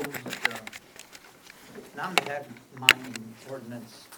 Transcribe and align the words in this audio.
proposed, 0.00 0.48
uh, 0.48 0.58
non-tag 1.96 2.44
mining 2.78 3.34
ordinance. 3.50 4.08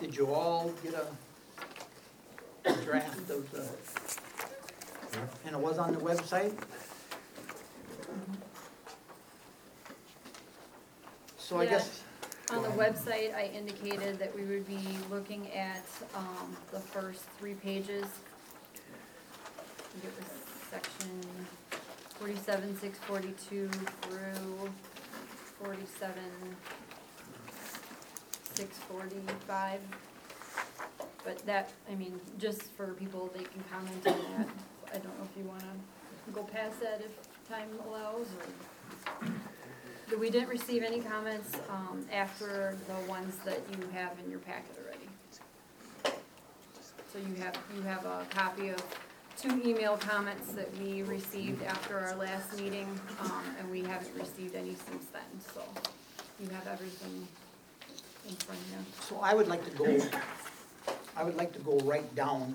Did 0.00 0.16
you 0.16 0.32
all 0.34 0.72
get 0.82 0.94
a 0.94 2.72
draft 2.84 3.30
of 3.30 3.50
the, 3.52 3.68
and 5.46 5.54
it 5.54 5.60
was 5.60 5.78
on 5.78 5.92
the 5.92 6.00
website? 6.00 6.52
So 11.38 11.58
I 11.60 11.64
Yeah. 11.64 11.70
guess, 11.70 12.00
On 12.50 12.62
the 12.62 12.68
website, 12.70 13.34
I 13.34 13.44
indicated 13.46 14.18
that 14.18 14.34
we 14.34 14.42
would 14.42 14.66
be 14.66 14.98
looking 15.10 15.50
at, 15.52 15.84
um, 16.14 16.54
the 16.70 16.80
first 16.80 17.22
three 17.38 17.54
pages. 17.54 18.04
I 18.74 18.78
think 19.92 20.04
it 20.04 20.12
was 20.18 20.26
section 20.70 21.46
forty-seven, 22.22 22.78
six 22.78 22.98
forty-two 23.00 23.68
through 24.02 24.70
forty-seven, 25.60 26.22
six 28.54 28.78
forty-five. 28.78 29.80
But 31.24 31.44
that, 31.46 31.72
I 31.90 31.96
mean, 31.96 32.20
just 32.38 32.62
for 32.76 32.94
people, 32.94 33.28
they 33.36 33.42
can 33.42 33.64
comment 33.72 34.06
on 34.06 34.36
that. 34.36 34.48
I 34.94 34.98
don't 34.98 35.18
know 35.18 35.24
if 35.24 35.36
you 35.36 35.42
wanna 35.48 35.72
go 36.32 36.44
past 36.44 36.80
that 36.80 37.00
if 37.04 37.10
time 37.48 37.68
allows, 37.88 38.28
or. 38.38 39.26
We 40.16 40.30
didn't 40.30 40.48
receive 40.48 40.84
any 40.84 41.00
comments, 41.00 41.56
um, 41.70 42.06
after 42.12 42.76
the 42.86 43.10
ones 43.10 43.36
that 43.46 43.60
you 43.72 43.88
have 43.94 44.12
in 44.24 44.30
your 44.30 44.40
packet 44.40 44.76
already. 44.84 45.08
So 47.12 47.18
you 47.18 47.34
have, 47.42 47.58
you 47.74 47.82
have 47.82 48.04
a 48.04 48.26
copy 48.30 48.68
of 48.68 48.84
two 49.42 49.60
email 49.64 49.96
comments 49.96 50.52
that 50.52 50.68
we 50.78 51.02
received 51.02 51.64
after 51.64 51.98
our 51.98 52.14
last 52.14 52.56
meeting, 52.60 52.88
um, 53.20 53.42
and 53.58 53.68
we 53.70 53.82
haven't 53.82 54.14
received 54.16 54.54
any 54.54 54.76
since 54.88 55.06
then, 55.06 55.22
so 55.52 55.62
you 56.40 56.48
have 56.50 56.64
everything 56.68 57.26
in 58.28 58.36
front 58.36 58.60
of 58.60 58.70
you. 58.70 58.76
so 59.00 59.18
I 59.20 59.34
would 59.34 59.48
like 59.48 59.64
to 59.64 59.70
go, 59.76 59.98
I 61.16 61.24
would 61.24 61.34
like 61.36 61.52
to 61.54 61.58
go 61.58 61.76
right 61.78 62.14
down 62.14 62.54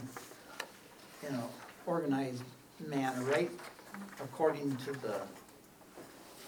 in 1.28 1.36
a 1.36 1.44
organized 1.86 2.44
manner, 2.88 3.22
right 3.26 3.52
according 4.22 4.78
to 4.78 4.94
the 4.94 5.20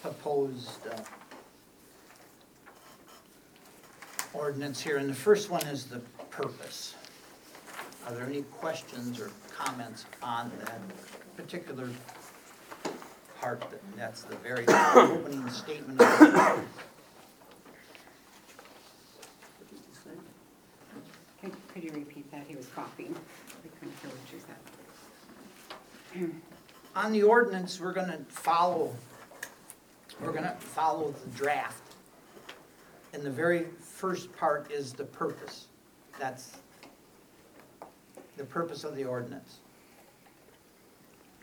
proposed 0.00 0.86
uh, 0.86 0.96
ordinance 4.32 4.80
here, 4.80 4.96
and 4.96 5.10
the 5.10 5.14
first 5.14 5.50
one 5.50 5.66
is 5.66 5.84
the 5.84 5.98
purpose. 6.30 6.94
Are 8.06 8.14
there 8.14 8.24
any 8.24 8.40
questions 8.42 9.20
or 9.20 9.30
comments 9.64 10.06
on 10.22 10.50
that 10.64 10.80
particular 11.36 11.88
part? 13.40 13.60
that- 13.70 13.96
That's 13.96 14.22
the 14.22 14.36
very 14.36 14.64
opening 14.68 15.48
statement. 15.50 16.00
of 16.00 16.18
the- 16.18 16.60
Could, 21.40 21.52
could 21.72 21.84
you 21.84 21.92
repeat 21.92 22.30
that? 22.32 22.42
He 22.46 22.54
was 22.56 22.66
coughing. 22.74 23.14
We 23.64 23.70
couldn't 23.78 23.94
hear 24.02 24.10
what 24.10 24.32
you 24.32 24.40
said. 26.22 26.30
On 26.96 27.12
the 27.12 27.22
ordinance, 27.22 27.80
we're 27.80 27.92
gonna 27.94 28.18
follow, 28.28 28.94
we're 30.20 30.32
gonna 30.32 30.56
follow 30.58 31.12
the 31.12 31.30
draft. 31.36 31.82
And 33.14 33.22
the 33.22 33.30
very 33.30 33.66
first 33.80 34.36
part 34.36 34.70
is 34.70 34.92
the 34.92 35.04
purpose. 35.04 35.66
That's 36.18 36.56
the 38.40 38.46
purpose 38.46 38.84
of 38.84 38.96
the 38.96 39.04
ordinance. 39.04 39.58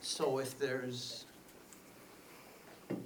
So 0.01 0.39
if 0.39 0.57
there's, 0.57 1.25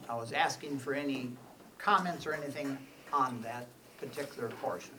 I 0.07 0.15
was 0.15 0.31
asking 0.31 0.79
for 0.79 0.93
any 0.93 1.33
comments 1.77 2.25
or 2.25 2.33
anything 2.33 2.77
on 3.11 3.41
that 3.41 3.67
particular 3.99 4.47
portion. 4.47 4.93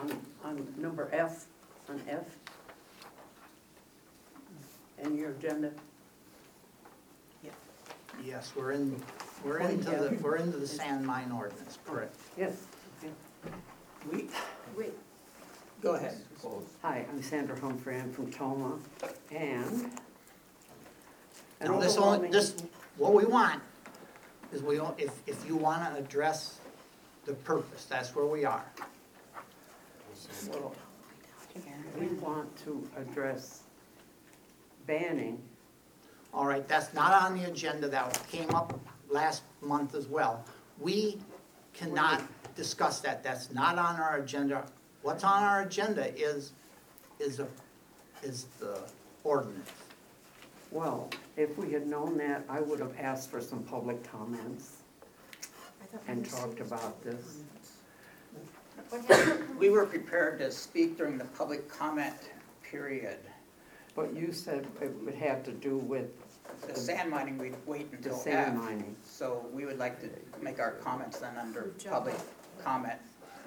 On, 0.00 0.20
on 0.44 0.74
number 0.76 1.08
F, 1.12 1.46
on 1.88 2.02
F. 2.08 2.24
And 5.00 5.16
your 5.16 5.30
agenda, 5.30 5.70
Yes, 8.22 8.52
we're 8.54 8.72
in, 8.72 9.00
we're 9.42 9.60
into 9.60 9.90
the, 9.90 10.18
we're 10.20 10.36
into 10.36 10.58
the 10.58 10.66
sand 10.66 11.06
mine 11.06 11.32
ordinance, 11.32 11.78
correct? 11.86 12.14
yes. 12.36 12.66
okay. 13.02 13.10
We, 14.12 14.28
wait, 14.76 14.92
go 15.82 15.94
ahead. 15.94 16.16
Hi, 16.82 17.06
I'm 17.10 17.22
Sandra 17.22 17.58
Humphrey, 17.58 17.96
I'm 17.96 18.12
from 18.12 18.30
Tomah, 18.30 18.78
and. 19.30 19.90
an 21.60 21.68
Now, 21.72 21.78
this 21.78 21.96
only, 21.96 22.08
overwhelming- 22.08 22.30
this, 22.32 22.56
what 22.96 23.12
we 23.14 23.24
want 23.24 23.62
is 24.52 24.62
we, 24.62 24.76
don't- 24.76 24.98
if, 24.98 25.22
if 25.26 25.46
you 25.46 25.56
wanna 25.56 25.94
address 25.96 26.58
the 27.26 27.34
purpose, 27.34 27.84
that's 27.84 28.14
where 28.14 28.24
we 28.26 28.44
are. 28.44 28.64
Well, 30.50 30.74
We 31.98 32.06
want 32.06 32.56
to 32.64 32.88
address 32.96 33.62
banning, 34.86 35.42
All 36.32 36.46
right, 36.46 36.66
that's 36.68 36.94
not 36.94 37.12
on 37.12 37.36
the 37.36 37.48
agenda, 37.50 37.88
that 37.88 38.26
came 38.28 38.50
up 38.54 38.78
last 39.08 39.42
month 39.60 39.94
as 39.96 40.06
well. 40.06 40.44
We 40.78 41.18
cannot 41.72 42.22
discuss 42.54 43.00
that, 43.00 43.22
that's 43.22 43.52
not 43.52 43.78
on 43.78 43.96
our 43.96 44.18
agenda. 44.18 44.64
What's 45.02 45.24
on 45.24 45.42
our 45.42 45.62
agenda 45.62 46.14
is, 46.18 46.52
is 47.18 47.40
a, 47.40 47.46
is 48.22 48.46
the 48.58 48.80
ordinance. 49.24 49.70
well, 50.70 51.08
if 51.36 51.56
we 51.56 51.72
had 51.72 51.86
known 51.86 52.18
that, 52.18 52.44
I 52.48 52.60
would 52.60 52.80
have 52.80 52.94
asked 52.98 53.30
for 53.30 53.40
some 53.40 53.62
public 53.62 54.02
comments 54.10 54.76
and 56.06 56.28
talked 56.28 56.60
about 56.60 57.02
this. 57.02 57.38
What 58.90 59.04
happened? 59.06 59.58
We 59.58 59.70
were 59.70 59.86
prepared 59.86 60.38
to 60.40 60.50
speak 60.50 60.98
during 60.98 61.16
the 61.16 61.24
public 61.24 61.68
comment 61.68 62.16
period. 62.62 63.18
But 63.96 64.14
you 64.14 64.32
said 64.32 64.66
it 64.80 64.94
would 65.04 65.14
have 65.14 65.42
to 65.44 65.52
do 65.52 65.78
with 65.78 66.08
The 66.66 66.74
sand 66.76 67.10
mining, 67.10 67.38
we'd 67.38 67.56
wait 67.66 67.90
the 67.90 67.96
until 67.96 68.16
sand 68.16 68.56
F. 68.56 68.62
mining. 68.64 68.96
So 69.04 69.46
we 69.52 69.64
would 69.64 69.78
like 69.78 70.00
to 70.00 70.08
make 70.42 70.60
our 70.60 70.72
comments 70.72 71.18
then 71.18 71.36
under 71.38 71.72
public 71.88 72.14
comment, 72.62 72.98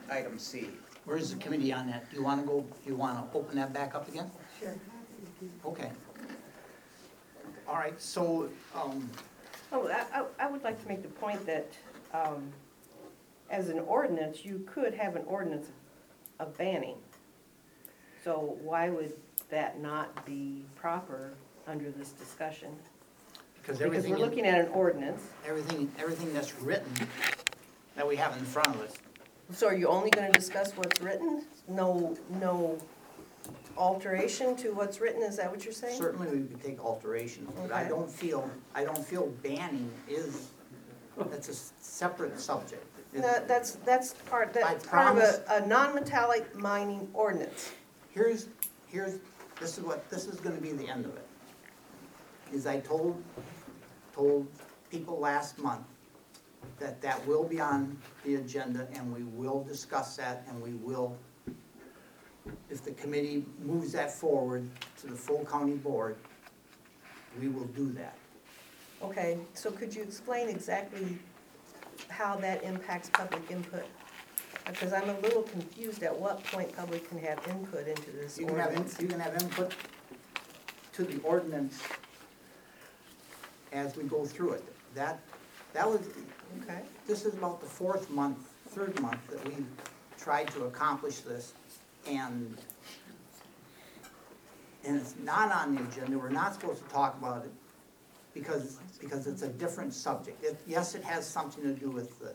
item 0.09 0.37
C. 0.37 0.67
Where's 1.05 1.31
the 1.31 1.37
committee 1.37 1.73
on 1.73 1.87
that? 1.87 2.09
Do 2.09 2.15
you 2.17 2.23
wanna 2.23 2.43
go, 2.43 2.61
do 2.61 2.89
you 2.89 2.95
wanna 2.95 3.25
open 3.33 3.55
that 3.57 3.73
back 3.73 3.93
up 3.95 4.07
again? 4.07 4.29
Sure. 4.59 4.75
Okay. 5.65 5.91
All 7.67 7.75
right, 7.75 7.99
so, 8.01 8.49
um, 8.75 9.09
Oh, 9.71 9.87
I, 9.87 10.19
I- 10.21 10.45
I 10.45 10.51
would 10.51 10.63
like 10.63 10.79
to 10.81 10.87
make 10.87 11.01
the 11.01 11.09
point 11.09 11.45
that, 11.47 11.67
um, 12.13 12.51
as 13.49 13.69
an 13.69 13.79
ordinance, 13.79 14.45
you 14.45 14.59
could 14.71 14.93
have 14.93 15.15
an 15.15 15.23
ordinance 15.25 15.67
of 16.39 16.55
banning. 16.57 16.97
So 18.23 18.57
why 18.61 18.89
would 18.89 19.13
that 19.49 19.79
not 19.81 20.25
be 20.25 20.65
proper 20.75 21.33
under 21.67 21.89
this 21.91 22.09
discussion? 22.11 22.75
because 23.61 23.77
Because 23.77 23.81
everything, 23.81 24.11
we're 24.11 24.17
looking 24.19 24.45
at 24.45 24.59
an 24.59 24.71
ordinance, 24.71 25.23
everything, 25.45 25.91
everything 25.97 26.33
that's 26.33 26.53
written 26.59 26.91
that 27.95 28.07
we 28.07 28.15
have 28.17 28.35
in 28.37 28.43
front 28.45 28.67
of 28.75 28.81
us, 28.81 28.93
so 29.51 29.67
are 29.67 29.75
you 29.75 29.87
only 29.87 30.09
gonna 30.09 30.31
discuss 30.31 30.71
what's 30.77 31.01
written? 31.01 31.43
No, 31.67 32.15
no 32.29 32.77
alteration 33.77 34.55
to 34.57 34.69
what's 34.71 34.99
written, 35.01 35.23
is 35.23 35.37
that 35.37 35.49
what 35.49 35.63
you're 35.65 35.73
saying? 35.73 35.97
certainly 35.97 36.27
we 36.29 36.47
could 36.47 36.61
take 36.63 36.83
alterations, 36.83 37.51
but 37.59 37.71
I 37.71 37.81
Okay. 37.81 37.89
don't 37.89 38.09
feel, 38.09 38.49
I 38.75 38.83
don't 38.83 39.03
feel 39.05 39.27
banning 39.43 39.91
is, 40.07 40.49
that's 41.17 41.47
a 41.49 41.51
s- 41.51 41.73
separate 41.81 42.39
subject. 42.39 42.85
No, 43.13 43.43
that's, 43.47 43.71
that's 43.85 44.13
part, 44.13 44.53
that's 44.53 44.87
part 44.87 45.17
of 45.17 45.23
a, 45.23 45.43
a 45.63 45.65
non-metallic 45.67 46.55
mining 46.55 47.07
ordinance. 47.13 47.71
Here's, 48.11 48.47
here's, 48.87 49.19
this 49.59 49.77
is 49.77 49.83
what, 49.83 50.07
this 50.09 50.25
is 50.27 50.39
gonna 50.39 50.61
be 50.61 50.71
the 50.71 50.87
end 50.87 51.05
of 51.05 51.15
it. 51.15 51.27
Is 52.51 52.65
I 52.67 52.79
told, 52.79 53.21
told 54.13 54.47
people 54.91 55.19
last 55.19 55.57
month 55.57 55.85
that 56.79 57.01
that 57.01 57.25
will 57.27 57.43
be 57.43 57.59
on 57.59 57.97
the 58.25 58.35
agenda 58.35 58.87
and 58.93 59.13
we 59.13 59.23
will 59.23 59.63
discuss 59.63 60.15
that 60.17 60.43
and 60.47 60.61
we 60.61 60.73
will, 60.73 61.15
if 62.69 62.83
the 62.83 62.91
committee 62.91 63.45
moves 63.61 63.91
that 63.93 64.11
forward 64.11 64.69
to 64.99 65.07
the 65.07 65.15
full 65.15 65.45
county 65.45 65.73
board, 65.75 66.17
we 67.39 67.47
will 67.47 67.65
do 67.65 67.91
that. 67.93 68.15
Okay, 69.01 69.37
so 69.53 69.71
could 69.71 69.93
you 69.93 70.01
explain 70.03 70.49
exactly 70.49 71.17
how 72.09 72.35
that 72.37 72.63
impacts 72.63 73.09
public 73.09 73.49
input? 73.51 73.85
Because 74.65 74.93
I'm 74.93 75.09
a 75.09 75.19
little 75.19 75.41
confused 75.43 76.03
at 76.03 76.17
what 76.17 76.41
point 76.45 76.73
public 76.75 77.09
can 77.09 77.17
have 77.19 77.45
input 77.49 77.87
into 77.87 78.11
this 78.11 78.37
You 78.39 78.45
can 78.45 78.55
have, 78.57 78.69
in- 78.71 78.77
ordinance. 78.77 79.01
you 79.01 79.07
can 79.07 79.19
have 79.19 79.41
input 79.41 79.73
to 80.93 81.03
the 81.03 81.19
ordinance 81.21 81.81
as 83.73 83.97
we 83.97 84.03
go 84.03 84.23
through 84.25 84.51
it. 84.53 84.63
That, 84.95 85.19
that 85.73 85.89
was, 85.89 86.01
Okay, 86.61 86.79
this 87.07 87.25
is 87.25 87.33
about 87.33 87.59
the 87.61 87.67
fourth 87.67 88.09
month, 88.09 88.37
third 88.69 88.99
month 89.01 89.19
that 89.29 89.43
we 89.47 89.65
tried 90.19 90.47
to 90.49 90.65
accomplish 90.65 91.19
this, 91.19 91.53
and, 92.07 92.57
and 94.85 94.95
it's 94.97 95.15
not 95.23 95.51
on 95.51 95.75
the 95.75 95.81
agenda, 95.83 96.17
we're 96.17 96.29
not 96.29 96.53
supposed 96.53 96.85
to 96.87 96.93
talk 96.93 97.17
about 97.17 97.43
it 97.45 97.51
because, 98.33 98.77
because 98.99 99.27
it's 99.27 99.41
a 99.41 99.47
different 99.49 99.93
subject. 99.93 100.43
It, 100.43 100.59
yes, 100.67 100.95
it 100.95 101.03
has 101.03 101.25
something 101.27 101.63
to 101.63 101.73
do 101.73 101.89
with 101.89 102.19
the 102.19 102.33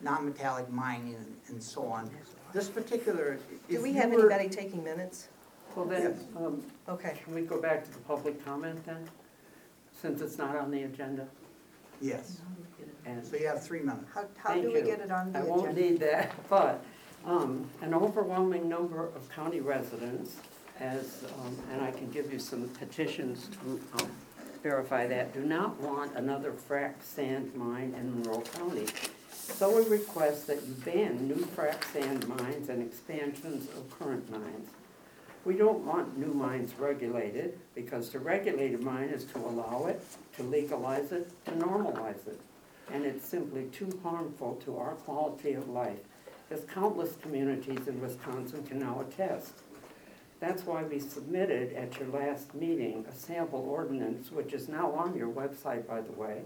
non-metallic 0.00 0.70
mining 0.70 1.14
and, 1.14 1.36
and 1.48 1.62
so 1.62 1.86
on. 1.86 2.10
This 2.52 2.68
particular, 2.68 3.36
Do 3.68 3.76
if 3.76 3.82
we 3.82 3.90
you 3.90 3.96
have 3.96 4.10
were- 4.10 4.30
anybody 4.32 4.48
taking 4.48 4.82
minutes? 4.82 5.28
Well 5.76 5.86
then, 5.86 6.18
um, 6.36 6.62
Okay. 6.88 7.16
can 7.24 7.34
we 7.34 7.42
go 7.42 7.58
back 7.60 7.82
to 7.84 7.90
the 7.92 7.98
public 8.00 8.44
comment 8.44 8.84
then? 8.84 9.08
Since 10.00 10.20
it's 10.20 10.36
not 10.36 10.54
on 10.56 10.70
the 10.70 10.82
agenda? 10.82 11.26
Yes, 12.00 12.40
And 13.04 13.26
so 13.26 13.36
you 13.36 13.46
have 13.46 13.62
three 13.64 13.80
minutes. 13.80 14.04
How, 14.14 14.24
how 14.36 14.50
Thank 14.50 14.62
do 14.62 14.72
we 14.72 14.78
you. 14.80 14.84
get 14.84 15.00
it 15.00 15.10
on 15.10 15.32
the 15.32 15.38
I 15.38 15.42
agenda? 15.42 15.58
won't 15.62 15.76
need 15.76 16.00
that, 16.00 16.32
but 16.48 16.84
um, 17.24 17.66
an 17.80 17.94
overwhelming 17.94 18.68
number 18.68 19.06
of 19.06 19.28
county 19.30 19.60
residents, 19.60 20.36
as, 20.80 21.24
um, 21.40 21.56
and 21.72 21.82
I 21.82 21.90
can 21.90 22.10
give 22.10 22.32
you 22.32 22.38
some 22.38 22.68
petitions 22.70 23.48
to 23.48 23.80
um, 24.02 24.10
verify 24.62 25.06
that, 25.08 25.34
do 25.34 25.40
not 25.40 25.78
want 25.80 26.14
another 26.16 26.52
frac 26.52 26.94
sand 27.02 27.54
mine 27.54 27.94
in 27.98 28.14
Monroe 28.22 28.42
County. 28.42 28.86
So 29.32 29.76
we 29.76 29.88
request 29.88 30.46
that 30.46 30.64
you 30.66 30.74
ban 30.84 31.26
new 31.26 31.34
frac 31.56 31.84
sand 31.92 32.26
mines 32.28 32.68
and 32.68 32.80
expansions 32.82 33.68
of 33.76 33.98
current 33.98 34.30
mines. 34.30 34.68
We 35.44 35.54
don't 35.54 35.80
want 35.84 36.16
new 36.16 36.32
mines 36.32 36.72
regulated, 36.78 37.58
because 37.74 38.08
to 38.10 38.20
regulate 38.20 38.74
a 38.74 38.78
mine 38.78 39.08
is 39.08 39.24
to 39.24 39.38
allow 39.38 39.86
it, 39.86 40.00
to 40.36 40.44
legalize 40.44 41.10
it, 41.10 41.28
to 41.46 41.50
normalize 41.52 42.24
it. 42.28 42.40
And 42.92 43.06
it's 43.06 43.26
simply 43.26 43.64
too 43.72 43.98
harmful 44.02 44.60
to 44.64 44.76
our 44.76 44.92
quality 44.92 45.54
of 45.54 45.68
life, 45.68 46.00
as 46.50 46.64
countless 46.64 47.16
communities 47.16 47.88
in 47.88 48.00
Wisconsin 48.00 48.62
can 48.64 48.80
now 48.80 49.00
attest. 49.00 49.54
That's 50.40 50.66
why 50.66 50.82
we 50.82 50.98
submitted 50.98 51.72
at 51.72 51.98
your 51.98 52.08
last 52.08 52.54
meeting 52.54 53.06
a 53.08 53.14
sample 53.14 53.60
ordinance, 53.60 54.30
which 54.30 54.52
is 54.52 54.68
now 54.68 54.90
on 54.92 55.16
your 55.16 55.30
website, 55.30 55.86
by 55.86 56.00
the 56.00 56.12
way, 56.12 56.42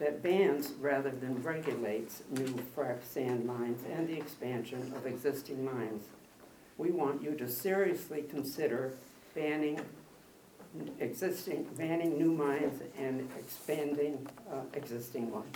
that 0.00 0.22
bans 0.22 0.72
rather 0.80 1.10
than 1.10 1.42
regulates 1.42 2.24
new 2.30 2.58
frac 2.76 3.04
sand 3.04 3.46
mines 3.46 3.82
and 3.90 4.08
the 4.08 4.16
expansion 4.16 4.92
of 4.94 5.06
existing 5.06 5.64
mines. 5.64 6.04
We 6.76 6.90
want 6.90 7.22
you 7.22 7.36
to 7.36 7.48
seriously 7.48 8.24
consider 8.28 8.92
banning 9.34 9.80
existing, 10.98 11.64
banning 11.76 12.16
new 12.16 12.32
mines 12.32 12.80
and 12.98 13.28
expanding 13.38 14.26
uh, 14.52 14.60
existing 14.74 15.30
ones. 15.30 15.46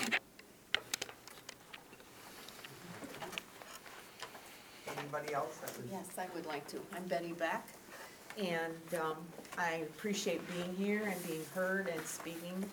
Anybody 4.99 5.35
else 5.35 5.57
that 5.59 5.77
would? 5.77 5.89
Yes, 5.91 6.09
I 6.19 6.27
would 6.35 6.47
like 6.47 6.67
to. 6.69 6.79
I'm 6.95 7.05
Betty 7.05 7.33
Beck, 7.33 7.69
and 8.39 9.01
um, 9.01 9.17
I 9.59 9.85
appreciate 9.95 10.41
being 10.53 10.75
here 10.77 11.05
and 11.07 11.27
being 11.27 11.45
heard 11.55 11.89
and 11.89 12.05
speaking 12.07 12.65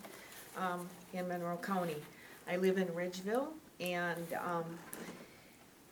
um, 0.57 0.87
in 1.13 1.27
Monroe 1.27 1.57
County. 1.57 1.97
I 2.47 2.57
live 2.57 2.77
in 2.77 2.87
Ridgeville, 2.87 3.49
and 3.79 4.33
um, 4.33 4.65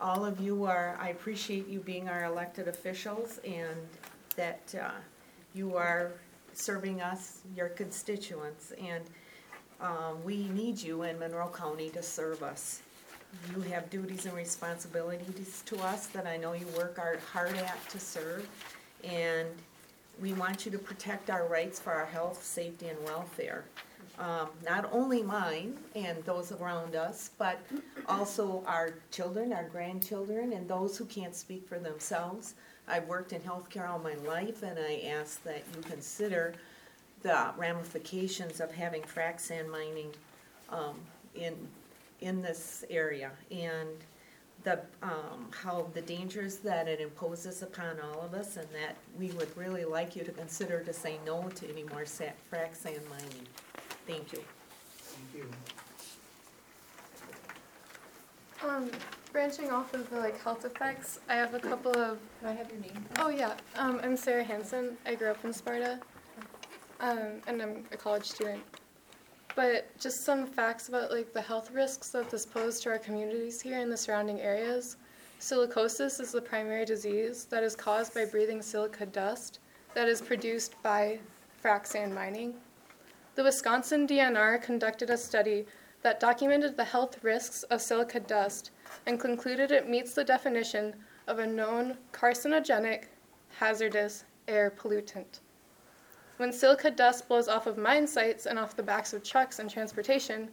all 0.02 0.26
of 0.26 0.40
you 0.40 0.66
are, 0.66 0.98
I 1.00 1.10
appreciate 1.10 1.68
you 1.68 1.80
being 1.80 2.08
our 2.10 2.24
elected 2.24 2.68
officials 2.68 3.40
and 3.46 3.78
that 4.36 4.74
uh, 4.82 4.92
you 5.54 5.76
are 5.76 6.14
serving 6.60 7.02
us, 7.02 7.40
your 7.56 7.70
constituents, 7.70 8.74
and 8.82 9.04
um, 9.82 10.24
we 10.24 10.50
need 10.50 10.78
you 10.82 11.04
in 11.04 11.18
Monroe 11.18 11.50
County 11.50 11.90
to 11.92 12.04
serve 12.04 12.44
us. 12.44 12.82
You 13.56 13.62
have 13.62 13.90
duties 13.90 14.26
and 14.26 14.36
responsibilities 14.36 15.64
to 15.68 15.78
us 15.84 16.08
that 16.08 16.28
I 16.28 16.36
know 16.38 16.54
you 16.54 16.66
work 16.76 16.98
hard, 16.98 17.20
hard 17.32 17.56
at 17.56 17.78
to 17.90 18.00
serve. 18.00 18.48
And 19.04 19.48
we 20.20 20.34
want 20.34 20.66
you 20.66 20.72
to 20.72 20.80
protect 20.80 21.30
our 21.30 21.48
rights 21.48 21.80
for 21.80 21.94
our 21.94 22.08
health, 22.08 22.44
safety, 22.44 22.88
and 22.88 23.02
welfare. 23.06 23.64
Um, 24.18 24.50
not 24.66 24.90
only 24.92 25.24
mine 25.24 25.78
and 25.96 26.22
those 26.26 26.52
around 26.52 26.96
us, 26.96 27.32
but 27.38 27.62
also 28.08 28.64
our 28.66 28.96
children, 29.12 29.54
our 29.54 29.70
grandchildren, 29.70 30.52
and 30.52 30.68
those 30.68 30.98
who 30.98 31.06
can't 31.06 31.34
speak 31.34 31.66
for 31.70 31.80
themselves. 31.80 32.56
I've 32.90 33.08
worked 33.08 33.34
in 33.34 33.42
healthcare 33.42 33.88
all 33.88 34.00
my 34.00 34.16
life, 34.28 34.64
and 34.64 34.78
I 34.80 35.04
ask 35.08 35.44
that 35.44 35.64
you 35.76 35.82
consider 35.84 36.56
the 37.22 37.52
ramifications 37.58 38.60
of 38.60 38.72
having 38.72 39.02
frac 39.04 39.40
sand 39.40 39.70
mining 39.70 40.12
um, 40.70 40.96
in, 41.36 41.56
in 42.22 42.42
this 42.42 42.84
area. 42.90 43.32
And 43.52 43.90
the, 44.64 44.80
um, 45.04 45.48
how 45.52 45.88
the 45.94 46.02
dangers 46.02 46.58
that 46.58 46.88
it 46.88 47.00
imposes 47.00 47.62
upon 47.62 47.98
all 48.00 48.22
of 48.22 48.34
us, 48.34 48.58
and 48.58 48.68
that 48.74 48.98
we 49.18 49.32
would 49.32 49.56
really 49.56 49.86
like 49.86 50.16
you 50.16 50.24
to 50.24 50.32
consider 50.32 50.82
to 50.84 50.92
say 50.92 51.20
no 51.26 51.44
to 51.56 51.70
any 51.70 51.84
more 51.84 52.06
sa- 52.06 52.26
frac 52.52 52.76
sand 52.76 53.02
mining. 53.10 53.48
Thank 54.08 54.34
you. 54.34 54.44
Thank 54.98 55.46
you. 55.46 55.50
Um, 58.68 58.90
branching 59.32 59.70
off 59.72 59.94
of 59.94 60.10
the 60.10 60.18
like 60.18 60.42
health 60.42 60.66
effects, 60.66 61.20
I 61.30 61.36
have 61.36 61.54
a 61.54 61.60
couple 61.60 61.96
of. 61.98 62.20
Can 62.40 62.50
I 62.50 62.54
have 62.54 62.70
your 62.72 62.80
name? 62.80 63.06
Oh 63.20 63.30
yeah, 63.30 63.54
um, 63.76 64.00
I'm 64.04 64.18
Sarah 64.18 64.44
Hansen. 64.44 64.98
I 65.06 65.16
grew 65.16 65.30
up 65.30 65.44
in 65.44 65.54
Sparta, 65.54 66.00
um, 67.00 67.42
and 67.48 67.62
I'm 67.62 67.86
a 67.92 67.98
college 67.98 68.26
student. 68.26 68.62
But 69.56 69.88
just 70.00 70.26
some 70.26 70.46
facts 70.46 70.90
about 70.90 71.12
like 71.12 71.34
the 71.34 71.42
health 71.42 71.72
risks 71.72 72.10
that 72.10 72.30
this 72.30 72.46
poses 72.46 72.80
to 72.82 72.90
our 72.90 73.00
communities 73.00 73.62
here 73.62 73.80
in 73.80 73.90
the 73.90 73.98
surrounding 73.98 74.40
areas. 74.42 74.98
Silicosis 75.40 76.20
is 76.20 76.32
the 76.32 76.42
primary 76.42 76.86
disease 76.86 77.46
that 77.46 77.64
is 77.64 77.76
caused 77.76 78.14
by 78.14 78.26
breathing 78.26 78.62
silica 78.62 79.06
dust 79.06 79.60
that 79.94 80.08
is 80.08 80.22
produced 80.22 80.76
by 80.84 81.18
frac 81.64 81.86
sand 81.86 82.14
mining. 82.14 82.54
The 83.36 83.44
Wisconsin 83.44 84.06
DNR 84.06 84.62
conducted 84.62 85.10
a 85.10 85.18
study 85.18 85.66
that 86.02 86.20
documented 86.20 86.76
the 86.76 86.84
health 86.84 87.24
risks 87.24 87.64
of 87.64 87.82
silica 87.82 88.20
dust 88.20 88.72
and 89.10 89.20
concluded 89.20 89.72
it 89.72 89.90
meets 89.90 90.14
the 90.14 90.24
definition 90.24 90.94
of 91.26 91.40
a 91.40 91.48
known 91.48 91.98
carcinogenic, 92.12 93.06
hazardous 93.58 94.24
air 94.48 94.70
pollutant. 94.70 95.40
When 96.38 96.54
silica 96.54 96.92
dust 96.92 97.28
blows 97.28 97.48
off 97.48 97.66
of 97.66 97.76
mine 97.76 98.06
sites 98.06 98.46
and 98.46 98.60
off 98.60 98.76
the 98.76 98.84
backs 98.84 99.12
of 99.14 99.24
trucks 99.24 99.58
and 99.58 99.68
transportation, 99.68 100.48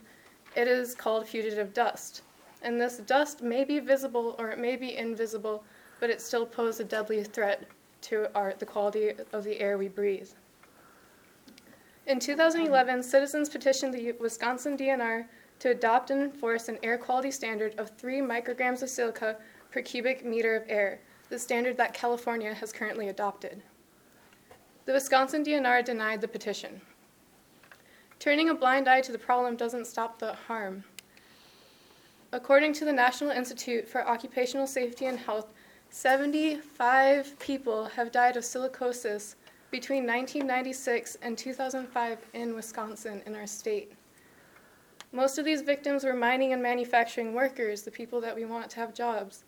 it 0.57 0.67
is 0.69 0.95
called 0.95 1.29
fugitive 1.29 1.75
dust. 1.75 2.23
And 2.63 2.81
this 2.81 2.97
dust 2.97 3.43
may 3.43 3.63
be 3.63 3.79
visible 3.79 4.35
or 4.39 4.49
it 4.49 4.59
may 4.59 4.77
be 4.77 4.97
invisible, 4.97 5.63
but 6.01 6.09
it 6.09 6.23
still 6.23 6.47
poses 6.47 6.81
a 6.81 6.85
deadly 6.85 7.25
threat 7.25 7.65
to 8.09 8.35
our, 8.35 8.55
the 8.59 8.65
quality 8.65 9.13
of 9.35 9.45
the 9.45 9.61
air 9.61 9.77
we 9.77 9.89
breathe. 9.89 10.31
In 12.07 12.19
2011, 12.19 13.03
citizens 13.03 13.51
petitioned 13.51 13.93
the 13.93 14.13
Wisconsin 14.13 14.79
DNR 14.79 15.27
to 15.59 15.71
adopt 15.71 16.11
and 16.11 16.23
enforce 16.23 16.69
an 16.69 16.79
air 16.83 16.99
quality 16.99 17.31
standard 17.31 17.75
of 17.79 17.91
3 17.97 18.21
micrograms 18.21 18.83
of 18.83 18.91
silica 18.91 19.37
per 19.71 19.83
cubic 19.83 20.25
meter 20.25 20.57
of 20.57 20.65
air, 20.69 21.01
the 21.29 21.39
standard 21.39 21.77
that 21.77 21.95
California 21.95 22.55
has 22.55 22.73
currently 22.73 23.09
adopted. 23.09 23.63
The 24.85 24.93
Wisconsin 24.93 25.45
DNR 25.45 25.85
denied 25.85 26.21
the 26.21 26.29
petition. 26.29 26.81
Turning 28.19 28.49
a 28.49 28.55
blind 28.55 28.89
eye 28.89 29.01
to 29.01 29.13
the 29.13 29.19
problem 29.19 29.57
doesn't 29.57 29.87
stop 29.87 30.19
the 30.19 30.35
harm. 30.35 30.85
According 32.33 32.73
to 32.75 32.85
the 32.85 32.93
National 32.93 33.31
Institute 33.31 33.89
for 33.89 34.07
Occupational 34.07 34.67
Safety 34.67 35.07
and 35.07 35.19
Health, 35.19 35.53
75 35.91 37.39
people 37.39 37.87
have 37.87 38.13
died 38.13 38.37
of 38.37 38.45
silicosis 38.45 39.35
between 39.71 40.07
1996 40.07 41.17
and 41.23 41.37
2005 41.37 42.19
in 42.35 42.55
Wisconsin, 42.55 43.23
in 43.27 43.35
our 43.35 43.47
state. 43.47 43.93
Most 45.13 45.39
of 45.39 45.45
these 45.45 45.63
victims 45.63 46.05
were 46.05 46.15
mining 46.15 46.53
and 46.53 46.63
manufacturing 46.63 47.33
workers, 47.33 47.83
the 47.83 47.91
people 47.91 48.21
that 48.21 48.35
we 48.35 48.45
want 48.45 48.71
to 48.71 48.77
have 48.77 48.95
jobs. 48.95 49.45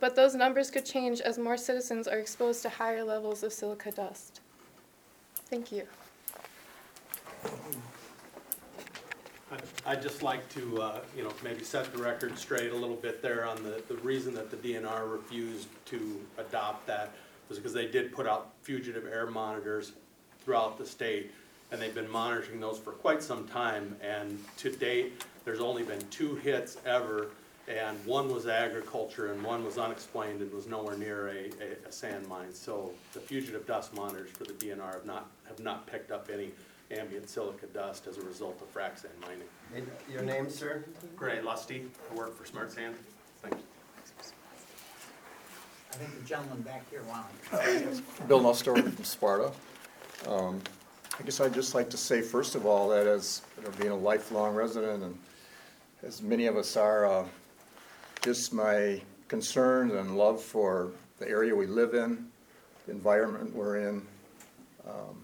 But 0.00 0.16
those 0.16 0.34
numbers 0.34 0.70
could 0.70 0.86
change 0.86 1.20
as 1.20 1.38
more 1.38 1.56
citizens 1.56 2.08
are 2.08 2.18
exposed 2.18 2.62
to 2.62 2.68
higher 2.68 3.04
levels 3.04 3.42
of 3.42 3.52
silica 3.52 3.90
dust. 3.90 4.40
Thank 5.50 5.70
you. 5.70 5.86
I'd- 9.84 10.02
just 10.02 10.22
like 10.22 10.48
to, 10.54 10.80
uh, 10.80 11.00
you 11.16 11.22
know, 11.22 11.32
maybe 11.44 11.62
set 11.62 11.92
the 11.92 12.02
record 12.02 12.38
straight 12.38 12.72
a 12.72 12.74
little 12.74 12.96
bit 12.96 13.20
there 13.22 13.44
on 13.44 13.62
the, 13.62 13.82
the 13.86 13.96
reason 13.96 14.34
that 14.34 14.50
the 14.50 14.56
DNR 14.56 15.12
refused 15.12 15.68
to 15.86 16.20
adopt 16.38 16.86
that 16.86 17.12
was 17.48 17.58
because 17.58 17.74
they 17.74 17.86
did 17.86 18.12
put 18.12 18.26
out 18.26 18.52
fugitive 18.62 19.06
air 19.06 19.26
monitors 19.26 19.92
throughout 20.42 20.78
the 20.78 20.86
state, 20.86 21.30
and 21.72 21.80
they've 21.80 21.94
been 21.94 22.10
monitoring 22.10 22.60
those 22.60 22.78
for 22.78 22.92
quite 22.92 23.22
some 23.22 23.48
time, 23.48 23.96
and 24.02 24.38
to 24.58 24.70
date, 24.70 25.24
there's 25.44 25.60
only 25.60 25.82
been 25.82 26.00
two 26.10 26.36
hits 26.36 26.76
ever, 26.84 27.28
and 27.66 27.96
one 28.04 28.32
was 28.32 28.46
agriculture 28.46 29.32
and 29.32 29.42
one 29.42 29.64
was 29.64 29.78
unexplained 29.78 30.42
and 30.42 30.52
was 30.52 30.66
nowhere 30.66 30.96
near 30.96 31.28
a, 31.28 31.46
a, 31.46 31.88
a 31.88 31.92
sand 31.92 32.28
mine. 32.28 32.52
So 32.52 32.90
the 33.14 33.20
fugitive 33.20 33.66
dust 33.66 33.94
monitors 33.94 34.30
for 34.30 34.44
the 34.44 34.52
DNR 34.52 34.92
have 34.92 35.06
not, 35.06 35.30
have 35.48 35.60
not 35.60 35.86
picked 35.86 36.10
up 36.10 36.28
any 36.32 36.50
ambient 36.90 37.28
silica 37.30 37.66
dust 37.66 38.06
as 38.06 38.18
a 38.18 38.22
result 38.22 38.60
of 38.60 38.72
frac 38.74 38.98
sand 38.98 39.14
mining. 39.22 39.48
And 39.74 39.86
Your 40.12 40.22
name, 40.22 40.50
sir? 40.50 40.84
Gray 41.16 41.40
Lusty, 41.40 41.86
I 42.10 42.14
work 42.14 42.36
for 42.36 42.44
Smart 42.44 42.70
Sand. 42.70 42.94
Thank 43.40 43.54
you. 43.54 43.62
I 45.92 45.96
think 45.96 46.18
the 46.20 46.26
gentleman 46.26 46.60
back 46.62 46.84
here 46.90 47.02
wanted. 47.04 48.02
Bill 48.28 48.42
Nestor 48.42 48.76
from 48.76 49.04
Sparta. 49.04 49.52
Um, 50.26 50.60
I 51.20 51.24
guess 51.24 51.40
I'd 51.40 51.52
just 51.52 51.74
like 51.74 51.90
to 51.90 51.96
say, 51.98 52.22
first 52.22 52.54
of 52.54 52.64
all, 52.64 52.88
that 52.88 53.06
as, 53.06 53.42
you 53.58 53.64
know, 53.64 53.70
being 53.78 53.90
a 53.90 53.96
lifelong 53.96 54.54
resident, 54.54 55.02
and 55.02 55.18
as 56.02 56.22
many 56.22 56.46
of 56.46 56.56
us 56.56 56.76
are, 56.76 57.06
uh, 57.06 57.24
just 58.22 58.52
my 58.54 59.00
concern 59.28 59.90
and 59.90 60.16
love 60.16 60.40
for 60.40 60.90
the 61.18 61.28
area 61.28 61.54
we 61.54 61.66
live 61.66 61.94
in, 61.94 62.26
the 62.86 62.92
environment 62.92 63.54
we're 63.54 63.88
in, 63.88 64.02
um, 64.88 65.22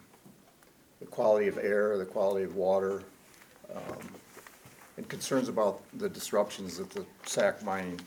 the 1.01 1.07
quality 1.07 1.49
of 1.49 1.57
air, 1.59 1.97
the 1.97 2.05
quality 2.05 2.45
of 2.45 2.55
water, 2.55 3.03
um, 3.75 3.99
and 4.99 5.09
concerns 5.09 5.49
about 5.49 5.81
the 5.99 6.09
disruptions 6.09 6.77
that 6.77 6.91
the 6.91 7.05
sac 7.25 7.63
mining 7.65 7.99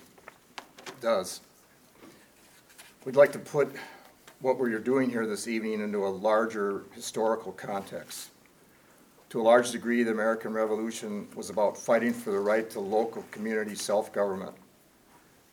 does. 1.00 1.41
We'd 3.05 3.15
like 3.15 3.31
to 3.31 3.39
put 3.39 3.73
what 4.41 4.57
we're 4.57 4.79
doing 4.79 5.07
here 5.07 5.27
this 5.27 5.48
evening 5.48 5.81
into 5.81 6.05
a 6.05 6.10
larger 6.10 6.83
historical 6.93 7.51
context. 7.51 8.31
To 9.29 9.39
a 9.39 9.43
large 9.43 9.69
degree, 9.69 10.01
the 10.01 10.12
American 10.12 10.51
Revolution 10.51 11.27
was 11.36 11.51
about 11.51 11.77
fighting 11.77 12.12
for 12.12 12.31
the 12.31 12.39
right 12.39 12.67
to 12.71 12.79
local 12.79 13.24
community 13.29 13.75
self-government. 13.75 14.55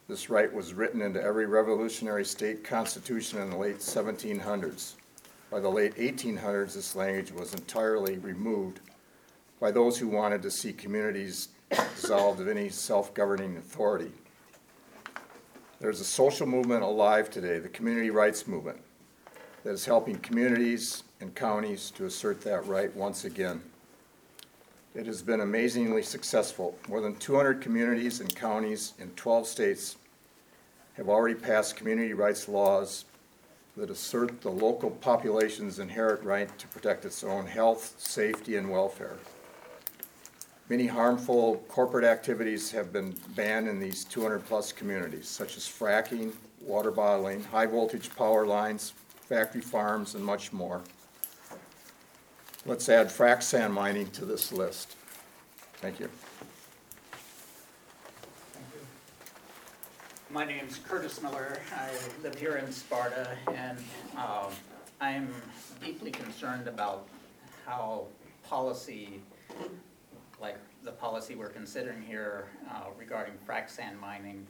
This 0.09 0.31
right 0.31 0.51
was 0.51 0.73
written 0.73 1.03
into 1.03 1.23
every 1.23 1.45
revolutionary 1.45 2.25
state 2.25 2.65
constitution 2.65 3.43
in 3.43 3.51
the 3.51 3.59
late 3.59 3.81
1700s. 3.81 4.95
By 5.51 5.61
the 5.61 5.69
late 5.69 5.95
1800s, 5.97 6.73
this 6.73 6.97
language 6.97 7.31
was 7.31 7.53
entirely 7.53 8.17
removed 8.17 8.81
by 9.61 9.71
those 9.71 9.99
who 9.99 10.09
wanted 10.09 10.41
to 10.43 10.51
see 10.51 10.73
communities 10.73 11.49
dissolved 11.71 12.41
of 12.41 12.49
any 12.49 12.71
self-governing 12.71 13.59
authority. 13.59 14.13
There's 15.81 16.01
a 16.01 16.05
social 16.05 16.47
movement 16.47 16.83
alive 16.83 17.31
today, 17.31 17.61
the 17.61 17.69
community 17.69 18.11
rights 18.11 18.49
movement, 18.49 18.81
that 19.63 19.71
is 19.71 19.85
helping 19.85 20.17
communities 20.17 21.05
and 21.21 21.33
counties 21.37 21.93
to 21.93 22.07
assert 22.07 22.41
that 22.41 22.67
right 22.67 22.95
once 22.97 23.25
again. 23.25 23.63
It 24.97 25.07
has 25.07 25.23
been 25.23 25.41
amazingly 25.41 26.03
successful. 26.03 26.77
More 26.89 27.01
than 27.01 27.15
200 27.17 27.61
communities 27.61 28.21
and 28.21 28.35
counties 28.35 28.95
in 28.99 29.11
12 29.11 29.47
states 29.47 29.97
have 30.97 31.09
already 31.09 31.37
passed 31.37 31.77
community 31.77 32.13
rights 32.13 32.49
laws 32.49 33.05
that 33.77 33.89
assert 33.89 34.41
the 34.41 34.51
local 34.51 34.91
population's 34.91 35.79
inherent 35.79 36.25
right 36.25 36.59
to 36.59 36.67
protect 36.67 37.05
its 37.05 37.23
own 37.23 37.47
health, 37.47 37.95
safety, 37.99 38.57
and 38.57 38.69
welfare. 38.69 39.17
Many 40.69 40.87
harmful 40.87 41.65
corporate 41.69 42.05
activities 42.05 42.71
have 42.73 42.93
been 42.93 43.15
banned 43.35 43.69
in 43.69 43.81
these 43.81 44.05
200-plus 44.05 44.73
communities, 44.73 45.27
such 45.27 45.57
as 45.57 45.65
fracking, 45.65 46.35
water 46.61 46.91
bottling, 46.91 47.43
high-voltage 47.43 48.15
power 48.15 48.47
lines, 48.47 48.93
factory 49.29 49.63
farms, 49.63 50.15
and 50.15 50.23
much 50.23 50.53
more. 50.53 50.83
Let's 52.67 52.87
add 52.91 53.07
frac 53.07 53.43
sand 53.43 53.73
mining 53.73 54.11
to 54.11 54.27
this 54.27 54.53
list. 54.53 54.97
Thank 55.77 56.01
you. 56.01 56.11
My 60.31 60.45
name's 60.45 60.77
Curtis 60.77 61.23
Miller. 61.23 61.63
I 61.75 61.89
live 62.23 62.35
here 62.35 62.57
in 62.57 62.71
Sparta, 62.71 63.39
and 63.55 63.79
um, 64.19 64.53
I'm 65.01 65.33
deeply 65.83 66.11
concerned 66.11 66.69
about 66.69 67.09
how 67.65 68.05
policy, 68.45 69.23
like 70.41 70.57
the 70.85 70.93
policy 70.93 71.35
we're 71.35 71.49
considering 71.49 72.03
here 72.03 72.47
uh, 72.71 72.85
regarding 72.99 73.35
frac 73.47 73.69
sand 73.69 73.99
mining, 73.99 74.47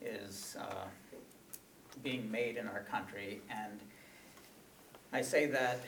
is 0.00 0.56
uh, 0.60 0.84
being 2.02 2.30
made 2.30 2.56
in 2.56 2.66
our 2.66 2.80
country. 2.80 3.40
And 3.50 3.80
I 5.12 5.22
say 5.22 5.46
that, 5.46 5.80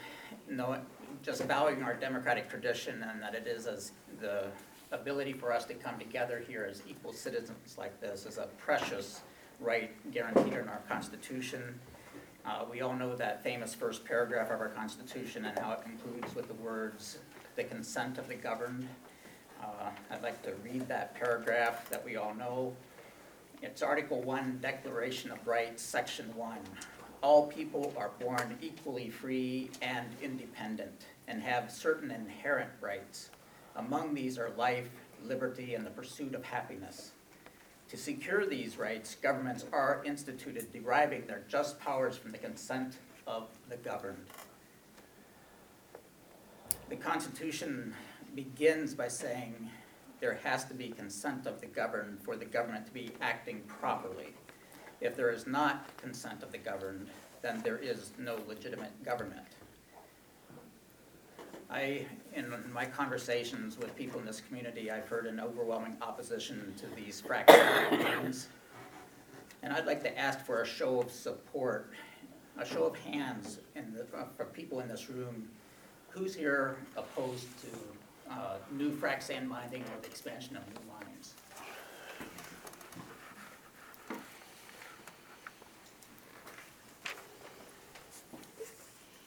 knowing, 0.49 0.81
just 1.23 1.45
valuing 1.45 1.83
our 1.83 1.95
democratic 1.95 2.49
tradition 2.49 3.03
and 3.03 3.23
that 3.23 3.35
it 3.35 3.47
is 3.47 3.67
as 3.67 3.93
the 4.21 4.47
ability 4.93 5.33
for 5.33 5.53
us 5.53 5.65
to 5.67 5.75
come 5.75 5.99
together 5.99 6.43
here 6.47 6.67
as 6.69 6.83
equal 6.89 7.13
citizens 7.13 7.77
like 7.77 8.01
this 8.01 8.25
is 8.25 8.39
a 8.39 8.49
precious 8.59 9.21
right 9.61 9.91
guaranteed 10.13 10.55
in 10.55 10.69
our 10.69 10.83
Constitution. 10.89 11.79
Uh, 12.47 12.65
we 12.71 12.81
all 12.81 12.95
know 12.95 13.15
that 13.15 13.43
famous 13.43 13.75
first 13.75 14.05
paragraph 14.05 14.51
of 14.51 14.61
our 14.61 14.69
Constitution 14.69 15.45
and 15.45 15.59
how 15.59 15.73
it 15.73 15.83
concludes 15.83 16.35
with 16.35 16.49
the 16.49 16.55
words, 16.55 17.19
"the 17.57 17.65
consent 17.65 18.17
of 18.17 18.29
the 18.29 18.35
governed." 18.35 18.89
Uh, 19.63 19.91
I'd 20.11 20.23
like 20.23 20.43
to 20.43 20.53
read 20.65 20.87
that 20.89 21.15
paragraph 21.15 21.89
that 21.91 22.05
we 22.05 22.17
all 22.17 22.35
know. 22.35 22.75
It's 23.61 23.83
Article 23.83 24.23
One, 24.23 24.59
Declaration 24.63 25.31
of 25.31 25.47
Rights, 25.47 25.83
Section 25.83 26.35
One. 26.37 26.61
All 27.23 27.47
people 27.47 27.93
are 27.97 28.11
born 28.21 28.57
equally 28.63 29.11
free 29.11 29.71
and 29.83 30.07
independent 30.23 31.07
and 31.27 31.43
have 31.43 31.71
certain 31.71 32.11
inherent 32.11 32.71
rights. 32.81 33.31
Among 33.75 34.15
these 34.15 34.39
are 34.39 34.51
life, 34.57 34.89
liberty, 35.25 35.75
and 35.75 35.85
the 35.85 35.91
pursuit 35.91 36.35
of 36.35 36.45
happiness. 36.45 37.13
To 37.89 37.97
secure 37.97 38.47
these 38.47 38.77
rights, 38.77 39.17
governments 39.17 39.65
are 39.73 40.03
instituted 40.05 40.73
deriving 40.73 41.27
their 41.27 41.43
just 41.49 41.81
powers 41.81 42.17
from 42.17 42.31
the 42.31 42.39
consent 42.39 42.99
of 43.27 43.49
the 43.69 43.77
governed. 43.77 44.27
The 46.89 46.97
Constitution 46.97 47.95
begins 48.39 48.95
by 48.95 49.09
saying 49.09 49.69
there 50.21 50.39
has 50.45 50.65
to 50.65 50.73
be 50.73 50.91
consent 50.91 51.45
of 51.45 51.61
the 51.61 51.67
governed 51.67 52.23
for 52.23 52.37
the 52.37 52.45
government 52.45 52.87
to 52.87 52.93
be 52.93 53.11
acting 53.21 53.61
properly. 53.67 54.29
If 55.01 55.17
there 55.17 55.31
is 55.31 55.49
not 55.49 55.89
consent 55.97 56.45
of 56.45 56.53
the 56.53 56.59
governed, 56.59 57.09
then 57.43 57.61
there 57.65 57.79
is 57.79 58.13
no 58.17 58.39
legitimate 58.47 58.93
government. 59.05 59.49
I, 61.69 62.07
in 62.33 62.55
my 62.73 62.85
conversations 62.85 63.77
with 63.77 63.97
people 63.97 64.21
in 64.21 64.27
this 64.27 64.41
community, 64.41 64.89
I've 64.89 65.09
heard 65.09 65.27
an 65.27 65.41
overwhelming 65.41 65.97
opposition 66.01 66.73
to 66.79 66.87
these 66.95 67.21
fracking 67.21 67.89
plans. 67.89 68.47
And 69.65 69.73
I'd 69.73 69.87
like 69.87 70.05
to 70.05 70.17
ask 70.17 70.47
for 70.47 70.63
a 70.63 70.67
show 70.67 71.03
of 71.03 71.11
support, 71.11 71.91
a 72.57 72.65
show 72.65 72.85
of 72.85 72.97
hands 72.99 73.59
the, 73.75 74.03
uh, 74.17 74.27
for 74.37 74.45
people 74.45 74.79
in 74.79 74.87
this 74.87 75.11
room. 75.11 75.49
Who's 76.11 76.35
here 76.35 76.77
opposed 76.97 77.47
to 77.63 77.98
uh, 78.31 78.57
new 78.73 78.91
frac 78.91 79.23
sand 79.23 79.49
mining 79.49 79.83
or 79.83 80.01
the 80.01 80.09
expansion 80.09 80.57
of 80.57 80.67
new 80.69 80.81
mines? 80.93 81.35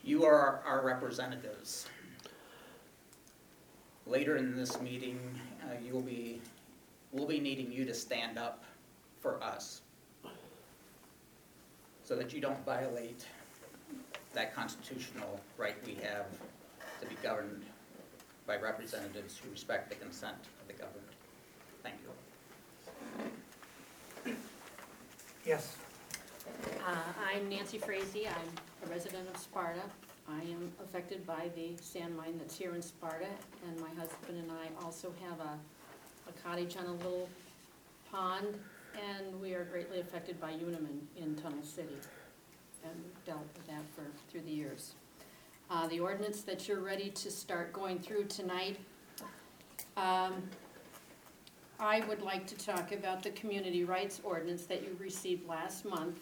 You 0.04 0.26
are 0.26 0.62
our 0.66 0.84
representatives. 0.84 1.88
Later 4.08 4.36
in 4.36 4.56
this 4.56 4.82
meeting, 4.82 5.20
uh, 5.64 5.76
you'll 5.86 6.02
be, 6.02 6.42
we'll 7.12 7.28
be 7.28 7.40
needing 7.40 7.72
you 7.72 7.86
to 7.86 7.94
stand 7.94 8.38
up 8.38 8.64
for 9.22 9.42
us 9.44 9.82
so 12.04 12.16
that 12.16 12.34
you 12.34 12.42
don't 12.42 12.66
violate 12.66 13.26
that 14.34 14.56
constitutional 14.56 15.40
right 15.58 15.76
we 15.86 15.94
have 15.96 16.26
to 17.00 17.08
be 17.08 17.16
governed 17.22 17.64
by 18.52 18.58
representatives 18.58 19.40
who 19.42 19.50
respect 19.50 19.88
the 19.88 19.96
consent 19.96 20.36
of 20.60 20.68
the 20.68 20.74
governed. 20.74 21.08
Thank 21.84 21.96
you. 24.26 24.34
Yes. 25.46 25.78
Uh, 26.86 26.96
I'm 27.34 27.48
Nancy 27.48 27.78
Frazee, 27.78 28.28
I'm 28.28 28.50
a 28.86 28.92
resident 28.92 29.30
of 29.34 29.38
Sparta. 29.38 29.84
I 30.28 30.42
am 30.42 30.70
affected 30.84 31.26
by 31.26 31.50
the 31.56 31.82
sand 31.82 32.18
mine 32.18 32.38
that's 32.38 32.58
here 32.58 32.76
in 32.76 32.82
Sparta, 32.82 33.30
and 33.70 33.80
my 33.80 33.90
husband 33.98 34.38
and 34.38 34.52
I 34.52 34.84
also 34.84 35.14
have 35.26 35.40
a, 35.40 35.58
a 36.28 36.34
cottage 36.44 36.76
on 36.76 36.88
a 36.88 36.94
little 36.94 37.30
pond, 38.12 38.60
and 38.96 39.40
we 39.40 39.54
are 39.54 39.64
greatly 39.64 40.02
affected 40.02 40.42
by 40.42 40.52
Unimin 40.52 41.00
in 41.16 41.36
Tunnel 41.36 41.64
City, 41.64 41.96
and 42.84 42.94
we've 43.02 43.26
dealt 43.26 43.48
with 43.56 43.68
that 43.68 43.84
for, 43.96 44.04
through 44.30 44.42
the 44.42 44.52
years. 44.52 44.96
Uh, 45.72 45.88
the 45.88 46.02
ordinance 46.02 46.42
that 46.42 46.68
you're 46.68 46.82
ready 46.82 47.10
to 47.12 47.32
start 47.32 47.72
going 47.72 47.98
through 47.98 48.26
tonight, 48.26 48.78
um, 49.96 50.44
I 51.80 52.02
would 52.10 52.22
like 52.22 52.46
to 52.48 52.58
talk 52.58 52.92
about 52.92 53.24
the 53.24 53.30
community 53.30 53.86
rights 53.86 54.20
ordinance 54.22 54.66
that 54.66 54.84
you 54.84 54.98
received 55.00 55.48
last 55.48 55.86
month. 55.86 56.18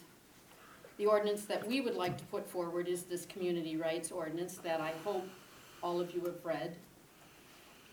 The 0.98 1.08
ordinance 1.08 1.46
that 1.46 1.68
we 1.68 1.82
would 1.82 1.96
like 1.96 2.15
to 2.20 2.24
put 2.25 2.48
forward 2.48 2.88
is 2.88 3.03
this 3.03 3.25
community 3.25 3.75
rights 3.75 4.12
ordinance 4.12 4.58
that 4.58 4.82
I 4.82 4.94
hope 5.03 5.27
all 5.82 6.00
of 6.00 6.13
you 6.13 6.22
have 6.25 6.46
read. 6.46 6.75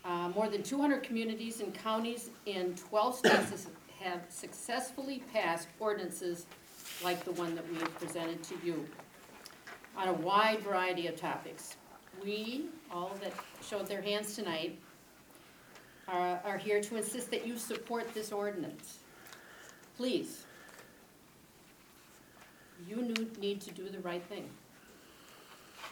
Uh, 0.05 0.29
more 0.35 0.49
than 0.49 0.61
two 0.61 0.79
hundred 0.79 1.01
communities 1.01 1.59
and 1.59 1.73
counties 1.73 2.29
in 2.45 2.75
twelve 2.75 3.15
states 3.15 3.65
have 3.99 4.21
successfully 4.29 5.23
passed 5.33 5.69
ordinances 5.79 6.45
like 7.03 7.25
the 7.25 7.31
one 7.31 7.55
that 7.55 7.67
we 7.71 7.79
have 7.79 7.93
presented 7.97 8.43
to 8.43 8.53
you 8.63 8.85
on 9.97 10.07
a 10.07 10.13
wide 10.13 10.59
variety 10.59 11.07
of 11.07 11.15
topics. 11.15 11.75
We, 12.23 12.65
all 12.91 13.11
that 13.21 13.33
showed 13.67 13.87
their 13.87 14.01
hands 14.01 14.35
tonight, 14.35 14.77
are, 16.07 16.39
are 16.45 16.57
here 16.57 16.79
to 16.81 16.95
insist 16.95 17.31
that 17.31 17.45
you 17.45 17.57
support 17.57 18.13
this 18.13 18.31
ordinance. 18.31 18.99
Please. 19.97 20.45
You 22.87 23.13
need 23.39 23.59
to 23.61 23.71
do 23.71 23.89
the 23.89 23.99
right 23.99 24.23
thing. 24.23 24.47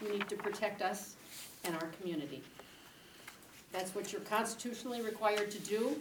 You 0.01 0.09
need 0.09 0.29
to 0.29 0.35
protect 0.35 0.81
us 0.81 1.15
and 1.63 1.75
our 1.75 1.88
community. 2.00 2.43
That's 3.71 3.95
what 3.95 4.13
you're 4.13 4.21
constitutionally 4.21 5.01
required 5.01 5.50
to 5.51 5.59
do 5.59 6.00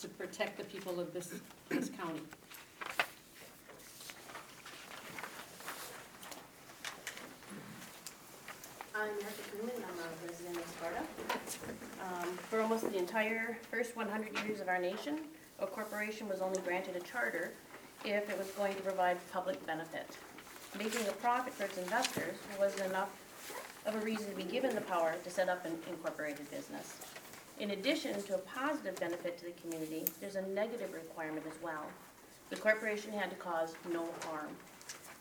to 0.00 0.08
protect 0.08 0.56
the 0.58 0.64
people 0.64 0.98
of 0.98 1.12
this, 1.12 1.32
this 1.68 1.90
county. 1.90 2.20
I'm 8.94 9.08
Erica 9.08 9.42
Kuhlman, 9.56 9.82
I'm 9.88 9.98
a 9.98 10.26
resident 10.26 10.56
of 10.58 10.66
Sparta. 10.68 11.00
Um, 12.02 12.36
For 12.50 12.60
almost 12.60 12.90
the 12.90 12.98
entire 12.98 13.56
first 13.70 13.96
100 13.96 14.44
years 14.44 14.60
of 14.60 14.68
our 14.68 14.78
nation, 14.78 15.20
a 15.60 15.66
corporation 15.66 16.28
was 16.28 16.42
only 16.42 16.60
granted 16.60 16.96
a 16.96 17.00
charter 17.00 17.54
if 18.04 18.28
it 18.28 18.36
was 18.36 18.48
going 18.50 18.74
to 18.74 18.82
provide 18.82 19.16
public 19.32 19.64
benefit. 19.66 20.06
Making 20.78 21.08
a 21.08 21.12
profit 21.12 21.54
for 21.54 21.64
its 21.64 21.78
investors 21.78 22.36
wasn't 22.58 22.90
enough 22.90 23.08
of 23.86 23.94
a 23.94 24.00
reason 24.00 24.28
to 24.28 24.36
be 24.36 24.44
given 24.44 24.74
the 24.74 24.82
power 24.82 25.14
to 25.24 25.30
set 25.30 25.48
up 25.48 25.64
an 25.64 25.72
incorporated 25.88 26.50
business. 26.50 26.98
In 27.60 27.70
addition 27.70 28.22
to 28.24 28.34
a 28.34 28.38
positive 28.38 28.96
benefit 28.96 29.38
to 29.38 29.46
the 29.46 29.52
community, 29.52 30.04
there's 30.20 30.36
a 30.36 30.42
negative 30.48 30.92
requirement 30.92 31.46
as 31.46 31.62
well. 31.62 31.86
The 32.50 32.56
corporation 32.56 33.12
had 33.12 33.30
to 33.30 33.36
cause 33.36 33.74
no 33.90 34.06
harm. 34.28 34.50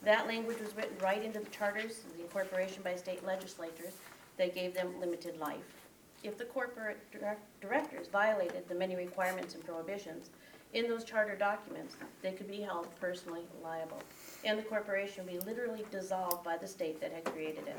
That 0.03 0.27
language 0.27 0.59
was 0.59 0.75
written 0.75 0.97
right 0.99 1.23
into 1.23 1.39
the 1.39 1.49
charters 1.49 2.03
of 2.05 2.17
the 2.17 2.23
incorporation 2.23 2.81
by 2.83 2.95
state 2.95 3.23
legislatures 3.23 3.93
that 4.37 4.55
gave 4.55 4.73
them 4.73 4.99
limited 4.99 5.39
life. 5.39 5.87
If 6.23 6.37
the 6.37 6.45
corporate 6.45 6.99
direct- 7.11 7.61
directors 7.61 8.07
violated 8.07 8.67
the 8.67 8.75
many 8.75 8.95
requirements 8.95 9.53
and 9.53 9.63
prohibitions 9.63 10.29
in 10.73 10.87
those 10.87 11.03
charter 11.03 11.35
documents, 11.35 11.97
they 12.21 12.31
could 12.31 12.47
be 12.47 12.61
held 12.61 12.87
personally 12.99 13.43
liable, 13.63 14.01
and 14.45 14.57
the 14.57 14.63
corporation 14.63 15.25
would 15.25 15.33
be 15.33 15.39
literally 15.45 15.85
dissolved 15.91 16.43
by 16.43 16.57
the 16.57 16.67
state 16.67 16.99
that 17.01 17.11
had 17.11 17.25
created 17.25 17.67
it. 17.67 17.77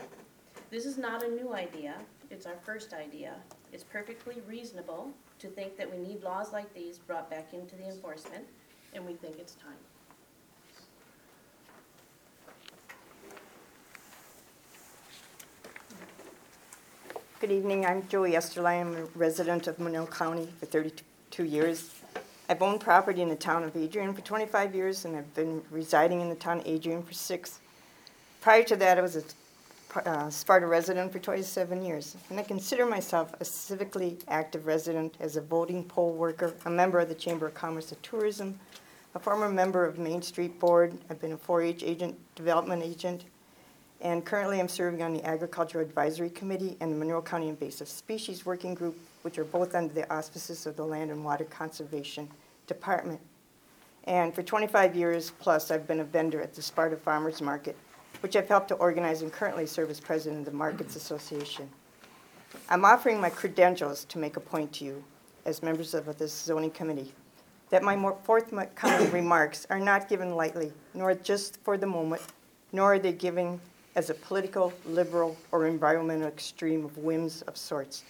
This 0.71 0.87
is 0.87 0.99
not 0.99 1.25
a 1.25 1.29
new 1.29 1.55
idea, 1.55 1.95
it's 2.31 2.47
our 2.47 2.57
first 2.65 2.95
idea. 2.95 3.35
It's 3.73 3.85
perfectly 3.85 4.43
reasonable 4.47 5.11
to 5.39 5.49
think 5.49 5.77
that 5.77 5.91
we 5.91 5.99
need 5.99 6.23
laws 6.23 6.53
like 6.53 6.73
these 6.73 6.99
brought 6.99 7.31
back 7.31 7.53
into 7.53 7.77
the 7.77 7.87
enforcement, 7.87 8.47
and 8.95 9.05
we 9.05 9.15
think 9.15 9.39
it's 9.39 9.55
time. 9.55 9.79
Good 17.43 17.51
evening, 17.51 17.85
I'm 17.85 18.07
Joey 18.07 18.35
Esterline, 18.35 18.83
I'm 18.83 18.95
a 18.95 19.05
resident 19.17 19.67
of 19.67 19.81
Monroe 19.81 20.07
County 20.07 20.49
for 20.61 20.67
32 20.67 21.43
years. 21.43 21.93
I've 22.49 22.63
owned 22.63 22.81
property 22.81 23.21
in 23.21 23.29
the 23.29 23.35
town 23.35 23.65
of 23.65 23.77
Adrian 23.77 24.15
for 24.15 24.21
25 24.21 24.77
years, 24.77 25.05
and 25.05 25.17
I've 25.17 25.35
been 25.35 25.61
residing 25.73 26.21
in 26.21 26.29
the 26.29 26.37
town 26.37 26.61
of 26.61 26.67
Adrian 26.69 27.03
for 27.03 27.13
six. 27.13 27.59
Prior 28.43 28.63
to 28.63 28.77
that, 28.77 28.97
I 28.97 29.01
was 29.01 29.17
a 29.17 30.09
uh, 30.09 30.31
Sparta 30.31 30.69
resident 30.69 31.11
for 31.11 31.19
27 31.19 31.85
years, 31.85 32.17
and 32.31 32.39
I 32.39 32.45
consider 32.45 32.87
myself 32.87 33.33
a 33.41 33.45
civically 33.45 34.23
active 34.29 34.67
resident 34.67 35.17
as 35.19 35.35
a 35.35 35.41
voting 35.41 35.83
poll 35.83 36.13
worker, 36.13 36.55
a 36.65 36.71
member 36.71 37.01
of 37.01 37.09
the 37.09 37.15
Chamber 37.17 37.49
of 37.49 37.55
Commerce 37.55 37.91
and 37.91 38.01
Tourism, 38.05 38.57
a 39.17 39.19
former 39.19 39.49
member 39.49 39.85
of 39.85 39.99
Main 39.99 40.23
Street 40.23 40.61
Board, 40.61 40.97
I've 41.11 41.21
been 41.21 41.33
a 41.33 41.37
4-H 41.37 41.83
agent, 41.83 42.17
development 42.37 42.85
agent, 42.85 43.25
and 44.03 44.25
currently 44.25 44.59
I'm 44.59 44.69
serving 44.69 45.01
on 45.01 45.13
the 45.13 45.25
Agricultural 45.25 45.85
Advisory 45.85 46.29
Committee 46.29 46.77
and 46.81 46.93
the 46.93 46.97
Monroe 46.97 47.23
County 47.23 47.49
Invasive 47.49 47.89
Species 47.89 48.45
Working 48.45 48.75
Group, 48.75 48.99
which 49.23 49.39
are 49.39 49.45
both 49.45 49.77
under 49.77 49.95
the 49.95 50.13
auspices 50.13 50.67
of 50.67 50.75
the 50.75 50.85
Land 50.85 51.13
and 51.13 51.25
Water 51.25 51.45
Conservation 51.45 52.29
Department. 52.67 53.21
And 54.05 54.35
for 54.35 54.43
25 54.43 54.97
years 54.97 55.31
plus, 55.39 55.71
I've 55.71 55.87
been 55.87 56.01
a 56.01 56.05
vendor 56.05 56.43
at 56.43 56.53
the 56.53 56.63
Sparta 56.63 56.97
Farmers 56.97 57.41
Market, 57.41 57.77
which 58.21 58.35
I've 58.35 58.49
helped 58.49 58.69
to 58.69 58.75
organize 58.75 59.23
and 59.23 59.33
currently 59.33 59.67
serve 59.67 59.89
as 59.89 60.01
president 60.01 60.41
of 60.41 60.47
the 60.47 60.59
Markets 60.59 60.97
Association. 60.97 61.71
I'm 62.69 62.85
offering 62.85 63.21
my 63.21 63.31
credentials 63.31 64.05
to 64.07 64.19
make 64.19 64.37
a 64.37 64.41
point 64.41 64.73
to 64.75 64.85
you, 64.85 65.05
as 65.45 65.63
members 65.63 65.95
of 65.95 66.19
this 66.19 66.33
zoning 66.33 66.73
committee, 66.73 67.13
that 67.71 67.85
my 67.85 67.97
forthcoming 68.25 69.13
remarks 69.13 69.65
are 69.71 69.79
not 69.79 70.09
given 70.09 70.35
lightly, 70.35 70.73
nor 70.93 71.15
just 71.15 71.63
for 71.63 71.79
the 71.79 71.87
moment, 71.87 72.23
nor 72.73 72.95
are 72.95 72.99
they 72.99 73.13
given 73.13 73.61
as 73.95 74.11
a 74.11 74.15
political, 74.15 74.73
liberal, 74.87 75.37
or 75.51 75.67
environmental 75.67 76.29
extreme 76.29 76.85
of 76.85 76.99
whims 76.99 77.43
of 77.43 77.57
sorts. 77.57 78.05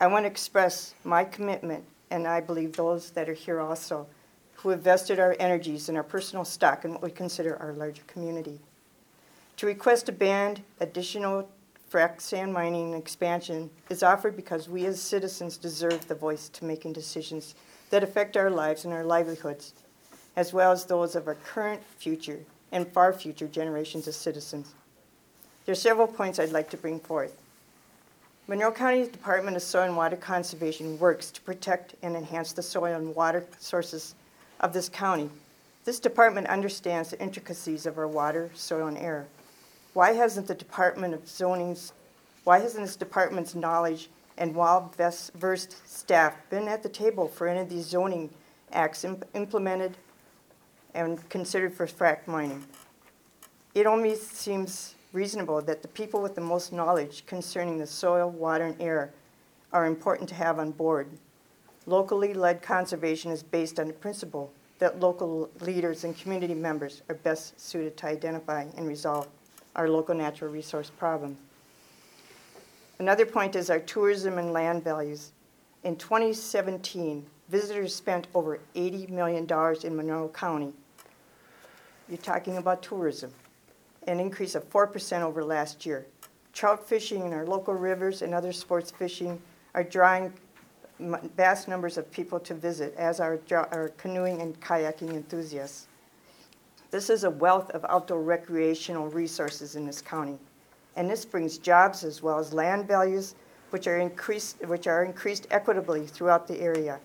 I 0.00 0.06
want 0.06 0.24
to 0.24 0.30
express 0.30 0.94
my 1.04 1.24
commitment, 1.24 1.84
and 2.10 2.26
I 2.26 2.40
believe 2.40 2.74
those 2.74 3.10
that 3.12 3.28
are 3.28 3.34
here 3.34 3.60
also, 3.60 4.06
who 4.54 4.70
have 4.70 4.82
vested 4.82 5.18
our 5.18 5.36
energies 5.38 5.88
and 5.88 5.96
our 5.96 6.04
personal 6.04 6.44
stock 6.44 6.84
in 6.84 6.92
what 6.92 7.02
we 7.02 7.10
consider 7.10 7.56
our 7.56 7.72
larger 7.72 8.02
community. 8.06 8.58
To 9.56 9.66
request 9.66 10.08
a 10.08 10.12
ban 10.12 10.58
additional 10.80 11.48
frac 11.90 12.20
sand 12.20 12.52
mining 12.52 12.92
expansion 12.92 13.70
is 13.88 14.02
offered 14.02 14.36
because 14.36 14.68
we 14.68 14.84
as 14.84 15.00
citizens 15.00 15.56
deserve 15.56 16.06
the 16.06 16.14
voice 16.14 16.48
to 16.50 16.64
making 16.64 16.92
decisions 16.92 17.54
that 17.90 18.04
affect 18.04 18.36
our 18.36 18.50
lives 18.50 18.84
and 18.84 18.92
our 18.92 19.04
livelihoods, 19.04 19.72
as 20.36 20.52
well 20.52 20.70
as 20.70 20.84
those 20.84 21.16
of 21.16 21.26
our 21.26 21.34
current, 21.34 21.82
future, 21.96 22.40
and 22.70 22.86
far 22.92 23.12
future 23.12 23.48
generations 23.48 24.06
of 24.06 24.14
citizens. 24.14 24.74
There 25.68 25.74
are 25.74 25.76
several 25.76 26.06
points 26.06 26.38
I'd 26.38 26.50
like 26.50 26.70
to 26.70 26.78
bring 26.78 26.98
forth. 26.98 27.42
Monroe 28.46 28.72
County's 28.72 29.08
Department 29.08 29.54
of 29.54 29.62
Soil 29.62 29.82
and 29.82 29.98
Water 29.98 30.16
Conservation 30.16 30.98
works 30.98 31.30
to 31.30 31.42
protect 31.42 31.94
and 32.00 32.16
enhance 32.16 32.54
the 32.54 32.62
soil 32.62 32.96
and 32.96 33.14
water 33.14 33.44
sources 33.58 34.14
of 34.60 34.72
this 34.72 34.88
county. 34.88 35.28
This 35.84 36.00
department 36.00 36.46
understands 36.46 37.10
the 37.10 37.20
intricacies 37.20 37.84
of 37.84 37.98
our 37.98 38.08
water, 38.08 38.50
soil, 38.54 38.86
and 38.86 38.96
air. 38.96 39.26
Why 39.92 40.14
hasn't 40.14 40.46
the 40.46 40.54
Department 40.54 41.12
of 41.12 41.28
Zoning's, 41.28 41.92
why 42.44 42.60
hasn't 42.60 42.86
this 42.86 42.96
department's 42.96 43.54
knowledge 43.54 44.08
and 44.38 44.56
well-versed 44.56 45.86
staff 45.86 46.34
been 46.48 46.66
at 46.66 46.82
the 46.82 46.88
table 46.88 47.28
for 47.28 47.46
any 47.46 47.60
of 47.60 47.68
these 47.68 47.84
zoning 47.84 48.30
acts 48.72 49.04
im- 49.04 49.22
implemented 49.34 49.98
and 50.94 51.28
considered 51.28 51.74
for 51.74 51.86
frac 51.86 52.26
mining? 52.26 52.64
It 53.74 53.84
only 53.84 54.16
seems 54.16 54.94
reasonable 55.12 55.62
that 55.62 55.82
the 55.82 55.88
people 55.88 56.20
with 56.20 56.34
the 56.34 56.40
most 56.40 56.72
knowledge 56.72 57.24
concerning 57.26 57.78
the 57.78 57.86
soil, 57.86 58.30
water, 58.30 58.64
and 58.66 58.80
air 58.80 59.10
are 59.72 59.86
important 59.86 60.28
to 60.28 60.34
have 60.34 60.58
on 60.58 60.70
board. 60.70 61.08
Locally 61.86 62.34
led 62.34 62.62
conservation 62.62 63.30
is 63.30 63.42
based 63.42 63.80
on 63.80 63.86
the 63.86 63.92
principle 63.92 64.52
that 64.78 65.00
local 65.00 65.50
leaders 65.60 66.04
and 66.04 66.16
community 66.16 66.54
members 66.54 67.02
are 67.08 67.14
best 67.14 67.58
suited 67.60 67.96
to 67.96 68.06
identify 68.06 68.64
and 68.76 68.86
resolve 68.86 69.26
our 69.74 69.88
local 69.88 70.14
natural 70.14 70.50
resource 70.50 70.90
problems. 70.90 71.38
Another 72.98 73.24
point 73.24 73.56
is 73.56 73.70
our 73.70 73.78
tourism 73.78 74.38
and 74.38 74.52
land 74.52 74.82
values. 74.82 75.32
In 75.84 75.96
2017, 75.96 77.24
visitors 77.48 77.94
spent 77.94 78.26
over 78.34 78.58
$80 78.74 79.08
million 79.08 79.46
in 79.84 79.96
Monroe 79.96 80.28
County. 80.28 80.72
You're 82.08 82.18
talking 82.18 82.56
about 82.56 82.82
tourism 82.82 83.32
an 84.08 84.20
increase 84.20 84.54
of 84.54 84.68
4% 84.70 85.20
over 85.20 85.44
last 85.44 85.84
year. 85.86 86.06
Trout 86.52 86.88
fishing 86.88 87.24
in 87.26 87.32
our 87.32 87.46
local 87.46 87.74
rivers 87.74 88.22
and 88.22 88.34
other 88.34 88.52
sports 88.52 88.90
fishing 88.90 89.40
are 89.74 89.84
drawing 89.84 90.32
vast 91.36 91.68
numbers 91.68 91.96
of 91.96 92.10
people 92.10 92.40
to 92.40 92.54
visit, 92.54 92.94
as 92.96 93.20
are, 93.20 93.38
are 93.52 93.92
canoeing 93.96 94.40
and 94.40 94.58
kayaking 94.60 95.14
enthusiasts. 95.14 95.86
This 96.90 97.10
is 97.10 97.24
a 97.24 97.30
wealth 97.30 97.70
of 97.70 97.84
outdoor 97.88 98.22
recreational 98.22 99.08
resources 99.08 99.76
in 99.76 99.86
this 99.86 100.00
county, 100.00 100.38
and 100.96 101.08
this 101.08 101.24
brings 101.24 101.58
jobs 101.58 102.02
as 102.02 102.22
well 102.22 102.38
as 102.38 102.52
land 102.52 102.88
values, 102.88 103.34
which 103.70 103.86
are 103.86 103.98
increased, 103.98 104.66
which 104.66 104.86
are 104.86 105.04
increased 105.04 105.46
equitably 105.50 106.06
throughout 106.06 106.48
the 106.48 106.58
area. 106.60 106.98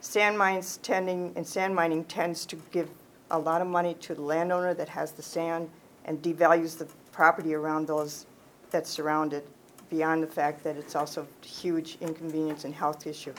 Sand 0.00 0.36
mines 0.36 0.78
tending 0.78 1.32
and 1.36 1.46
sand 1.46 1.74
mining 1.74 2.04
tends 2.04 2.46
to 2.46 2.56
give 2.72 2.88
a 3.30 3.38
lot 3.38 3.60
of 3.60 3.68
money 3.68 3.94
to 4.00 4.14
the 4.14 4.22
landowner 4.22 4.74
that 4.74 4.88
has 4.88 5.12
the 5.12 5.22
sand 5.22 5.68
and 6.04 6.22
devalues 6.22 6.76
the 6.76 6.86
property 7.12 7.54
around 7.54 7.86
those 7.86 8.26
that 8.70 8.86
surround 8.86 9.32
it, 9.32 9.46
beyond 9.90 10.22
the 10.22 10.26
fact 10.26 10.64
that 10.64 10.76
it's 10.76 10.96
also 10.96 11.26
a 11.26 11.46
huge 11.46 11.98
inconvenience 12.00 12.64
and 12.64 12.74
health 12.74 13.06
issue. 13.06 13.34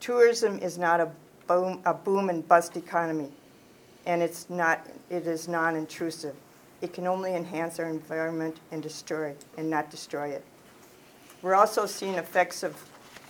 Tourism 0.00 0.58
is 0.58 0.78
not 0.78 1.00
a 1.00 1.10
boom, 1.46 1.80
a 1.84 1.94
boom 1.94 2.28
and 2.28 2.46
bust 2.48 2.76
economy, 2.76 3.30
and 4.06 4.20
it's 4.20 4.50
not, 4.50 4.86
it 5.10 5.26
is 5.26 5.46
non-intrusive. 5.46 6.34
It 6.80 6.92
can 6.92 7.06
only 7.06 7.36
enhance 7.36 7.78
our 7.78 7.88
environment 7.88 8.56
and 8.72 8.82
destroy, 8.82 9.34
and 9.56 9.70
not 9.70 9.90
destroy 9.90 10.30
it. 10.30 10.44
We're 11.40 11.54
also 11.54 11.86
seeing 11.86 12.14
effects 12.14 12.64
of 12.64 12.76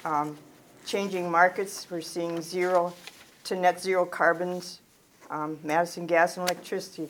um, 0.06 0.38
changing 0.86 1.30
markets. 1.30 1.86
We're 1.90 2.00
seeing 2.00 2.40
zero 2.40 2.94
to 3.44 3.56
net 3.56 3.80
zero 3.80 4.06
carbons. 4.06 4.80
Um, 5.30 5.58
Madison 5.62 6.06
Gas 6.06 6.38
and 6.38 6.48
Electricity, 6.48 7.08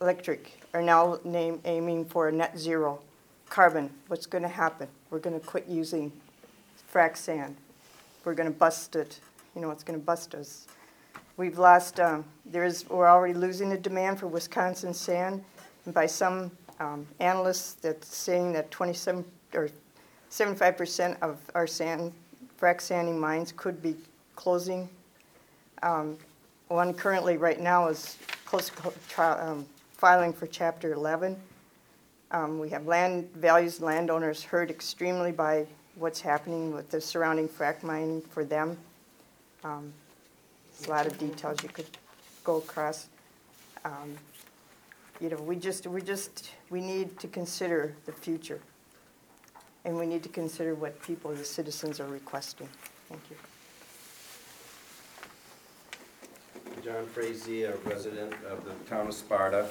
Electric 0.00 0.61
are 0.74 0.82
now 0.82 1.18
name, 1.24 1.60
aiming 1.64 2.04
for 2.06 2.28
a 2.28 2.32
net 2.32 2.58
zero 2.58 3.00
carbon. 3.48 3.90
What's 4.08 4.26
going 4.26 4.42
to 4.42 4.48
happen? 4.48 4.88
We're 5.10 5.18
going 5.18 5.38
to 5.38 5.46
quit 5.46 5.66
using 5.68 6.12
frac 6.92 7.16
sand. 7.16 7.56
We're 8.24 8.34
going 8.34 8.50
to 8.50 8.58
bust 8.58 8.96
it. 8.96 9.20
You 9.54 9.60
know, 9.60 9.70
it's 9.70 9.84
going 9.84 9.98
to 9.98 10.04
bust 10.04 10.34
us. 10.34 10.66
We've 11.36 11.58
lost, 11.58 12.00
um, 12.00 12.24
there's, 12.46 12.88
we're 12.88 13.08
already 13.08 13.34
losing 13.34 13.68
the 13.68 13.76
demand 13.76 14.20
for 14.20 14.26
Wisconsin 14.26 14.94
sand. 14.94 15.44
And 15.84 15.92
by 15.92 16.06
some 16.06 16.50
um, 16.80 17.06
analysts 17.20 17.74
that's 17.74 18.14
saying 18.14 18.52
that 18.52 18.70
27 18.70 19.24
or 19.54 19.68
75% 20.30 21.20
of 21.20 21.38
our 21.54 21.66
sand, 21.66 22.12
frac 22.58 22.80
sanding 22.80 23.18
mines 23.18 23.52
could 23.52 23.82
be 23.82 23.96
closing. 24.36 24.88
Um, 25.82 26.16
One 26.68 26.94
currently, 26.94 27.36
right 27.36 27.60
now, 27.60 27.88
is 27.88 28.16
close 28.46 28.70
to 28.70 29.46
um, 29.46 29.66
filing 30.02 30.32
for 30.32 30.48
Chapter 30.48 30.92
11. 30.92 31.36
Um, 32.32 32.58
We 32.58 32.70
have 32.70 32.86
land 32.86 33.32
values, 33.34 33.80
landowners 33.80 34.42
hurt 34.42 34.68
extremely 34.68 35.30
by 35.30 35.64
what's 35.94 36.20
happening 36.20 36.74
with 36.74 36.90
the 36.90 37.00
surrounding 37.00 37.48
frac 37.48 37.84
mining 37.84 38.20
for 38.20 38.44
them. 38.44 38.76
Um, 39.62 39.92
There's 40.72 40.88
a 40.88 40.90
lot 40.90 41.06
of 41.06 41.16
details 41.18 41.62
you 41.62 41.68
could 41.68 41.86
go 42.42 42.56
across. 42.56 43.06
Um, 43.84 44.18
You 45.20 45.30
know, 45.30 45.36
we 45.36 45.54
just, 45.54 45.86
we 45.86 46.02
just, 46.02 46.50
we 46.68 46.80
need 46.80 47.16
to 47.20 47.28
consider 47.28 47.94
the 48.04 48.12
future. 48.12 48.58
And 49.84 49.96
we 49.96 50.06
need 50.06 50.24
to 50.24 50.28
consider 50.28 50.74
what 50.74 51.00
people, 51.02 51.30
the 51.30 51.44
citizens 51.44 52.00
are 52.00 52.08
requesting. 52.08 52.68
Thank 53.08 53.22
you. 53.30 53.51
John 56.80 57.06
Frazee, 57.06 57.64
a 57.64 57.76
resident 57.78 58.32
of 58.50 58.64
the 58.64 58.72
town 58.88 59.06
of 59.08 59.14
Sparta. 59.14 59.68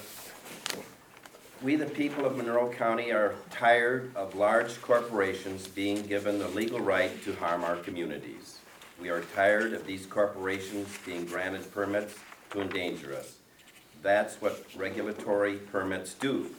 We, 1.61 1.75
the 1.75 1.85
people 1.85 2.25
of 2.25 2.37
Monroe 2.37 2.69
County, 2.69 3.11
are 3.11 3.35
tired 3.49 4.11
of 4.15 4.35
large 4.35 4.81
corporations 4.81 5.67
being 5.67 6.03
given 6.03 6.39
the 6.39 6.47
legal 6.49 6.79
right 6.79 7.23
to 7.23 7.35
harm 7.35 7.63
our 7.63 7.75
communities. 7.77 8.59
We 9.01 9.09
are 9.09 9.21
tired 9.35 9.73
of 9.73 9.85
these 9.85 10.05
corporations 10.05 10.87
being 11.05 11.25
granted 11.25 11.71
permits 11.73 12.15
to 12.51 12.61
endanger 12.61 13.13
us. 13.15 13.35
That's 14.01 14.41
what 14.41 14.65
regulatory 14.75 15.55
permits 15.55 16.13
do. 16.13 16.49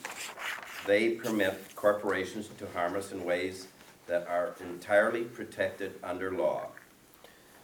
They 0.87 1.11
permit 1.11 1.75
corporations 1.75 2.49
to 2.59 2.67
harm 2.75 2.97
us 2.97 3.13
in 3.13 3.25
ways 3.25 3.69
that 4.07 4.27
are 4.29 4.55
entirely 4.61 5.23
protected 5.23 5.95
under 6.03 6.33
law. 6.33 6.69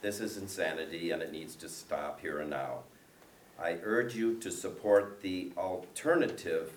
This 0.01 0.21
is 0.21 0.37
insanity 0.37 1.11
and 1.11 1.23
it 1.23 1.33
needs 1.33 1.57
to 1.57 1.69
stop 1.69 2.21
here 2.21 2.39
and 2.41 2.51
now. 2.51 2.81
I 3.61 3.79
urge 3.83 4.15
you 4.15 4.37
to 4.37 4.51
support 4.51 5.21
the 5.21 5.51
alternative 5.57 6.73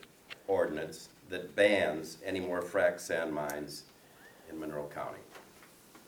ordinance 0.47 1.09
that 1.29 1.55
bans 1.55 2.17
any 2.25 2.39
more 2.39 2.61
frac 2.61 2.99
sand 2.99 3.31
mines 3.31 3.83
in 4.49 4.59
Monroe 4.59 4.89
County. 4.93 5.19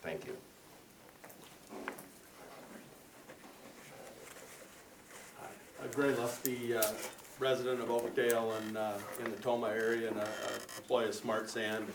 Thank 0.01 0.25
you. 0.25 0.35
Uh, 5.39 5.87
Gray 5.91 6.15
Lusty, 6.15 6.75
uh, 6.75 6.83
resident 7.39 7.79
of 7.79 7.91
Oakdale 7.91 8.53
and 8.53 8.77
uh, 8.77 8.93
in 9.23 9.29
the 9.29 9.37
Tomah 9.37 9.67
area 9.67 10.07
and 10.07 10.17
a 10.17 10.23
a 10.23 10.77
employee 10.77 11.09
of 11.09 11.15
Smart 11.15 11.49
Sand. 11.49 11.85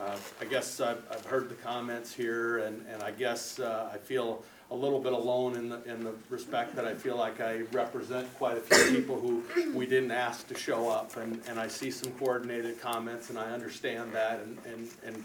Uh, 0.00 0.16
I 0.40 0.44
guess 0.46 0.80
I've, 0.80 1.04
I've 1.10 1.24
heard 1.26 1.48
the 1.48 1.54
comments 1.54 2.12
here 2.12 2.58
and, 2.58 2.84
and 2.90 3.02
I 3.02 3.10
guess 3.12 3.60
uh, 3.60 3.90
I 3.92 3.98
feel 3.98 4.42
a 4.74 4.76
little 4.76 4.98
bit 4.98 5.12
alone 5.12 5.54
in 5.54 5.68
the, 5.68 5.82
in 5.84 6.02
the 6.02 6.12
respect 6.28 6.74
that 6.74 6.84
I 6.84 6.94
feel 6.94 7.16
like 7.16 7.40
I 7.40 7.60
represent 7.70 8.26
quite 8.34 8.56
a 8.56 8.60
few 8.60 8.96
people 8.96 9.20
who 9.20 9.44
we 9.72 9.86
didn't 9.86 10.10
ask 10.10 10.48
to 10.48 10.56
show 10.56 10.88
up. 10.88 11.16
And, 11.16 11.40
and 11.48 11.60
I 11.60 11.68
see 11.68 11.92
some 11.92 12.10
coordinated 12.14 12.80
comments 12.80 13.30
and 13.30 13.38
I 13.38 13.52
understand 13.52 14.12
that. 14.14 14.40
And, 14.40 14.58
and, 14.66 14.88
and 15.06 15.24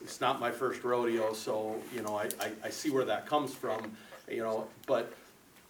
it's 0.00 0.18
not 0.22 0.40
my 0.40 0.50
first 0.50 0.82
rodeo, 0.82 1.34
so, 1.34 1.76
you 1.94 2.00
know, 2.00 2.16
I, 2.16 2.28
I, 2.40 2.50
I 2.64 2.70
see 2.70 2.88
where 2.88 3.04
that 3.04 3.26
comes 3.26 3.52
from, 3.52 3.92
you 4.30 4.42
know, 4.42 4.66
but 4.86 5.12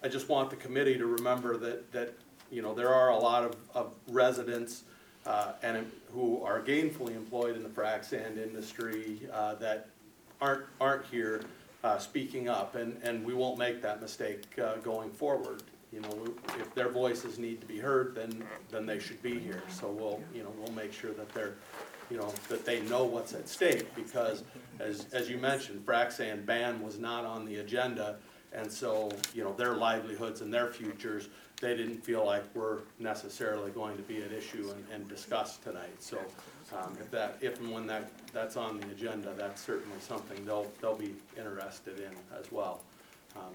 I 0.01 0.07
just 0.07 0.29
want 0.29 0.49
the 0.49 0.55
committee 0.55 0.97
to 0.97 1.05
remember 1.05 1.57
that, 1.57 1.91
that, 1.91 2.13
you 2.49 2.61
know, 2.61 2.73
there 2.73 2.93
are 2.93 3.09
a 3.09 3.17
lot 3.17 3.43
of, 3.43 3.55
of 3.73 3.91
residents, 4.07 4.83
uh, 5.25 5.53
and 5.63 5.91
who 6.13 6.41
are 6.43 6.61
gainfully 6.61 7.15
employed 7.15 7.57
in 7.57 7.63
the 7.63 7.69
frac 7.69 8.05
sand 8.05 8.37
industry, 8.37 9.19
uh, 9.33 9.55
that 9.55 9.89
aren't, 10.39 10.65
aren't 10.79 11.05
here, 11.07 11.41
uh, 11.83 11.97
speaking 11.97 12.49
up, 12.49 12.75
and, 12.75 12.97
and 13.03 13.25
we 13.25 13.33
won't 13.33 13.57
make 13.57 13.81
that 13.81 14.01
mistake, 14.01 14.43
uh, 14.59 14.75
going 14.77 15.09
forward. 15.11 15.63
You 15.93 16.01
know, 16.01 16.27
if 16.59 16.73
their 16.75 16.89
voices 16.89 17.39
need 17.39 17.61
to 17.61 17.67
be 17.67 17.79
heard, 17.79 18.13
then, 18.13 18.43
then 18.69 18.85
they 18.85 18.99
should 18.99 19.21
be 19.21 19.39
here, 19.39 19.63
so 19.69 19.87
we'll, 19.87 20.21
you 20.33 20.43
know, 20.43 20.51
we'll 20.59 20.73
make 20.73 20.91
sure 20.91 21.13
that 21.13 21.29
they're, 21.29 21.55
you 22.11 22.17
know, 22.17 22.33
that 22.49 22.65
they 22.65 22.81
know 22.81 23.05
what's 23.05 23.33
at 23.33 23.47
stake, 23.47 23.93
because 23.95 24.43
as, 24.79 25.05
as 25.13 25.29
you 25.29 25.37
mentioned, 25.37 25.85
frac 25.85 26.11
sand 26.11 26.45
ban 26.45 26.81
was 26.81 26.99
not 26.99 27.25
on 27.25 27.45
the 27.45 27.57
agenda, 27.57 28.17
and 28.53 28.71
so, 28.71 29.09
you 29.33 29.43
know, 29.43 29.53
their 29.53 29.75
livelihoods 29.75 30.41
and 30.41 30.53
their 30.53 30.67
futures, 30.67 31.29
they 31.61 31.75
didn't 31.75 32.03
feel 32.03 32.25
like 32.25 32.43
were 32.53 32.81
necessarily 32.99 33.71
going 33.71 33.95
to 33.97 34.03
be 34.03 34.21
at 34.21 34.31
issue 34.31 34.69
and, 34.69 34.85
and 34.93 35.07
discussed 35.07 35.63
tonight. 35.63 35.95
So, 35.99 36.17
um, 36.73 36.97
if 36.99 37.09
that, 37.11 37.37
if 37.41 37.59
and 37.59 37.71
when 37.71 37.87
that, 37.87 38.09
that's 38.33 38.57
on 38.57 38.79
the 38.79 38.87
agenda, 38.87 39.33
that's 39.37 39.61
certainly 39.61 39.99
something 39.99 40.45
they'll, 40.45 40.67
they'll 40.81 40.95
be 40.95 41.13
interested 41.37 41.99
in 41.99 42.11
as 42.39 42.51
well. 42.51 42.81
Um, 43.35 43.53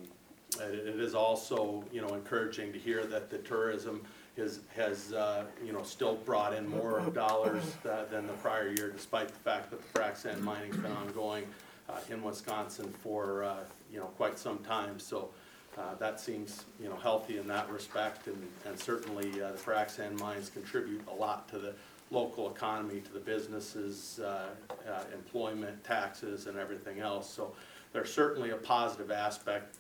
It, 0.61 0.87
it 0.87 1.01
is 1.01 1.15
also, 1.15 1.83
you 1.93 2.01
know, 2.03 2.15
encouraging 2.15 2.73
to 2.73 2.79
hear 2.79 3.05
that 3.07 3.31
the 3.31 3.39
tourism 3.39 4.03
is, 4.37 4.61
has, 4.77 5.13
uh, 5.13 5.45
you 5.65 5.73
know, 5.73 5.83
still 5.83 6.17
brought 6.17 6.53
in 6.55 6.67
more 6.69 7.01
dollars 7.15 7.65
tha- 7.83 8.07
than 8.11 8.27
the 8.27 8.35
prior 8.35 8.69
year, 8.69 8.91
despite 8.91 9.29
the 9.29 9.35
fact 9.41 9.71
that 9.71 9.81
the 9.81 9.99
frac 9.99 10.17
sand 10.17 10.43
mining's 10.43 10.77
been 10.77 10.93
ongoing 10.93 11.45
uh, 11.89 11.99
in 12.11 12.23
Wisconsin 12.23 12.93
for, 13.03 13.45
uh, 13.45 13.57
you 13.93 13.99
know, 13.99 14.07
quite 14.19 14.39
some 14.39 14.59
time. 14.59 14.99
So 14.99 15.31
uh, 15.79 15.95
that 15.99 16.21
seems, 16.21 16.65
you 16.83 16.89
know, 16.91 16.97
healthy 16.97 17.39
in 17.39 17.47
that 17.49 17.71
respect, 17.71 18.27
and, 18.27 18.43
and 18.67 18.79
certainly 18.79 19.43
uh, 19.43 19.53
the 19.53 19.59
frac 19.59 19.91
sand 19.91 20.19
mines 20.21 20.51
contribute 20.51 21.03
a 21.09 21.15
lot 21.15 21.49
to 21.49 21.59
the 21.59 21.73
local 22.13 22.51
economy, 22.51 23.01
to 23.01 23.13
the 23.13 23.21
businesses, 23.21 24.21
uh, 24.23 24.49
uh, 24.89 25.03
employment, 25.15 25.83
taxes, 25.83 26.47
and 26.47 26.59
everything 26.59 27.01
else. 27.01 27.29
So 27.29 27.55
there's 27.93 28.13
certainly 28.13 28.51
a 28.51 28.57
positive 28.57 29.11
aspect 29.11 29.77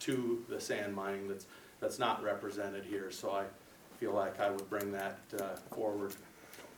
to 0.00 0.44
the 0.48 0.60
sand 0.60 0.94
mining 0.94 1.28
that's, 1.28 1.46
that's 1.80 1.98
not 1.98 2.22
represented 2.22 2.84
here. 2.84 3.10
So 3.10 3.32
I 3.32 3.44
feel 3.98 4.12
like 4.12 4.40
I 4.40 4.50
would 4.50 4.68
bring 4.70 4.90
that 4.92 5.18
uh, 5.40 5.56
forward. 5.74 6.14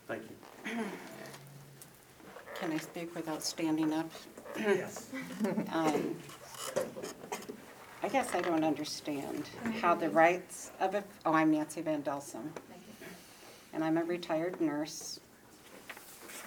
Thank 0.08 0.22
you. 0.24 0.74
Can 2.54 2.72
I 2.72 2.78
speak 2.78 3.14
without 3.14 3.42
standing 3.42 3.92
up? 3.92 4.10
Yes. 4.58 5.10
Um, 5.72 6.16
I 8.02 8.08
guess 8.08 8.34
I 8.34 8.40
don't 8.40 8.62
understand 8.62 9.44
how 9.80 9.94
the 9.94 10.08
rights 10.10 10.70
of 10.80 10.94
a, 10.94 11.02
oh, 11.24 11.32
I'm 11.32 11.50
Nancy 11.50 11.80
Van 11.80 12.02
Delsum. 12.02 12.50
And 13.76 13.84
I'm 13.84 13.98
a 13.98 14.04
retired 14.04 14.58
nurse. 14.58 15.20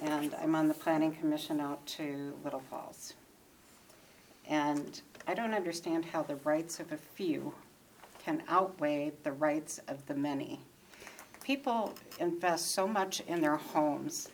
And 0.01 0.33
I'm 0.41 0.55
on 0.55 0.67
the 0.67 0.73
planning 0.73 1.13
commission 1.13 1.59
out 1.59 1.85
to 1.85 2.33
Little 2.43 2.63
Falls. 2.71 3.13
And 4.47 4.99
I 5.27 5.35
don't 5.35 5.53
understand 5.53 6.05
how 6.05 6.23
the 6.23 6.37
rights 6.37 6.79
of 6.79 6.91
a 6.91 6.97
few 6.97 7.53
can 8.17 8.41
outweigh 8.47 9.11
the 9.21 9.31
rights 9.31 9.79
of 9.87 10.03
the 10.07 10.15
many. 10.15 10.59
People 11.43 11.93
invest 12.19 12.71
so 12.71 12.87
much 12.87 13.19
in 13.27 13.41
their 13.41 13.57
homes 13.57 14.29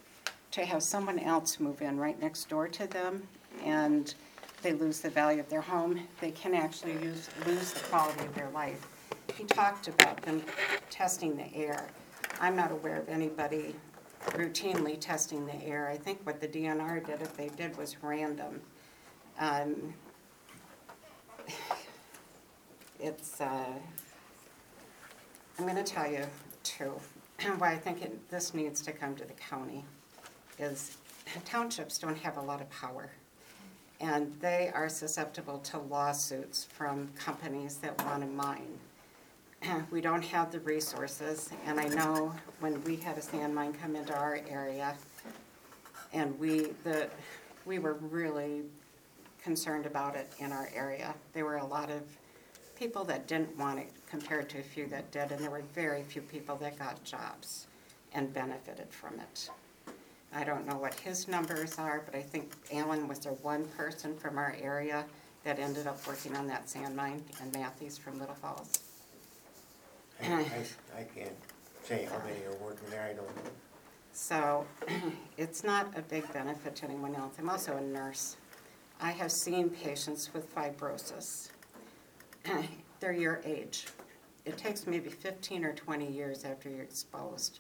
to 0.52 0.64
have 0.64 0.82
someone 0.82 1.20
else 1.20 1.60
move 1.60 1.82
in 1.82 2.00
right 2.00 2.22
next 2.22 2.48
door 2.48 2.70
to 2.70 2.88
them, 2.88 3.28
and 3.66 4.16
they 4.62 4.72
lose 4.72 5.02
the 5.02 5.10
value 5.10 5.42
of 5.42 5.50
their 5.50 5.60
home. 5.60 6.00
They 6.22 6.32
can 6.32 6.54
actually 6.54 6.94
use, 6.94 7.28
lose 7.46 7.74
the 7.74 7.82
quality 7.90 8.24
of 8.24 8.34
their 8.36 8.50
life. 8.52 8.88
He 9.36 9.44
talked 9.44 9.90
about 9.90 10.22
them 10.22 10.42
testing 10.90 11.36
the 11.36 11.54
air. 11.54 11.90
I'm 12.40 12.56
not 12.56 12.72
aware 12.72 12.98
of 12.98 13.10
anybody 13.10 13.76
routinely 14.28 15.00
testing 15.00 15.46
the 15.46 15.64
air. 15.64 15.88
I 15.88 15.98
think 15.98 16.20
what 16.24 16.42
the 16.42 16.48
DNR 16.48 17.06
did, 17.06 17.22
if 17.22 17.36
they 17.38 17.50
did, 17.50 17.78
was 17.78 17.96
random. 18.02 18.62
Um, 19.40 19.94
It's, 23.00 23.42
uh, 23.42 23.74
I'm 25.60 25.68
gonna 25.68 25.84
tell 25.84 26.10
you 26.10 26.26
too, 26.64 26.94
why 27.58 27.74
I 27.74 27.78
think 27.78 28.02
it, 28.02 28.30
this 28.30 28.54
needs 28.54 28.82
to 28.82 28.92
come 28.92 29.16
to 29.18 29.26
the 29.26 29.34
county, 29.34 29.84
is 30.58 30.98
townships 31.46 31.98
don't 31.98 32.18
have 32.18 32.38
a 32.38 32.42
lot 32.42 32.62
of 32.62 32.70
power. 32.70 33.10
And 34.02 34.34
they 34.42 34.72
are 34.74 34.90
susceptible 34.90 35.60
to 35.60 35.78
lawsuits 35.78 36.64
from 36.64 37.10
companies 37.16 37.78
that 37.78 38.04
wanna 38.06 38.28
mine. 38.28 38.80
We 39.92 40.02
don't 40.02 40.24
have 40.26 40.52
the 40.52 40.60
resources, 40.60 41.50
and 41.66 41.80
I 41.80 41.88
know 41.88 42.34
when 42.60 42.84
we 42.84 42.96
had 42.98 43.18
a 43.18 43.22
sand 43.22 43.54
mine 43.56 43.74
come 43.74 43.96
into 43.96 44.16
our 44.16 44.40
area, 44.48 44.96
and 46.14 46.38
we, 46.40 46.74
the, 46.84 47.10
we 47.66 47.80
were 47.80 47.94
really 47.94 48.64
concerned 49.44 49.86
about 49.86 50.16
it 50.16 50.32
in 50.40 50.52
our 50.52 50.70
area. 50.74 51.14
There 51.34 51.46
were 51.46 51.58
a 51.58 51.66
lot 51.66 51.90
of 51.90 52.02
people 52.78 53.04
that 53.06 53.28
didn't 53.28 53.56
want 53.58 53.80
it 53.80 53.92
compared 54.10 54.50
to 54.50 54.60
a 54.60 54.64
few 54.64 54.88
that 54.88 55.12
did, 55.12 55.32
and 55.32 55.40
there 55.40 55.52
were 55.52 55.64
very 55.74 56.04
few 56.04 56.22
people 56.22 56.56
that 56.58 56.78
got 56.78 57.04
jobs 57.04 57.68
and 58.14 58.34
benefited 58.34 58.88
from 58.90 59.20
it. 59.20 59.50
I 60.34 60.44
don't 60.44 60.68
know 60.68 60.78
what 60.78 60.94
his 60.96 61.28
numbers 61.28 61.78
are, 61.78 62.04
but 62.06 62.16
I 62.16 62.22
think 62.22 62.52
Alan 62.74 63.08
was 63.08 63.20
the 63.20 63.30
one 63.30 63.66
person 63.70 64.18
from 64.18 64.38
our 64.38 64.56
area 64.62 65.06
that 65.44 65.60
ended 65.60 65.88
up 65.88 66.06
working 66.08 66.36
on 66.36 66.48
that 66.48 66.70
sand 66.70 66.96
mine, 66.96 67.24
and 67.42 67.54
Matthews 67.54 67.98
from 67.98 68.20
Little 68.20 68.36
Falls. 68.36 68.85
I, 70.22 70.46
I 70.98 71.04
can't 71.04 71.36
say 71.84 72.08
how 72.10 72.18
many 72.26 72.44
are 72.46 72.64
working 72.64 72.90
there, 72.90 73.04
I 73.04 73.14
don't 73.14 73.36
know. 73.36 73.52
So 74.12 74.66
it's 75.38 75.64
not 75.64 75.92
a 75.98 76.02
big 76.02 76.32
benefit 76.32 76.76
to 76.78 76.86
anyone 76.86 77.16
else. 77.16 77.36
I'm 77.38 77.50
also 77.50 77.76
a 77.78 77.82
nurse. 77.82 78.38
I 79.02 79.12
have 79.12 79.32
seen 79.32 79.70
patients 79.70 80.34
with 80.34 80.54
fibrosis. 80.56 81.50
They're 83.00 83.12
your 83.12 83.42
age. 83.44 83.88
It 84.46 84.58
takes 84.58 84.88
maybe 84.88 85.10
15 85.10 85.66
or 85.66 85.74
20 85.74 86.10
years 86.10 86.46
after 86.46 86.70
you're 86.70 86.84
exposed. 86.84 87.60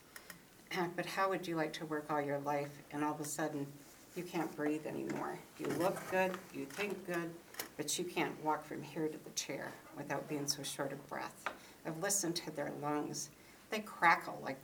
But 0.95 1.05
how 1.05 1.29
would 1.29 1.47
you 1.47 1.55
like 1.55 1.71
to 1.73 1.85
work 1.85 2.07
all 2.09 2.21
your 2.21 2.39
life 2.39 2.71
and 2.91 3.03
all 3.03 3.13
of 3.13 3.21
a 3.21 3.25
sudden 3.25 3.67
you 4.15 4.23
can't 4.23 4.53
breathe 4.55 4.85
anymore? 4.85 5.37
You 5.59 5.67
look 5.79 5.97
good, 6.11 6.31
you 6.53 6.65
think 6.65 7.05
good, 7.05 7.29
but 7.77 7.97
you 7.97 8.05
can't 8.05 8.43
walk 8.43 8.65
from 8.65 8.81
here 8.81 9.07
to 9.07 9.17
the 9.23 9.29
chair 9.31 9.71
without 9.97 10.27
being 10.27 10.47
so 10.47 10.63
short 10.63 10.91
of 10.91 11.07
breath. 11.07 11.45
I've 11.85 12.01
listened 12.01 12.35
to 12.37 12.51
their 12.51 12.71
lungs. 12.81 13.29
They 13.69 13.79
crackle 13.79 14.39
like 14.43 14.59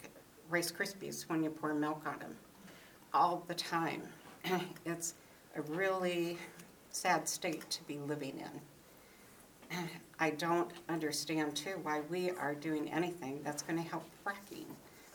Rice 0.50 0.72
Krispies 0.72 1.30
when 1.30 1.44
you 1.44 1.50
pour 1.50 1.74
milk 1.74 2.02
on 2.06 2.20
them 2.20 2.36
all 3.14 3.44
the 3.48 3.56
time. 3.56 4.04
It's 4.86 5.14
a 5.56 5.62
really 5.62 6.38
sad 6.90 7.28
state 7.28 7.70
to 7.70 7.84
be 7.84 8.00
living 8.00 8.42
in. 9.72 9.88
I 10.20 10.32
don't 10.32 10.72
understand 10.90 11.56
too 11.56 11.80
why 11.84 12.02
we 12.10 12.32
are 12.32 12.56
doing 12.56 12.92
anything 12.92 13.42
that's 13.44 13.62
gonna 13.62 13.82
help 13.82 14.06
fracking 14.26 14.66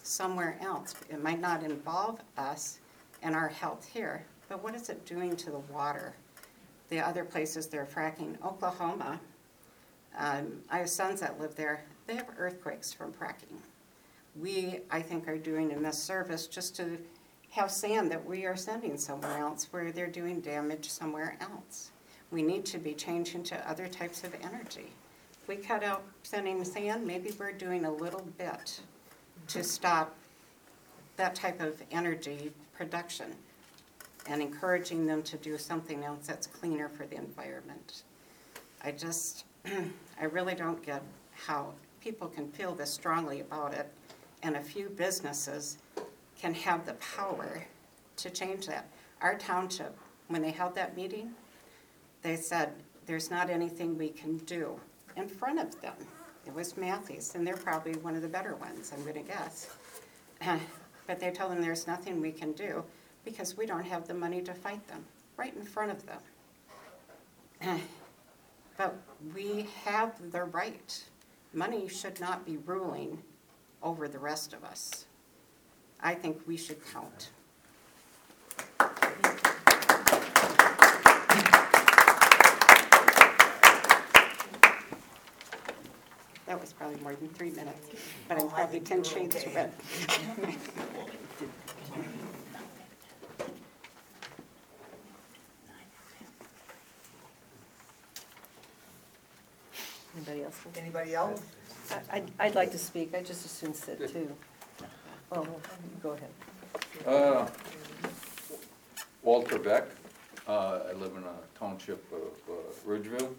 somewhere 0.03 0.59
else. 0.61 0.95
It 1.11 1.23
might 1.23 1.41
not 1.41 1.63
involve 1.63 2.21
us 2.37 2.79
and 3.23 3.35
our 3.35 3.49
health 3.49 3.89
here, 3.93 4.25
but 4.49 4.63
what 4.63 4.75
is 4.75 4.89
it 4.89 5.05
doing 5.05 5.37
to 5.37 5.51
the 5.51 5.59
water? 5.59 6.15
The 6.89 7.01
other 7.01 7.25
places 7.25 7.67
they're 7.67 7.87
fracking, 7.87 8.41
Oklahoma, 8.45 9.21
um, 10.17 10.61
I 10.71 10.79
have 10.79 10.89
sons 10.89 11.21
that 11.21 11.41
live 11.41 11.55
there, 11.55 11.85
they 12.07 12.15
have 12.15 12.29
earthquakes 12.39 12.93
from 12.93 13.13
fracking. 13.13 13.61
We, 14.41 14.81
I 14.91 15.01
think, 15.01 15.29
are 15.29 15.39
doing 15.39 15.73
a 15.73 15.77
misservice 15.77 16.51
just 16.51 16.77
to 16.77 16.99
have 17.51 17.71
sand 17.71 18.11
that 18.11 18.25
we 18.25 18.45
are 18.45 18.57
sending 18.57 18.99
somewhere 18.99 19.39
else 19.39 19.69
where 19.71 19.91
they're 19.91 20.07
doing 20.07 20.41
damage 20.41 20.91
somewhere 20.91 21.39
else. 21.41 21.91
We 22.31 22.43
need 22.43 22.67
to 22.67 22.79
be 22.79 22.93
changing 22.93 23.45
to 23.45 23.71
other 23.71 23.89
types 23.89 24.25
of 24.25 24.35
energy. 24.43 24.93
If 25.43 25.49
we 25.49 25.57
cut 25.57 25.83
out 25.83 26.03
sending 26.23 26.63
sand, 26.65 27.07
maybe 27.07 27.33
we're 27.39 27.53
doing 27.53 27.87
a 27.87 27.91
little 27.91 28.27
bit 28.37 28.81
to 29.49 29.65
stop 29.65 30.15
that 31.17 31.35
type 31.35 31.61
of 31.61 31.83
energy 31.91 32.53
production 32.77 33.35
and 34.29 34.43
encouraging 34.43 35.07
them 35.07 35.23
to 35.23 35.39
do 35.39 35.57
something 35.57 36.05
else 36.05 36.27
that's 36.27 36.47
cleaner 36.47 36.91
for 36.91 37.07
the 37.07 37.17
environment. 37.17 38.03
I 38.85 38.91
just, 38.91 39.46
I 40.21 40.25
really 40.25 40.55
don't 40.55 40.85
get 40.85 41.03
how 41.35 41.73
people 42.01 42.29
can 42.29 42.49
feel 42.51 42.75
this 42.75 42.91
strongly 42.91 43.41
about 43.41 43.75
it 43.75 43.91
and 44.43 44.57
a 44.57 44.63
few 44.63 44.89
businesses 44.91 45.79
can 46.41 46.55
have 46.55 46.87
the 46.87 46.95
power 46.95 47.65
to 48.17 48.31
change 48.31 48.67
that. 48.67 48.87
Our 49.21 49.37
township, 49.37 49.97
when 50.29 50.43
they 50.43 50.51
held 50.51 50.75
that 50.75 50.97
meeting, 50.97 51.33
they 52.23 52.37
said, 52.37 52.73
there's 53.07 53.31
not 53.31 53.51
anything 53.51 53.97
we 53.97 54.09
can 54.09 54.39
do 54.39 54.79
in 55.17 55.29
front 55.29 55.59
of 55.59 55.81
them. 55.81 55.95
It 56.47 56.55
was 56.55 56.77
Matthews, 56.77 57.35
and 57.35 57.47
they're 57.47 57.57
probably 57.57 57.95
one 57.95 58.15
of 58.15 58.23
the 58.23 58.29
better 58.29 58.55
ones, 58.57 58.93
I'm 58.95 59.05
gonna 59.05 59.23
guess. 59.23 59.71
But 61.07 61.21
they 61.21 61.31
told 61.31 61.53
them 61.53 61.63
there's 61.63 61.87
nothing 61.87 62.21
we 62.21 62.33
can 62.33 62.51
do 62.51 62.83
because 63.25 63.57
we 63.57 63.65
don't 63.65 63.85
have 63.85 64.09
the 64.09 64.15
money 64.15 64.43
to 64.43 64.53
fight 64.53 64.85
them, 64.89 65.05
right 65.37 65.55
in 65.55 65.65
front 65.65 65.93
of 65.93 66.05
them. 66.05 67.81
But 68.77 68.95
we 69.35 69.67
have 69.85 70.31
the 70.33 70.45
right. 70.45 71.03
Money 71.53 71.89
should 71.89 72.21
not 72.21 72.45
be 72.45 72.59
ruling 72.59 73.23
over 73.83 74.09
the 74.09 74.19
rest 74.19 74.53
of 74.53 74.65
us. 74.65 75.07
I 76.01 76.15
think 76.15 76.43
we 76.47 76.57
should 76.57 76.79
count. 76.93 77.31
That 86.47 86.61
was 86.61 86.73
probably 86.73 87.01
more 87.01 87.15
than 87.15 87.29
three 87.31 87.51
minutes, 87.51 87.89
but 88.29 88.39
I'm 88.39 88.45
Oh, 88.45 88.49
probably 88.49 88.81
ten 88.81 89.03
shades 89.03 89.37
okay. 89.37 89.55
red. 89.55 89.73
Anybody 100.77 101.15
else? 101.15 101.41
I- 101.91 102.17
I'd, 102.17 102.31
I'd 102.39 102.55
like 102.55 102.71
to 102.73 102.79
speak, 102.79 103.15
I 103.15 103.21
just 103.23 103.45
as 103.45 103.51
soon 103.51 103.75
sit 103.75 103.99
too. 104.13 104.31
Oh, 105.33 105.47
go 106.03 106.11
ahead. 106.11 106.31
Uh, 107.07 107.47
Walter 109.23 109.59
Beck, 109.59 109.85
uh, 110.49 110.81
I 110.89 110.93
live 110.93 111.13
in 111.17 111.25
a 111.25 111.59
township 111.59 112.05
of 112.13 112.33
uh, 112.49 112.61
Ridgeville. 112.87 113.35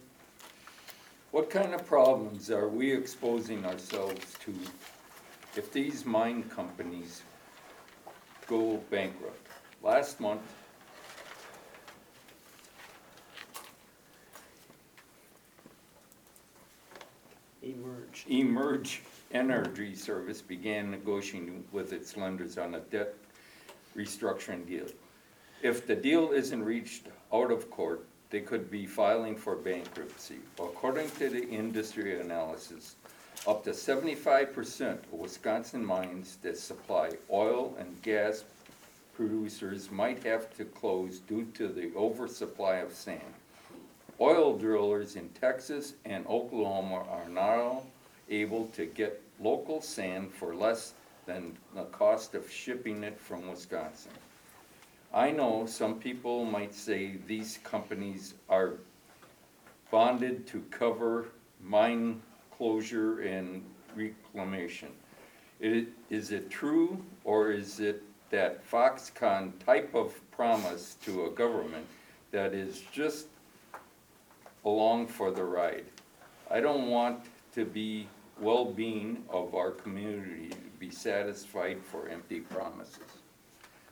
What 1.32 1.50
kind 1.50 1.74
of 1.74 1.86
problems 1.86 2.50
are 2.52 2.68
we 2.68 2.92
exposing 2.92 3.66
ourselves 3.66 4.36
to 4.46 4.54
if 5.56 5.72
these 5.72 6.06
mine 6.06 6.44
companies 6.44 7.22
go 8.48 8.78
bankrupt? 8.90 9.48
Last 9.84 10.20
month, 10.20 10.42
Emerge. 17.68 18.26
Emerge 18.30 19.02
Energy 19.32 19.94
Service 19.96 20.42
began 20.42 20.92
negotiating 20.92 21.64
with 21.72 21.92
its 21.92 22.16
lenders 22.16 22.58
on 22.58 22.76
a 22.76 22.80
debt 22.80 23.14
restructuring 23.96 24.66
deal. 24.66 24.88
If 25.62 25.86
the 25.88 25.96
deal 25.96 26.32
isn't 26.32 26.64
reached 26.64 27.08
out 27.34 27.52
of 27.52 27.70
court, 27.70 28.06
they 28.30 28.42
could 28.42 28.70
be 28.70 28.86
filing 28.86 29.36
for 29.36 29.56
bankruptcy. 29.56 30.40
According 30.60 31.10
to 31.12 31.30
the 31.30 31.48
industry 31.50 32.20
analysis, 32.20 32.96
up 33.48 33.64
to 33.64 33.74
seventy-five 33.74 34.54
percent 34.54 35.04
of 35.12 35.20
Wisconsin 35.20 35.86
mines 35.86 36.38
that 36.42 36.58
supply 36.58 37.12
oil 37.32 37.76
and 37.80 38.02
gas 38.02 38.44
producers 39.14 39.90
might 39.90 40.24
have 40.24 40.56
to 40.58 40.66
close 40.66 41.20
due 41.20 41.46
to 41.56 41.68
the 41.68 41.92
oversupply 41.96 42.76
of 42.76 42.94
sand. 42.94 43.34
Oil 44.20 44.58
drillers 44.58 45.16
in 45.16 45.30
Texas 45.30 45.94
and 46.06 46.26
Oklahoma 46.26 47.06
are 47.10 47.30
now 47.30 47.84
able 48.30 48.66
to 48.68 48.86
get 48.88 49.22
local 49.40 49.80
sand 49.80 50.34
for 50.34 50.56
less 50.56 50.94
than 51.28 51.56
the 51.76 51.84
cost 51.86 52.34
of 52.34 52.50
shipping 52.52 53.04
it 53.04 53.20
from 53.20 53.48
Wisconsin. 53.48 54.12
I 55.14 55.30
know 55.32 55.68
some 55.68 56.00
people 56.00 56.46
might 56.46 56.74
say 56.74 57.18
these 57.28 57.60
companies 57.64 58.34
are 58.50 58.74
bonded 59.92 60.48
to 60.48 60.62
cover 60.72 61.28
mine 61.64 62.22
closure 62.58 63.20
and 63.20 63.64
reclamation. 63.96 64.90
Is 65.60 66.32
it 66.32 66.50
true, 66.50 67.04
or 67.24 67.52
is 67.52 67.80
it 67.80 68.02
that 68.32 68.68
Foxconn 68.70 69.54
type 69.64 69.94
of 69.94 70.20
promise 70.32 70.98
to 71.04 71.26
a 71.26 71.30
government 71.30 71.86
that 72.32 72.54
is 72.54 72.82
just 72.92 73.28
along 74.68 75.08
for 75.08 75.32
the 75.32 75.44
ride? 75.44 75.86
I 76.52 76.60
don't 76.60 76.90
want 76.90 77.22
to 77.54 77.64
be 77.66 78.08
well-being 78.40 79.24
of 79.30 79.56
our 79.56 79.72
community 79.72 80.50
to 80.50 80.58
be 80.80 80.92
satisfied 80.92 81.80
for 81.82 82.10
empty 82.10 82.42
promises. 82.42 83.00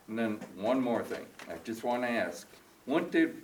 And 0.07 0.19
then, 0.19 0.39
one 0.55 0.81
more 0.81 1.03
thing, 1.03 1.25
I 1.49 1.55
just 1.63 1.83
wanna 1.83 2.07
ask, 2.07 2.47
wouldn't 2.85 3.15
it 3.15 3.35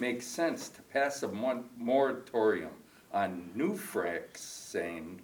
make 0.00 0.22
sense 0.22 0.68
to 0.70 0.82
pass 0.82 1.22
a 1.22 1.28
moratorium 1.76 2.70
on 3.12 3.50
new 3.54 3.74
frac 3.74 4.36
sand 4.36 5.20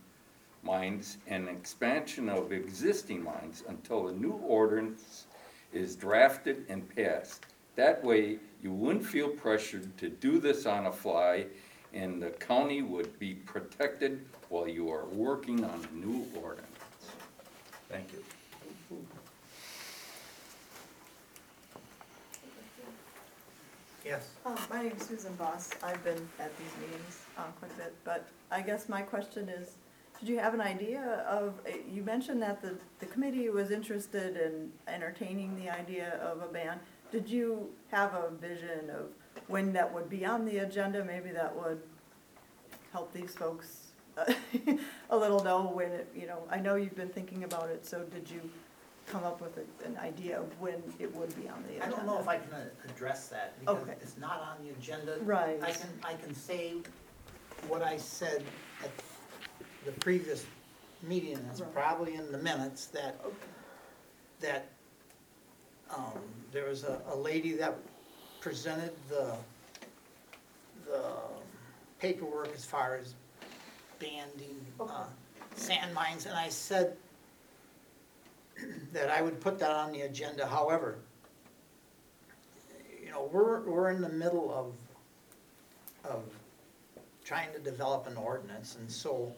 mines 0.62 1.18
and 1.27 1.48
expansion 1.48 2.29
of 2.29 2.53
existing 2.53 3.22
mines 3.22 3.62
until 3.68 4.09
a 4.09 4.12
new 4.12 4.33
ordinance 4.33 5.27
is 5.72 5.96
drafted 5.96 6.66
and 6.68 6.94
passed? 6.94 7.46
That 7.77 8.05
way, 8.05 8.39
you 8.63 8.71
wouldn't 8.71 9.05
feel 9.05 9.29
pressured 9.29 9.97
to 9.99 10.09
do 10.09 10.39
this 10.39 10.67
on 10.67 10.87
a 10.87 10.93
fly, 10.93 11.47
and 11.95 12.23
the 12.23 12.31
county 12.31 12.83
would 12.83 13.19
be 13.19 13.35
protected 13.35 14.25
while 14.51 14.69
you 14.69 14.91
are 14.91 15.07
working 15.07 15.65
on 15.65 15.87
a 15.91 15.97
new 15.97 16.27
ordinance. 16.37 16.69
Thank 17.89 18.13
you. 18.13 18.23
Yes. 24.05 24.31
Uh, 24.45 24.57
My 24.69 24.83
name 24.83 24.93
is 24.99 25.07
Susan 25.07 25.33
Boss. 25.35 25.71
I've 25.83 26.03
been 26.05 26.29
at 26.41 26.57
these 26.59 26.73
meetings 26.81 27.21
uh, 27.39 27.45
quite 27.59 27.71
a 27.73 27.77
bit, 27.77 27.95
but 28.05 28.27
I 28.51 28.61
guess 28.61 28.89
my 28.89 29.01
question 29.01 29.49
is, 29.49 29.77
did 30.19 30.29
you 30.29 30.39
have 30.39 30.55
an 30.55 30.61
idea 30.61 31.25
of, 31.29 31.55
uh, 31.67 31.71
you 31.91 32.03
mentioned 32.03 32.43
that 32.43 32.61
the, 32.61 32.75
the 32.99 33.07
committee 33.07 33.49
was 33.49 33.71
interested 33.71 34.37
in 34.37 34.71
entertaining 34.89 35.57
the 35.57 35.71
idea 35.71 36.19
of 36.21 36.43
a 36.43 36.53
ban. 36.53 36.79
Did 37.12 37.29
you 37.29 37.68
have 37.90 38.14
a 38.14 38.31
vision 38.40 38.90
of 38.90 39.07
when 39.46 39.72
that 39.75 39.92
would 39.92 40.09
be 40.09 40.25
on 40.25 40.44
the 40.46 40.59
agenda? 40.59 41.05
Maybe 41.05 41.31
that 41.31 41.55
would 41.55 41.81
help 42.92 43.12
these 43.12 43.35
folks 43.35 43.92
uh, 44.16 44.33
a 45.11 45.16
little 45.16 45.44
know 45.44 45.62
when, 45.68 45.88
it- 45.92 46.09
you 46.14 46.27
know, 46.27 46.42
I 46.51 46.59
know 46.59 46.75
you've 46.77 46.96
been 46.96 47.09
thinking 47.11 47.44
about 47.44 47.68
it, 47.70 47.87
so 47.87 48.03
did 48.05 48.29
you 48.31 48.40
come 49.07 49.25
up 49.25 49.40
with 49.40 49.57
a- 49.59 49.87
an 49.87 49.96
idea 49.98 50.38
of 50.40 50.61
when 50.61 50.83
it 50.98 51.14
would 51.14 51.35
be 51.37 51.48
on 51.48 51.62
the 51.64 51.77
agenda? 51.77 51.87
I 51.87 51.90
don't 51.90 52.07
know 52.07 52.18
if 52.18 52.29
I 52.29 52.38
can 52.38 52.53
uh, 52.53 52.64
address 52.88 53.29
that, 53.29 53.59
because 53.61 53.83
Okay. 53.83 53.94
it's 54.01 54.16
not 54.18 54.40
on 54.40 54.64
the 54.64 54.70
agenda. 54.72 55.18
Right. 55.22 55.59
I 55.62 55.70
can, 55.72 55.88
I 56.05 56.14
can 56.14 56.35
say 56.35 56.75
what 57.68 57.83
I 57.83 57.96
said 57.96 58.42
at 58.83 58.90
the 59.87 59.92
previous 59.92 60.44
meeting, 61.03 61.35
and 61.37 61.46
it's 61.51 61.61
Right. 61.61 61.75
probably 61.75 62.14
in 62.14 62.31
the 62.33 62.38
minutes, 62.38 62.87
that, 62.87 63.18
that, 64.40 64.66
um, 65.95 66.19
there 66.53 66.67
was 66.67 66.85
a, 66.85 67.01
a 67.13 67.17
lady 67.17 67.53
that 67.53 67.77
presented 68.41 68.93
the, 69.09 69.35
the 70.87 71.03
paperwork 71.99 72.53
as 72.55 72.65
far 72.65 72.97
as 72.97 73.15
banding, 73.99 74.57
uh, 74.81 75.05
sand 75.55 75.95
mines, 75.95 76.27
and 76.27 76.35
I 76.37 76.49
said 76.49 76.97
that 78.93 79.11
I 79.11 79.23
would 79.23 79.41
put 79.41 79.59
that 79.61 79.71
on 79.71 79.93
the 79.93 80.03
agenda, 80.03 80.47
however, 80.47 80.97
you 83.03 83.11
know, 83.11 83.29
we're, 83.33 83.61
we're 83.63 83.91
in 83.91 84.01
the 84.01 84.09
middle 84.09 84.53
of, 84.53 86.11
of 86.11 86.23
trying 87.25 87.53
to 87.53 87.59
develop 87.59 88.07
an 88.07 88.17
ordinance, 88.17 88.77
and 88.81 88.91
so 88.91 89.33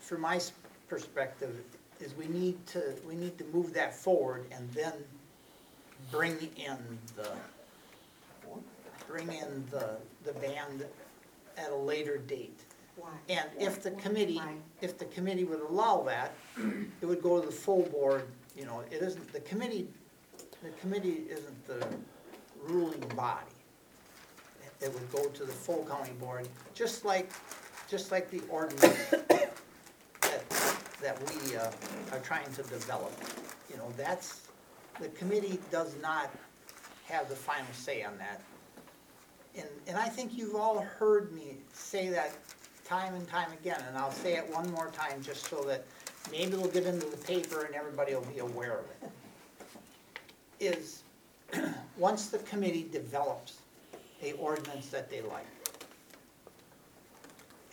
from 0.00 0.20
my 0.20 0.36
s- 0.36 0.52
perspective, 0.88 1.54
is 2.04 2.14
we 2.16 2.28
need 2.28 2.64
to, 2.66 2.94
we 3.08 3.14
need 3.16 3.38
to 3.38 3.44
move 3.52 3.72
that 3.72 3.94
forward 3.94 4.46
and 4.52 4.70
then 4.72 4.92
bring 6.10 6.36
in 6.56 6.76
the, 7.16 7.30
bring 9.08 9.32
in 9.32 9.64
the, 9.70 9.96
the 10.24 10.32
band 10.34 10.84
at 11.56 11.70
a 11.70 11.74
later 11.74 12.18
date. 12.18 12.60
Why? 12.96 13.08
And 13.28 13.48
if 13.58 13.82
the 13.82 13.90
committee, 13.92 14.36
Why? 14.36 14.54
if 14.80 14.98
the 14.98 15.06
committee 15.06 15.44
would 15.44 15.60
allow 15.60 16.02
that, 16.02 16.34
it 17.00 17.06
would 17.06 17.22
go 17.22 17.40
to 17.40 17.46
the 17.46 17.52
full 17.52 17.82
board, 17.82 18.26
you 18.56 18.64
know, 18.64 18.82
it 18.90 19.02
isn't, 19.02 19.32
the 19.32 19.40
committee, 19.40 19.88
the 20.62 20.70
committee 20.80 21.24
isn't 21.28 21.66
the 21.66 21.84
ruling 22.62 23.00
body. 23.16 23.46
It 24.80 24.92
would 24.92 25.10
go 25.10 25.24
to 25.24 25.44
the 25.44 25.52
full 25.52 25.84
county 25.86 26.12
board, 26.20 26.46
just 26.74 27.04
like, 27.04 27.32
just 27.88 28.12
like 28.12 28.30
the 28.30 28.42
ordinance 28.50 29.14
that 31.04 31.20
we 31.30 31.56
uh, 31.56 31.70
are 32.12 32.18
trying 32.20 32.50
to 32.54 32.62
develop. 32.62 33.12
You 33.70 33.76
know, 33.76 33.92
that's, 33.96 34.40
the 34.98 35.08
committee 35.08 35.58
does 35.70 35.94
not 36.00 36.30
have 37.06 37.28
the 37.28 37.36
final 37.36 37.72
say 37.74 38.02
on 38.02 38.16
that. 38.16 38.40
And, 39.54 39.68
and 39.86 39.98
I 39.98 40.08
think 40.08 40.36
you've 40.36 40.56
all 40.56 40.80
heard 40.80 41.30
me 41.32 41.58
say 41.74 42.08
that 42.08 42.32
time 42.86 43.14
and 43.14 43.28
time 43.28 43.52
again, 43.52 43.82
and 43.86 43.98
I'll 43.98 44.10
say 44.10 44.36
it 44.36 44.50
one 44.52 44.70
more 44.72 44.88
time, 44.88 45.22
just 45.22 45.46
so 45.48 45.62
that 45.64 45.84
maybe 46.32 46.54
it'll 46.54 46.68
get 46.68 46.86
into 46.86 47.06
the 47.06 47.18
paper 47.18 47.64
and 47.64 47.74
everybody 47.74 48.14
will 48.14 48.22
be 48.22 48.38
aware 48.38 48.78
of 48.78 48.86
it. 49.02 49.10
Is, 50.58 51.02
once 51.98 52.28
the 52.28 52.38
committee 52.38 52.88
develops 52.90 53.58
a 54.22 54.32
ordinance 54.32 54.88
that 54.88 55.10
they 55.10 55.20
like, 55.20 55.46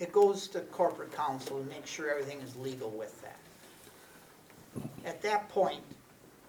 it 0.02 0.10
goes 0.10 0.48
to 0.48 0.58
corporate 0.62 1.12
counsel 1.12 1.60
to 1.60 1.64
make 1.70 1.86
sure 1.86 2.10
everything 2.10 2.40
is 2.40 2.56
legal 2.56 2.90
with 2.90 3.22
that. 3.22 3.38
At 5.04 5.22
that 5.22 5.48
point, 5.48 5.84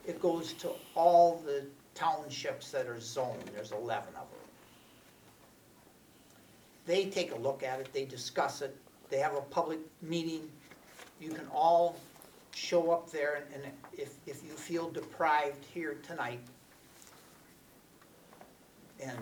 it 0.07 0.19
goes 0.19 0.53
to 0.53 0.71
all 0.95 1.39
the 1.45 1.63
townships 1.93 2.71
that 2.71 2.87
are 2.87 2.99
zoned, 2.99 3.43
there's 3.53 3.71
eleven 3.71 4.09
of 4.15 4.27
them. 4.31 4.39
They 6.87 7.05
take 7.05 7.31
a 7.31 7.35
look 7.35 7.61
at 7.61 7.79
it, 7.79 7.93
they 7.93 8.05
discuss 8.05 8.63
it, 8.63 8.75
they 9.11 9.19
have 9.19 9.35
a 9.35 9.41
public 9.41 9.79
meeting. 10.01 10.49
You 11.21 11.29
can 11.29 11.45
all 11.53 11.95
show 12.55 12.89
up 12.89 13.11
there, 13.11 13.43
and 13.53 13.63
if, 13.95 14.15
if 14.25 14.43
you 14.43 14.53
feel 14.53 14.89
deprived 14.89 15.63
here 15.71 15.97
tonight, 16.01 16.39
and, 18.99 19.19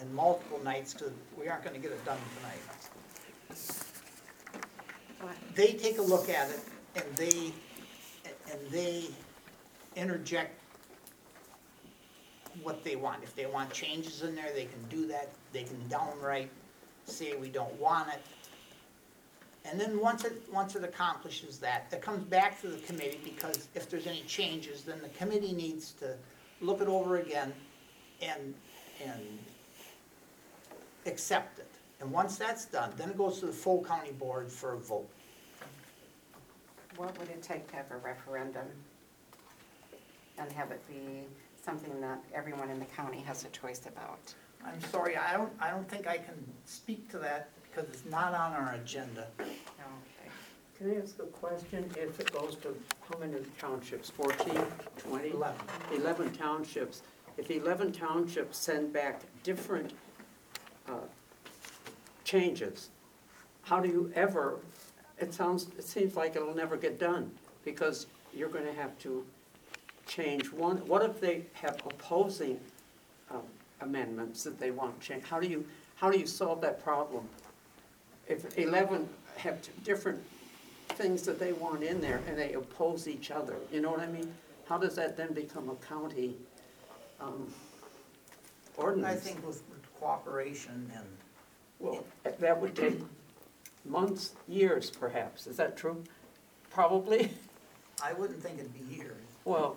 and 0.00 0.14
multiple 0.14 0.60
nights, 0.64 0.94
because 0.94 1.12
we 1.38 1.48
aren't 1.48 1.64
gonna 1.64 1.78
get 1.78 1.92
it 1.92 2.02
done 2.06 2.18
tonight. 2.38 2.60
They 5.54 5.72
take 5.72 5.98
a 5.98 6.02
look 6.02 6.28
at 6.28 6.50
it, 6.50 6.60
and 6.96 7.04
they, 7.16 7.52
and 8.50 8.70
they 8.70 9.04
interject 9.96 10.60
what 12.62 12.84
they 12.84 12.96
want. 12.96 13.22
If 13.22 13.34
they 13.34 13.46
want 13.46 13.72
changes 13.72 14.22
in 14.22 14.34
there, 14.34 14.52
they 14.54 14.64
can 14.64 14.82
do 14.90 15.06
that, 15.08 15.28
they 15.52 15.62
can 15.64 15.88
downright 15.88 16.50
say 17.06 17.34
we 17.36 17.48
don't 17.48 17.74
want 17.78 18.08
it. 18.08 18.20
And 19.66 19.80
then 19.80 19.98
once 20.00 20.24
it, 20.24 20.42
once 20.52 20.76
it 20.76 20.84
accomplishes 20.84 21.58
that, 21.58 21.86
it 21.92 22.02
comes 22.02 22.22
back 22.24 22.60
to 22.60 22.68
the 22.68 22.78
committee, 22.78 23.20
because 23.24 23.68
if 23.74 23.88
there's 23.88 24.06
any 24.06 24.22
changes, 24.22 24.82
then 24.82 25.00
the 25.00 25.08
committee 25.10 25.52
needs 25.52 25.92
to 25.92 26.14
look 26.60 26.80
it 26.80 26.88
over 26.88 27.16
again 27.16 27.52
and, 28.20 28.54
and 29.04 29.38
accept 31.06 31.58
it. 31.58 31.73
And 32.04 32.12
once 32.12 32.36
that's 32.36 32.66
done, 32.66 32.92
then 32.98 33.08
it 33.08 33.16
goes 33.16 33.40
to 33.40 33.46
the 33.46 33.52
full 33.52 33.82
county 33.82 34.12
board 34.12 34.52
for 34.52 34.74
a 34.74 34.76
vote. 34.76 35.08
What 36.96 37.18
would 37.18 37.30
it 37.30 37.42
take 37.42 37.66
to 37.70 37.76
have 37.76 37.90
a 37.90 37.96
referendum? 37.96 38.66
And 40.36 40.52
have 40.52 40.70
it 40.70 40.86
be 40.86 41.24
something 41.64 41.98
that 42.02 42.22
everyone 42.34 42.68
in 42.68 42.78
the 42.78 42.84
county 42.84 43.20
has 43.20 43.46
a 43.46 43.48
choice 43.48 43.86
about? 43.86 44.20
I'm 44.66 44.82
sorry, 44.90 45.16
I 45.16 45.32
don't, 45.32 45.50
I 45.58 45.70
don't 45.70 45.88
think 45.88 46.06
I 46.06 46.18
can 46.18 46.34
speak 46.66 47.10
to 47.12 47.18
that, 47.20 47.48
because 47.62 47.88
it's 47.88 48.04
not 48.04 48.34
on 48.34 48.52
our 48.52 48.74
agenda. 48.74 49.26
Okay. 49.40 49.48
Can 50.76 50.90
I 50.90 51.02
ask 51.02 51.18
a 51.20 51.26
question? 51.26 51.90
If 51.96 52.20
it 52.20 52.32
goes 52.32 52.56
to 52.56 52.76
how 53.10 53.18
many 53.18 53.38
townships, 53.58 54.10
14, 54.10 54.54
20? 54.98 55.30
Eleven. 55.30 55.66
11 55.94 56.32
townships. 56.34 57.00
If 57.38 57.50
11 57.50 57.92
townships 57.92 58.58
send 58.58 58.92
back 58.92 59.22
different 59.42 59.92
uh, 60.88 60.92
changes, 62.24 62.90
how 63.62 63.80
do 63.80 63.88
you 63.88 64.10
ever, 64.14 64.58
it 65.18 65.32
sounds, 65.32 65.68
it 65.78 65.84
seems 65.84 66.16
like 66.16 66.36
it'll 66.36 66.54
never 66.54 66.76
get 66.76 66.98
done, 66.98 67.30
because 67.64 68.06
you're 68.34 68.48
going 68.48 68.66
to 68.66 68.72
have 68.72 68.98
to 69.00 69.24
change 70.06 70.52
one. 70.52 70.78
What 70.86 71.02
if 71.02 71.20
they 71.20 71.44
have 71.54 71.80
opposing 71.86 72.60
um, 73.30 73.42
amendments 73.80 74.44
that 74.44 74.58
they 74.58 74.70
want 74.70 75.00
changed? 75.00 75.26
How 75.26 75.40
do 75.40 75.46
you, 75.46 75.64
how 75.96 76.10
do 76.10 76.18
you 76.18 76.26
solve 76.26 76.60
that 76.62 76.82
problem? 76.82 77.28
If 78.28 78.58
11 78.58 79.08
have 79.36 79.62
t- 79.62 79.70
different 79.82 80.22
things 80.90 81.22
that 81.22 81.38
they 81.38 81.52
want 81.52 81.82
in 81.82 82.00
there 82.00 82.20
and 82.28 82.38
they 82.38 82.54
oppose 82.54 83.08
each 83.08 83.30
other, 83.30 83.56
you 83.72 83.80
know 83.80 83.90
what 83.90 84.00
I 84.00 84.06
mean? 84.06 84.32
How 84.68 84.78
does 84.78 84.94
that 84.96 85.16
then 85.16 85.32
become 85.32 85.68
a 85.68 85.74
county 85.86 86.36
um, 87.20 87.52
ordinance? 88.76 89.12
I 89.12 89.16
think 89.16 89.46
with 89.46 89.62
cooperation 89.98 90.90
and, 90.94 91.06
Well, 91.84 92.02
that 92.40 92.60
would 92.62 92.74
take 92.74 92.98
months, 93.84 94.32
years 94.48 94.88
perhaps, 94.88 95.46
is 95.46 95.58
that 95.58 95.76
true? 95.76 96.02
Probably, 96.70 97.30
I 98.02 98.14
wouldn't 98.14 98.42
think 98.42 98.58
it'd 98.58 98.72
be 98.72 98.96
years. 98.96 99.20
well, 99.44 99.76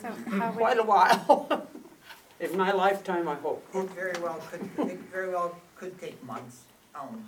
So 0.00 0.08
how 0.30 0.52
quite 0.52 0.78
a 0.78 0.84
while. 0.84 1.66
In 2.40 2.56
my 2.56 2.70
lifetime, 2.70 3.28
I 3.28 3.34
hope. 3.34 3.64
It 3.74 3.90
very 3.90 4.20
well 4.22 4.40
could, 4.50 4.88
it 4.88 4.98
very 5.12 5.30
well 5.30 5.56
could 5.76 6.00
take 6.00 6.22
months. 6.24 6.62
Um, 6.94 7.24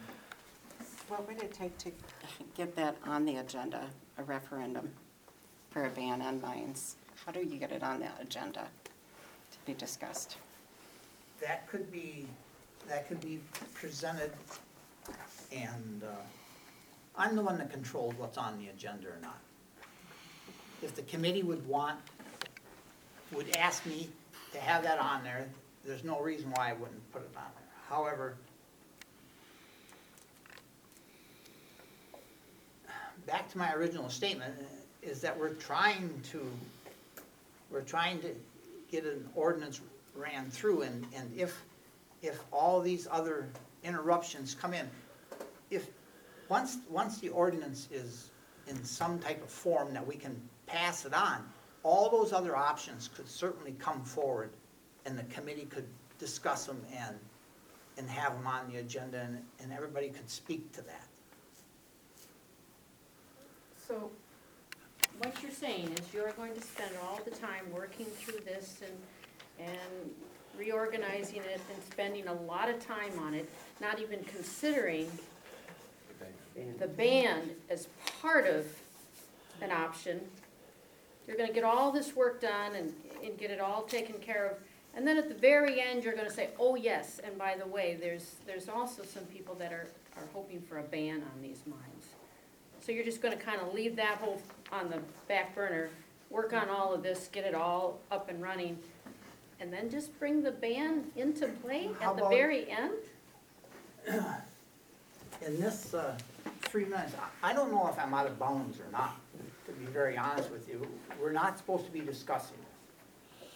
what 1.08 1.26
would 1.26 1.42
it 1.42 1.52
take 1.52 1.76
to 1.78 1.90
get 2.56 2.76
that 2.76 2.96
on 3.04 3.24
the 3.24 3.38
agenda, 3.38 3.82
a 4.18 4.22
referendum 4.22 4.90
for 5.70 5.86
a 5.86 5.90
ban 5.90 6.22
on 6.22 6.40
mines? 6.40 6.96
How 7.26 7.32
do 7.32 7.40
you 7.40 7.58
get 7.58 7.72
it 7.72 7.82
on 7.82 7.98
that 8.00 8.16
agenda 8.20 8.68
to 9.50 9.58
be 9.66 9.74
discussed? 9.74 10.36
That 11.40 11.68
could 11.68 11.90
be, 11.90 12.26
that 12.88 13.08
could 13.08 13.20
be 13.20 13.40
presented, 13.74 14.30
and 15.52 16.02
uh, 16.02 16.10
I'm 17.16 17.36
the 17.36 17.42
one 17.42 17.58
that 17.58 17.70
controls 17.70 18.14
what's 18.16 18.38
on 18.38 18.58
the 18.58 18.68
agenda 18.68 19.08
or 19.08 19.18
not. 19.22 19.38
If 20.82 20.94
the 20.94 21.02
committee 21.02 21.42
would 21.42 21.66
want, 21.66 21.98
would 23.32 23.56
ask 23.56 23.84
me 23.86 24.08
to 24.52 24.58
have 24.60 24.82
that 24.82 24.98
on 24.98 25.24
there, 25.24 25.46
there's 25.84 26.04
no 26.04 26.20
reason 26.20 26.50
why 26.52 26.70
I 26.70 26.72
wouldn't 26.74 27.12
put 27.12 27.22
it 27.22 27.30
on 27.36 27.42
there. 27.54 27.64
However, 27.88 28.36
back 33.26 33.50
to 33.50 33.58
my 33.58 33.72
original 33.74 34.10
statement, 34.10 34.54
is 35.02 35.20
that 35.20 35.38
we're 35.38 35.54
trying 35.54 36.10
to, 36.30 36.46
we're 37.70 37.82
trying 37.82 38.20
to 38.20 38.34
get 38.90 39.04
an 39.04 39.26
ordinance 39.34 39.80
ran 40.14 40.50
through, 40.50 40.82
and, 40.82 41.06
and 41.16 41.30
if, 41.36 41.60
if 42.24 42.42
all 42.50 42.80
these 42.80 43.06
other 43.10 43.46
interruptions 43.82 44.54
come 44.54 44.72
in, 44.72 44.88
if, 45.70 45.88
once, 46.48 46.78
once 46.88 47.18
the 47.18 47.28
ordinance 47.28 47.88
is 47.92 48.30
in 48.66 48.82
some 48.82 49.18
type 49.18 49.42
of 49.42 49.50
form 49.50 49.92
that 49.92 50.06
we 50.06 50.16
can 50.16 50.40
pass 50.66 51.04
it 51.04 51.12
on, 51.12 51.46
all 51.82 52.10
those 52.10 52.32
other 52.32 52.56
options 52.56 53.10
could 53.14 53.28
certainly 53.28 53.74
come 53.78 54.02
forward, 54.02 54.50
and 55.04 55.18
the 55.18 55.24
committee 55.24 55.66
could 55.66 55.84
discuss 56.18 56.64
them 56.64 56.80
and, 56.96 57.16
and 57.98 58.08
have 58.08 58.32
them 58.32 58.46
on 58.46 58.72
the 58.72 58.78
agenda, 58.78 59.20
and, 59.20 59.42
and 59.60 59.70
everybody 59.70 60.08
could 60.08 60.28
speak 60.30 60.72
to 60.72 60.80
that. 60.82 61.06
So, 63.86 64.10
what 65.18 65.34
you're 65.42 65.52
saying 65.52 65.90
is 65.92 66.14
you're 66.14 66.32
going 66.32 66.54
to 66.54 66.62
spend 66.62 66.92
all 67.02 67.20
the 67.22 67.30
time 67.30 67.70
working 67.70 68.06
through 68.06 68.40
this 68.46 68.80
and, 68.82 69.68
and 69.68 70.10
reorganizing 70.58 71.36
it 71.38 71.60
and 71.72 71.82
spending 71.90 72.26
a 72.28 72.32
lot 72.32 72.68
of 72.68 72.84
time 72.84 73.18
on 73.20 73.34
it, 73.34 73.48
not 73.80 74.00
even 74.00 74.22
considering 74.24 75.10
the 76.78 76.86
band 76.86 77.50
as 77.68 77.88
part 78.20 78.46
of 78.46 78.66
an 79.60 79.70
option. 79.70 80.20
You're 81.26 81.36
gonna 81.36 81.52
get 81.52 81.64
all 81.64 81.90
this 81.90 82.14
work 82.14 82.40
done 82.40 82.74
and, 82.74 82.92
and 83.24 83.36
get 83.38 83.50
it 83.50 83.60
all 83.60 83.82
taken 83.82 84.16
care 84.16 84.46
of. 84.46 84.58
And 84.96 85.06
then 85.06 85.16
at 85.16 85.28
the 85.28 85.34
very 85.34 85.80
end, 85.80 86.04
you're 86.04 86.14
gonna 86.14 86.30
say, 86.30 86.50
oh, 86.58 86.76
yes, 86.76 87.20
and 87.24 87.36
by 87.36 87.56
the 87.56 87.66
way, 87.66 87.96
there's, 88.00 88.36
there's 88.46 88.68
also 88.68 89.02
some 89.02 89.24
people 89.24 89.54
that 89.56 89.72
are, 89.72 89.88
are 90.16 90.26
hoping 90.32 90.60
for 90.60 90.78
a 90.78 90.82
ban 90.82 91.22
on 91.34 91.42
these 91.42 91.62
mines. 91.66 92.06
So 92.80 92.92
you're 92.92 93.04
just 93.04 93.20
gonna 93.20 93.36
kinda 93.36 93.66
leave 93.72 93.96
that 93.96 94.18
whole 94.18 94.40
on 94.70 94.90
the 94.90 95.00
back 95.26 95.54
burner, 95.54 95.88
work 96.30 96.52
on 96.52 96.68
all 96.68 96.92
of 96.92 97.02
this, 97.02 97.28
get 97.32 97.44
it 97.44 97.54
all 97.54 97.98
up 98.10 98.28
and 98.28 98.40
running, 98.42 98.78
and 99.60 99.72
then 99.72 99.90
just 99.90 100.18
bring 100.18 100.42
the 100.42 100.50
ban 100.50 101.04
into 101.16 101.48
play 101.48 101.90
How 102.00 102.10
at 102.10 102.16
the 102.16 102.22
about- 102.22 102.30
very 102.32 102.70
end? 102.70 102.92
In 105.46 105.60
this, 105.60 105.92
uh, 105.94 106.16
three 106.62 106.84
minutes, 106.84 107.12
I, 107.42 107.50
I 107.50 107.52
don't 107.52 107.70
know 107.72 107.88
if 107.88 107.98
I'm 107.98 108.14
out 108.14 108.26
of 108.26 108.38
bounds 108.38 108.78
or 108.78 108.90
not, 108.92 109.16
to 109.66 109.72
be 109.72 109.84
very 109.86 110.16
honest 110.16 110.50
with 110.50 110.68
you. 110.68 110.86
We're 111.20 111.32
not 111.32 111.58
supposed 111.58 111.84
to 111.86 111.90
be 111.90 112.00
discussing 112.00 112.56
it. 113.40 113.48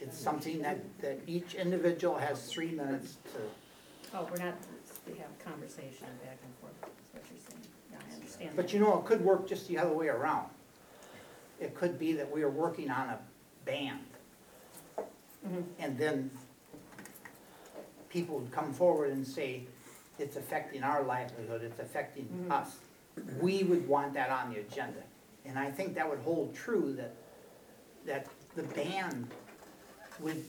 It's 0.00 0.18
something 0.18 0.60
that, 0.62 0.78
that 1.00 1.18
each 1.26 1.54
individual 1.54 2.16
has 2.16 2.46
three 2.50 2.70
minutes 2.72 3.16
to 3.32 3.40
Oh, 4.14 4.26
we're 4.30 4.42
not, 4.42 4.54
we 5.06 5.18
have 5.18 5.38
conversation 5.44 6.06
back 6.24 6.38
and 6.42 6.54
forth, 6.60 6.72
is 6.82 7.12
what 7.12 7.22
you're 7.30 7.40
saying. 7.46 7.62
Yeah, 7.92 7.98
I 8.10 8.14
understand. 8.14 8.50
But 8.56 8.72
you 8.72 8.80
know, 8.80 8.98
it 8.98 9.04
could 9.04 9.22
work 9.22 9.46
just 9.46 9.68
the 9.68 9.76
other 9.78 9.92
way 9.92 10.08
around. 10.08 10.48
It 11.60 11.74
could 11.74 11.98
be 11.98 12.12
that 12.14 12.30
we 12.30 12.42
are 12.42 12.48
working 12.50 12.90
on 12.90 13.08
a 13.10 13.18
band. 13.66 13.98
Mm-hmm. 15.48 15.62
And 15.78 15.98
then 15.98 16.30
people 18.08 18.38
would 18.38 18.52
come 18.52 18.72
forward 18.72 19.10
and 19.10 19.26
say, 19.26 19.62
it's 20.18 20.36
affecting 20.36 20.82
our 20.82 21.02
livelihood, 21.02 21.62
it's 21.62 21.78
affecting 21.78 22.24
mm-hmm. 22.24 22.52
us. 22.52 22.78
We 23.40 23.62
would 23.64 23.86
want 23.88 24.14
that 24.14 24.30
on 24.30 24.52
the 24.52 24.60
agenda. 24.60 25.02
And 25.44 25.58
I 25.58 25.70
think 25.70 25.94
that 25.94 26.08
would 26.08 26.18
hold 26.20 26.54
true 26.54 26.92
that, 26.94 27.14
that 28.06 28.26
the 28.54 28.62
band 28.62 29.28
would, 30.20 30.44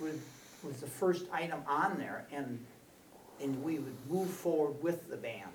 would, 0.00 0.20
was 0.62 0.76
the 0.76 0.86
first 0.86 1.26
item 1.32 1.60
on 1.66 1.98
there 1.98 2.26
and, 2.32 2.58
and 3.40 3.62
we 3.62 3.78
would 3.78 3.96
move 4.08 4.28
forward 4.28 4.80
with 4.82 5.10
the 5.10 5.16
band 5.16 5.50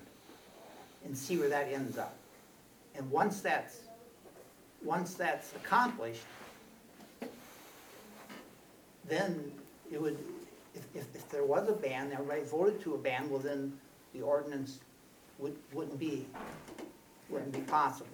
and 1.05 1.17
see 1.17 1.37
where 1.37 1.49
that 1.49 1.71
ends 1.71 1.97
up. 1.97 2.17
And 2.95 3.09
once 3.09 3.41
that's, 3.41 3.81
once 4.83 5.13
that's 5.13 5.55
accomplished, 5.55 6.23
then 9.07 9.51
it 9.91 10.01
would, 10.01 10.17
if, 10.75 10.83
if, 10.93 11.15
if 11.15 11.29
there 11.29 11.45
was 11.45 11.69
a 11.69 11.73
ban, 11.73 12.11
everybody 12.11 12.43
voted 12.43 12.81
to 12.81 12.95
a 12.95 12.97
ban, 12.97 13.29
well 13.29 13.39
then 13.39 13.73
the 14.13 14.21
ordinance 14.21 14.79
would, 15.39 15.55
wouldn't 15.73 15.99
be, 15.99 16.25
wouldn't 17.29 17.51
be 17.51 17.61
possible. 17.61 18.07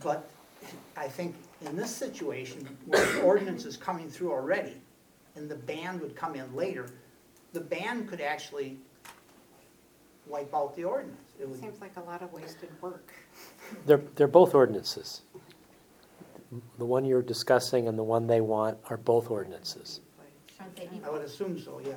But 0.00 0.28
I 0.96 1.08
think 1.08 1.36
in 1.64 1.76
this 1.76 1.94
situation, 1.94 2.76
where 2.86 3.04
the 3.12 3.22
ordinance 3.22 3.64
is 3.64 3.76
coming 3.76 4.10
through 4.10 4.32
already, 4.32 4.76
and 5.36 5.48
the 5.48 5.54
ban 5.54 6.00
would 6.00 6.14
come 6.14 6.34
in 6.34 6.54
later, 6.54 6.88
the 7.52 7.60
ban 7.60 8.06
could 8.06 8.20
actually 8.20 8.78
wipe 10.26 10.54
out 10.54 10.74
the 10.76 10.84
ordinance. 10.84 11.18
It 11.40 11.48
would, 11.48 11.60
Seems 11.60 11.80
like 11.80 11.96
a 11.96 12.00
lot 12.00 12.22
of 12.22 12.32
wasted 12.32 12.70
work. 12.80 13.12
They're, 13.86 14.02
they're 14.16 14.28
both 14.28 14.54
ordinances. 14.54 15.22
The 16.78 16.84
one 16.84 17.04
you're 17.04 17.22
discussing 17.22 17.88
and 17.88 17.98
the 17.98 18.02
one 18.02 18.26
they 18.26 18.40
want 18.40 18.78
are 18.90 18.96
both 18.98 19.30
ordinances. 19.30 20.00
Aren't 20.60 20.76
they 20.76 20.88
I 21.04 21.10
would 21.10 21.22
assume 21.22 21.58
so, 21.58 21.80
yeah. 21.84 21.94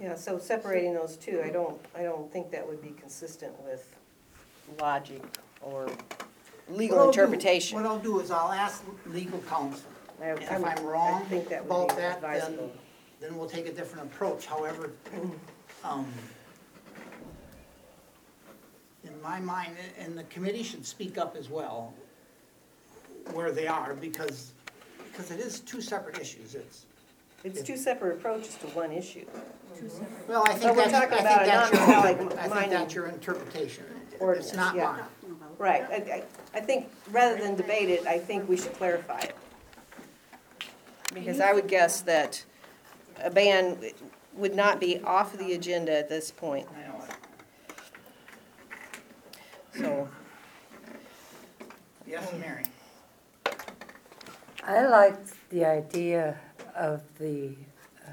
Yeah, 0.00 0.14
so 0.14 0.38
separating 0.38 0.94
those 0.94 1.16
two, 1.16 1.42
I 1.44 1.50
don't, 1.50 1.78
I 1.94 2.02
don't 2.02 2.32
think 2.32 2.50
that 2.52 2.66
would 2.66 2.80
be 2.82 2.90
consistent 2.98 3.52
with 3.62 3.94
logic 4.80 5.22
or 5.60 5.84
What 5.86 6.78
legal 6.78 6.98
I'll 6.98 7.04
do- 7.04 7.20
interpretation. 7.20 7.76
What 7.76 7.86
I'll 7.86 7.98
do 7.98 8.20
is 8.20 8.30
I'll 8.30 8.52
ask 8.52 8.82
legal 9.06 9.40
counsel, 9.40 9.90
I- 10.20 10.26
and 10.26 10.42
if 10.42 10.50
I'm- 10.50 10.64
I'm 10.64 10.84
wrong 10.86 11.26
think 11.26 11.48
that 11.50 11.62
would 11.66 11.70
about 11.74 11.88
be 11.90 11.94
that, 11.96 12.20
then, 12.22 12.30
advisable. 12.32 12.70
then 13.20 13.36
we'll 13.36 13.48
take 13.48 13.66
a 13.66 13.72
different 13.72 14.06
approach, 14.10 14.46
however, 14.46 14.92
um, 15.84 16.10
in 19.04 19.20
my 19.22 19.40
mind, 19.40 19.76
and 19.98 20.16
the 20.16 20.24
committee 20.24 20.62
should 20.62 20.86
speak 20.86 21.18
up 21.18 21.36
as 21.36 21.50
well, 21.50 21.92
where 23.34 23.52
they 23.52 23.66
are, 23.66 23.94
because, 23.94 24.52
because 25.10 25.30
it 25.30 25.40
is 25.40 25.60
two 25.60 25.80
separate 25.80 26.18
issues, 26.18 26.54
it's, 26.54 26.86
It's 27.44 27.62
two 27.62 27.76
separate 27.76 28.18
approaches 28.18 28.56
to 28.56 28.66
one 28.68 28.92
issue. 28.92 29.24
well, 30.28 30.42
I 30.46 30.52
But 30.52 30.58
think 30.58 30.76
we're 30.76 30.88
that's, 30.88 30.94
I 30.94 31.00
talking 31.06 31.18
think 31.18 31.20
about 31.20 31.42
a 31.42 31.46
that's 31.46 31.72
your, 31.72 31.80
non-metallic 31.80 32.16
I 32.38 32.42
think 32.42 32.54
mining 32.54 32.70
that's 32.70 32.94
your 32.94 33.06
interpretation. 33.06 33.84
Or 34.18 34.34
it's 34.34 34.52
not 34.52 34.74
yeah. 34.76 34.92
mine. 34.92 35.04
Right, 35.58 35.82
I, 35.90 35.94
I, 35.94 36.24
I 36.54 36.60
think, 36.60 36.88
rather 37.10 37.36
than 37.40 37.54
debate 37.54 37.88
it, 37.90 38.06
I 38.06 38.18
think 38.18 38.48
we 38.48 38.56
should 38.56 38.72
clarify 38.74 39.20
it. 39.20 39.36
Because 41.12 41.40
I 41.40 41.52
would 41.52 41.66
guess 41.68 42.02
that 42.02 42.44
a 43.22 43.30
ban 43.30 43.78
would 44.34 44.54
not 44.54 44.78
be 44.80 45.00
off 45.00 45.36
the 45.36 45.52
agenda 45.54 45.92
at 45.92 46.08
this 46.08 46.30
point, 46.30 46.66
I 46.74 46.88
know 46.88 47.04
it. 47.04 47.16
so. 49.82 50.08
Yes, 52.06 52.32
Mary? 52.40 52.64
I 54.70 54.86
liked 54.86 55.34
the 55.50 55.64
idea 55.64 56.38
of 56.76 57.00
the 57.18 57.56
uh, 58.06 58.10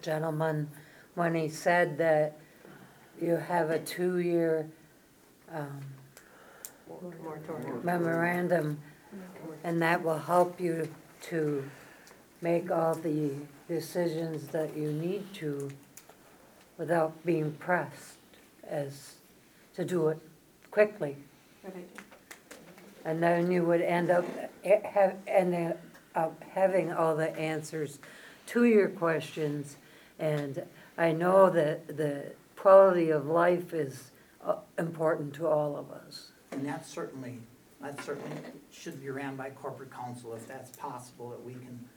gentleman 0.00 0.68
when 1.16 1.34
he 1.34 1.48
said 1.48 1.98
that 1.98 2.38
you 3.20 3.34
have 3.34 3.70
a 3.70 3.80
two-year 3.80 4.70
um, 5.52 5.80
memorandum, 7.82 8.78
and 9.64 9.82
that 9.82 10.04
will 10.04 10.20
help 10.20 10.60
you 10.60 10.88
to 11.22 11.68
make 12.42 12.70
all 12.70 12.94
the 12.94 13.32
decisions 13.66 14.46
that 14.48 14.76
you 14.76 14.92
need 14.92 15.34
to 15.34 15.68
without 16.78 17.26
being 17.26 17.50
pressed 17.54 18.18
as, 18.68 19.16
to 19.74 19.84
do 19.84 20.06
it 20.10 20.18
quickly. 20.70 21.16
And 23.04 23.22
then 23.22 23.50
you 23.50 23.64
would 23.64 23.80
end 23.80 24.10
up 24.10 24.24
have, 24.64 25.16
ending 25.26 25.74
up 26.14 26.42
having 26.52 26.92
all 26.92 27.16
the 27.16 27.36
answers 27.36 27.98
to 28.46 28.64
your 28.64 28.88
questions. 28.88 29.76
And 30.18 30.62
I 30.96 31.12
know 31.12 31.50
that 31.50 31.96
the 31.96 32.32
quality 32.56 33.10
of 33.10 33.26
life 33.26 33.74
is 33.74 34.12
uh, 34.44 34.56
important 34.78 35.34
to 35.34 35.48
all 35.48 35.76
of 35.76 35.90
us. 35.90 36.28
And 36.52 36.64
that's 36.66 36.88
certainly, 36.88 37.38
that 37.80 38.02
certainly 38.04 38.36
should 38.70 39.00
be 39.00 39.10
ran 39.10 39.36
by 39.36 39.50
corporate 39.50 39.90
counsel 39.90 40.34
if 40.34 40.46
that's 40.46 40.70
possible, 40.76 41.30
that 41.30 41.42
we 41.42 41.54
can, 41.54 41.88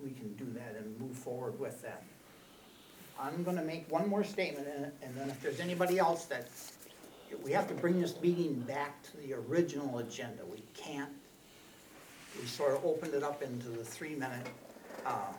we 0.00 0.10
can 0.10 0.32
do 0.34 0.46
that 0.54 0.76
and 0.76 1.00
move 1.00 1.16
forward 1.16 1.58
with 1.58 1.82
that. 1.82 2.04
I'm 3.18 3.44
gonna 3.44 3.62
make 3.62 3.90
one 3.90 4.08
more 4.08 4.24
statement, 4.24 4.66
and, 4.76 4.92
and 5.02 5.16
then 5.16 5.30
if 5.30 5.40
there's 5.40 5.60
anybody 5.60 5.98
else 5.98 6.24
that, 6.26 6.48
we 7.42 7.52
have 7.52 7.66
to 7.68 7.74
bring 7.74 8.00
this 8.00 8.20
meeting 8.20 8.54
back 8.60 9.02
to 9.04 9.16
the 9.18 9.34
original 9.34 9.98
agenda. 9.98 10.44
We 10.46 10.62
can't, 10.74 11.10
we 12.40 12.46
sort 12.46 12.74
of 12.74 12.84
opened 12.84 13.14
it 13.14 13.22
up 13.22 13.42
into 13.42 13.68
the 13.68 13.84
three-minute, 13.84 14.46
uh, 15.06 15.32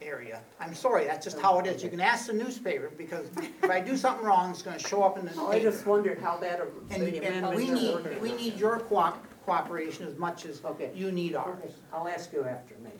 area. 0.00 0.40
I'm 0.60 0.74
sorry, 0.74 1.06
that's 1.06 1.24
just 1.24 1.40
how 1.40 1.58
it 1.58 1.66
is. 1.66 1.82
You 1.82 1.90
can 1.90 2.00
ask 2.00 2.26
the 2.28 2.32
newspaper, 2.32 2.90
because 2.96 3.26
if 3.62 3.68
I 3.68 3.80
do 3.80 3.96
something 3.96 4.24
wrong, 4.24 4.50
it's 4.50 4.62
gonna 4.62 4.78
show 4.78 5.02
up 5.02 5.18
in 5.18 5.24
the 5.24 5.32
Oh. 5.36 5.48
I 5.50 5.58
just 5.60 5.84
wondered 5.86 6.20
how 6.20 6.36
that, 6.36 6.60
And, 6.90 7.02
the 7.02 7.24
and 7.24 7.56
we 7.56 7.68
are 7.70 7.74
need, 7.74 7.94
working. 7.94 8.20
we 8.20 8.32
need 8.36 8.56
your 8.56 8.78
co- 8.80 9.14
cooperation 9.44 10.06
as 10.06 10.16
much 10.16 10.46
as 10.46 10.64
Okay. 10.64 10.92
you 10.94 11.10
need 11.10 11.34
ours. 11.34 11.72
I'll 11.92 12.06
ask 12.06 12.32
you 12.32 12.44
after, 12.44 12.74
maybe. 12.82 12.94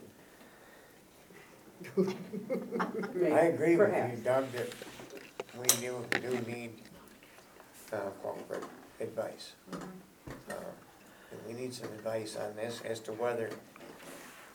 I 3.33 3.39
agree 3.45 3.77
with 3.77 3.87
you, 3.87 3.93
Perhaps. 3.93 4.19
Doug, 4.19 4.51
that 4.51 4.67
we 5.57 5.67
do, 5.79 6.05
do 6.21 6.29
need, 6.51 6.71
corporate 7.97 8.63
advice. 8.99 9.53
Uh, 9.73 10.53
and 11.31 11.39
We 11.47 11.53
need 11.53 11.73
some 11.73 11.87
advice 11.89 12.35
on 12.35 12.55
this 12.55 12.81
as 12.85 12.99
to 13.01 13.11
whether 13.13 13.49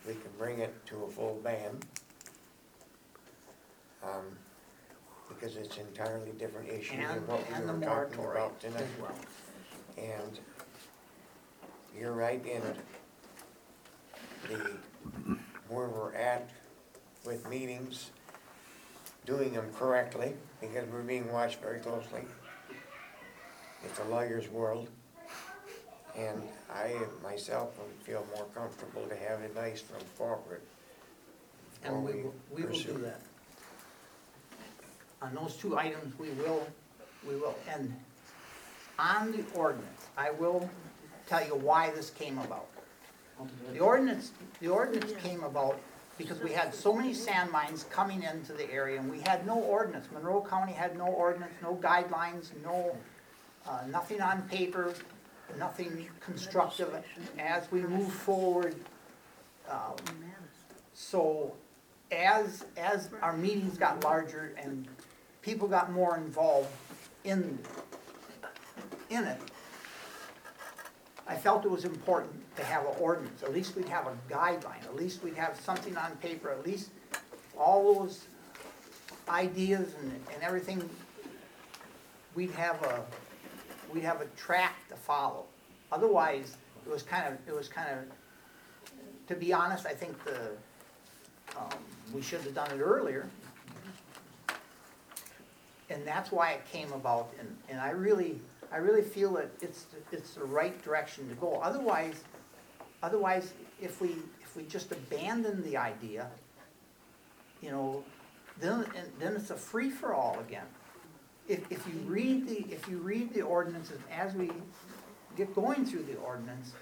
we 0.06 0.14
can 0.14 0.30
bring 0.38 0.60
it 0.60 0.74
to 0.86 1.04
a 1.04 1.08
full 1.08 1.40
ban. 1.42 1.78
Um, 4.02 4.36
because 5.28 5.56
it's 5.56 5.78
entirely 5.78 6.30
different 6.38 6.68
issue 6.68 6.96
than 6.96 7.04
And, 7.10 7.26
what 7.28 7.48
we 7.48 7.54
and 7.54 7.68
the 7.68 7.72
were 7.72 7.80
talking 7.80 7.88
moratorium 8.18 8.36
about 8.36 8.64
as 8.64 8.72
tonight. 8.72 8.88
well. 9.00 9.14
And 9.96 10.38
you're 11.98 12.12
right 12.12 12.44
in 12.46 12.62
the, 14.50 14.70
where 15.68 15.88
we're 15.88 16.12
at 16.14 16.50
with 17.24 17.48
meetings, 17.48 18.10
doing 19.24 19.54
them 19.54 19.70
correctly, 19.78 20.34
because 20.60 20.86
we're 20.90 21.00
being 21.02 21.32
watched 21.32 21.60
very 21.62 21.78
closely. 21.78 22.20
It's 23.84 23.98
a 24.00 24.04
lawyer's 24.04 24.48
world. 24.48 24.88
And 26.16 26.42
I 26.72 26.94
myself 27.22 27.76
would 27.78 27.90
feel 28.06 28.24
more 28.36 28.46
comfortable 28.54 29.02
to 29.08 29.16
have 29.16 29.40
advice 29.42 29.80
from 29.80 30.00
corporate. 30.16 30.62
And 31.84 32.04
we, 32.04 32.12
will- 32.22 32.34
we 32.50 32.62
will 32.62 32.68
pursue. 32.68 32.92
do 32.94 32.98
that. 32.98 33.20
On 35.22 35.34
those 35.34 35.56
two 35.56 35.76
items, 35.78 36.16
we 36.18 36.28
will, 36.30 36.66
we 37.26 37.34
will, 37.36 37.56
and 37.72 37.94
on 38.98 39.32
the 39.32 39.42
ordinance, 39.54 40.06
I 40.16 40.30
will 40.30 40.68
tell 41.26 41.44
you 41.44 41.54
why 41.54 41.90
this 41.90 42.10
came 42.10 42.38
about. 42.38 42.66
The 43.72 43.80
ordinance, 43.80 44.32
the 44.60 44.68
ordinance 44.68 45.12
came 45.22 45.42
about 45.42 45.80
because 46.18 46.40
we 46.40 46.52
had 46.52 46.72
so 46.74 46.92
many 46.92 47.12
sand 47.14 47.50
mines 47.50 47.84
coming 47.90 48.22
into 48.22 48.52
the 48.52 48.70
area, 48.70 49.00
and 49.00 49.10
we 49.10 49.20
had 49.20 49.44
no 49.46 49.56
ordinance. 49.58 50.06
Monroe 50.12 50.42
County 50.48 50.72
had 50.72 50.96
no 50.96 51.06
ordinance, 51.06 51.52
no 51.62 51.74
guidelines, 51.76 52.50
no, 52.62 52.96
uh, 53.68 53.80
nothing 53.88 54.20
on 54.20 54.42
paper, 54.42 54.94
nothing 55.58 56.08
constructive. 56.20 56.92
As 57.38 57.70
we 57.70 57.82
move 57.82 58.12
forward, 58.12 58.74
um, 59.70 59.96
so 60.92 61.52
as, 62.12 62.64
as 62.76 63.10
our 63.22 63.36
meetings 63.36 63.78
got 63.78 64.02
larger 64.04 64.54
and 64.56 64.86
people 65.42 65.68
got 65.68 65.92
more 65.92 66.16
involved 66.16 66.68
in, 67.24 67.58
in 69.10 69.24
it, 69.24 69.40
I 71.26 71.36
felt 71.36 71.64
it 71.64 71.70
was 71.70 71.84
important 71.84 72.32
to 72.56 72.64
have 72.64 72.82
an 72.84 72.94
ordinance, 73.00 73.42
at 73.42 73.52
least 73.52 73.74
we'd 73.76 73.88
have 73.88 74.06
a 74.06 74.32
guideline, 74.32 74.82
at 74.84 74.94
least 74.94 75.22
we'd 75.22 75.34
have 75.34 75.58
something 75.58 75.96
on 75.96 76.14
paper, 76.16 76.50
at 76.50 76.64
least 76.64 76.90
all 77.58 78.00
those 78.00 78.26
ideas 79.28 79.94
and, 80.02 80.12
and 80.34 80.42
everything, 80.42 80.88
we'd 82.34 82.50
have 82.50 82.82
a, 82.82 83.02
we'd 83.94 84.02
have 84.02 84.20
a 84.20 84.26
track 84.36 84.88
to 84.88 84.96
follow. 84.96 85.44
Otherwise, 85.92 86.56
it 86.84 86.90
was 86.90 87.02
kind 87.02 87.32
of, 87.32 87.38
it 87.46 87.54
was 87.54 87.68
kind 87.68 87.88
of, 87.90 88.04
to 89.28 89.36
be 89.36 89.52
honest, 89.52 89.86
I 89.86 89.94
think 89.94 90.22
the, 90.24 90.50
um, 91.56 91.78
we 92.12 92.20
should 92.20 92.40
have 92.40 92.54
done 92.54 92.70
it 92.72 92.80
earlier. 92.80 93.28
And 95.90 96.04
that's 96.04 96.32
why 96.32 96.52
it 96.52 96.62
came 96.70 96.92
about, 96.92 97.32
and, 97.38 97.56
and 97.68 97.80
I 97.80 97.90
really, 97.90 98.40
I 98.72 98.78
really 98.78 99.02
feel 99.02 99.34
that 99.34 99.50
it's, 99.62 99.86
it's 100.10 100.34
the 100.34 100.44
right 100.44 100.82
direction 100.82 101.28
to 101.28 101.34
go. 101.36 101.60
Otherwise, 101.62 102.24
otherwise, 103.02 103.52
if 103.80 104.00
we, 104.00 104.16
if 104.42 104.56
we 104.56 104.64
just 104.64 104.90
abandon 104.90 105.62
the 105.62 105.76
idea, 105.76 106.28
you 107.62 107.70
know, 107.70 108.02
then, 108.60 108.84
and 108.96 109.08
then 109.20 109.36
it's 109.36 109.50
a 109.50 109.56
free-for-all 109.56 110.38
again. 110.40 110.66
If, 111.48 111.70
if 111.70 111.86
you 111.86 111.98
read 112.06 112.48
the, 112.48 112.66
if 112.72 112.88
you 112.88 112.98
read 112.98 113.34
the 113.34 113.42
ordinances, 113.42 114.00
as 114.10 114.34
we 114.34 114.50
get 115.36 115.54
going 115.54 115.84
through 115.84 116.04
the 116.04 116.16
ordinance, 116.16 116.72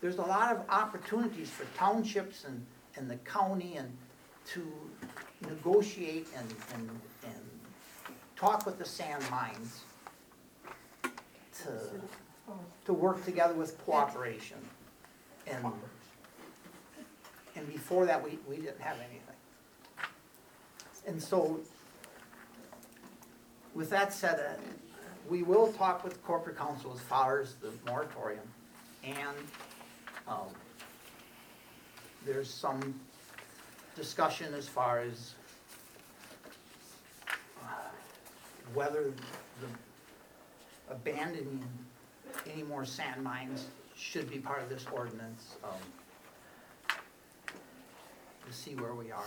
there's 0.00 0.18
a 0.18 0.22
lot 0.22 0.54
of 0.54 0.62
opportunities 0.68 1.50
for 1.50 1.64
townships 1.76 2.44
and, 2.44 2.64
and 2.96 3.10
the 3.10 3.16
county 3.16 3.76
and 3.76 3.96
to 4.46 4.66
negotiate 5.48 6.26
and, 6.36 6.54
and, 6.74 6.90
and 7.24 7.40
talk 8.36 8.66
with 8.66 8.78
the 8.78 8.84
sand 8.84 9.24
mines 9.30 9.82
to, 11.62 11.70
to 12.84 12.92
work 12.92 13.24
together 13.24 13.54
with 13.54 13.78
cooperation. 13.84 14.58
And, 15.46 15.66
and 17.56 17.68
before 17.68 18.06
that, 18.06 18.22
we, 18.22 18.38
we 18.48 18.56
didn't 18.56 18.80
have 18.80 18.96
anything. 18.98 19.18
And 21.06 21.22
so, 21.22 21.60
with 23.74 23.90
that 23.90 24.12
said, 24.12 24.38
uh, 24.40 24.60
we 25.28 25.42
will 25.42 25.72
talk 25.72 26.04
with 26.04 26.22
corporate 26.24 26.56
counsel 26.58 26.92
as 26.94 27.00
far 27.00 27.40
as 27.40 27.54
the 27.54 27.70
moratorium. 27.86 28.46
And, 29.04 29.36
um, 30.28 30.46
there's 32.24 32.48
some 32.52 32.98
discussion 33.96 34.54
as 34.54 34.68
far 34.68 35.00
as 35.00 35.34
uh, 37.62 37.66
whether 38.74 39.12
the 39.60 39.66
abandoning 40.90 41.64
any 42.52 42.62
more 42.62 42.84
sand 42.84 43.22
mines 43.22 43.66
should 43.96 44.30
be 44.30 44.38
part 44.38 44.62
of 44.62 44.68
this 44.68 44.86
ordinance. 44.92 45.56
um, 45.64 45.70
To 48.46 48.52
see 48.52 48.74
where 48.76 48.94
we 48.94 49.10
are, 49.10 49.24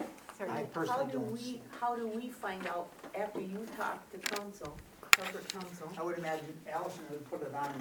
I, 0.00 0.04
I 0.44 0.46
How 0.60 0.64
personally 0.72 1.12
do 1.12 1.18
don't. 1.18 1.38
see- 1.38 1.52
we, 1.54 1.62
how 1.80 1.94
do 1.96 2.06
we 2.08 2.28
find 2.28 2.66
out 2.66 2.88
after 3.14 3.40
you 3.40 3.66
talk 3.76 4.10
to 4.12 4.18
counsel, 4.18 4.76
corporate 5.00 5.48
counsel? 5.48 5.88
I 5.98 6.02
would 6.02 6.18
imagine 6.18 6.46
Allison 6.72 7.02
would 7.10 7.28
put 7.30 7.42
it 7.42 7.54
on 7.54 7.72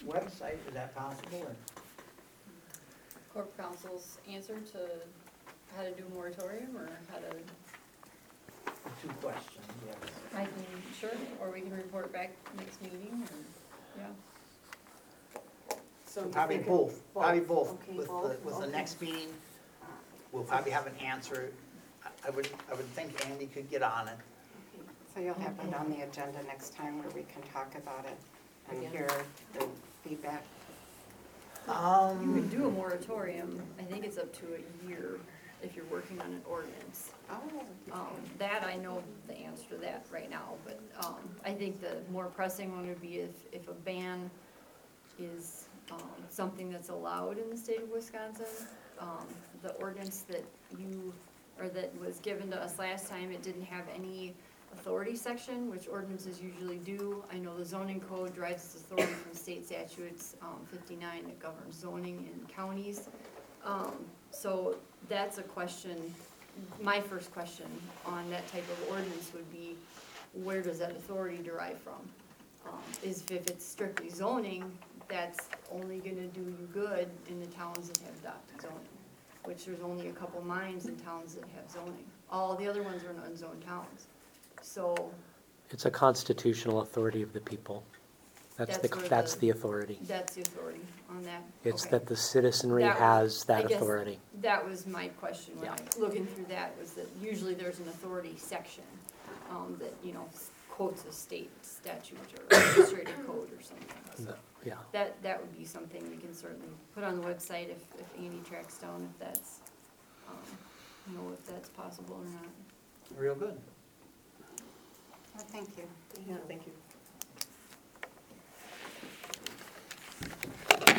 the 0.00 0.12
website, 0.12 0.56
is 0.68 0.74
that 0.74 0.94
possible? 0.94 1.38
or- 1.46 1.56
Corp 3.32 3.56
counsel's 3.56 4.18
answer 4.30 4.58
to 4.72 4.78
how 5.74 5.82
to 5.82 5.90
do 5.92 6.04
moratorium 6.14 6.76
or 6.76 6.88
how 7.10 7.18
to, 7.18 7.36
Two 9.00 9.08
questions, 9.22 9.64
yes. 9.86 9.96
I 10.34 10.44
can, 10.44 10.52
sure, 11.00 11.10
or 11.40 11.50
we 11.50 11.60
can 11.62 11.74
report 11.74 12.12
back 12.12 12.30
next 12.58 12.82
meeting 12.82 13.22
or, 13.24 14.00
yeah. 14.00 15.38
So 16.04 16.22
you 16.24 16.26
Probably 16.28 16.56
think 16.56 16.66
it- 16.66 16.70
both, 16.70 17.12
probably 17.14 17.40
both. 17.40 17.70
Okay, 17.70 17.96
With 17.96 18.06
the, 18.06 18.12
both, 18.12 18.44
with 18.44 18.54
the 18.58 18.62
okay. 18.64 18.72
next 18.72 19.00
meeting, 19.00 19.28
we'll 20.30 20.42
probably 20.44 20.72
have 20.72 20.86
an 20.86 20.96
answer. 20.98 21.52
I- 22.04 22.28
I 22.28 22.30
would, 22.30 22.48
I 22.70 22.74
would 22.74 22.86
think 22.94 23.24
Andy 23.30 23.46
could 23.46 23.70
get 23.70 23.82
on 23.82 24.08
it. 24.08 24.16
So 25.14 25.20
you'll 25.20 25.34
have 25.34 25.58
it 25.66 25.74
on 25.74 25.90
the 25.90 26.02
agenda 26.02 26.42
next 26.46 26.74
time 26.74 26.98
where 26.98 27.10
we 27.10 27.22
can 27.24 27.42
talk 27.52 27.74
about 27.74 28.06
it 28.06 28.16
and 28.70 28.78
Again. 28.78 28.92
hear 28.92 29.08
the 29.54 29.66
feedback. 30.02 30.42
You 31.66 31.72
Um, 31.74 32.34
can 32.34 32.48
do 32.48 32.66
a 32.66 32.70
moratorium, 32.70 33.62
I 33.78 33.82
think 33.82 34.04
it's 34.04 34.18
up 34.18 34.32
to 34.34 34.46
a 34.54 34.88
year 34.88 35.20
if 35.62 35.76
you're 35.76 35.84
working 35.86 36.20
on 36.20 36.26
an 36.32 36.42
ordinance. 36.48 37.10
Oh. 37.30 37.40
Um, 37.92 38.08
that, 38.38 38.64
I 38.64 38.76
know 38.76 39.02
the 39.28 39.34
answer 39.34 39.68
to 39.70 39.76
that 39.76 40.04
right 40.10 40.28
now, 40.30 40.54
but, 40.64 40.80
um, 41.04 41.20
I 41.44 41.52
think 41.52 41.80
the 41.80 41.98
more 42.10 42.26
pressing 42.26 42.72
one 42.74 42.88
would 42.88 43.00
be 43.00 43.18
if, 43.18 43.30
if 43.52 43.68
a 43.68 43.72
ban 43.74 44.28
is, 45.18 45.68
um, 45.92 46.00
something 46.30 46.70
that's 46.70 46.88
allowed 46.88 47.38
in 47.38 47.48
the 47.50 47.56
state 47.56 47.82
of 47.82 47.90
Wisconsin. 47.90 48.46
Um, 48.98 49.26
the 49.62 49.72
ordinance 49.74 50.22
that 50.28 50.44
you, 50.78 51.12
or 51.60 51.68
that 51.68 51.96
was 52.00 52.18
given 52.20 52.50
to 52.50 52.60
us 52.60 52.78
last 52.78 53.08
time, 53.08 53.30
it 53.30 53.42
didn't 53.42 53.64
have 53.64 53.84
any 53.94 54.34
authority 54.72 55.16
section, 55.16 55.70
which 55.70 55.88
ordinances 55.88 56.40
usually 56.40 56.78
do. 56.78 57.22
I 57.32 57.38
know 57.38 57.56
the 57.56 57.64
zoning 57.64 58.00
code 58.00 58.34
derives 58.34 58.64
its 58.64 58.76
authority 58.76 59.12
from 59.12 59.34
state 59.34 59.66
statutes, 59.66 60.36
um, 60.42 60.60
fifty-nine 60.70 61.24
that 61.24 61.38
governs 61.38 61.76
zoning 61.76 62.28
in 62.32 62.46
counties. 62.46 63.08
Um, 63.64 63.92
so 64.30 64.76
that's 65.08 65.38
a 65.38 65.42
question, 65.42 66.12
my 66.80 67.00
first 67.00 67.32
question 67.32 67.66
on 68.04 68.28
that 68.30 68.46
type 68.48 68.64
of 68.70 68.90
ordinance 68.90 69.30
would 69.34 69.50
be, 69.52 69.76
where 70.32 70.62
does 70.62 70.78
that 70.78 70.90
authority 70.92 71.40
derive 71.42 71.78
from? 71.78 72.00
Um, 72.66 72.80
is 73.04 73.24
if 73.30 73.46
it's 73.48 73.64
strictly 73.64 74.08
zoning, 74.08 74.64
that's 75.08 75.48
only 75.70 75.98
gonna 75.98 76.26
do 76.28 76.40
you 76.40 76.68
good 76.72 77.08
in 77.28 77.38
the 77.40 77.46
towns 77.46 77.88
that 77.90 77.98
have 77.98 78.18
adopted 78.20 78.62
zoning, 78.62 78.78
which 79.44 79.66
there's 79.66 79.82
only 79.82 80.08
a 80.08 80.12
couple 80.12 80.42
mines 80.42 80.86
in 80.86 80.96
towns 80.96 81.34
that 81.34 81.44
have 81.54 81.70
zoning. 81.70 82.04
All 82.30 82.56
the 82.56 82.66
other 82.66 82.82
ones 82.82 83.04
are 83.04 83.10
in 83.10 83.18
unzoned 83.18 83.64
towns. 83.66 84.06
So 84.62 85.10
It's 85.70 85.84
a 85.86 85.90
constitutional 85.90 86.82
authority 86.82 87.22
of 87.22 87.32
the 87.32 87.40
people. 87.40 87.82
That's 88.56 88.76
the, 88.76 88.82
That's 88.88 88.96
where 89.00 89.08
that's 89.08 89.34
the- 89.34 89.40
the 89.40 89.50
authority. 89.50 89.98
that's 90.02 90.34
the 90.34 90.42
authority 90.42 90.80
on 91.10 91.22
that. 91.22 91.42
It's 91.64 91.82
Okay. 91.82 91.90
that 91.92 92.06
the 92.06 92.16
citizenry 92.16 92.82
That 92.82 92.94
was- 93.00 93.00
has 93.00 93.44
I 93.50 93.54
that 93.62 93.68
guess 93.68 93.80
authority. 93.80 94.20
That 94.42 94.64
was 94.68 94.86
my 94.86 95.08
question 95.08 95.58
when 95.58 95.70
I, 95.70 95.76
looking 95.98 96.26
through 96.26 96.44
that, 96.46 96.78
was 96.78 96.92
that 96.92 97.06
usually 97.20 97.54
there's 97.54 97.80
an 97.80 97.88
authority 97.88 98.36
section, 98.36 98.84
um, 99.50 99.76
that, 99.80 99.94
you 100.04 100.12
know, 100.12 100.28
quotes 100.68 101.04
a 101.06 101.12
state 101.12 101.50
statute 101.64 102.18
or 102.38 102.44
administrative 102.56 103.26
code 103.26 103.50
or 103.58 103.62
something. 103.62 103.88
So 104.16 104.24
No, 104.24 104.34
Yeah. 104.64 104.76
That, 104.92 105.20
that 105.22 105.40
would 105.40 105.56
be 105.56 105.64
something 105.64 106.08
we 106.10 106.18
can 106.18 106.34
certainly 106.34 106.68
put 106.94 107.02
on 107.04 107.18
the 107.20 107.26
website 107.26 107.68
if, 107.70 107.82
if 107.98 108.06
Andy 108.18 108.40
tracks 108.48 108.76
down 108.78 109.08
if 109.10 109.18
that's, 109.18 109.60
um, 110.28 110.36
you 111.10 111.16
know, 111.18 111.32
if 111.32 111.44
that's 111.46 111.70
possible 111.70 112.16
or 112.16 112.24
not. 112.26 113.18
real 113.18 113.34
good. 113.34 113.58
Well, 115.34 115.44
thank 115.50 115.68
you. 115.76 115.84
Yeah, 116.28 116.36
thank 116.48 116.62
you. 116.66 116.72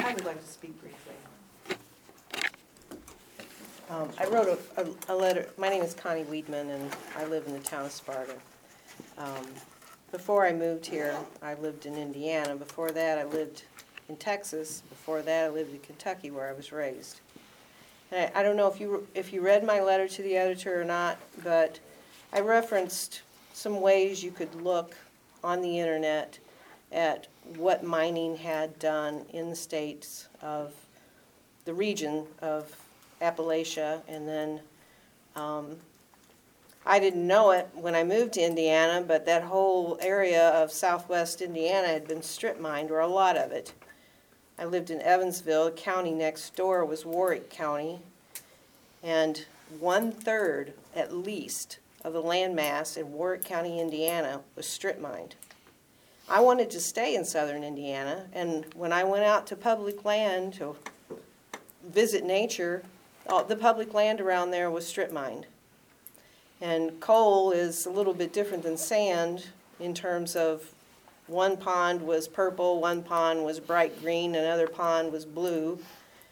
I 0.05 0.13
would 0.13 0.25
like 0.25 0.41
to 0.43 0.47
speak 0.51 0.79
briefly. 0.81 1.13
Um, 3.89 4.09
I 4.19 4.25
wrote 4.27 4.47
a, 4.77 4.81
a- 4.81 5.13
a 5.13 5.15
letter, 5.15 5.47
my 5.57 5.69
name 5.69 5.83
is 5.83 5.93
Connie 5.93 6.23
Weedman, 6.23 6.69
and 6.73 6.95
I 7.17 7.25
live 7.25 7.45
in 7.47 7.53
the 7.53 7.59
town 7.59 7.85
of 7.85 7.91
Sparta. 7.91 8.35
Um, 9.17 9.45
Before 10.11 10.45
I 10.45 10.53
moved 10.53 10.85
here, 10.85 11.15
I 11.41 11.53
lived 11.55 11.85
in 11.85 11.95
Indiana. 11.95 12.55
Before 12.55 12.91
that, 12.91 13.17
I 13.19 13.23
lived 13.23 13.63
in 14.09 14.15
Texas. 14.17 14.81
Before 14.89 15.21
that, 15.21 15.45
I 15.45 15.49
lived 15.49 15.71
in 15.73 15.79
Kentucky, 15.79 16.31
where 16.31 16.47
I 16.49 16.53
was 16.53 16.71
raised. 16.71 17.19
And 18.11 18.31
I, 18.35 18.39
I 18.39 18.43
don't 18.43 18.55
know 18.57 18.67
if 18.67 18.79
you, 18.79 19.07
if 19.15 19.31
you 19.33 19.41
read 19.41 19.63
my 19.63 19.79
letter 19.81 20.07
to 20.07 20.21
the 20.21 20.37
editor 20.37 20.79
or 20.79 20.85
not, 20.85 21.17
but 21.43 21.79
I 22.31 22.39
referenced 22.41 23.21
some 23.53 23.79
ways 23.79 24.23
you 24.23 24.31
could 24.31 24.53
look 24.55 24.95
on 25.43 25.61
the 25.61 25.79
internet 25.79 26.39
at 26.91 27.27
what 27.55 27.83
mining 27.83 28.35
had 28.35 28.77
done 28.79 29.25
in 29.31 29.49
the 29.49 29.55
states 29.55 30.27
of, 30.41 30.73
the 31.65 31.73
region 31.73 32.25
of 32.41 32.75
Appalachia, 33.21 34.01
and 34.07 34.27
then, 34.27 34.59
um, 35.35 35.77
I 36.85 36.99
didn't 36.99 37.25
know 37.25 37.51
it 37.51 37.69
when 37.73 37.95
I 37.95 38.03
moved 38.03 38.33
to 38.33 38.41
Indiana, 38.41 39.01
but 39.07 39.25
that 39.25 39.43
whole 39.43 39.97
area 40.01 40.49
of 40.49 40.71
southwest 40.71 41.41
Indiana 41.41 41.87
had 41.87 42.05
been 42.07 42.21
strip 42.21 42.59
mined, 42.59 42.91
or 42.91 42.99
a 42.99 43.07
lot 43.07 43.37
of 43.37 43.53
it. 43.53 43.73
I 44.59 44.65
lived 44.65 44.89
in 44.89 45.01
Evansville, 45.01 45.65
the 45.65 45.71
county 45.71 46.11
next 46.11 46.55
door 46.55 46.83
was 46.83 47.05
Warwick 47.05 47.49
County, 47.49 47.99
and 49.01 49.45
one-third 49.79 50.73
at 50.95 51.13
least 51.13 51.79
of 52.03 52.13
the 52.13 52.21
land 52.21 52.55
mass 52.55 52.97
in 52.97 53.11
Warwick 53.13 53.45
County, 53.45 53.79
Indiana 53.79 54.41
was 54.55 54.67
strip 54.67 54.99
mined. 54.99 55.35
I 56.29 56.39
wanted 56.39 56.69
to 56.71 56.79
stay 56.79 57.15
in 57.15 57.25
southern 57.25 57.63
Indiana, 57.63 58.27
and 58.33 58.65
when 58.75 58.93
I 58.93 59.03
went 59.03 59.23
out 59.23 59.45
to 59.47 59.55
public 59.55 60.05
land 60.05 60.53
to 60.55 60.75
visit 61.85 62.23
nature, 62.23 62.83
all, 63.27 63.43
the 63.43 63.55
public 63.55 63.93
land 63.93 64.21
around 64.21 64.51
there 64.51 64.71
was 64.71 64.87
strip 64.87 65.11
mined. 65.11 65.45
And 66.61 66.99
coal 66.99 67.51
is 67.51 67.85
a 67.85 67.89
little 67.89 68.13
bit 68.13 68.31
different 68.31 68.63
than 68.63 68.77
sand 68.77 69.47
in 69.79 69.93
terms 69.93 70.35
of 70.35 70.73
one 71.27 71.57
pond 71.57 72.01
was 72.01 72.27
purple, 72.27 72.81
one 72.81 73.03
pond 73.03 73.43
was 73.43 73.59
bright 73.59 73.99
green, 74.01 74.35
another 74.35 74.67
pond 74.67 75.11
was 75.11 75.25
blue. 75.25 75.79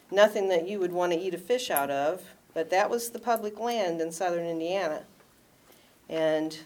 Nothing 0.10 0.50
that 0.50 0.68
you 0.68 0.80
would 0.80 0.92
want 0.92 1.14
to 1.14 1.20
eat 1.20 1.34
a 1.34 1.38
fish 1.38 1.70
out 1.72 1.90
of, 1.90 2.22
but 2.54 2.70
that 2.70 2.90
was 2.90 3.10
the 3.10 3.20
public 3.20 3.60
land 3.60 4.02
in 4.02 4.12
southern 4.12 4.46
Indiana. 4.46 5.04
And 6.12 6.60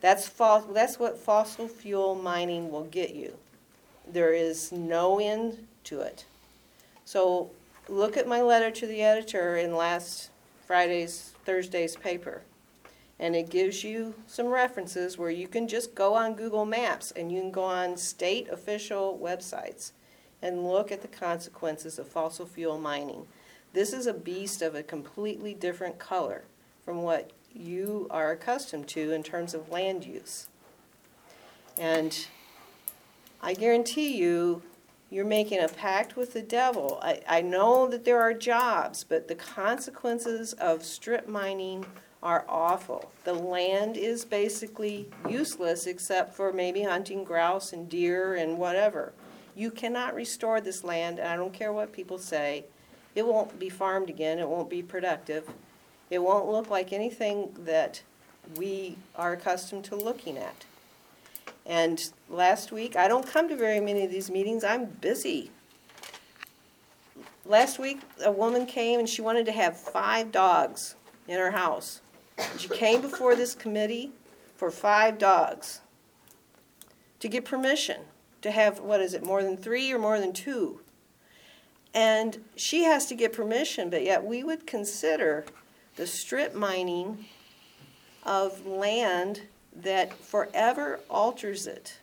that's 0.00 0.28
fos- 0.28 0.72
that's 0.72 0.98
what 0.98 1.18
fossil 1.18 1.68
fuel 1.68 2.14
mining 2.14 2.70
will 2.70 2.84
get 2.84 3.14
you. 3.14 3.34
There 4.10 4.32
is 4.32 4.70
no 4.70 5.18
end 5.18 5.66
to 5.84 6.00
it. 6.00 6.24
So 7.04 7.50
look 7.88 8.16
at 8.16 8.28
my 8.28 8.40
letter 8.40 8.70
to 8.70 8.86
the 8.86 9.02
editor 9.02 9.56
in 9.56 9.74
last 9.74 10.30
Friday's, 10.66 11.32
Thursday's 11.44 11.96
paper. 11.96 12.42
And 13.18 13.34
it 13.34 13.50
gives 13.50 13.82
you 13.82 14.14
some 14.26 14.46
references 14.46 15.16
where 15.16 15.30
you 15.30 15.48
can 15.48 15.66
just 15.66 15.94
go 15.94 16.14
on 16.14 16.34
Google 16.34 16.66
Maps 16.66 17.10
and 17.10 17.32
you 17.32 17.40
can 17.40 17.50
go 17.50 17.64
on 17.64 17.96
state 17.96 18.48
official 18.48 19.18
websites 19.20 19.92
and 20.42 20.68
look 20.68 20.92
at 20.92 21.02
the 21.02 21.08
consequences 21.08 21.98
of 21.98 22.06
fossil 22.06 22.46
fuel 22.46 22.78
mining. 22.78 23.26
This 23.72 23.92
is 23.92 24.06
a 24.06 24.12
beast 24.12 24.62
of 24.62 24.74
a 24.74 24.82
completely 24.82 25.54
different 25.54 25.98
color 25.98 26.44
from 26.84 27.02
what 27.02 27.30
you 27.56 28.06
are 28.10 28.30
accustomed 28.30 28.88
to 28.88 29.12
in 29.12 29.22
terms 29.22 29.54
of 29.54 29.70
land 29.70 30.04
use. 30.04 30.48
And 31.78 32.26
I 33.42 33.54
guarantee 33.54 34.16
you, 34.16 34.62
you're 35.10 35.24
making 35.24 35.60
a 35.60 35.68
pact 35.68 36.16
with 36.16 36.32
the 36.32 36.42
devil. 36.42 36.98
I, 37.02 37.20
I 37.28 37.40
know 37.40 37.86
that 37.88 38.04
there 38.04 38.20
are 38.20 38.34
jobs, 38.34 39.04
but 39.04 39.28
the 39.28 39.34
consequences 39.34 40.52
of 40.54 40.84
strip 40.84 41.28
mining 41.28 41.86
are 42.22 42.44
awful. 42.48 43.12
The 43.24 43.34
land 43.34 43.96
is 43.96 44.24
basically 44.24 45.08
useless 45.28 45.86
except 45.86 46.34
for 46.34 46.52
maybe 46.52 46.82
hunting 46.82 47.22
grouse 47.22 47.72
and 47.72 47.88
deer 47.88 48.34
and 48.34 48.58
whatever. 48.58 49.12
You 49.54 49.70
cannot 49.70 50.14
restore 50.14 50.60
this 50.60 50.82
land, 50.82 51.18
and 51.18 51.28
I 51.28 51.36
don't 51.36 51.52
care 51.52 51.72
what 51.72 51.92
people 51.92 52.18
say. 52.18 52.64
It 53.14 53.26
won't 53.26 53.58
be 53.58 53.68
farmed 53.68 54.10
again, 54.10 54.38
it 54.38 54.48
won't 54.48 54.68
be 54.68 54.82
productive. 54.82 55.48
It 56.10 56.22
won't 56.22 56.48
look 56.48 56.70
like 56.70 56.92
anything 56.92 57.54
that 57.64 58.02
we 58.56 58.96
are 59.16 59.32
accustomed 59.32 59.84
to 59.86 59.96
looking 59.96 60.38
at. 60.38 60.64
And 61.64 62.10
last 62.28 62.70
week, 62.70 62.94
I 62.94 63.08
don't 63.08 63.26
come 63.26 63.48
to 63.48 63.56
very 63.56 63.80
many 63.80 64.04
of 64.04 64.10
these 64.10 64.30
meetings, 64.30 64.62
I'm 64.62 64.84
busy. 64.86 65.50
Last 67.44 67.78
week, 67.78 68.00
a 68.24 68.30
woman 68.30 68.66
came 68.66 69.00
and 69.00 69.08
she 69.08 69.22
wanted 69.22 69.46
to 69.46 69.52
have 69.52 69.76
five 69.76 70.30
dogs 70.30 70.94
in 71.26 71.38
her 71.38 71.50
house. 71.50 72.00
She 72.58 72.68
came 72.68 73.00
before 73.00 73.34
this 73.34 73.54
committee 73.54 74.12
for 74.56 74.70
five 74.70 75.18
dogs 75.18 75.80
to 77.20 77.28
get 77.28 77.44
permission 77.44 78.02
to 78.42 78.50
have, 78.50 78.80
what 78.80 79.00
is 79.00 79.14
it, 79.14 79.24
more 79.24 79.42
than 79.42 79.56
three 79.56 79.92
or 79.92 79.98
more 79.98 80.20
than 80.20 80.32
two? 80.32 80.80
And 81.94 82.44
she 82.54 82.84
has 82.84 83.06
to 83.06 83.14
get 83.14 83.32
permission, 83.32 83.90
but 83.90 84.04
yet 84.04 84.24
we 84.24 84.44
would 84.44 84.66
consider 84.66 85.46
the 85.96 86.06
strip 86.06 86.54
mining 86.54 87.24
of 88.24 88.66
land 88.66 89.42
that 89.74 90.12
forever 90.12 91.00
alters 91.08 91.66
it. 91.66 91.98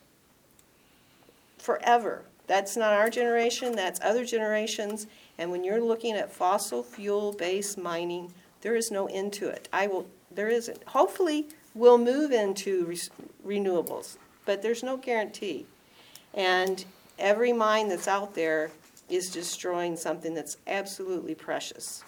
Forever. 1.57 2.23
That's 2.47 2.75
not 2.75 2.93
our 2.93 3.09
generation, 3.09 3.75
that's 3.75 4.01
other 4.01 4.25
generations. 4.25 5.07
And 5.37 5.49
when 5.49 5.63
you're 5.63 5.81
looking 5.81 6.15
at 6.15 6.31
fossil 6.31 6.83
fuel 6.83 7.31
based 7.33 7.77
mining, 7.77 8.33
there 8.61 8.75
is 8.75 8.91
no 8.91 9.07
end 9.07 9.33
to 9.33 9.47
it. 9.47 9.69
I 9.71 9.87
will, 9.87 10.07
there 10.31 10.49
isn't. 10.49 10.83
Hopefully, 10.85 11.47
we'll 11.73 11.97
move 11.97 12.31
into 12.31 12.85
re- 12.85 12.99
renewables, 13.45 14.17
but 14.45 14.61
there's 14.61 14.83
no 14.83 14.97
guarantee. 14.97 15.65
And 16.33 16.83
every 17.17 17.53
mine 17.53 17.89
that's 17.89 18.07
out 18.07 18.35
there 18.35 18.71
is 19.09 19.29
destroying 19.29 19.95
something 19.95 20.33
that's 20.33 20.57
absolutely 20.67 21.35
precious 21.35 22.03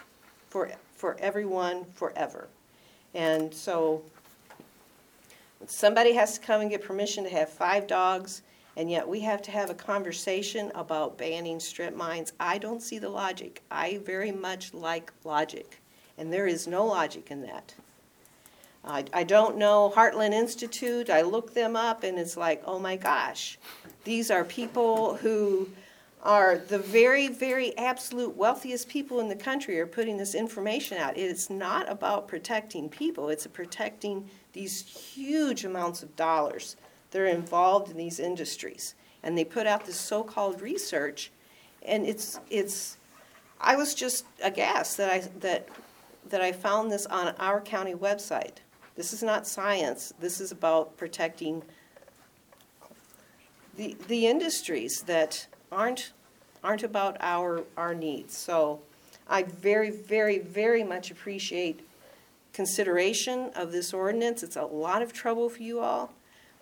for, 0.49 0.71
for 1.05 1.15
everyone 1.19 1.85
forever. 1.93 2.47
And 3.13 3.53
so 3.53 4.01
somebody 5.67 6.13
has 6.13 6.39
to 6.39 6.43
come 6.43 6.61
and 6.61 6.69
get 6.71 6.83
permission 6.83 7.23
to 7.25 7.29
have 7.29 7.47
five 7.47 7.85
dogs, 7.85 8.41
and 8.75 8.89
yet 8.89 9.07
we 9.07 9.19
have 9.19 9.43
to 9.43 9.51
have 9.51 9.69
a 9.69 9.75
conversation 9.75 10.71
about 10.73 11.15
banning 11.15 11.59
strip 11.59 11.95
mines. 11.95 12.33
I 12.39 12.57
don't 12.57 12.81
see 12.81 12.97
the 12.97 13.09
logic. 13.09 13.61
I 13.69 13.99
very 14.03 14.31
much 14.31 14.73
like 14.73 15.13
logic, 15.23 15.79
and 16.17 16.33
there 16.33 16.47
is 16.47 16.65
no 16.65 16.87
logic 16.87 17.29
in 17.29 17.43
that. 17.43 17.75
I, 18.83 19.05
I 19.13 19.23
don't 19.23 19.57
know 19.57 19.93
Heartland 19.95 20.33
Institute. 20.33 21.11
I 21.11 21.21
looked 21.21 21.53
them 21.53 21.75
up, 21.75 22.01
and 22.01 22.17
it's 22.17 22.35
like, 22.35 22.63
oh 22.65 22.79
my 22.79 22.95
gosh, 22.95 23.59
these 24.05 24.31
are 24.31 24.43
people 24.43 25.17
who 25.17 25.69
are 26.25 26.57
the 26.57 26.79
very, 26.79 27.27
very 27.27 27.77
absolute 27.77 28.35
wealthiest 28.35 28.89
people 28.89 29.19
in 29.19 29.29
the 29.29 29.35
country 29.35 29.79
are 29.79 29.85
putting 29.85 30.17
this 30.17 30.33
information 30.33 30.97
out. 30.97 31.15
It's 31.15 31.51
not 31.51 31.89
about 31.89 32.27
protecting 32.27 32.89
people, 32.89 33.29
it's 33.29 33.45
protecting 33.45 34.27
these 34.53 34.81
huge 34.81 35.63
amounts 35.63 36.01
of 36.01 36.15
dollars 36.15 36.75
that 37.11 37.21
are 37.21 37.27
involved 37.27 37.91
in 37.91 37.97
these 37.97 38.19
industries. 38.19 38.95
And 39.21 39.37
they 39.37 39.45
put 39.45 39.67
out 39.67 39.85
this 39.85 39.97
so 39.97 40.23
called 40.23 40.61
research, 40.61 41.31
and 41.83 42.05
it's, 42.05 42.39
it's, 42.49 42.97
I 43.61 43.75
was 43.75 43.93
just 43.93 44.25
aghast 44.43 44.97
that 44.97 45.11
I, 45.11 45.19
that, 45.41 45.69
that 46.29 46.41
I 46.41 46.51
found 46.51 46.91
this 46.91 47.05
on 47.05 47.35
our 47.39 47.61
county 47.61 47.93
website. 47.93 48.57
This 48.95 49.13
is 49.13 49.21
not 49.21 49.45
science, 49.45 50.11
this 50.19 50.41
is 50.41 50.51
about 50.51 50.97
protecting 50.97 51.61
the, 53.77 53.95
the 54.07 54.25
industries 54.25 55.01
that 55.01 55.47
aren't, 55.71 56.13
aren't 56.65 56.83
about 56.83 57.15
our, 57.19 57.63
our 57.77 57.93
needs. 57.93 58.35
So 58.35 58.79
I 59.27 59.43
very, 59.43 59.91
very, 59.91 60.39
very 60.39 60.83
much 60.83 61.11
appreciate 61.11 61.87
consideration 62.53 63.51
of 63.55 63.71
this 63.71 63.93
ordinance. 63.93 64.41
It's 64.41 64.55
a 64.55 64.63
lot 64.63 65.03
of 65.03 65.13
trouble 65.13 65.47
for 65.47 65.61
you 65.61 65.79
all, 65.79 66.11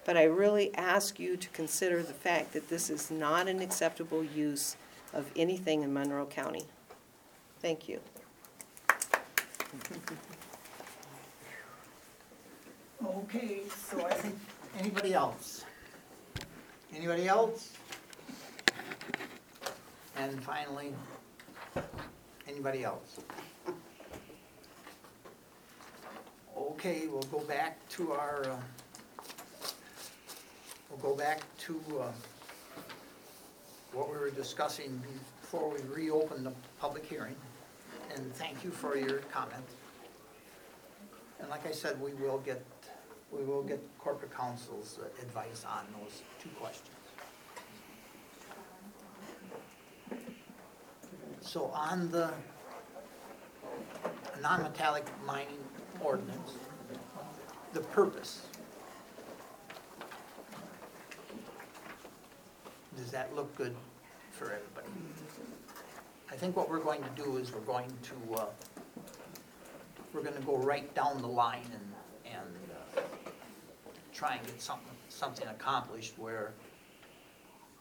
but 0.05 0.17
I 0.17 0.23
really 0.23 0.75
ask 0.75 1.19
you 1.19 1.37
to 1.37 1.47
consider 1.49 2.03
the 2.03 2.13
fact 2.13 2.51
that 2.51 2.67
this 2.67 2.89
is 2.89 3.09
not 3.09 3.47
an 3.47 3.61
acceptable 3.61 4.23
use 4.23 4.75
of 5.13 5.31
anything 5.37 5.83
in 5.83 5.93
Monroe 5.93 6.25
County. 6.25 6.65
Thank 7.61 7.87
you. 7.87 8.01
Okay, 13.05 13.61
so 13.89 14.05
I 14.05 14.13
think, 14.13 14.35
anybody 14.79 15.13
else? 15.13 15.63
Anybody 16.93 17.27
else? 17.27 17.71
And 20.15 20.41
finally, 20.43 20.93
anybody 22.47 22.83
else? 22.83 23.19
Okay, 26.55 27.07
we'll 27.07 27.21
go 27.23 27.39
back 27.39 27.77
to 27.89 28.11
our, 28.13 28.45
uh, 28.45 28.57
we'll 30.89 30.99
go 30.99 31.15
back 31.15 31.41
to 31.59 31.81
uh, 31.99 32.11
what 33.91 34.11
we 34.11 34.17
were 34.17 34.29
discussing 34.29 35.01
before 35.41 35.69
we 35.69 35.81
reopened 35.93 36.45
the 36.45 36.53
public 36.79 37.05
hearing. 37.05 37.35
And 38.15 38.33
thank 38.35 38.63
you 38.63 38.69
for 38.69 38.97
your 38.97 39.19
comments. 39.31 39.73
And 41.39 41.49
like 41.49 41.65
I 41.67 41.71
said, 41.71 41.99
we 41.99 42.13
will 42.13 42.39
get, 42.39 42.63
we 43.31 43.43
will 43.43 43.63
get 43.63 43.81
corporate 43.97 44.35
counsel's 44.35 44.99
advice 45.21 45.65
on 45.67 45.85
those 45.99 46.21
two 46.41 46.49
questions. 46.59 47.02
So 51.43 51.65
on 51.65 52.09
the 52.09 52.31
non-metallic 54.41 55.05
mining 55.25 55.59
ordinance, 56.01 56.53
the 57.73 57.81
purpose. 57.81 58.47
Does 62.97 63.11
that 63.11 63.35
look 63.35 63.55
good 63.55 63.75
for 64.31 64.45
everybody? 64.45 64.87
I 66.31 66.35
think 66.35 66.55
what 66.55 66.69
we're 66.69 66.79
going 66.79 67.03
to 67.03 67.23
do 67.23 67.37
is 67.37 67.53
we're 67.53 67.59
going 67.59 67.91
to, 68.03 68.35
uh, 68.35 68.45
we're 70.13 70.23
gonna 70.23 70.39
go 70.41 70.57
right 70.57 70.93
down 70.95 71.21
the 71.21 71.27
line 71.27 71.65
and, 71.71 72.33
and 72.33 72.97
uh, 72.97 73.01
try 74.13 74.35
and 74.35 74.45
get 74.47 74.61
something, 74.61 74.87
something 75.09 75.47
accomplished 75.47 76.17
where, 76.17 76.53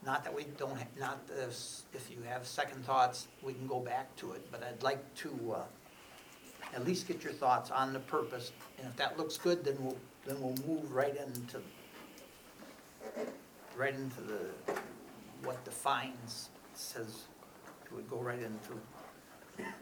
not 0.04 0.24
that 0.24 0.34
we 0.34 0.44
don't, 0.58 0.76
ha- 0.76 0.86
not 0.98 1.26
this, 1.28 1.84
if 1.92 2.10
you 2.10 2.18
have 2.28 2.46
second 2.46 2.84
thoughts, 2.84 3.28
we 3.42 3.52
can 3.52 3.66
go 3.66 3.80
back 3.80 4.14
to 4.16 4.32
it, 4.32 4.46
but 4.50 4.62
I'd 4.62 4.82
like 4.82 5.14
to 5.16 5.54
uh, 5.56 5.62
at 6.74 6.84
least 6.84 7.06
get 7.06 7.22
your 7.22 7.32
thoughts 7.32 7.70
on 7.70 7.92
the 7.92 8.00
purpose, 8.00 8.52
and 8.78 8.86
if 8.86 8.96
that 8.96 9.16
looks 9.16 9.36
good, 9.36 9.64
then 9.64 9.76
we'll, 9.78 9.96
then 10.26 10.40
we'll 10.40 10.56
move 10.66 10.92
right 10.92 11.16
into, 11.16 11.60
right 13.76 13.94
into 13.94 14.20
the, 14.22 14.74
what 15.44 15.64
defines, 15.64 16.48
says, 16.74 17.22
we 17.90 17.96
would 17.96 18.10
go 18.10 18.18
right 18.18 18.40
into, 18.40 18.80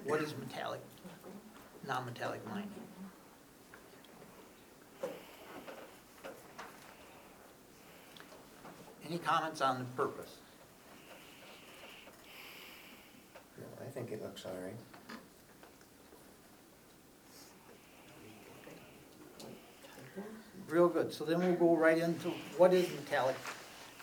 what 0.05 0.21
is 0.21 0.35
metallic, 0.37 0.81
non-metallic 1.87 2.47
mining? 2.49 2.71
Any 9.11 9.19
comments 9.19 9.61
on 9.61 9.81
the 9.81 9.85
purpose? 10.01 10.37
No, 13.59 13.65
I 13.85 13.91
think 13.91 14.13
it 14.13 14.23
looks 14.23 14.45
all 14.47 14.53
right. 14.63 14.73
Real 20.69 20.89
good, 20.89 21.13
so 21.13 21.25
then 21.25 21.41
we'll 21.41 21.57
go 21.57 21.77
right 21.77 21.99
into 21.99 22.29
what 22.57 22.73
is 22.73 22.89
metallic, 22.91 23.35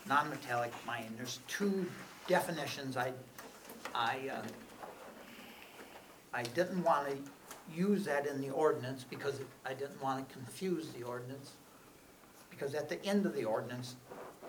non-metallic 0.06 0.74
mining. 0.86 1.14
There's 1.16 1.38
two 1.48 1.86
definitions 2.26 2.98
I, 2.98 3.12
I, 3.94 4.30
uh, 4.30 4.42
I 6.34 6.42
didn't 6.42 6.84
want 6.84 7.08
to 7.08 7.16
use 7.74 8.04
that 8.04 8.26
in 8.26 8.42
the 8.42 8.50
ordinance 8.50 9.06
because 9.08 9.40
I 9.64 9.72
didn't 9.72 10.02
want 10.02 10.28
to 10.28 10.34
confuse 10.34 10.90
the 10.90 11.04
ordinance. 11.04 11.52
Because 12.50 12.74
at 12.74 12.90
the 12.90 13.02
end 13.06 13.24
of 13.24 13.34
the 13.34 13.46
ordinance, 13.46 13.94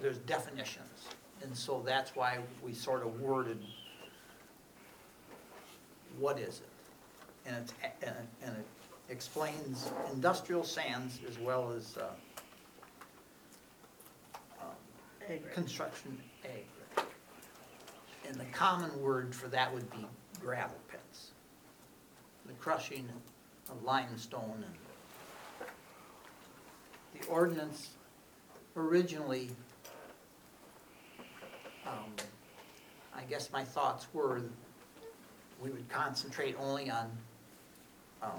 there's 0.02 0.18
definitions. 0.20 1.10
And 1.42 1.56
so 1.56 1.82
that's 1.86 2.16
why 2.16 2.40
we 2.64 2.74
sort 2.74 3.06
of 3.06 3.22
worded, 3.22 3.60
what 6.18 6.40
is 6.40 6.60
it? 6.60 6.70
And 7.46 7.56
it's, 7.58 7.74
and 8.02 8.16
it, 8.16 8.46
and 8.46 8.58
it 8.58 8.66
explains 9.10 9.92
industrial 10.12 10.64
sands 10.64 11.20
as 11.28 11.40
well 11.40 11.72
as, 11.72 11.98
uh, 11.98 12.10
um, 14.62 15.40
construction 15.54 16.18
ag. 16.44 16.66
And 18.28 18.40
the 18.40 18.46
common 18.46 19.02
word 19.02 19.34
for 19.34 19.48
that 19.48 19.74
would 19.74 19.90
be 19.92 20.06
gravel 20.40 20.78
pits. 20.90 21.32
The 22.46 22.54
crushing 22.54 23.10
of 23.72 23.84
limestone 23.84 24.64
and 24.66 24.76
the 27.20 27.28
ordinance 27.28 27.90
originally, 28.76 29.50
um, 31.90 32.12
I 33.16 33.24
guess 33.24 33.52
my 33.52 33.64
thoughts 33.64 34.08
were, 34.14 34.42
we 35.62 35.70
would 35.70 35.90
concentrate 35.90 36.56
only 36.60 36.90
on, 36.90 37.12
um, 38.22 38.32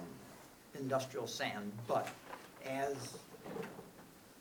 industrial 0.79 1.27
sand, 1.27 1.73
but 1.89 2.09
as, 2.67 3.19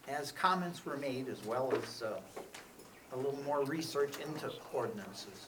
as 0.07 0.31
comments 0.31 0.85
were 0.85 0.97
made, 0.97 1.27
as 1.27 1.43
well 1.45 1.73
as, 1.73 2.03
uh, 2.03 2.19
a 3.11 3.17
little 3.17 3.39
more 3.43 3.63
research 3.63 4.17
into 4.19 4.51
ordinances, 4.71 5.47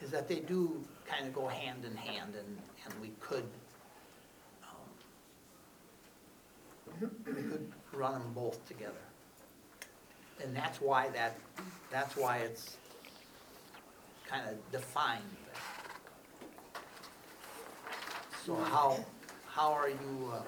is 0.00 0.10
that 0.10 0.28
they 0.28 0.40
do 0.40 0.82
kind 1.06 1.26
of 1.26 1.34
go 1.34 1.48
hand 1.48 1.84
in 1.84 1.96
hand, 1.96 2.34
and, 2.36 2.58
and 2.84 3.00
we 3.00 3.10
could, 3.20 3.44
um, 4.62 4.88
we 7.26 7.42
could 7.42 7.72
run 7.92 8.12
them 8.12 8.32
both 8.32 8.64
together. 8.68 9.09
And 10.42 10.56
that's 10.56 10.80
why 10.80 11.08
that, 11.10 11.38
that's 11.90 12.16
why 12.16 12.38
it's 12.38 12.76
kind 14.26 14.48
of 14.48 14.72
defined. 14.72 15.22
So 18.46 18.54
how, 18.56 19.04
how 19.46 19.72
are 19.72 19.90
you, 19.90 20.32
uh, 20.32 20.42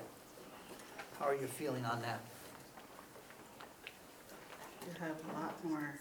how 1.18 1.26
are 1.26 1.34
you 1.34 1.47
feeling 1.47 1.84
on 1.84 2.01
that? 2.03 2.20
You 4.86 4.95
have 5.01 5.16
a 5.30 5.40
lot 5.40 5.64
more 5.64 5.95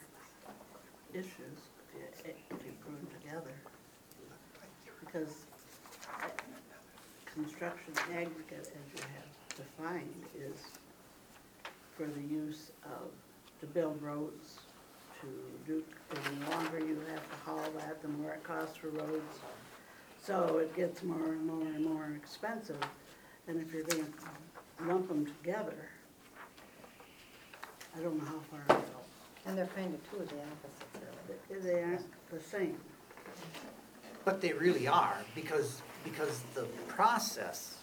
issues 1.14 1.60
if 1.94 2.26
you, 2.26 2.34
if 2.50 2.66
you 2.66 2.72
put 2.84 2.96
them 2.98 3.08
together. 3.22 3.54
Because 5.00 5.36
construction 7.34 7.94
aggregate, 8.12 8.68
as 8.68 8.68
you 8.96 9.04
have 9.16 9.58
defined, 9.58 10.26
is 10.38 10.58
for 11.96 12.06
the 12.06 12.22
use 12.22 12.72
of, 12.86 13.12
to 13.62 13.68
build 13.68 14.02
roads, 14.02 14.60
to 15.22 15.28
do, 15.66 15.84
the 16.10 16.52
longer 16.52 16.80
you 16.80 17.00
have 17.12 17.30
to 17.30 17.36
haul 17.46 17.64
that, 17.78 18.02
the 18.02 18.08
more 18.08 18.32
it 18.32 18.44
costs 18.44 18.76
for 18.76 18.90
roads. 18.90 19.40
So 20.22 20.58
it 20.58 20.76
gets 20.76 21.04
more 21.04 21.26
and 21.26 21.46
more 21.46 21.62
and 21.62 21.86
more 21.86 22.12
expensive, 22.16 22.80
and 23.48 23.62
if 23.62 23.72
you're 23.74 23.84
gonna 23.84 24.06
lump 24.86 25.08
them 25.08 25.26
together, 25.26 25.90
I 27.96 28.02
don't 28.02 28.18
know 28.18 28.26
how 28.26 28.40
far 28.50 28.62
I 28.70 28.80
go. 28.82 28.88
And 29.46 29.58
they're 29.58 29.68
kind 29.68 29.94
of 29.94 30.10
two 30.10 30.18
of 30.18 30.30
the 30.30 30.36
opposites, 30.36 31.36
really. 31.50 31.62
They 31.62 31.84
aren't 31.84 32.06
the 32.32 32.40
same. 32.40 32.78
But 34.26 34.42
they 34.42 34.54
really 34.54 34.88
are, 34.88 35.18
because, 35.36 35.82
because 36.04 36.42
the 36.54 36.64
process, 36.88 37.78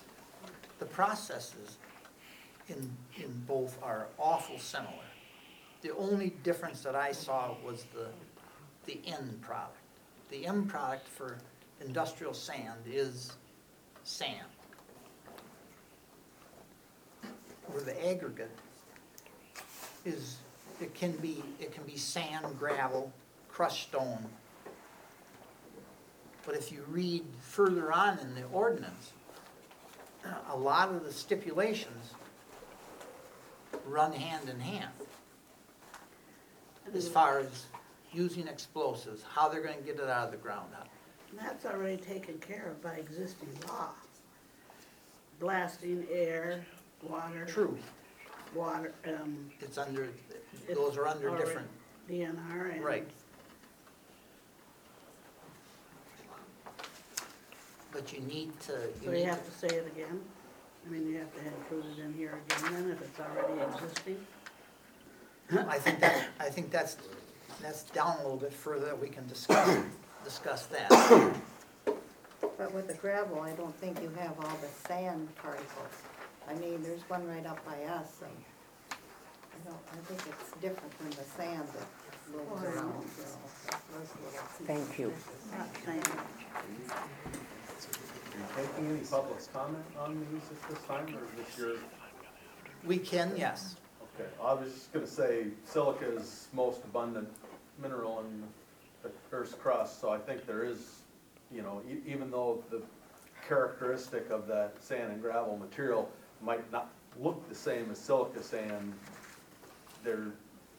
the 0.78 0.86
processes 0.86 1.78
in, 2.68 2.90
in 3.16 3.44
both 3.46 3.80
are 3.82 4.06
awful 4.18 4.58
similar. 4.58 5.07
The 5.82 5.94
only 5.96 6.30
difference 6.42 6.80
that 6.82 6.94
I 6.94 7.12
saw 7.12 7.54
was 7.64 7.84
the, 7.94 8.08
the 8.86 9.00
end 9.06 9.40
product. 9.40 9.76
The 10.30 10.46
end 10.46 10.68
product 10.68 11.06
for 11.06 11.38
industrial 11.80 12.34
sand 12.34 12.80
is 12.86 13.32
sand. 14.02 14.46
Where 17.66 17.82
the 17.82 18.08
aggregate 18.10 18.50
is, 20.04 20.38
it 20.80 20.94
can 20.94 21.12
be, 21.12 21.42
it 21.60 21.72
can 21.72 21.84
be 21.84 21.96
sand, 21.96 22.46
gravel, 22.58 23.12
crushed 23.48 23.88
stone, 23.88 24.24
but 26.48 26.56
if 26.56 26.72
you 26.72 26.82
read 26.88 27.24
further 27.42 27.92
on 27.92 28.18
in 28.20 28.34
the 28.34 28.44
ordinance, 28.44 29.12
a 30.48 30.56
lot 30.56 30.88
of 30.88 31.04
the 31.04 31.12
stipulations 31.12 32.14
run 33.84 34.14
hand 34.14 34.48
in 34.48 34.58
hand. 34.58 34.88
As 36.94 37.08
far 37.08 37.40
as 37.40 37.66
using 38.12 38.48
explosives, 38.48 39.22
how 39.22 39.48
they're 39.48 39.62
gonna 39.62 39.80
get 39.80 39.96
it 39.96 40.08
out 40.08 40.26
of 40.26 40.30
the 40.30 40.36
ground. 40.38 40.68
And 41.30 41.38
that's 41.38 41.66
already 41.66 41.96
taken 41.98 42.38
care 42.38 42.68
of 42.70 42.82
by 42.82 42.94
existing 42.94 43.48
law. 43.68 43.90
Blasting, 45.40 46.06
air, 46.10 46.64
water. 47.02 47.44
True. 47.46 47.78
Water, 48.54 48.92
um. 49.06 49.50
It's 49.60 49.78
under, 49.78 50.08
those 50.74 50.96
are 50.96 51.06
under 51.06 51.36
different, 51.36 51.68
DNR 52.08 52.74
and. 52.74 52.82
right. 52.84 53.08
But 57.92 58.12
you 58.12 58.20
need 58.20 58.58
to, 58.60 58.72
you 58.72 59.06
So 59.06 59.10
need 59.10 59.18
you 59.18 59.24
to 59.24 59.30
have 59.30 59.44
to 59.44 59.50
say 59.50 59.76
it 59.76 59.86
again? 59.86 60.20
I 60.86 60.90
mean, 60.90 61.06
you 61.08 61.18
have 61.18 61.34
to 61.34 61.40
include 61.46 61.98
it 61.98 62.02
in 62.02 62.14
here 62.14 62.38
again 62.48 62.72
then 62.72 62.90
if 62.90 63.02
it's 63.02 63.20
already 63.20 63.60
existing? 63.74 64.26
I 65.50 65.78
think 65.78 66.00
that, 66.00 66.26
I 66.40 66.48
think 66.50 66.70
that's, 66.70 66.96
that's 67.62 67.82
down 67.84 68.16
a 68.16 68.22
little 68.22 68.36
bit 68.36 68.52
further, 68.52 68.94
we 68.96 69.08
can 69.08 69.26
discuss, 69.26 69.78
discuss 70.24 70.66
that. 70.66 70.88
But 72.58 72.74
with 72.74 72.88
the 72.88 72.94
gravel, 72.94 73.40
I 73.40 73.52
don't 73.52 73.74
think 73.76 74.00
you 74.02 74.10
have 74.18 74.32
all 74.40 74.56
the 74.60 74.68
sand 74.88 75.28
particles. 75.36 75.94
I 76.48 76.54
mean, 76.54 76.82
there's 76.82 77.02
one 77.08 77.26
right 77.28 77.46
up 77.46 77.64
by 77.64 77.82
us, 77.84 78.20
and 78.22 78.30
I 78.90 79.68
don't, 79.68 79.78
I 79.92 79.96
think 80.06 80.20
it's 80.28 80.50
different 80.60 80.92
from 80.94 81.10
the 81.10 81.24
sand 81.36 81.68
that 81.74 81.86
rolls 82.34 82.48
Oh, 82.50 82.64
around, 82.64 82.76
you 82.76 83.24
know, 83.24 83.38
those 83.98 84.10
little 84.22 84.66
Thank 84.66 84.98
you. 84.98 85.12
Are 85.56 85.66
you 88.36 88.44
taking 88.56 88.86
any 88.90 89.00
public 89.00 89.52
comment 89.52 89.84
on 89.98 90.26
these 90.32 90.42
at 90.50 90.68
this 90.70 90.78
time, 90.86 91.06
or 91.16 91.24
is 91.24 91.46
this 91.46 91.58
your? 91.58 91.76
We 92.84 92.98
can, 92.98 93.32
yes. 93.36 93.76
Okay, 94.18 94.28
I 94.42 94.52
was 94.52 94.72
just 94.72 94.92
gonna 94.92 95.06
say 95.06 95.46
silica 95.64 96.16
is 96.16 96.48
most 96.52 96.82
abundant 96.82 97.28
mineral 97.80 98.18
in 98.20 98.42
the 99.04 99.10
Earth's 99.30 99.54
crust, 99.54 100.00
so 100.00 100.10
I 100.10 100.18
think 100.18 100.44
there 100.44 100.64
is, 100.64 101.02
you 101.52 101.62
know, 101.62 101.82
e- 101.88 102.00
even 102.04 102.28
though 102.28 102.64
the 102.70 102.82
characteristic 103.46 104.28
of 104.30 104.48
that 104.48 104.82
sand 104.82 105.12
and 105.12 105.22
gravel 105.22 105.56
material 105.56 106.10
might 106.42 106.70
not 106.72 106.90
look 107.20 107.48
the 107.48 107.54
same 107.54 107.92
as 107.92 107.98
silica 107.98 108.42
sand, 108.42 108.92
there, 110.02 110.26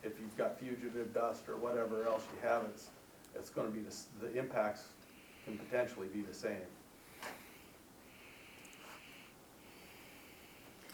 if 0.03 0.19
you've 0.19 0.35
got 0.37 0.59
fugitive 0.59 1.13
dust 1.13 1.47
or 1.47 1.55
whatever 1.55 2.05
else 2.05 2.23
you 2.33 2.45
have, 2.45 2.63
it's, 2.65 2.87
it's 3.35 3.49
gonna 3.49 3.69
be 3.69 3.79
the, 3.79 3.95
the 4.19 4.37
impacts 4.37 4.83
can 5.45 5.57
potentially 5.57 6.07
be 6.07 6.21
the 6.21 6.33
same. 6.33 6.57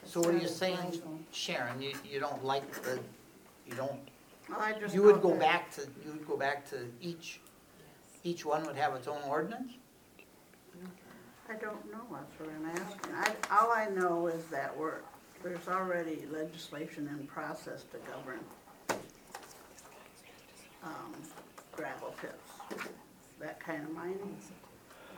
So 0.06 0.20
what 0.22 0.30
are 0.36 0.38
you 0.38 0.48
saying, 0.48 1.02
Sharon, 1.32 1.82
you, 1.82 1.94
you 2.10 2.20
don't 2.20 2.44
like 2.44 2.70
the, 2.84 3.00
you 3.68 3.74
don't, 3.76 4.00
I 4.56 4.74
just 4.74 4.94
you 4.94 5.02
would 5.04 5.16
know 5.18 5.22
go 5.22 5.30
that- 5.32 5.40
back 5.40 5.72
to, 5.76 5.82
you 6.06 6.12
would 6.12 6.28
go 6.28 6.38
back 6.38 6.70
to 6.70 6.88
each, 7.02 7.40
each 8.24 8.46
one 8.46 8.64
would 8.66 8.76
have 8.76 8.94
its 8.96 9.08
own 9.08 9.22
ordinance? 9.28 9.74
I 11.50 11.54
don't 11.54 11.92
know, 11.92 12.02
that's 12.12 12.40
what 12.40 12.50
I'm 12.50 12.66
asking. 12.70 13.14
I, 13.14 13.60
all 13.60 13.72
I 13.72 13.88
know 13.88 14.28
is 14.28 14.46
that 14.46 14.76
we're, 14.78 15.00
there's 15.44 15.68
already 15.68 16.26
legislation 16.32 17.08
in 17.08 17.28
process 17.28 17.84
to 17.92 17.98
govern, 18.12 18.40
um, 20.84 21.14
gravel 21.72 22.16
pits, 22.22 22.88
that 23.40 23.60
kind 23.60 23.84
of 23.84 23.92
mining. 23.92 24.38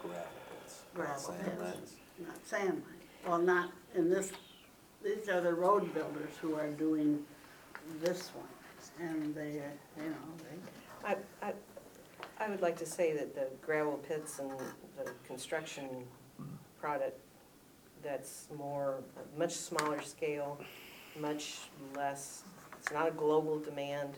Gravel 0.01 0.25
pits. 0.63 0.81
Gravel 0.93 1.35
pits, 1.43 1.93
not 2.25 2.45
sand 2.45 2.69
mining. 2.69 2.83
Well, 3.25 3.39
not 3.39 3.71
in 3.95 4.09
this, 4.09 4.31
these 5.27 5.35
are 5.35 5.41
the 5.41 5.53
road 5.53 5.93
builders 5.93 6.37
who 6.41 6.55
are 6.55 6.69
doing 6.69 7.19
this 8.01 8.31
one, 8.33 9.09
and 9.09 9.35
they, 9.35 9.61
you 9.97 10.09
know, 10.09 10.15
they, 10.37 11.09
I, 11.09 11.17
I, 11.41 11.53
I 12.39 12.49
would 12.49 12.61
like 12.61 12.77
to 12.77 12.85
say 12.85 13.11
that 13.13 13.35
the 13.35 13.47
gravel 13.61 13.99
pits 14.07 14.39
and 14.39 14.49
the 14.97 15.11
construction 15.25 15.89
product, 16.79 17.19
that's 18.01 18.47
more, 18.57 19.03
much 19.37 19.53
smaller 19.53 20.01
scale, 20.01 20.57
much 21.19 21.57
less, 21.93 22.43
it's 22.79 22.93
not 22.93 23.09
a 23.09 23.11
global 23.11 23.59
demand. 23.59 24.13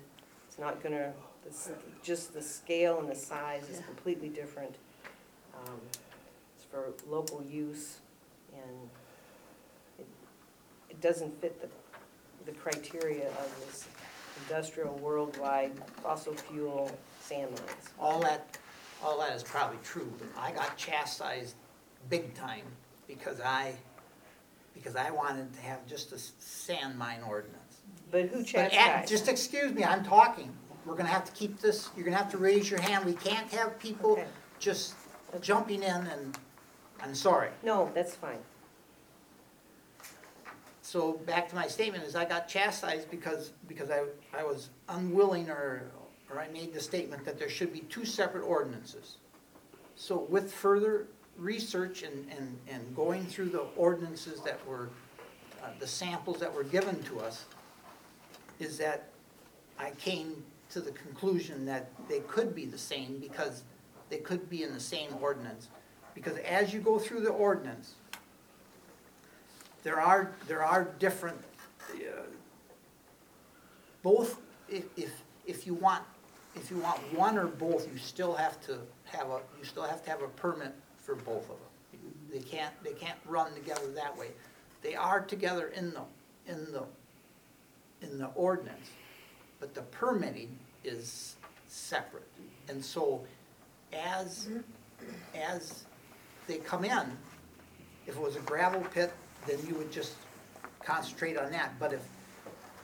It's 0.47 0.59
not 0.59 0.83
gonna, 0.83 1.13
it's, 1.43 1.71
just 2.03 2.33
the 2.35 2.41
scale 2.41 2.99
and 2.99 3.09
the 3.09 3.15
size 3.15 3.67
is 3.69 3.79
completely 3.79 4.29
different. 4.29 4.75
Um, 5.65 5.79
It's 6.55 6.65
for 6.65 6.93
local 7.09 7.43
use 7.49 7.97
and 8.53 8.89
doesn't 11.01 11.39
fit 11.41 11.59
the, 11.61 11.67
the 12.51 12.57
criteria 12.57 13.27
of 13.29 13.65
this 13.65 13.87
industrial 14.47 14.95
worldwide 14.97 15.71
fossil 16.01 16.33
fuel 16.33 16.91
sand 17.21 17.51
mines. 17.51 17.89
All 17.99 18.19
that, 18.21 18.57
all 19.03 19.19
that 19.19 19.33
is 19.35 19.43
probably 19.43 19.77
true, 19.83 20.11
but 20.17 20.27
I 20.37 20.51
got 20.51 20.75
chastised 20.77 21.55
big 22.09 22.33
time 22.33 22.63
because 23.07 23.39
I, 23.41 23.73
because 24.73 24.95
I 24.95 25.11
wanted 25.11 25.53
to 25.53 25.61
have 25.61 25.85
just 25.87 26.11
a 26.11 26.15
s- 26.15 26.31
sand 26.39 26.97
mine 26.97 27.19
ordinance. 27.27 27.81
But 28.11 28.23
who 28.29 28.37
But 28.39 28.39
eh, 28.39 28.43
chastised? 28.43 28.75
at- 28.77 29.07
Just 29.07 29.27
excuse 29.27 29.71
me, 29.73 29.83
I'm 29.83 30.03
talking. 30.03 30.51
We're 30.85 30.95
gonna 30.95 31.09
have 31.09 31.25
to 31.25 31.31
keep 31.33 31.59
this, 31.59 31.89
you're 31.95 32.05
gonna 32.05 32.17
have 32.17 32.31
to 32.31 32.37
raise 32.37 32.69
your 32.69 32.81
hand. 32.81 33.05
We 33.05 33.13
can't 33.13 33.51
have 33.51 33.77
people 33.79 34.13
Okay. 34.13 34.25
just 34.59 34.95
jumping 35.41 35.83
in 35.83 36.07
and, 36.07 36.37
I'm 37.01 37.13
sorry. 37.15 37.49
No, 37.63 37.91
that's 37.93 38.15
fine. 38.15 38.39
So 40.89 41.13
back 41.27 41.47
to 41.49 41.55
my 41.55 41.67
statement 41.67 42.03
is 42.03 42.15
I 42.15 42.25
got 42.25 42.47
chastised 42.47 43.11
because, 43.11 43.51
because 43.67 43.91
I, 43.91 44.05
I 44.35 44.43
was 44.43 44.71
unwilling 44.87 45.47
or, 45.47 45.83
or 46.31 46.39
I 46.39 46.47
made 46.47 46.73
the 46.73 46.79
statement 46.79 47.23
that 47.25 47.37
there 47.37 47.47
should 47.47 47.71
be 47.71 47.81
two 47.81 48.05
separate 48.05 48.41
ordinances. 48.41 49.17
So 49.95 50.25
with 50.29 50.51
further 50.51 51.05
research 51.37 52.01
and, 52.01 52.27
and, 52.35 52.57
and 52.67 52.95
going 52.95 53.23
through 53.23 53.49
the 53.49 53.67
ordinances 53.75 54.41
that 54.41 54.65
were, 54.65 54.89
uh, 55.63 55.67
the 55.79 55.85
samples 55.85 56.39
that 56.39 56.51
were 56.51 56.63
given 56.63 57.03
to 57.03 57.19
us, 57.19 57.45
is 58.57 58.75
that 58.79 59.09
I 59.77 59.91
came 59.91 60.43
to 60.71 60.81
the 60.81 60.91
conclusion 60.93 61.65
that 61.65 61.91
they 62.09 62.21
could 62.21 62.55
be 62.55 62.65
the 62.65 62.79
same 62.79 63.19
because 63.19 63.61
they 64.09 64.17
could 64.17 64.49
be 64.49 64.63
in 64.63 64.73
the 64.73 64.79
same 64.79 65.11
ordinance. 65.21 65.67
Because 66.15 66.37
as 66.37 66.73
you 66.73 66.79
go 66.79 66.97
through 66.97 67.21
the 67.21 67.29
ordinance, 67.29 67.93
there 69.83 69.99
are, 69.99 70.31
there 70.47 70.63
are 70.63 70.85
different, 70.99 71.37
uh, 71.93 72.21
both, 74.03 74.39
if, 74.67 74.85
if, 74.97 75.11
if 75.45 75.65
you 75.65 75.73
want, 75.73 76.03
if 76.55 76.69
you 76.71 76.77
want 76.77 76.99
one 77.13 77.37
or 77.37 77.47
both, 77.47 77.91
you 77.91 77.97
still 77.97 78.33
have 78.33 78.59
to 78.61 78.79
have 79.05 79.29
a, 79.29 79.39
you 79.57 79.65
still 79.65 79.83
have 79.83 80.03
to 80.03 80.09
have 80.09 80.21
a 80.21 80.27
permit 80.27 80.73
for 80.97 81.15
both 81.15 81.43
of 81.43 81.57
them. 81.57 81.57
They 82.31 82.39
can't, 82.39 82.73
they 82.83 82.93
can't 82.93 83.17
run 83.25 83.53
together 83.53 83.87
that 83.95 84.15
way. 84.17 84.27
They 84.81 84.95
are 84.95 85.21
together 85.21 85.67
in 85.69 85.91
the, 85.91 86.01
in 86.47 86.71
the, 86.71 86.83
in 88.01 88.17
the 88.19 88.27
ordinance, 88.35 88.89
but 89.59 89.73
the 89.73 89.81
permitting 89.81 90.57
is 90.83 91.35
separate. 91.67 92.27
And 92.67 92.83
so 92.83 93.21
as, 93.93 94.49
as 95.35 95.83
they 96.47 96.57
come 96.57 96.85
in, 96.85 97.17
if 98.07 98.15
it 98.15 98.21
was 98.21 98.35
a 98.35 98.41
gravel 98.41 98.81
pit, 98.93 99.11
then 99.47 99.57
you 99.67 99.75
would 99.75 99.91
just 99.91 100.13
concentrate 100.83 101.37
on 101.37 101.51
that. 101.51 101.73
But 101.79 101.93
if, 101.93 102.01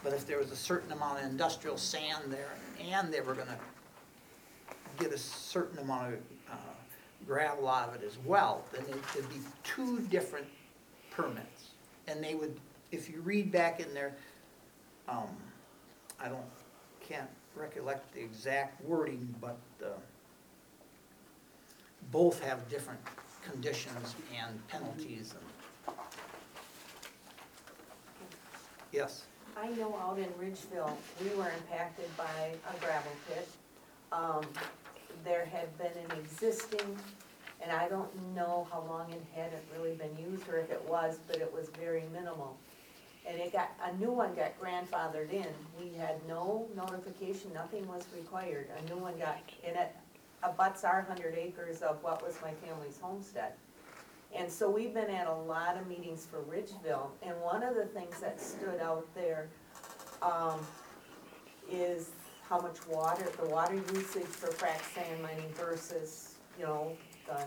but 0.04 0.14
if 0.14 0.26
there 0.28 0.38
was 0.38 0.52
a 0.52 0.56
certain 0.56 0.92
amount 0.92 1.20
of 1.20 1.26
industrial 1.30 1.78
sand 1.78 2.24
there 2.32 2.52
and 2.82 3.12
they 3.14 3.22
were 3.22 3.34
gonna 3.34 3.58
get 5.00 5.12
a 5.12 5.18
certain 5.18 5.80
amount 5.80 6.14
of 6.14 6.20
uh, 6.52 6.56
gravel 7.28 7.68
out 7.68 7.90
of 7.90 7.96
it 7.96 8.04
as 8.06 8.18
well, 8.20 8.64
then 8.72 8.84
it- 8.84 9.04
it'd 9.18 9.30
be 9.30 9.42
two 9.64 10.00
different 10.02 10.48
permits. 11.12 11.72
And 12.08 12.24
they 12.24 12.36
would, 12.36 12.60
if 12.92 13.10
you 13.10 13.22
read 13.22 13.52
back 13.52 13.80
in 13.80 13.94
there, 13.94 14.16
um, 15.08 15.28
I 16.20 16.28
don't, 16.30 16.46
can't 17.02 17.30
recollect 17.56 18.14
the 18.14 18.22
exact 18.22 18.82
wording, 18.84 19.34
but, 19.42 19.58
uh, 19.84 19.88
both 22.12 22.40
have 22.44 22.68
different 22.70 23.00
conditions 23.44 24.16
and 24.38 24.68
penalties 24.68 25.34
and. 25.34 25.55
Yes, 28.96 29.26
I 29.58 29.68
know 29.72 29.94
out 30.02 30.18
in 30.18 30.30
Ridgeville, 30.40 30.96
we 31.22 31.28
were 31.36 31.52
impacted 31.52 32.06
by 32.16 32.54
a 32.74 32.80
gravel 32.80 33.12
pit. 33.28 33.46
Um, 34.14 34.46
there 35.26 35.44
had 35.44 35.78
been 35.78 35.92
an 36.06 36.18
existing, 36.18 36.98
and 37.62 37.74
I 37.74 37.90
don't 37.90 38.10
know 38.34 38.66
how 38.72 38.86
long 38.88 39.12
it 39.12 39.22
hadn't 39.36 39.64
really 39.78 39.96
been 39.96 40.16
used, 40.18 40.48
or 40.48 40.60
if 40.60 40.72
it 40.72 40.82
was, 40.88 41.20
but 41.28 41.42
it 41.42 41.54
was 41.54 41.68
very 41.78 42.04
minimal. 42.14 42.56
And 43.28 43.38
it 43.38 43.52
got, 43.52 43.72
a 43.84 43.94
new 43.98 44.12
one 44.12 44.34
got 44.34 44.58
grandfathered 44.62 45.34
in, 45.34 45.48
we 45.78 45.92
had 45.98 46.26
no 46.26 46.66
notification, 46.74 47.52
nothing 47.54 47.86
was 47.90 48.06
required, 48.16 48.70
a 48.80 48.90
new 48.90 48.98
one 48.98 49.18
got, 49.18 49.40
and 49.68 49.76
it 49.76 49.94
abuts 50.42 50.86
our 50.86 51.02
hundred 51.02 51.36
acres 51.38 51.82
of 51.82 52.02
what 52.02 52.26
was 52.26 52.38
my 52.42 52.52
family's 52.66 52.98
homestead. 53.02 53.56
And 54.36 54.52
so 54.52 54.70
we've 54.70 54.94
been 54.94 55.10
at 55.10 55.28
a 55.28 55.34
lot 55.34 55.78
of 55.78 55.88
meetings 55.88 56.28
for 56.30 56.42
Ridgeville, 56.42 57.10
and 57.24 57.40
one 57.42 57.64
of 57.64 57.76
the 57.76 57.86
things 57.86 58.20
that 58.20 58.42
stood 58.42 58.82
out 58.82 59.08
there, 59.16 59.48
um, 60.22 60.60
is 61.72 62.10
how 62.48 62.60
much 62.60 62.86
water, 62.88 63.26
the 63.42 63.50
water 63.50 63.76
usage 63.76 64.26
for 64.26 64.48
frac 64.50 64.82
sand 64.94 65.22
mining 65.22 65.50
versus, 65.54 66.36
you 66.60 66.66
know, 66.66 66.92
the 67.28 67.44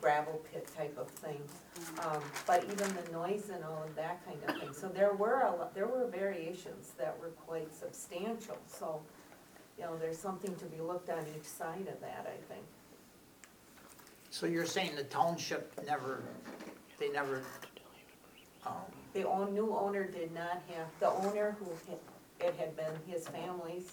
gravel 0.00 0.40
pit 0.52 0.68
type 0.76 0.96
of 0.96 1.08
thing. 1.08 1.40
Um, 2.00 2.22
but 2.46 2.64
even 2.64 2.88
the 2.94 3.12
noise 3.12 3.50
and 3.52 3.62
all 3.64 3.82
of 3.84 3.94
that 3.96 4.24
kind 4.24 4.38
of 4.48 4.60
thing, 4.60 4.72
so 4.72 4.88
there 4.88 5.12
were 5.12 5.42
a 5.42 5.56
lot, 5.56 5.74
there 5.74 5.86
were 5.86 6.06
variations 6.06 6.92
that 6.98 7.18
were 7.20 7.30
quite 7.46 7.74
substantial, 7.74 8.58
so, 8.66 9.00
you 9.78 9.84
know, 9.84 9.96
there's 9.98 10.18
something 10.18 10.54
to 10.56 10.64
be 10.66 10.80
looked 10.80 11.10
on 11.10 11.24
each 11.36 11.46
side 11.46 11.88
of 11.88 12.00
that, 12.00 12.26
I 12.26 12.52
think. 12.52 12.64
So 14.32 14.46
you're 14.46 14.64
saying 14.66 14.96
the 14.96 15.04
township 15.04 15.78
never, 15.86 16.22
they 16.98 17.10
never, 17.10 17.42
um, 18.66 18.72
The 19.12 19.24
own, 19.28 19.52
new 19.52 19.76
owner 19.76 20.04
did 20.04 20.32
not 20.32 20.62
have, 20.74 20.86
the 21.00 21.10
owner 21.10 21.54
who, 21.60 21.66
had- 21.88 21.98
it 22.48 22.54
had 22.56 22.74
been 22.74 22.92
his 23.06 23.28
family's, 23.28 23.92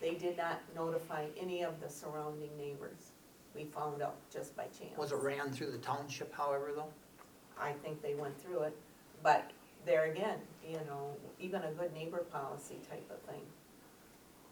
they 0.00 0.14
did 0.14 0.36
not 0.36 0.60
notify 0.76 1.24
any 1.40 1.62
of 1.64 1.80
the 1.80 1.88
surrounding 1.88 2.54
neighbors. 2.58 3.12
We 3.54 3.64
found 3.64 4.02
out 4.02 4.16
just 4.30 4.54
by 4.54 4.64
chance. 4.64 4.96
was 4.98 5.10
it 5.10 5.16
ran 5.16 5.50
through 5.50 5.70
the 5.72 5.78
township 5.78 6.32
however 6.34 6.70
though? 6.76 6.92
I 7.58 7.72
think 7.72 8.02
they 8.02 8.14
went 8.14 8.38
through 8.40 8.60
it, 8.64 8.76
but 9.22 9.50
there 9.86 10.04
again, 10.04 10.38
you 10.68 10.76
know, 10.86 11.16
even 11.40 11.62
a 11.62 11.72
good 11.72 11.92
neighbor 11.94 12.18
policy 12.30 12.76
type 12.90 13.10
of 13.10 13.18
thing. 13.22 13.40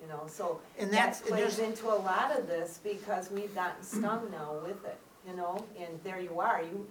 You 0.03 0.09
know, 0.09 0.24
so 0.28 0.61
And 0.78 0.89
that 0.89 0.93
that's- 0.97 1.20
and 1.20 1.28
plays 1.28 1.57
there's- 1.57 1.70
into 1.70 1.89
a 1.93 1.95
lot 2.01 2.37
of 2.37 2.47
this 2.49 2.80
because 2.82 3.30
we've 3.30 3.55
gotten 3.55 3.82
stung 3.82 4.30
now 4.30 4.55
with 4.64 4.82
it, 4.87 4.99
you 5.27 5.37
know, 5.37 5.64
and 5.79 5.89
there 6.05 6.20
you 6.20 6.41
are, 6.41 6.62
you, 6.62 6.87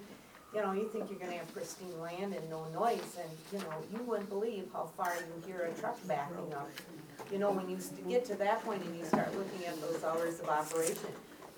you 0.53 0.61
know, 0.61 0.71
you 0.71 0.87
think 0.89 1.09
you're 1.09 1.19
gonna 1.19 1.37
have 1.37 1.53
pristine 1.53 1.99
land 1.99 2.33
and 2.33 2.49
no 2.49 2.65
noise, 2.69 3.17
and, 3.19 3.29
you 3.51 3.59
know, 3.59 3.75
you 3.93 4.03
wouldn't 4.03 4.29
believe 4.29 4.67
how 4.73 4.89
far 4.97 5.13
you 5.15 5.47
hear 5.47 5.61
a 5.63 5.79
truck 5.79 5.97
backing 6.07 6.53
up. 6.53 6.69
You 7.31 7.39
know, 7.39 7.51
when 7.51 7.69
you 7.69 7.77
get 8.07 8.25
to 8.25 8.35
that 8.35 8.63
point 8.63 8.83
and 8.83 8.97
you 8.97 9.03
start 9.05 9.35
looking 9.37 9.65
at 9.65 9.79
those 9.81 10.03
hours 10.03 10.39
of 10.39 10.49
operation, 10.49 10.97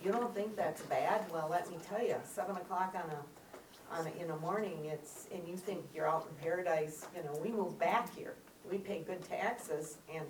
you 0.04 0.12
don't 0.12 0.34
think 0.34 0.56
that's 0.56 0.82
bad, 0.84 1.26
well, 1.32 1.48
let 1.50 1.70
me 1.70 1.78
tell 1.88 2.02
you, 2.02 2.16
seven 2.24 2.56
o'clock 2.56 2.96
on 2.96 3.10
a, 3.12 4.00
on 4.00 4.08
a, 4.08 4.22
in 4.22 4.28
the 4.28 4.38
morning, 4.38 4.86
it's, 4.86 5.28
and 5.34 5.48
you 5.48 5.58
think 5.58 5.84
you're 5.94 6.08
out 6.08 6.28
in 6.30 6.44
paradise, 6.44 7.06
you 7.16 7.24
know, 7.24 7.38
we 7.44 7.52
moved 7.52 7.78
back 7.80 8.16
here. 8.16 8.34
We 8.70 8.78
pay 8.78 9.02
good 9.06 9.24
taxes 9.28 9.98
and, 10.14 10.26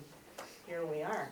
here 0.68 0.84
we 0.84 1.02
are. 1.02 1.30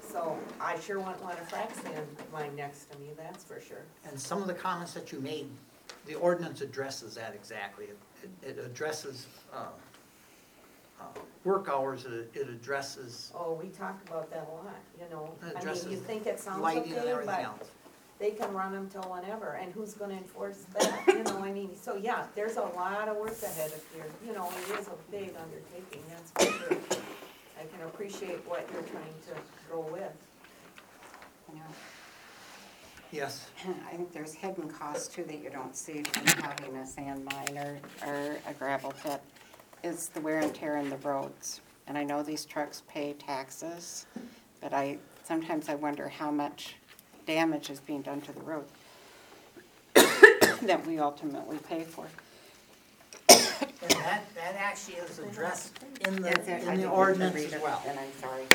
So 0.00 0.38
I 0.60 0.78
sure 0.80 0.98
wouldn't 0.98 1.22
want 1.22 1.38
a 1.38 1.42
frac 1.42 1.74
sand 1.82 2.06
line 2.32 2.54
next 2.56 2.90
to 2.92 2.98
me, 2.98 3.08
that's 3.16 3.44
for 3.44 3.60
sure. 3.60 3.82
And 4.08 4.18
some 4.18 4.40
of 4.40 4.46
the 4.48 4.54
comments 4.54 4.92
that 4.94 5.12
you 5.12 5.20
made, 5.20 5.48
the 6.06 6.14
ordinance 6.14 6.60
addresses 6.60 7.14
that 7.14 7.34
exactly. 7.34 7.86
It- 7.86 7.98
It 8.42 8.58
addresses, 8.58 9.26
uh, 9.52 9.66
uh, 11.00 11.04
work 11.44 11.68
hours, 11.68 12.04
it 12.06 12.30
it 12.34 12.48
addresses 12.48 13.30
Oh, 13.34 13.52
we 13.62 13.68
talk 13.68 14.00
about 14.08 14.30
that 14.30 14.48
a 14.50 14.54
lot, 14.64 14.74
you 14.98 15.06
know. 15.10 15.30
I 15.42 15.46
mean, 15.48 15.56
addresses 15.58 15.90
you 15.92 15.98
think 15.98 16.26
it 16.26 16.40
sounds 16.40 16.60
lighting 16.62 16.92
and 16.92 17.00
okay, 17.02 17.10
everything 17.10 17.34
but 17.36 17.44
else. 17.44 17.70
they 18.18 18.30
can 18.30 18.52
run 18.54 18.72
them 18.72 18.88
till 18.88 19.02
whenever, 19.02 19.52
and 19.60 19.72
who's 19.74 19.94
gonna 19.94 20.14
enforce 20.14 20.64
that, 20.78 21.02
you 21.06 21.22
know, 21.24 21.38
I 21.44 21.52
mean, 21.52 21.76
so 21.76 21.94
yeah, 21.96 22.26
there's 22.34 22.56
a 22.56 22.62
lot 22.62 23.06
of 23.08 23.16
work 23.18 23.40
ahead 23.42 23.70
of 23.72 23.82
here, 23.94 24.06
you 24.26 24.32
know, 24.32 24.48
it 24.50 24.80
is 24.80 24.88
a 24.88 24.96
big 25.10 25.34
undertaking, 25.36 26.02
that's 26.08 26.30
for 26.32 26.74
sure. 26.74 26.78
I 27.58 27.64
can 27.64 27.86
appreciate 27.86 28.46
what 28.46 28.68
you're 28.72 28.82
trying 28.82 29.14
to 29.28 29.34
go 29.70 29.80
with. 29.80 30.12
You 31.52 31.58
know, 31.58 31.64
Yes. 33.12 33.46
I 33.90 33.96
think 33.96 34.12
there's 34.12 34.34
hidden 34.34 34.68
costs 34.68 35.08
too 35.08 35.24
that 35.24 35.42
you 35.42 35.50
don't 35.50 35.76
see 35.76 36.02
from 36.02 36.42
having 36.42 36.76
a 36.76 36.86
sand 36.86 37.24
mine 37.24 37.56
or, 37.56 37.78
or 38.06 38.36
a 38.46 38.52
gravel 38.52 38.92
pit. 39.02 39.20
It's 39.82 40.08
the 40.08 40.20
wear 40.20 40.40
and 40.40 40.54
tear 40.54 40.78
in 40.78 40.90
the 40.90 40.96
roads. 40.98 41.60
And 41.86 41.96
I 41.96 42.02
know 42.02 42.22
these 42.22 42.44
trucks 42.44 42.82
pay 42.88 43.12
taxes, 43.14 44.06
but 44.60 44.72
I, 44.72 44.98
sometimes 45.24 45.68
I 45.68 45.76
wonder 45.76 46.08
how 46.08 46.30
much 46.30 46.74
damage 47.26 47.70
is 47.70 47.80
being 47.80 48.02
done 48.02 48.20
to 48.22 48.32
the 48.32 48.40
road 48.40 48.64
that 49.94 50.84
we 50.86 50.98
ultimately 50.98 51.58
pay 51.58 51.84
for. 51.84 52.06
And 53.60 53.90
that, 53.90 54.22
that 54.34 54.54
actually 54.56 54.96
is 54.96 55.18
addressed 55.18 55.78
in 56.06 56.22
the, 56.22 56.28
Is 56.40 56.48
it? 56.48 56.50
I 56.50 56.54
in 56.54 56.64
didn't 56.64 56.80
the 56.82 56.88
ordinance 56.88 57.34
read 57.34 57.46
as 57.46 57.52
it, 57.54 57.62
well. 57.62 57.82
And 57.86 57.98
I'm 57.98 58.12
sorry. 58.20 58.46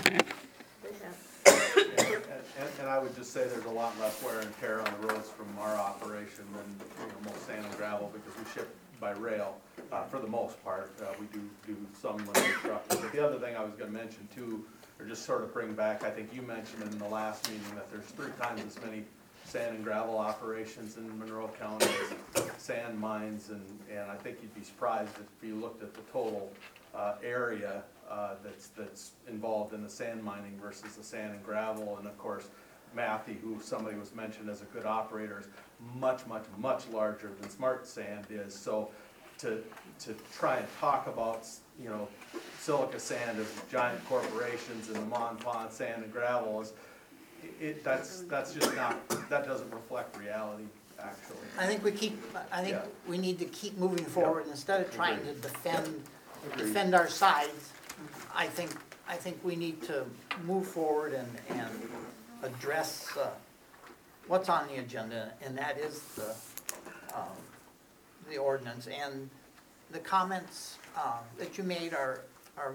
And, 2.59 2.69
and 2.81 2.89
I 2.89 2.99
would 2.99 3.15
just 3.15 3.31
say 3.31 3.47
there's 3.47 3.65
a 3.65 3.69
lot 3.69 3.97
less 3.99 4.21
wear 4.23 4.39
and 4.39 4.59
tear 4.59 4.79
on 4.79 4.93
the 5.01 5.07
roads 5.07 5.29
from 5.29 5.47
our 5.59 5.75
operation 5.75 6.43
than, 6.53 6.65
you 6.99 7.07
know, 7.07 7.31
most 7.31 7.45
sand 7.47 7.65
and 7.65 7.77
gravel, 7.77 8.11
because 8.13 8.37
we 8.37 8.45
ship 8.51 8.75
by 8.99 9.11
rail, 9.11 9.57
uh, 9.91 10.03
for 10.03 10.19
the 10.19 10.27
most 10.27 10.61
part. 10.63 10.91
Uh, 11.01 11.05
we 11.19 11.25
do, 11.27 11.41
do 11.65 11.75
some 11.99 12.17
limited 12.17 12.43
trucking. 12.61 13.01
But 13.01 13.11
the 13.11 13.25
other 13.25 13.39
thing 13.39 13.55
I 13.55 13.63
was 13.63 13.73
gonna 13.73 13.91
mention 13.91 14.27
too, 14.35 14.63
or 14.99 15.05
just 15.05 15.25
sort 15.25 15.41
of 15.41 15.53
bring 15.53 15.73
back, 15.73 16.03
I 16.03 16.11
think 16.11 16.33
you 16.33 16.41
mentioned 16.43 16.83
in 16.83 16.99
the 16.99 17.07
last 17.07 17.49
meeting 17.49 17.73
that 17.75 17.89
there's 17.89 18.05
three 18.05 18.31
times 18.39 18.61
as 18.65 18.83
many 18.83 19.03
sand 19.51 19.75
and 19.75 19.83
gravel 19.83 20.17
operations 20.17 20.95
in 20.95 21.19
Monroe 21.19 21.51
County 21.59 21.85
sand 22.57 22.97
mines, 22.97 23.49
and, 23.49 23.65
and 23.91 24.09
I 24.09 24.15
think 24.15 24.37
you'd 24.41 24.55
be 24.55 24.63
surprised 24.63 25.11
if 25.17 25.45
you 25.45 25.55
looked 25.55 25.83
at 25.83 25.93
the 25.93 25.99
total, 26.13 26.49
uh, 26.95 27.15
area, 27.21 27.83
uh, 28.09 28.35
that's, 28.43 28.67
that's 28.67 29.11
involved 29.27 29.73
in 29.73 29.83
the 29.83 29.89
sand 29.89 30.23
mining 30.23 30.57
versus 30.61 30.95
the 30.95 31.03
sand 31.03 31.33
and 31.33 31.43
gravel, 31.43 31.97
and 31.97 32.07
of 32.07 32.17
course, 32.17 32.47
Mathy, 32.95 33.41
who 33.41 33.59
somebody 33.61 33.97
was 33.97 34.15
mentioned 34.15 34.49
as 34.49 34.61
a 34.61 34.65
good 34.65 34.85
operator, 34.85 35.39
is 35.39 35.47
much, 35.95 36.25
much, 36.27 36.45
much 36.57 36.87
larger 36.87 37.31
than 37.41 37.49
Smart 37.49 37.85
Sand 37.85 38.27
is, 38.29 38.53
so 38.53 38.89
to, 39.39 39.61
to 39.99 40.15
try 40.33 40.57
and 40.57 40.67
talk 40.79 41.07
about, 41.07 41.45
you 41.81 41.89
know, 41.89 42.07
silica 42.57 42.99
sand 42.99 43.37
as 43.37 43.47
giant 43.69 44.03
corporations 44.05 44.87
and 44.87 44.95
the 44.95 45.05
Mon 45.07 45.35
Pond 45.37 45.71
sand 45.71 46.03
and 46.03 46.13
gravel 46.13 46.61
is, 46.61 46.71
it, 47.59 47.83
that's, 47.83 48.21
that's 48.21 48.53
just 48.53 48.75
not, 48.75 49.07
that 49.29 49.45
doesn't 49.45 49.71
reflect 49.73 50.17
reality, 50.17 50.65
actually. 50.99 51.37
I 51.57 51.65
think 51.67 51.83
we 51.83 51.91
keep, 51.91 52.21
I 52.51 52.61
think 52.61 52.75
Yeah. 52.75 52.85
we 53.07 53.17
need 53.17 53.39
to 53.39 53.45
keep 53.45 53.77
moving 53.77 54.05
forward, 54.05 54.45
instead 54.49 54.81
of 54.81 54.93
trying 54.93 55.19
to 55.25 55.33
defend, 55.33 56.03
Agreed. 56.51 56.65
defend 56.65 56.95
our 56.95 57.07
sides. 57.07 57.69
I 58.35 58.47
think, 58.47 58.71
I 59.07 59.15
think 59.15 59.39
we 59.43 59.55
need 59.55 59.81
to 59.83 60.05
move 60.45 60.67
forward 60.67 61.13
and, 61.13 61.27
and 61.49 61.69
address, 62.43 63.15
uh, 63.17 63.29
what's 64.27 64.49
on 64.49 64.67
the 64.67 64.77
agenda, 64.77 65.31
and 65.43 65.57
that 65.57 65.77
is 65.77 66.01
the, 66.15 66.33
um, 67.15 67.27
the 68.29 68.37
ordinance, 68.37 68.87
and 68.87 69.29
the 69.91 69.99
comments, 69.99 70.77
um, 70.95 71.19
that 71.37 71.57
you 71.57 71.63
made 71.63 71.93
are, 71.93 72.21
are, 72.57 72.73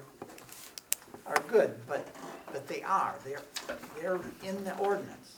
are 1.29 1.43
good, 1.49 1.75
but, 1.87 2.07
but 2.53 2.67
they 2.69 2.83
are, 2.83 3.15
they're, 3.25 3.41
they're 4.01 4.21
in 4.43 4.63
the 4.65 4.77
ordinance. 4.79 5.37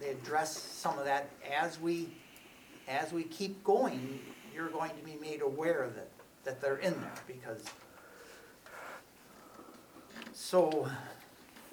They 0.00 0.08
address 0.10 0.56
some 0.56 0.98
of 0.98 1.04
that 1.04 1.30
as 1.52 1.80
we, 1.80 2.08
as 2.88 3.12
we 3.12 3.24
keep 3.24 3.62
going, 3.64 4.20
you're 4.54 4.68
going 4.68 4.90
to 4.90 5.04
be 5.04 5.16
made 5.20 5.42
aware 5.42 5.88
that, 5.94 6.08
that 6.44 6.60
they're 6.60 6.76
in 6.76 6.92
there, 7.00 7.12
because, 7.26 7.64
so, 10.32 10.88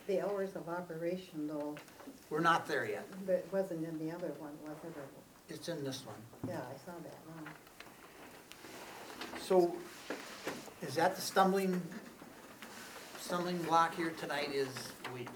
The 0.08 0.22
hours 0.22 0.56
of 0.56 0.68
operation 0.70 1.48
though, 1.48 1.76
we're 2.30 2.40
not 2.40 2.68
there 2.68 2.86
yet. 2.86 3.06
but 3.26 3.34
it 3.36 3.48
wasn't 3.52 3.86
in 3.88 3.98
the 4.00 4.14
other 4.16 4.30
one, 4.40 4.52
was 4.64 4.78
it? 4.84 4.98
Or- 4.98 5.04
It's 5.50 5.68
in 5.70 5.84
this 5.84 6.04
one. 6.06 6.16
Yeah, 6.48 6.60
I 6.62 6.78
saw 6.86 6.94
that 7.04 7.46
now. 7.46 7.52
So, 9.42 9.76
is 10.82 10.96
that 10.96 11.16
the 11.16 11.22
stumbling, 11.22 11.82
stumbling 13.22 13.58
block 13.64 13.96
here 13.96 14.12
tonight 14.20 14.50
is 14.54 14.68
we, 15.14 15.28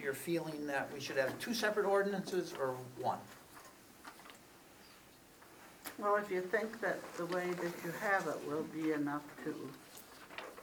you're 0.00 0.14
feeling 0.14 0.66
that 0.66 0.88
we 0.94 1.00
should 1.00 1.16
have 1.16 1.36
two 1.38 1.52
separate 1.52 1.84
ordinances 1.86 2.54
or 2.58 2.76
one? 3.00 3.18
Well, 5.98 6.16
if 6.16 6.30
you 6.30 6.40
think 6.40 6.80
that 6.80 6.98
the 7.16 7.26
way 7.26 7.50
that 7.50 7.72
you 7.84 7.92
have 8.00 8.26
it 8.28 8.48
will 8.48 8.62
be 8.72 8.92
enough 8.92 9.22
to 9.44 9.54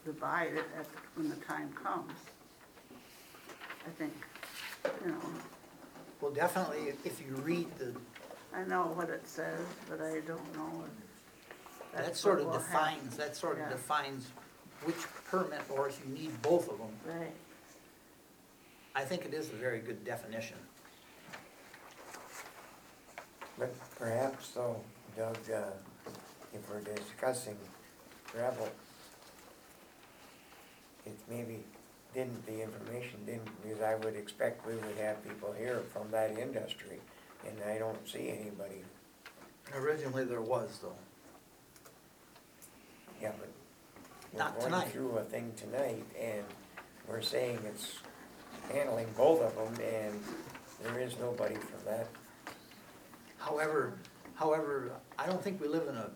divide 0.05 0.53
it 0.53 0.65
at, 0.79 0.85
when 1.15 1.29
the 1.29 1.35
time 1.37 1.71
comes, 1.73 2.13
I 3.85 3.89
think, 3.97 4.13
you 5.03 5.11
know, 5.11 5.17
Well, 6.21 6.31
definitely, 6.31 6.93
if 7.03 7.19
you 7.19 7.35
read 7.35 7.67
the, 7.77 7.93
I 8.55 8.63
know 8.63 8.83
what 8.95 9.09
it 9.09 9.27
says, 9.27 9.59
but 9.89 9.99
I 10.01 10.21
don't 10.21 10.55
know 10.55 10.83
if 10.85 11.91
that 11.93 12.05
that's 12.05 12.19
sort 12.19 12.39
what 12.39 12.47
of 12.55 12.61
will 12.61 12.67
happen. 12.69 12.95
defines, 12.99 13.17
that 13.17 13.35
sort 13.35 13.53
of 13.59 13.65
Yeah. 13.65 13.69
defines 13.71 14.27
which 14.83 14.97
permit, 15.29 15.61
or 15.69 15.87
if 15.87 15.99
you 16.05 16.13
need 16.13 16.41
both 16.41 16.69
of 16.69 16.77
them. 16.77 16.89
Right. 17.05 17.33
I 18.95 19.03
think 19.03 19.25
it 19.25 19.33
is 19.33 19.49
a 19.49 19.55
very 19.55 19.79
good 19.79 20.05
definition. 20.05 20.57
But 23.57 23.73
perhaps 23.97 24.49
though, 24.49 24.79
Doug, 25.17 25.37
uh, 25.53 25.61
if 26.53 26.69
we're 26.69 26.81
discussing 26.81 27.57
gravel, 28.31 28.69
it 31.05 31.17
maybe 31.29 31.63
didn't, 32.13 32.45
the 32.45 32.61
information 32.61 33.19
didn't, 33.25 33.49
because 33.61 33.81
I 33.81 33.95
would 33.95 34.15
expect 34.15 34.65
we 34.65 34.75
would 34.75 34.97
have 34.97 35.23
people 35.23 35.53
here 35.57 35.81
from 35.93 36.09
that 36.11 36.37
industry, 36.37 36.99
and 37.45 37.55
I 37.69 37.77
don't 37.77 38.07
see 38.07 38.29
anybody. 38.29 38.83
Originally, 39.73 40.23
there 40.23 40.41
was 40.41 40.79
though. 40.81 40.95
Yeah, 43.21 43.31
but 43.39 43.49
Not 44.37 44.55
we're 44.55 44.61
going 44.61 44.73
tonight. 44.73 44.91
through 44.91 45.17
a 45.17 45.23
thing 45.23 45.53
tonight, 45.55 46.03
and 46.19 46.43
we're 47.07 47.21
saying 47.21 47.59
it's 47.65 47.99
handling 48.71 49.07
both 49.15 49.41
of 49.41 49.55
them, 49.55 49.85
and 49.85 50.21
there 50.83 50.99
is 50.99 51.17
nobody 51.19 51.55
from 51.55 51.85
that. 51.85 52.07
However, 53.37 53.93
however, 54.35 54.91
I 55.17 55.25
don't 55.27 55.41
think 55.41 55.61
we 55.61 55.67
live 55.67 55.87
in 55.87 55.95
a 55.95 56.09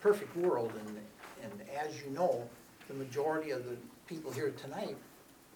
perfect 0.00 0.36
world, 0.36 0.72
and, 0.86 0.98
and 1.42 1.62
as 1.78 2.02
you 2.02 2.10
know, 2.10 2.48
the 2.88 2.94
majority 2.94 3.50
of 3.52 3.64
the 3.64 3.76
people 4.06 4.30
here 4.30 4.50
tonight 4.50 4.96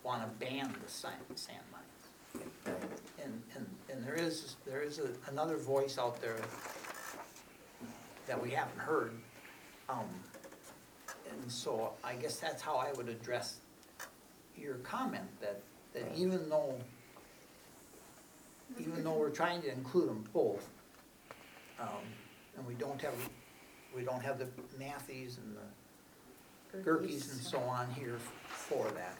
wanna 0.02 0.28
ban 0.38 0.74
the 0.82 0.90
sand, 0.90 1.14
sand 1.34 1.58
mines. 1.72 2.44
And, 3.22 3.42
and, 3.56 3.66
and 3.92 4.04
there 4.04 4.14
is, 4.14 4.56
there 4.64 4.82
is 4.82 4.98
a- 5.00 5.10
another 5.30 5.56
voice 5.56 5.98
out 5.98 6.20
there 6.22 6.38
that 8.26 8.40
we 8.40 8.50
haven't 8.50 8.78
heard. 8.78 9.12
Um, 9.88 10.08
and 11.30 11.50
so 11.50 11.92
I 12.04 12.14
guess 12.14 12.38
that's 12.38 12.62
how 12.62 12.76
I 12.76 12.92
would 12.92 13.08
address 13.08 13.56
your 14.56 14.74
comment, 14.76 15.28
that, 15.40 15.60
that 15.94 16.04
even 16.16 16.48
though, 16.48 16.74
even 18.78 19.02
though 19.04 19.14
we're 19.14 19.30
trying 19.30 19.62
to 19.62 19.72
include 19.72 20.08
them 20.08 20.24
both, 20.32 20.68
um, 21.80 21.88
and 22.56 22.66
we 22.66 22.74
don't 22.74 23.00
have, 23.00 23.14
we 23.94 24.02
don't 24.02 24.22
have 24.22 24.38
the 24.38 24.46
Mathys 24.78 25.38
and 25.38 25.56
the 25.56 26.78
Gerkeys 26.78 27.32
and 27.32 27.40
so 27.40 27.58
on 27.60 27.90
here 27.90 28.18
for 28.48 28.86
that. 28.90 29.16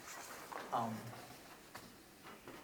Um, 0.73 0.95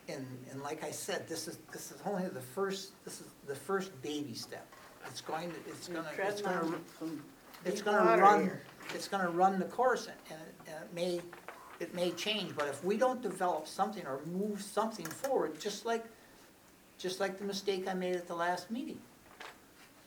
And, 0.08 0.24
and 0.52 0.62
like 0.62 0.84
I 0.84 0.92
said, 0.92 1.26
this 1.28 1.48
is, 1.48 1.58
this 1.72 1.90
is 1.90 1.98
only 2.06 2.28
the 2.28 2.40
first, 2.40 2.92
this 3.04 3.20
is 3.20 3.26
the 3.48 3.56
first 3.56 3.90
baby 4.02 4.34
step. 4.34 4.64
It's 5.08 5.20
going 5.20 5.50
to, 5.50 5.56
it's 5.66 5.88
gonna, 5.88 6.10
it's 6.28 6.42
gonna, 6.42 6.60
it's 7.64 7.82
gonna 7.82 8.22
run. 8.22 8.50
It's 8.94 9.08
gonna 9.08 9.30
run 9.30 9.58
the 9.58 9.64
course 9.66 10.06
and, 10.06 10.40
it- 10.40 10.70
and 10.72 10.84
it 10.84 10.94
may, 10.94 11.20
it 11.80 11.94
may 11.94 12.10
change, 12.12 12.54
but 12.56 12.68
if 12.68 12.82
we 12.84 12.96
don't 12.96 13.22
develop 13.22 13.66
something 13.66 14.06
or 14.06 14.20
move 14.26 14.62
something 14.62 15.06
forward, 15.06 15.60
just 15.60 15.84
like, 15.86 16.04
just 16.98 17.20
like 17.20 17.38
the 17.38 17.44
mistake 17.44 17.86
I 17.88 17.94
made 17.94 18.16
at 18.16 18.26
the 18.26 18.34
last 18.34 18.70
meeting, 18.70 18.98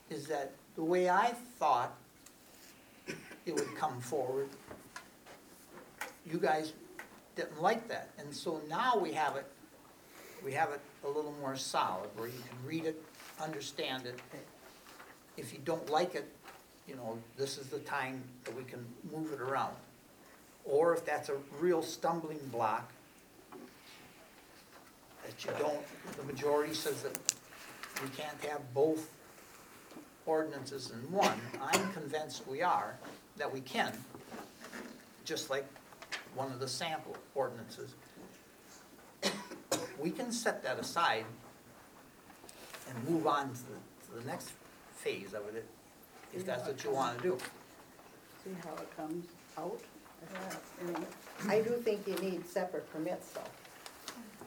is 0.10 0.26
that 0.28 0.52
the 0.76 0.84
way 0.84 1.10
I 1.10 1.34
thought 1.60 1.96
it 3.46 3.54
would 3.54 3.76
come 3.76 4.00
forward, 4.02 4.50
you 6.26 6.38
guys 6.40 6.74
didn't 7.36 7.62
like 7.62 7.88
that. 7.88 8.10
And 8.18 8.34
so 8.34 8.62
now 8.70 8.98
we 8.98 9.12
have 9.14 9.36
it, 9.36 9.46
we 10.44 10.52
have 10.54 10.72
it 10.72 10.82
a 11.04 11.08
little 11.08 11.34
more 11.42 11.56
solid, 11.56 12.10
where 12.16 12.28
you 12.28 12.34
can 12.48 12.68
read 12.68 12.86
it, 12.86 13.02
understand 13.42 14.06
it. 14.06 14.20
If 15.38 15.54
you 15.54 15.60
don't 15.64 15.90
like 15.90 16.16
it, 16.16 16.28
you 16.90 16.96
know, 16.96 17.18
this 17.38 17.60
is 17.60 17.68
the 17.68 17.80
time 17.80 18.24
that 18.44 18.58
we 18.58 18.64
can 18.64 18.84
move 19.14 19.32
it 19.32 19.40
around. 19.40 19.76
Or 20.66 20.94
if 20.94 21.06
that's 21.06 21.30
a 21.30 21.36
real 21.60 21.84
stumbling 21.84 22.40
block, 22.52 22.92
that 25.24 25.46
you 25.46 25.52
don't, 25.60 26.18
the 26.18 26.24
majority 26.24 26.74
says 26.74 27.04
that 27.04 27.18
we 28.02 28.10
can't 28.10 28.44
have 28.46 28.62
both 28.74 29.12
ordinances 30.26 30.92
in 30.92 31.12
one. 31.12 31.40
I'm 31.62 31.92
convinced 31.94 32.48
we 32.48 32.62
are, 32.62 32.98
that 33.38 33.52
we 33.52 33.62
can, 33.62 33.94
just 35.26 35.50
like 35.50 35.66
one 36.34 36.52
of 36.52 36.60
the 36.60 36.68
sample 36.68 37.16
ordinances. 37.36 37.94
We 40.00 40.12
can 40.12 40.32
set 40.32 40.64
that 40.64 40.80
aside 40.80 41.26
and 42.90 43.10
move 43.10 43.28
on 43.28 43.50
to 43.50 43.60
the, 43.60 44.18
to 44.18 44.24
the 44.24 44.28
next 44.28 44.52
phase 44.96 45.34
of 45.34 45.44
it, 45.54 45.66
if 46.34 46.46
that's 46.46 46.68
what 46.68 46.84
you 46.84 46.92
wanna 46.92 47.20
do. 47.22 47.38
See 48.44 48.52
how 48.64 48.74
it 48.76 48.96
comes 48.96 49.26
out? 49.58 49.80
You 50.86 50.92
know, 50.92 51.00
I 51.48 51.62
do 51.62 51.72
think 51.78 52.08
you 52.08 52.16
need 52.16 52.46
separate 52.48 52.92
permits 52.92 53.32
though, 53.32 53.42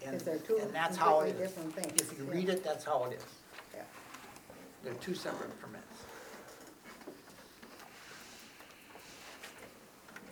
And, 0.03 0.13
because 0.13 0.23
they're 0.23 0.39
two 0.39 0.59
and 0.59 0.73
that's 0.73 0.97
how 0.97 1.21
it 1.21 1.29
completely 1.29 1.45
is. 1.45 1.51
different 1.51 1.75
things. 1.75 2.13
If 2.13 2.19
you 2.19 2.25
read 2.25 2.49
it, 2.49 2.63
that's 2.65 2.85
how 2.85 3.05
it 3.05 3.17
is. 3.17 3.25
Yeah. 3.75 3.83
They're 4.85 4.95
two 4.95 5.15
separate 5.15 5.59
permits. 5.61 5.87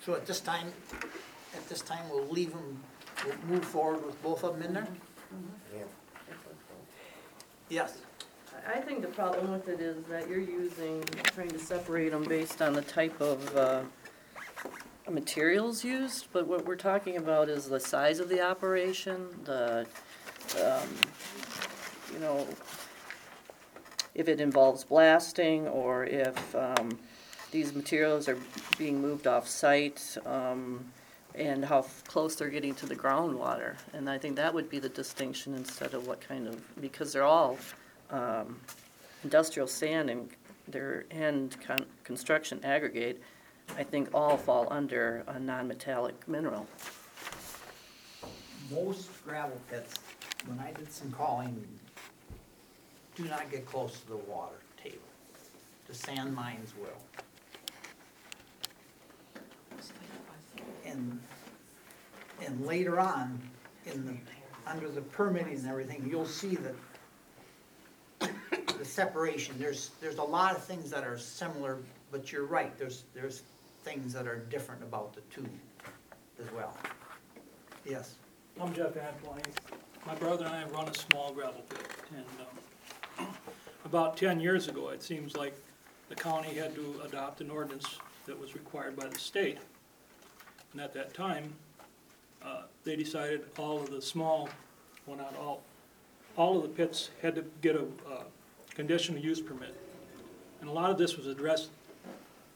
So 0.04 0.14
at 0.14 0.26
this 0.26 0.40
time, 0.40 0.72
at 1.54 1.68
this 1.68 1.82
time, 1.82 2.08
we'll 2.10 2.26
leave 2.28 2.52
them, 2.52 2.82
we'll 3.24 3.36
move 3.56 3.64
forward 3.64 4.04
with 4.04 4.20
both 4.22 4.44
of 4.44 4.54
them 4.54 4.62
in 4.66 4.74
there? 4.74 4.82
Mm-hmm. 4.84 5.78
Yeah. 5.78 5.84
Yes. 7.68 7.98
I 8.66 8.78
think 8.80 9.02
the 9.02 9.08
problem 9.08 9.52
with 9.52 9.68
it 9.68 9.80
is 9.80 10.04
that 10.04 10.28
you're 10.28 10.38
using, 10.38 11.02
trying 11.24 11.50
to 11.50 11.58
separate 11.58 12.10
them 12.10 12.24
based 12.24 12.62
on 12.62 12.72
the 12.72 12.82
type 12.82 13.20
of 13.20 13.56
uh, 13.56 13.82
materials 15.10 15.82
used, 15.84 16.28
but 16.32 16.46
what 16.46 16.64
we're 16.64 16.76
talking 16.76 17.16
about 17.16 17.48
is 17.48 17.68
the 17.68 17.80
size 17.80 18.20
of 18.20 18.28
the 18.28 18.40
operation, 18.40 19.26
the, 19.44 19.86
um, 20.64 20.88
you 22.12 22.18
know, 22.20 22.46
if 24.14 24.28
it 24.28 24.40
involves 24.40 24.84
blasting, 24.84 25.66
or 25.68 26.04
if 26.04 26.54
um, 26.54 26.98
these 27.50 27.74
materials 27.74 28.28
are 28.28 28.38
being 28.78 29.00
moved 29.00 29.26
off-site, 29.26 30.16
um, 30.26 30.84
and 31.34 31.64
how 31.64 31.82
close 32.08 32.34
they're 32.34 32.50
getting 32.50 32.74
to 32.74 32.86
the 32.86 32.96
groundwater. 32.96 33.76
And 33.92 34.10
I 34.10 34.18
think 34.18 34.36
that 34.36 34.52
would 34.52 34.68
be 34.68 34.80
the 34.80 34.88
distinction 34.88 35.54
instead 35.54 35.94
of 35.94 36.06
what 36.06 36.20
kind 36.20 36.48
of, 36.48 36.80
because 36.80 37.12
they're 37.12 37.22
all 37.24 37.56
um, 38.10 38.58
industrial 39.24 39.68
sand 39.68 40.10
and 40.10 40.28
their 40.68 41.04
and 41.10 41.56
con- 41.60 41.86
construction 42.04 42.60
aggregate, 42.64 43.20
I 43.76 43.82
think 43.82 44.08
all 44.14 44.36
fall 44.36 44.68
under 44.70 45.24
a 45.26 45.38
non-metallic 45.38 46.28
mineral. 46.28 46.66
Most 48.70 49.08
gravel 49.24 49.60
pits, 49.68 49.94
when 50.46 50.58
I 50.60 50.72
did 50.72 50.92
some 50.92 51.10
calling, 51.12 51.66
do 53.16 53.24
not 53.24 53.50
get 53.50 53.66
close 53.66 53.98
to 54.00 54.08
the 54.08 54.16
water 54.16 54.60
table. 54.82 54.98
The 55.88 55.94
sand 55.94 56.34
mines 56.34 56.72
will. 56.80 56.88
And, 60.84 61.20
and 62.44 62.66
later 62.66 62.98
on, 63.00 63.40
in 63.86 64.06
the, 64.06 64.70
under 64.70 64.88
the 64.88 65.02
permitting 65.02 65.54
and 65.54 65.66
everything, 65.66 66.06
you'll 66.08 66.26
see 66.26 66.56
that 66.56 66.74
the 68.80 68.86
separation, 68.86 69.54
there's, 69.58 69.90
there's 70.00 70.16
a 70.16 70.22
lot 70.22 70.56
of 70.56 70.64
things 70.64 70.88
that 70.88 71.04
are 71.04 71.18
similar, 71.18 71.76
but 72.10 72.32
you're 72.32 72.46
right, 72.46 72.78
there's, 72.78 73.04
there's 73.12 73.42
things 73.84 74.10
that 74.14 74.26
are 74.26 74.38
different 74.48 74.82
about 74.82 75.14
the 75.14 75.20
two 75.30 75.46
as 76.42 76.50
well. 76.52 76.74
Yes? 77.84 78.14
I'm 78.58 78.72
Jeff 78.72 78.94
Antwine. 78.94 79.44
My 80.06 80.14
brother 80.14 80.46
and 80.46 80.54
I 80.54 80.64
run 80.70 80.88
a 80.88 80.94
small 80.94 81.30
gravel 81.34 81.62
pit, 81.68 81.86
and 82.16 82.24
um, 83.18 83.26
about 83.84 84.16
ten 84.16 84.40
years 84.40 84.68
ago, 84.68 84.88
it 84.88 85.02
seems 85.02 85.36
like 85.36 85.54
the 86.08 86.14
county 86.14 86.54
had 86.54 86.74
to 86.74 87.02
adopt 87.04 87.42
an 87.42 87.50
ordinance 87.50 87.98
that 88.24 88.38
was 88.38 88.54
required 88.54 88.96
by 88.96 89.08
the 89.08 89.18
state. 89.18 89.58
And 90.72 90.80
at 90.80 90.94
that 90.94 91.12
time, 91.12 91.52
uh, 92.42 92.62
they 92.84 92.96
decided 92.96 93.44
all 93.58 93.82
of 93.82 93.90
the 93.90 94.00
small, 94.00 94.48
well, 95.04 95.18
not 95.18 95.36
all, 95.36 95.60
all 96.34 96.56
of 96.56 96.62
the 96.62 96.70
pits 96.70 97.10
had 97.20 97.34
to 97.34 97.44
get 97.60 97.76
a 97.76 97.82
uh, 98.10 98.22
conditional 98.74 99.20
use 99.20 99.40
permit. 99.40 99.74
And 100.60 100.68
a 100.68 100.72
lot 100.72 100.90
of 100.90 100.98
this 100.98 101.16
was 101.16 101.26
addressed 101.26 101.70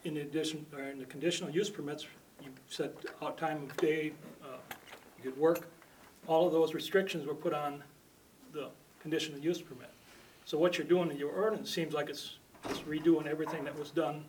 in 0.03 0.13
the 0.13 0.21
addition, 0.21 0.65
or 0.75 0.83
in 0.83 0.99
the 0.99 1.05
conditional 1.05 1.49
use 1.49 1.69
permits, 1.69 2.05
you 2.41 2.49
set 2.69 2.93
out 3.21 3.37
time 3.37 3.63
of 3.63 3.77
day, 3.77 4.11
uh, 4.43 4.57
you 5.17 5.31
could 5.31 5.39
work, 5.39 5.67
all 6.27 6.45
of 6.45 6.53
those 6.53 6.73
restrictions 6.73 7.25
were 7.25 7.33
put 7.33 7.53
on 7.53 7.83
the 8.53 8.69
conditional 9.01 9.39
use 9.39 9.61
permit. 9.61 9.89
So 10.45 10.57
what 10.57 10.77
you're 10.77 10.87
doing 10.87 11.09
in 11.09 11.17
your 11.17 11.31
ordinance 11.31 11.71
seems 11.71 11.93
like 11.93 12.09
it's 12.09 12.37
it's 12.69 12.79
redoing 12.79 13.27
everything 13.27 13.63
that 13.63 13.77
was 13.77 13.91
done, 13.91 14.25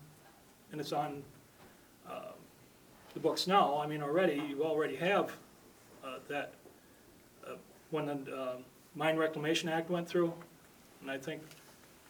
and 0.70 0.80
it's 0.80 0.93
on 0.93 1.22
uh, 2.09 2.32
the 3.14 3.20
books 3.20 3.47
now. 3.47 3.78
I 3.78 3.87
mean, 3.87 4.03
already, 4.03 4.43
you 4.49 4.62
already 4.62 4.97
have 4.97 5.32
uh, 6.05 6.18
that, 6.28 6.53
uh, 7.47 7.55
when 7.91 8.07
the 8.07 8.12
um, 8.12 8.64
Mine 8.95 9.16
Reclamation 9.16 9.70
Act 9.70 9.89
went 9.89 10.07
through, 10.07 10.34
and 11.01 11.11
I 11.11 11.16
think, 11.16 11.41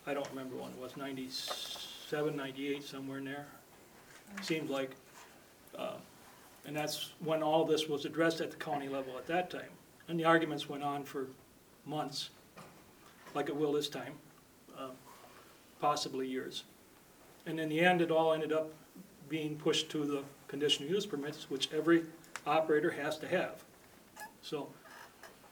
I 0.06 0.14
don't 0.14 0.28
remember 0.30 0.54
when 0.56 0.70
it 0.70 0.78
was, 0.78 0.96
97, 0.96 2.36
98, 2.36 2.84
somewhere 2.84 3.18
in 3.18 3.24
there. 3.24 3.46
Seems 4.40 4.70
like, 4.70 4.92
uh, 5.76 5.94
and 6.64 6.76
that's 6.76 7.10
when 7.20 7.42
all 7.42 7.64
this 7.64 7.88
was 7.88 8.04
addressed 8.04 8.40
at 8.40 8.52
the 8.52 8.56
county 8.56 8.88
level 8.88 9.18
at 9.18 9.26
that 9.26 9.50
time. 9.50 9.70
And 10.08 10.18
the 10.18 10.24
arguments 10.24 10.68
went 10.68 10.84
on 10.84 11.02
for 11.02 11.26
months, 11.84 12.30
like 13.34 13.48
it 13.48 13.56
will 13.56 13.72
this 13.72 13.88
time, 13.88 14.12
uh, 14.78 14.90
possibly 15.80 16.28
years. 16.28 16.62
And 17.46 17.58
in 17.58 17.68
the 17.68 17.80
end, 17.80 18.00
it 18.00 18.12
all 18.12 18.32
ended 18.32 18.52
up 18.52 18.72
being 19.28 19.56
pushed 19.56 19.90
to 19.90 20.04
the 20.04 20.22
conditional 20.46 20.88
use 20.88 21.04
permits, 21.04 21.50
which 21.50 21.72
every 21.72 22.04
operator 22.46 22.90
has 22.90 23.18
to 23.18 23.26
have. 23.26 23.64
So, 24.42 24.68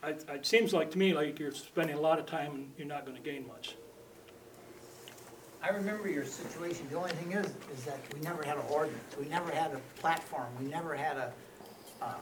it 0.04 0.46
seems 0.46 0.72
like 0.72 0.90
to 0.92 0.98
me 0.98 1.12
like 1.12 1.40
you're 1.40 1.50
spending 1.50 1.96
a 1.96 2.00
lot 2.00 2.18
of 2.18 2.26
time 2.26 2.54
and 2.54 2.72
you're 2.78 2.86
not 2.86 3.06
gonna 3.06 3.20
gain 3.20 3.48
much. 3.48 3.74
I 5.64 5.70
remember 5.70 6.10
your 6.10 6.26
situation, 6.26 6.86
the 6.90 6.98
only 6.98 7.12
thing 7.12 7.32
is, 7.32 7.46
is 7.72 7.84
that 7.84 7.98
we 8.12 8.20
never 8.20 8.42
had 8.42 8.58
an 8.58 8.64
ordinance, 8.68 9.16
we 9.18 9.26
never 9.28 9.50
had 9.50 9.72
a 9.72 9.80
platform, 9.98 10.46
we 10.60 10.66
never 10.66 10.94
had 10.94 11.16
a, 11.16 11.32
uh, 12.02 12.12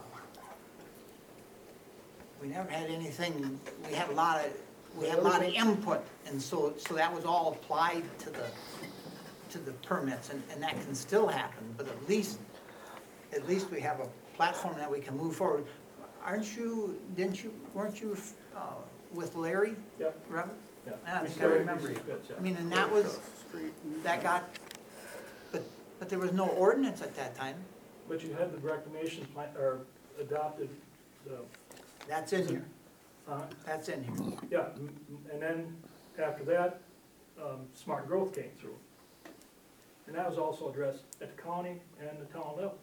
we 2.41 2.47
never 2.47 2.69
had 2.69 2.89
anything, 2.89 3.59
we 3.85 3.95
had 3.95 4.07
a 4.07 4.13
lot 4.13 4.45
of, 4.45 4.51
we 4.97 5.07
had 5.07 5.19
a 5.19 5.21
lot 5.21 5.43
of 5.43 5.53
input, 5.53 6.05
and 6.25 6.41
so, 6.41 6.73
so 6.77 6.93
that 6.93 7.13
was 7.13 7.25
all 7.25 7.51
applied 7.51 8.03
to 8.19 8.29
the, 8.29 8.45
to 9.49 9.57
the 9.57 9.73
permits, 9.73 10.29
and, 10.29 10.41
and 10.49 10.63
that 10.63 10.79
can 10.81 10.95
still 10.95 11.27
happen, 11.27 11.65
but 11.75 11.85
at 11.85 12.07
least, 12.07 12.39
at 13.33 13.45
least 13.45 13.69
we 13.71 13.81
have 13.81 13.99
a 13.99 14.07
platform 14.37 14.77
that 14.77 14.89
we 14.89 15.01
can 15.01 15.17
move 15.17 15.35
forward. 15.35 15.65
Aren't 16.23 16.55
you, 16.55 16.97
didn't 17.17 17.43
you, 17.43 17.53
weren't 17.73 17.99
you, 17.99 18.15
uh, 18.55 18.75
with 19.13 19.35
Larry? 19.35 19.75
Yep. 19.99 20.17
Robert? 20.29 20.55
Yeah. 20.85 20.93
I 21.07 21.25
think 21.25 21.41
I 21.41 21.45
remember 21.45 21.89
you. 21.91 21.99
I 22.37 22.41
mean, 22.41 22.55
and 22.57 22.71
that 22.71 22.91
was, 22.91 23.19
that 24.03 24.21
got, 24.23 24.49
but, 25.51 25.63
but 25.99 26.09
there 26.09 26.19
was 26.19 26.33
no 26.33 26.47
ordinance 26.49 27.01
at 27.01 27.15
that 27.15 27.35
time. 27.35 27.55
But 28.09 28.21
you 28.23 28.33
had 28.33 28.51
the 28.51 28.57
reclamation 28.57 29.25
plan, 29.33 29.47
or 29.57 29.79
adopted 30.19 30.69
the. 31.25 31.37
That's 32.07 32.33
in 32.33 32.47
here. 32.47 32.65
Uh, 33.29 33.43
That's 33.65 33.87
in 33.87 34.03
here. 34.03 34.37
Yeah, 34.51 34.65
m- 34.75 34.89
m- 35.09 35.17
and 35.31 35.41
then 35.41 35.77
after 36.21 36.43
that, 36.43 36.81
um, 37.41 37.61
smart 37.73 38.05
growth 38.07 38.35
came 38.35 38.51
through. 38.59 38.75
And 40.07 40.15
that 40.17 40.27
was 40.29 40.37
also 40.37 40.69
addressed 40.69 41.03
at 41.21 41.33
the 41.33 41.41
county 41.41 41.79
and 42.01 42.09
the 42.19 42.25
town 42.33 42.55
levels. 42.57 42.81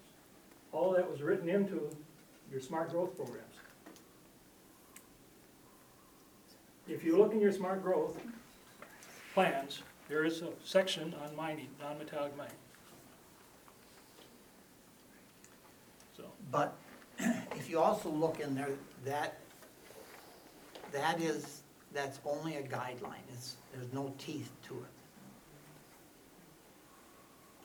All 0.72 0.92
that 0.92 1.08
was 1.10 1.20
written 1.20 1.50
into 1.50 1.90
your 2.50 2.60
smart 2.62 2.90
growth 2.90 3.14
programs. 3.14 3.49
If 6.90 7.04
you 7.04 7.16
look 7.16 7.32
in 7.32 7.40
your 7.40 7.52
smart 7.52 7.82
growth 7.84 8.18
plans, 9.32 9.82
there 10.08 10.24
is 10.24 10.42
a 10.42 10.48
section 10.64 11.14
on 11.22 11.36
mining, 11.36 11.68
non-metallic 11.80 12.36
mining. 12.36 12.52
So, 16.16 16.24
But 16.50 16.76
if 17.56 17.70
you 17.70 17.78
also 17.78 18.08
look 18.08 18.40
in 18.40 18.56
there, 18.56 18.70
that, 19.04 19.38
that 20.90 21.20
is, 21.20 21.62
that's 21.94 22.18
only 22.24 22.56
a 22.56 22.62
guideline. 22.62 23.22
It's, 23.32 23.54
there's 23.72 23.92
no 23.92 24.12
teeth 24.18 24.50
to 24.66 24.74
it. 24.74 24.84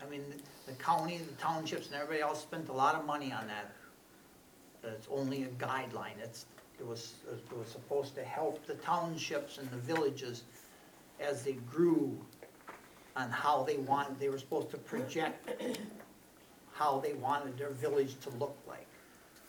I 0.06 0.08
mean, 0.08 0.22
the 0.68 0.74
county, 0.74 1.18
the 1.18 1.34
townships 1.42 1.88
and 1.88 1.96
everybody 1.96 2.22
else 2.22 2.44
spent 2.44 2.70
a 2.70 2.74
lot 2.74 2.94
of 2.94 3.06
money 3.08 3.34
on 3.34 3.48
that. 3.48 3.74
it's 4.84 5.08
only 5.10 5.44
a 5.44 5.48
guideline, 5.48 6.20
it's, 6.22 6.46
it 6.80 6.86
was, 6.86 7.14
it 7.32 7.58
was 7.58 7.68
supposed 7.68 8.16
to 8.16 8.24
help 8.24 8.66
the 8.66 8.76
townships 8.76 9.58
and 9.58 9.70
the 9.72 9.78
villages 9.78 10.44
as 11.20 11.44
they 11.44 11.54
grew 11.54 12.20
on 13.16 13.30
how 13.30 13.64
they 13.64 13.78
wanted, 13.78 14.20
they 14.20 14.30
were 14.30 14.38
supposed 14.38 14.70
to 14.72 14.78
project 14.78 15.50
how 16.74 17.00
they 17.00 17.14
wanted 17.14 17.58
their 17.58 17.70
village 17.70 18.20
to 18.22 18.30
look 18.32 18.58
like. 18.68 18.88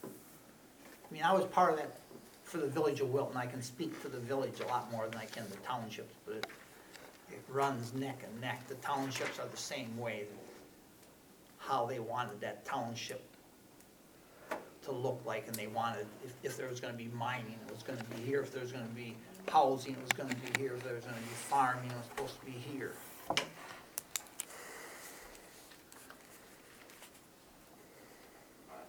I 0.05 1.12
mean, 1.12 1.23
I 1.23 1.32
was 1.32 1.44
part 1.47 1.73
of 1.73 1.78
that 1.78 1.98
for 2.44 2.59
the 2.59 2.69
village 2.69 3.01
of 3.01 3.12
Wilton, 3.12 3.36
I 3.36 3.47
can 3.47 3.61
speak 3.61 4.01
to 4.03 4.09
the 4.09 4.20
village 4.20 4.61
a 4.61 4.66
lot 4.69 4.90
more 4.93 5.09
than 5.09 5.19
I 5.20 5.24
can 5.24 5.44
the 5.51 5.57
townships, 5.57 6.15
but 6.24 6.36
it, 6.36 6.47
it 7.32 7.43
runs 7.48 7.93
neck 7.93 8.23
and 8.24 8.40
neck, 8.40 8.69
the 8.69 8.77
townships 8.77 9.40
are 9.40 9.48
the 9.48 9.57
same 9.57 9.97
way, 9.98 10.24
how 11.59 11.86
they 11.86 11.98
wanted 11.98 12.40
that 12.40 12.65
township 12.65 13.20
to 14.86 14.92
look 14.92 15.20
like, 15.26 15.46
and 15.48 15.54
they 15.56 15.66
wanted, 15.66 16.06
if, 16.24 16.32
if 16.42 16.56
there 16.56 16.68
was 16.68 16.80
gonna 16.80 16.94
be 16.94 17.08
mining, 17.08 17.58
it 17.68 17.74
was 17.74 17.82
gonna 17.82 18.02
be 18.16 18.22
here, 18.22 18.40
if 18.40 18.52
there 18.52 18.62
was 18.62 18.72
gonna 18.72 18.84
be 18.94 19.16
housing, 19.48 19.92
it 19.92 20.02
was 20.02 20.12
gonna 20.12 20.34
be 20.34 20.60
here, 20.60 20.74
if 20.74 20.84
there 20.84 20.94
was 20.94 21.04
gonna 21.04 21.16
be 21.16 21.34
farming, 21.34 21.90
it 21.90 21.96
was 21.96 22.06
supposed 22.06 22.40
to 22.40 22.46
be 22.46 22.52
here. 22.52 22.92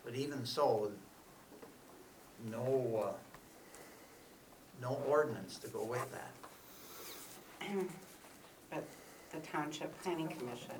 But 0.05 0.15
even 0.15 0.45
so, 0.45 0.91
no, 2.49 3.07
uh, 3.07 3.13
no 4.81 5.01
ordinance 5.07 5.57
to 5.57 5.67
go 5.67 5.83
with 5.83 6.07
that. 6.11 6.31
But 8.69 8.83
the 9.31 9.39
Township 9.47 9.97
Planning 10.03 10.27
Commission, 10.27 10.75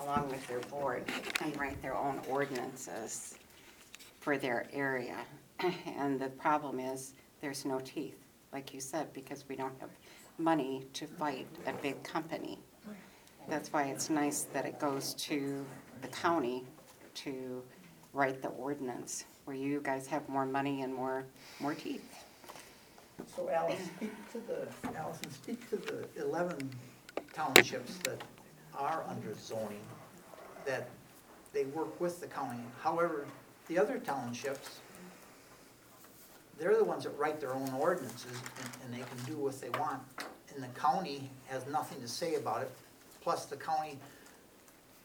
along 0.00 0.28
with 0.28 0.46
their 0.46 0.60
board, 0.60 1.04
can 1.34 1.52
write 1.54 1.82
their 1.82 1.96
own 1.96 2.20
ordinances 2.28 3.34
for 4.20 4.38
their 4.38 4.66
area. 4.72 5.16
And 5.98 6.20
the 6.20 6.28
problem 6.28 6.78
is, 6.78 7.14
there's 7.40 7.64
no 7.64 7.80
teeth, 7.80 8.16
like 8.52 8.72
you 8.72 8.80
said, 8.80 9.12
because 9.12 9.44
we 9.48 9.56
don't 9.56 9.78
have 9.80 9.90
money 10.38 10.84
to 10.94 11.06
fight 11.06 11.48
a 11.66 11.72
big 11.72 12.02
company. 12.04 12.58
That's 13.48 13.72
why 13.72 13.84
it's 13.84 14.10
nice 14.10 14.42
that 14.52 14.66
it 14.66 14.78
goes 14.78 15.14
to 15.14 15.64
the 16.02 16.08
county 16.08 16.64
to 17.14 17.62
write 18.12 18.42
the 18.42 18.48
ordinance, 18.48 19.24
where 19.46 19.56
you 19.56 19.80
guys 19.82 20.06
have 20.06 20.28
more 20.28 20.46
money 20.46 20.82
and 20.82 20.94
more, 20.94 21.24
more 21.60 21.74
teeth. 21.74 22.04
So 23.34 23.48
Alice, 23.50 23.80
speak 23.96 24.12
to 24.32 24.38
the, 24.46 24.96
Allison, 24.96 25.30
speak 25.32 25.68
to 25.70 25.76
the 25.76 26.06
eleven 26.22 26.70
townships 27.32 27.96
that 28.04 28.22
are 28.76 29.02
under 29.08 29.34
zoning, 29.34 29.80
that 30.64 30.88
they 31.52 31.64
work 31.64 32.00
with 32.00 32.20
the 32.20 32.26
county. 32.26 32.62
However, 32.80 33.26
the 33.68 33.78
other 33.78 33.98
townships, 33.98 34.80
they're 36.58 36.76
the 36.76 36.84
ones 36.84 37.04
that 37.04 37.16
write 37.18 37.40
their 37.40 37.54
own 37.54 37.68
ordinances, 37.74 38.32
and, 38.32 38.70
and 38.84 38.94
they 38.94 39.06
can 39.06 39.24
do 39.26 39.36
what 39.40 39.60
they 39.60 39.70
want. 39.70 40.02
And 40.54 40.62
the 40.62 40.80
county 40.80 41.30
has 41.46 41.66
nothing 41.68 42.00
to 42.00 42.08
say 42.08 42.34
about 42.34 42.62
it, 42.62 42.70
plus 43.22 43.44
the 43.44 43.56
county 43.56 43.98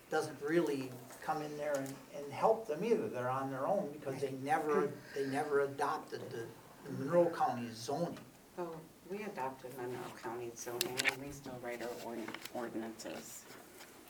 doesn't 0.10 0.38
really 0.42 0.92
come 1.24 1.42
in 1.42 1.56
there 1.58 1.74
and, 1.76 1.94
and 2.18 2.34
help 2.34 2.68
them 2.68 2.84
either, 2.84 3.08
they're 3.08 3.30
on 3.30 3.52
their 3.52 3.68
own, 3.68 3.90
because 3.94 4.20
they 4.20 4.34
never, 4.44 4.90
they 5.16 5.26
never 5.28 5.62
adopted 5.62 6.22
the 6.32 6.46
the 6.84 7.04
Monroe 7.04 7.30
County 7.30 7.68
zoning. 7.74 8.18
Well, 8.58 8.76
we 9.10 9.24
adopted 9.24 9.72
Monroe 9.78 10.00
County 10.22 10.52
zoning, 10.56 10.98
and 11.12 11.26
we 11.26 11.32
still 11.32 11.58
write 11.64 11.82
our 11.82 11.88
ordin- 12.06 12.28
ordinances. 12.54 13.44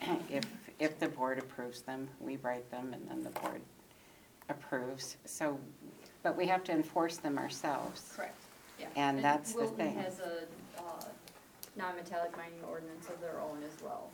If, 0.29 0.43
if 0.79 0.99
the 0.99 1.07
board 1.07 1.39
approves 1.39 1.81
them, 1.81 2.09
we 2.19 2.35
write 2.37 2.69
them, 2.71 2.93
and 2.93 3.07
then 3.07 3.23
the 3.23 3.29
board 3.29 3.61
approves. 4.49 5.17
So, 5.25 5.59
but 6.21 6.37
we 6.37 6.45
have 6.47 6.63
to 6.65 6.71
enforce 6.71 7.17
them 7.17 7.37
ourselves. 7.37 8.13
Correct, 8.15 8.41
yeah. 8.79 8.87
And 8.95 9.23
that's 9.23 9.53
the 9.53 9.65
thing. 9.67 9.95
Wilton 9.95 10.03
has 10.03 10.19
a, 10.19 10.43
uh, 10.79 11.05
non-metallic 11.75 12.35
mining 12.37 12.59
ordinance 12.69 13.09
of 13.09 13.19
their 13.21 13.39
own 13.39 13.57
as 13.63 13.81
well. 13.83 14.09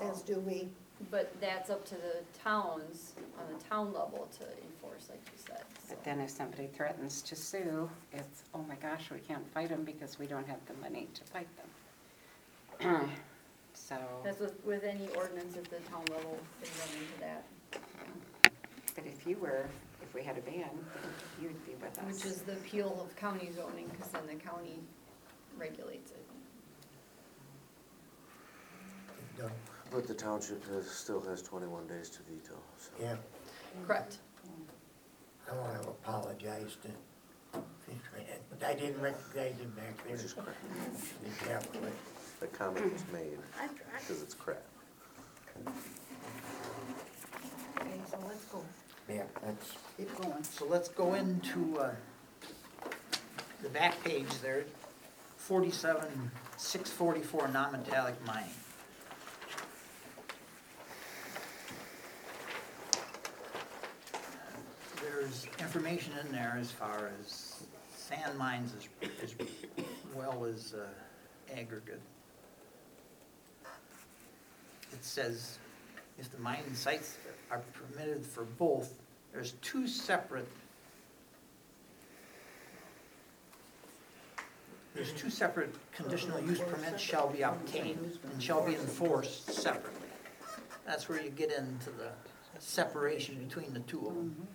As 0.00 0.22
do 0.22 0.38
we. 0.40 0.68
But 1.12 1.32
that's 1.40 1.70
up 1.70 1.84
to 1.86 1.94
the 1.94 2.16
towns, 2.42 3.12
on 3.38 3.56
the 3.56 3.64
town 3.64 3.92
level 3.92 4.28
to 4.38 4.44
enforce, 4.64 5.08
like 5.08 5.20
you 5.32 5.38
said. 5.38 5.62
so. 5.86 5.90
But 5.90 6.02
then 6.02 6.18
if 6.20 6.28
somebody 6.30 6.66
threatens 6.66 7.22
to 7.22 7.36
sue, 7.36 7.88
it's, 8.12 8.42
oh 8.52 8.64
my 8.68 8.74
gosh, 8.76 9.08
we 9.12 9.20
can't 9.20 9.48
fight 9.52 9.68
them 9.68 9.84
because 9.84 10.18
we 10.18 10.26
don't 10.26 10.46
have 10.48 10.58
the 10.66 10.74
money 10.82 11.06
to 11.14 11.24
fight 11.24 11.48
them. 12.80 13.10
So, 13.74 13.96
That's 14.24 14.40
with, 14.40 14.62
with 14.66 14.84
any 14.84 15.08
ordinance 15.16 15.56
at 15.56 15.64
the 15.64 15.76
town 15.88 16.02
level, 16.10 16.36
they 16.60 16.68
run 16.80 16.88
into 17.00 17.20
that, 17.20 17.44
but 18.98 19.06
if 19.06 19.26
you 19.26 19.36
were, 19.38 19.66
if 20.02 20.12
we 20.14 20.22
had 20.22 20.36
a 20.36 20.40
ban, 20.40 20.70
you'd 21.40 21.64
be 21.64 21.72
with 21.80 21.96
us. 21.98 22.04
which 22.04 22.24
is 22.24 22.42
the 22.42 22.52
appeal 22.52 22.98
of 23.00 23.14
county 23.16 23.50
zoning, 23.54 23.86
because 23.92 24.08
then 24.08 24.26
the 24.26 24.34
county 24.34 24.80
regulates 25.56 26.10
it. 26.10 26.24
But 29.90 30.08
the 30.08 30.14
township 30.14 30.66
has, 30.68 30.90
still 30.90 31.20
has 31.20 31.42
twenty-one 31.42 31.86
days 31.86 32.10
to 32.10 32.18
veto, 32.24 32.58
so. 32.76 32.90
Yeah, 33.00 33.16
Correct. 33.86 34.18
I 35.50 35.54
want 35.56 35.82
to 35.82 35.88
apologize 35.88 36.76
to 36.82 36.88
Fran, 37.52 38.24
but 38.50 38.68
I 38.68 38.74
didn't 38.74 39.00
recognize 39.00 39.56
him 39.56 39.70
back 39.76 39.96
there. 40.04 40.16
Which 40.16 40.24
is 40.24 40.32
crap. 40.34 40.56
Exactly. 41.24 41.80
The 42.40 42.48
comment 42.48 42.92
was 42.92 43.04
made, 43.12 43.38
because 44.00 44.22
it's 44.22 44.34
crap. 44.34 44.62
Okay, 47.80 48.00
so 48.10 48.18
let's 48.26 48.44
go. 48.46 48.62
Yeah, 49.08 49.22
that's, 49.42 49.72
Keep 49.96 50.20
going. 50.20 50.44
So 50.44 50.66
let's 50.66 50.88
go 50.88 51.14
into, 51.14 51.78
uh, 51.78 51.90
the 53.62 53.68
back 53.70 54.02
page 54.04 54.28
there, 54.42 54.64
forty-seven, 55.36 56.30
six 56.56 56.90
forty-four, 56.90 57.48
non-metallic 57.48 58.14
mining. 58.26 58.50
There's 65.02 65.46
information 65.58 66.12
in 66.24 66.30
there 66.30 66.56
as 66.60 66.70
far 66.70 67.10
as 67.20 67.62
sand 67.96 68.38
mines 68.38 68.74
as, 68.76 69.10
as 69.22 69.34
well 70.14 70.44
as 70.44 70.74
uh, 70.74 71.58
aggregate. 71.58 72.00
It 74.92 75.04
says 75.04 75.58
if 76.18 76.30
the 76.30 76.38
mine 76.38 76.62
sites 76.74 77.16
are 77.50 77.62
permitted 77.72 78.24
for 78.24 78.44
both, 78.44 78.94
there's 79.32 79.52
two 79.62 79.86
separate 79.86 80.48
There's 84.98 85.12
two 85.12 85.30
separate 85.30 85.72
conditional 85.92 86.40
use 86.40 86.58
permits 86.58 87.00
shall 87.00 87.28
be 87.28 87.42
obtained 87.42 88.18
and 88.32 88.42
shall 88.42 88.66
be 88.66 88.74
enforced 88.74 89.48
separately. 89.48 90.08
That's 90.84 91.08
where 91.08 91.22
you 91.22 91.30
get 91.30 91.52
into 91.52 91.90
the 91.90 92.10
separation 92.58 93.36
between 93.44 93.72
the 93.72 93.78
two 93.80 94.08
of 94.08 94.14
them. 94.14 94.48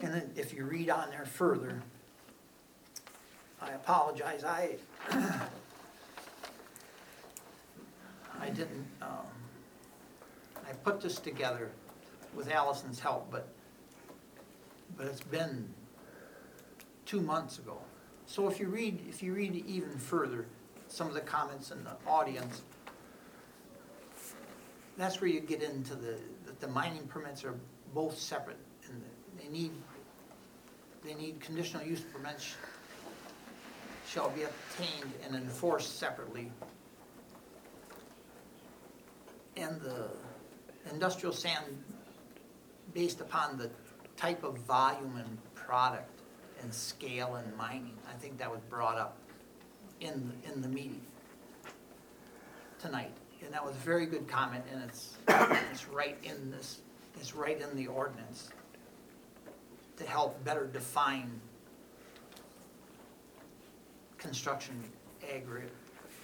And 0.00 0.12
then 0.12 0.25
if 0.36 0.52
you 0.52 0.64
read 0.64 0.90
on 0.90 1.10
there 1.10 1.24
further, 1.24 1.82
I 3.60 3.70
apologize, 3.72 4.44
I, 4.44 4.76
I 8.40 8.50
didn't, 8.50 8.86
um, 9.00 9.26
I 10.68 10.72
put 10.84 11.00
this 11.00 11.18
together 11.18 11.70
with 12.34 12.50
Allison's 12.50 13.00
help, 13.00 13.30
but, 13.30 13.48
but 14.96 15.06
it's 15.06 15.22
been 15.22 15.68
two 17.06 17.22
months 17.22 17.58
ago. 17.58 17.78
So 18.26 18.48
if 18.48 18.60
you 18.60 18.68
read, 18.68 19.00
if 19.08 19.22
you 19.22 19.32
read 19.32 19.64
even 19.66 19.96
further, 19.96 20.46
some 20.88 21.08
of 21.08 21.14
the 21.14 21.20
comments 21.20 21.70
in 21.70 21.82
the 21.82 21.96
audience, 22.06 22.62
that's 24.98 25.20
where 25.20 25.30
you 25.30 25.40
get 25.40 25.62
into 25.62 25.94
the, 25.94 26.18
that 26.44 26.60
the 26.60 26.68
mining 26.68 27.06
permits 27.06 27.44
are 27.44 27.54
both 27.94 28.18
separate, 28.18 28.58
and 28.88 29.02
they 29.38 29.48
need, 29.48 29.72
they 31.06 31.14
need 31.14 31.40
conditional 31.40 31.84
use 31.84 32.00
permits 32.00 32.56
shall 34.08 34.30
be 34.30 34.42
obtained 34.42 35.12
and 35.24 35.36
enforced 35.36 35.98
separately. 35.98 36.50
And 39.56 39.80
the 39.80 40.08
industrial 40.90 41.32
sand, 41.32 41.82
based 42.92 43.20
upon 43.20 43.56
the 43.56 43.70
type 44.16 44.42
of 44.42 44.58
volume 44.58 45.16
and 45.16 45.38
product 45.54 46.10
and 46.62 46.72
scale 46.72 47.36
and 47.36 47.56
mining, 47.56 47.96
I 48.08 48.14
think 48.14 48.38
that 48.38 48.50
was 48.50 48.60
brought 48.68 48.98
up 48.98 49.16
in, 50.00 50.32
in 50.52 50.60
the 50.60 50.68
meeting 50.68 51.02
tonight. 52.78 53.12
And 53.44 53.52
that 53.52 53.64
was 53.64 53.74
a 53.74 53.78
very 53.78 54.06
good 54.06 54.26
comment, 54.26 54.64
and 54.72 54.82
it's, 54.82 55.18
it's 55.72 55.86
right 55.88 56.16
in 56.24 56.50
this, 56.50 56.80
it's 57.20 57.34
right 57.34 57.60
in 57.60 57.76
the 57.76 57.86
ordinance. 57.86 58.50
To 59.96 60.04
help 60.04 60.42
better 60.44 60.66
define 60.66 61.40
construction 64.18 64.82
aggregate 65.32 65.72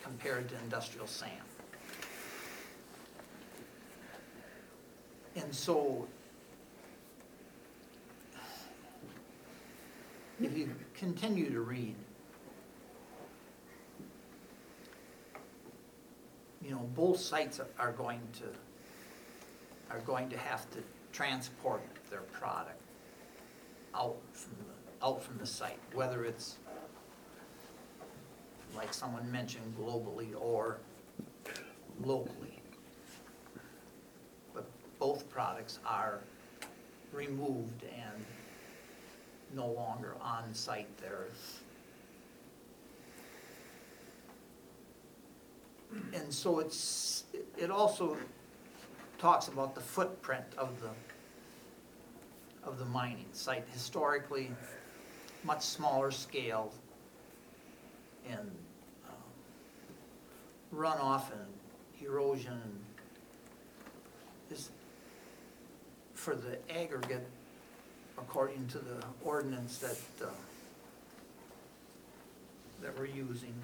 compared 0.02 0.48
to 0.48 0.54
industrial 0.64 1.06
sand. 1.06 1.32
And 5.36 5.54
so, 5.54 6.06
if 10.42 10.56
you 10.56 10.74
continue 10.94 11.50
to 11.50 11.60
read, 11.60 11.94
you 16.60 16.70
know, 16.70 16.88
both 16.94 17.18
sites 17.18 17.60
are- 17.78 17.92
going 17.92 18.20
to, 18.34 18.44
are 19.90 20.00
going 20.00 20.28
to 20.28 20.36
have 20.36 20.70
to 20.70 20.78
transport 21.12 21.82
their 22.10 22.20
product 22.20 22.81
out 23.94 24.16
from 24.32 24.56
the, 24.58 25.06
out 25.06 25.22
from 25.22 25.38
the 25.38 25.46
site, 25.46 25.78
whether 25.94 26.24
it's, 26.24 26.56
like 28.74 28.92
someone 28.94 29.30
mentioned, 29.30 29.74
globally 29.78 30.28
or 30.40 30.78
locally. 32.02 32.60
But 34.54 34.66
both 34.98 35.28
products 35.28 35.78
are 35.86 36.20
removed 37.12 37.84
and 37.84 38.24
no 39.54 39.66
longer 39.66 40.14
on 40.20 40.54
site 40.54 40.88
there. 40.98 41.26
And 46.14 46.32
so 46.32 46.58
it's, 46.58 47.24
it 47.58 47.70
also 47.70 48.16
talks 49.18 49.48
about 49.48 49.74
the 49.74 49.80
footprint 49.80 50.46
of 50.56 50.80
the, 50.80 50.88
of 52.64 52.78
the 52.78 52.84
mining 52.86 53.26
site. 53.32 53.64
Historically, 53.72 54.50
much 55.44 55.62
smaller 55.62 56.10
scale 56.10 56.72
and 58.28 58.50
um, 59.08 59.14
runoff 60.78 61.32
and 61.32 62.06
erosion 62.06 62.60
is, 64.50 64.70
for 66.14 66.34
the 66.34 66.58
aggregate, 66.72 67.26
according 68.18 68.66
to 68.68 68.78
the 68.78 69.02
ordinance 69.24 69.78
that, 69.78 70.26
uh, 70.26 70.30
that 72.82 72.96
we're 72.96 73.06
using, 73.06 73.54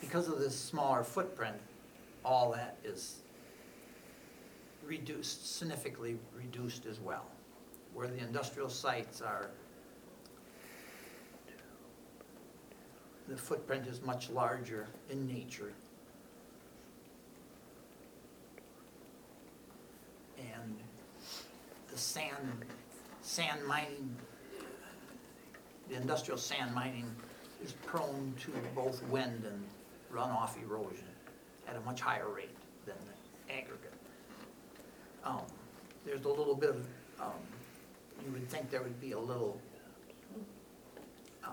because 0.00 0.26
of 0.26 0.40
this 0.40 0.58
smaller 0.58 1.04
footprint, 1.04 1.56
all 2.24 2.50
that 2.52 2.76
is 2.84 3.20
reduced, 4.84 5.56
significantly 5.56 6.16
reduced 6.34 6.86
as 6.86 7.00
well. 7.00 7.26
Where 7.94 8.08
the 8.08 8.18
industrial 8.18 8.68
sites 8.68 9.20
are, 9.20 9.50
the 13.28 13.36
footprint 13.36 13.86
is 13.86 14.02
much 14.02 14.30
larger 14.30 14.88
in 15.10 15.26
nature. 15.26 15.72
And 20.38 20.76
the 21.90 21.98
sand, 21.98 22.64
sand 23.20 23.64
mining, 23.66 24.16
the 25.88 25.96
industrial 25.96 26.38
sand 26.38 26.74
mining 26.74 27.14
is 27.62 27.72
prone 27.86 28.34
to 28.40 28.52
both 28.74 29.02
wind 29.04 29.44
and 29.44 29.64
runoff 30.12 30.62
erosion 30.62 31.06
at 31.68 31.76
a 31.76 31.80
much 31.80 32.00
higher 32.00 32.28
rate 32.28 32.56
than 32.86 32.96
the 33.06 33.54
aggregate. 33.54 33.91
Um, 35.24 35.42
There's 36.04 36.24
a 36.24 36.28
little 36.28 36.56
bit 36.56 36.70
of, 36.70 36.86
um, 37.20 37.32
you 38.24 38.32
would 38.32 38.48
think 38.48 38.70
there 38.70 38.82
would 38.82 39.00
be 39.00 39.12
a 39.12 39.18
little, 39.18 39.60
um, 41.44 41.52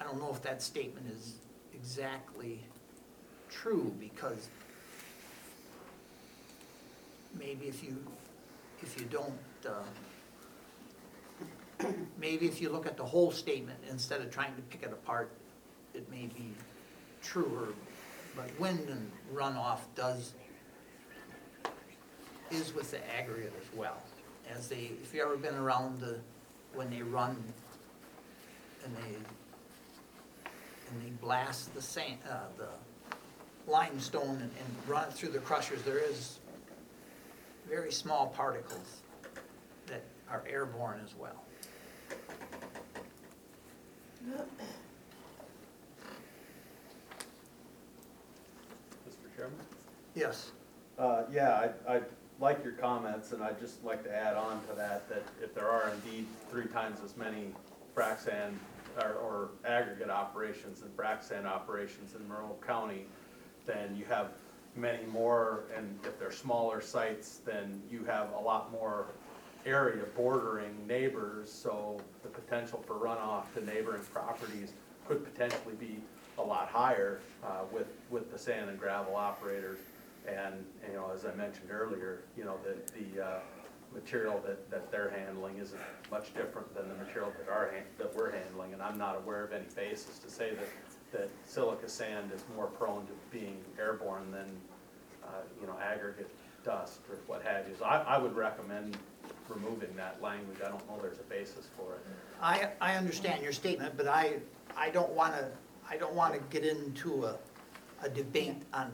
I 0.00 0.04
don't 0.04 0.18
know 0.18 0.30
if 0.30 0.40
that 0.42 0.62
statement 0.62 1.06
is 1.10 1.34
exactly 1.74 2.60
true, 3.50 3.94
because 4.00 4.48
maybe 7.38 7.66
if 7.66 7.84
you, 7.84 7.96
if 8.82 8.98
you 8.98 9.06
don't, 9.06 9.38
uh, 9.68 9.82
maybe 12.18 12.46
if 12.46 12.62
you 12.62 12.70
look 12.70 12.86
at 12.86 12.96
the 12.96 13.04
whole 13.04 13.30
statement 13.30 13.78
instead 13.90 14.22
of 14.22 14.30
trying 14.30 14.54
to 14.56 14.62
pick 14.62 14.82
it 14.82 14.92
apart, 14.92 15.30
it 15.92 16.10
may 16.10 16.26
be 16.26 16.54
truer, 17.22 17.68
but 18.34 18.48
wind 18.58 18.88
and 18.88 19.10
runoff 19.34 19.80
does, 19.94 20.32
is 22.50 22.74
with 22.74 22.90
the 22.90 23.14
aggregate 23.16 23.52
as 23.60 23.78
well. 23.78 24.02
As 24.50 24.68
they, 24.68 24.92
if 25.02 25.12
you 25.12 25.22
ever 25.22 25.36
been 25.36 25.54
around 25.54 26.00
the, 26.00 26.18
when 26.74 26.90
they 26.90 27.02
run 27.02 27.42
and 28.84 28.96
they, 28.96 29.16
and 30.90 31.02
they 31.02 31.10
blast 31.20 31.74
the 31.74 31.82
sand, 31.82 32.18
uh, 32.30 32.40
the 32.56 32.68
limestone 33.70 34.36
and, 34.36 34.42
and 34.42 34.88
run 34.88 35.08
it 35.08 35.12
through 35.12 35.30
the 35.30 35.40
crushers, 35.40 35.82
there 35.82 35.98
is 35.98 36.38
very 37.68 37.90
small 37.90 38.28
particles 38.28 39.00
that 39.86 40.02
are 40.30 40.44
airborne 40.48 41.00
as 41.04 41.14
well. 41.16 41.42
Mr. 49.08 49.36
Chairman? 49.36 49.56
Yes. 50.14 50.52
Uh, 50.98 51.24
yeah, 51.30 51.70
I, 51.86 51.96
I 51.96 52.00
like 52.40 52.62
your 52.62 52.74
comments, 52.74 53.32
and 53.32 53.42
I'd 53.42 53.58
just 53.58 53.82
like 53.84 54.04
to 54.04 54.14
add 54.14 54.36
on 54.36 54.60
to 54.68 54.74
that, 54.76 55.08
that 55.08 55.22
if 55.42 55.54
there 55.54 55.68
are 55.68 55.92
indeed 55.92 56.26
three 56.50 56.66
times 56.66 56.98
as 57.04 57.16
many 57.16 57.52
frac 57.96 58.20
sand 58.20 58.58
or, 59.00 59.14
or 59.14 59.48
aggregate 59.64 60.10
operations 60.10 60.82
and 60.82 60.94
frac 60.96 61.22
sand 61.22 61.46
operations 61.46 62.14
in 62.14 62.28
Monroe 62.28 62.56
County, 62.66 63.06
then 63.64 63.96
you 63.96 64.04
have 64.04 64.28
many 64.74 65.04
more, 65.06 65.64
and 65.74 65.98
if 66.04 66.18
they're 66.18 66.30
smaller 66.30 66.80
sites, 66.80 67.40
then 67.46 67.82
you 67.90 68.04
have 68.04 68.28
a 68.38 68.40
lot 68.40 68.70
more 68.70 69.06
area 69.64 70.04
bordering 70.14 70.86
neighbors, 70.86 71.50
so 71.50 71.98
the 72.22 72.28
potential 72.28 72.84
for 72.86 72.94
runoff 72.94 73.52
to 73.54 73.64
neighboring 73.64 74.02
properties 74.12 74.72
could 75.08 75.24
potentially 75.24 75.74
be 75.74 75.98
a 76.38 76.42
lot 76.42 76.68
higher, 76.68 77.20
uh, 77.42 77.62
with, 77.72 77.86
with 78.10 78.30
the 78.30 78.38
sand 78.38 78.68
and 78.68 78.78
gravel 78.78 79.16
operators. 79.16 79.78
And, 80.26 80.64
you 80.88 80.94
know, 80.94 81.10
as 81.14 81.24
I 81.24 81.34
mentioned 81.34 81.70
earlier, 81.70 82.22
you 82.36 82.44
know, 82.44 82.56
the, 82.64 82.76
the, 82.98 83.24
uh, 83.24 83.38
material 83.94 84.40
that, 84.46 84.70
that 84.70 84.90
they're 84.90 85.10
handling 85.10 85.56
isn't 85.58 85.80
much 86.10 86.34
different 86.34 86.72
than 86.74 86.88
the 86.88 86.94
material 86.94 87.32
that 87.38 87.50
our, 87.50 87.72
that 87.98 88.14
we're 88.14 88.30
handling, 88.30 88.72
and 88.72 88.82
I'm 88.82 88.98
not 88.98 89.16
aware 89.16 89.44
of 89.44 89.52
any 89.52 89.64
basis 89.74 90.18
to 90.18 90.30
say 90.30 90.50
that, 90.54 90.68
that 91.12 91.30
silica 91.46 91.88
sand 91.88 92.30
is 92.34 92.44
more 92.54 92.66
prone 92.66 93.06
to 93.06 93.12
being 93.30 93.56
airborne 93.78 94.30
than, 94.30 94.46
uh, 95.24 95.28
you 95.60 95.66
know, 95.66 95.76
aggregate 95.82 96.30
dust 96.64 97.00
or 97.10 97.16
what 97.26 97.42
have 97.42 97.66
you. 97.68 97.74
So 97.78 97.84
I, 97.84 97.98
I 98.16 98.18
would 98.18 98.36
recommend 98.36 98.96
removing 99.48 99.94
that 99.96 100.20
language, 100.20 100.58
I 100.64 100.68
don't 100.68 100.86
know 100.88 100.98
there's 101.00 101.18
a 101.18 101.30
basis 101.30 101.68
for 101.76 101.94
it. 101.94 102.00
I, 102.42 102.70
I 102.80 102.96
understand 102.96 103.42
your 103.42 103.52
statement, 103.52 103.96
but 103.96 104.08
I, 104.08 104.38
I 104.76 104.90
don't 104.90 105.12
wanna, 105.12 105.48
I 105.88 105.96
don't 105.96 106.14
wanna 106.14 106.38
get 106.50 106.64
into 106.64 107.24
a, 107.26 107.36
a 108.02 108.08
debate 108.08 108.62
on 108.74 108.92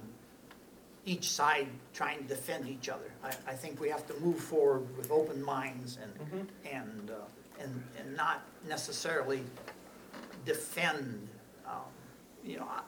each 1.05 1.31
side 1.31 1.67
trying 1.93 2.19
to 2.19 2.25
defend 2.25 2.69
each 2.69 2.89
other. 2.89 3.11
I, 3.25 3.29
I 3.49 3.55
think 3.55 3.81
we 3.81 3.89
have 3.89 4.07
to 4.07 4.15
move 4.21 4.39
forward 4.39 4.97
with 4.97 5.11
open 5.11 5.43
minds 5.43 5.99
and, 6.01 6.49
and, 6.71 7.11
uh, 7.11 7.15
and, 7.61 7.83
and 7.99 8.17
not 8.17 8.43
necessarily 8.69 9.43
defend, 10.45 11.29
um, 11.67 11.83
you 12.45 12.59
know, 12.59 12.69
I, 12.69 12.83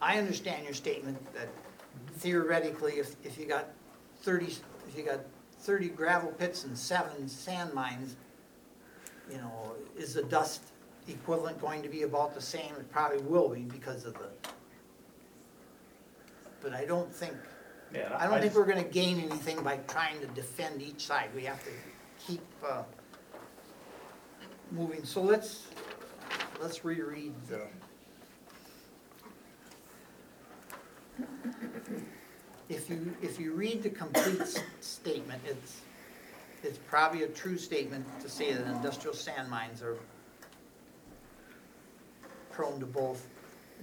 I 0.00 0.18
understand 0.18 0.64
your 0.64 0.74
statement 0.74 1.18
that 1.34 1.48
theoretically, 2.18 2.94
if, 2.94 3.16
if 3.24 3.38
you 3.38 3.46
got 3.46 3.68
thirty, 4.22 4.46
if 4.88 4.96
you 4.96 5.04
got 5.04 5.20
thirty 5.60 5.88
gravel 5.88 6.32
pits 6.32 6.64
and 6.64 6.76
seven 6.76 7.28
sand 7.28 7.72
mines, 7.72 8.16
you 9.30 9.38
know, 9.38 9.72
is 9.96 10.14
the 10.14 10.22
dust 10.24 10.62
equivalent 11.08 11.60
going 11.60 11.82
to 11.82 11.88
be 11.88 12.02
about 12.02 12.34
the 12.34 12.40
same? 12.40 12.72
It 12.78 12.90
probably 12.90 13.22
will 13.22 13.48
be 13.48 13.60
because 13.60 14.04
of 14.04 14.14
the, 14.14 14.28
but 16.64 16.72
I 16.74 16.86
don't 16.86 17.14
think, 17.14 17.34
Yeah, 17.94 18.06
and 18.06 18.14
I 18.14 18.26
don't 18.26 18.40
think 18.40 18.54
we're 18.54 18.64
gonna 18.64 18.82
gain 18.82 19.20
anything 19.20 19.62
by 19.62 19.76
trying 19.86 20.18
to 20.20 20.26
defend 20.28 20.80
each 20.82 21.06
side. 21.06 21.28
We 21.36 21.44
have 21.44 21.62
to 21.62 21.70
keep, 22.26 22.40
uh, 22.66 22.82
moving. 24.72 25.04
So 25.04 25.20
let's, 25.22 25.66
let's 26.60 26.84
reread 26.84 27.34
the. 27.48 27.60
If 32.70 32.88
you, 32.88 33.14
if 33.22 33.38
you 33.38 33.52
read 33.52 33.82
the 33.82 33.90
complete 33.90 34.40
s- 34.40 34.58
statement, 34.80 35.40
it's, 35.46 35.82
it's 36.62 36.78
probably 36.88 37.24
a 37.24 37.28
true 37.28 37.58
statement 37.58 38.06
to 38.22 38.28
say 38.28 38.54
that 38.54 38.66
industrial 38.66 39.14
sand 39.14 39.50
mines 39.50 39.82
are 39.82 39.96
prone 42.50 42.80
to 42.80 42.86
both 42.86 43.26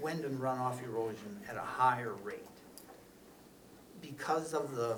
wind 0.01 0.25
and 0.25 0.39
runoff 0.39 0.83
erosion 0.83 1.39
at 1.47 1.55
a 1.57 1.61
higher 1.61 2.13
rate. 2.23 2.39
Because 4.01 4.53
of 4.53 4.75
the, 4.75 4.97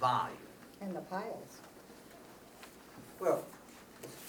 volume. 0.00 0.36
And 0.80 0.94
the 0.94 1.00
piles. 1.00 1.60
Well, 3.18 3.44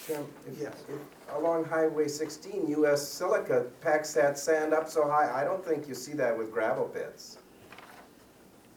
Jim, 0.07 0.25
if, 0.47 0.57
Yes. 0.59 0.73
if 0.87 1.35
along 1.35 1.65
Highway 1.65 2.07
sixteen, 2.07 2.67
US 2.69 3.05
Silica 3.05 3.65
packs 3.81 4.13
that 4.13 4.39
sand 4.39 4.73
up 4.73 4.89
so 4.89 5.07
high, 5.07 5.29
I 5.33 5.43
don't 5.43 5.63
think 5.65 5.87
you 5.87 5.93
see 5.93 6.13
that 6.13 6.37
with 6.37 6.51
gravel 6.53 6.85
pits. 6.85 7.37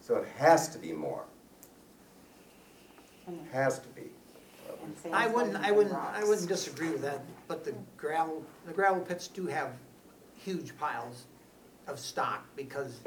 So 0.01 0.17
it 0.17 0.27
has 0.37 0.67
to 0.69 0.77
be 0.77 0.91
more. 0.91 1.23
It 3.27 3.35
has 3.53 3.79
to 3.79 3.87
be. 3.89 4.09
I 5.13 5.27
wouldn't, 5.27 5.55
I 5.57 5.71
wouldn't, 5.71 5.95
I 5.95 6.23
wouldn't 6.23 6.47
disagree 6.47 6.89
with 6.89 7.03
that, 7.03 7.21
but 7.47 7.63
the 7.63 7.73
gravel, 7.97 8.43
the 8.65 8.73
gravel 8.73 8.99
pits 9.01 9.27
do 9.27 9.45
have 9.45 9.69
huge 10.35 10.77
piles 10.77 11.25
of 11.87 11.99
stock 11.99 12.43
because, 12.55 12.99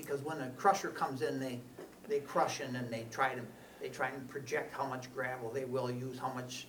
because 0.00 0.22
when 0.22 0.40
a 0.40 0.50
crusher 0.50 0.88
comes 0.88 1.22
in, 1.22 1.38
they, 1.38 1.60
they 2.08 2.20
crush 2.20 2.60
and 2.60 2.74
then 2.74 2.88
they 2.90 3.06
try 3.10 3.34
to, 3.34 3.42
they 3.80 3.88
try 3.88 4.08
and 4.08 4.28
project 4.28 4.74
how 4.74 4.86
much 4.86 5.12
gravel 5.14 5.50
they 5.50 5.64
will 5.64 5.90
use, 5.90 6.18
how 6.18 6.32
much, 6.32 6.66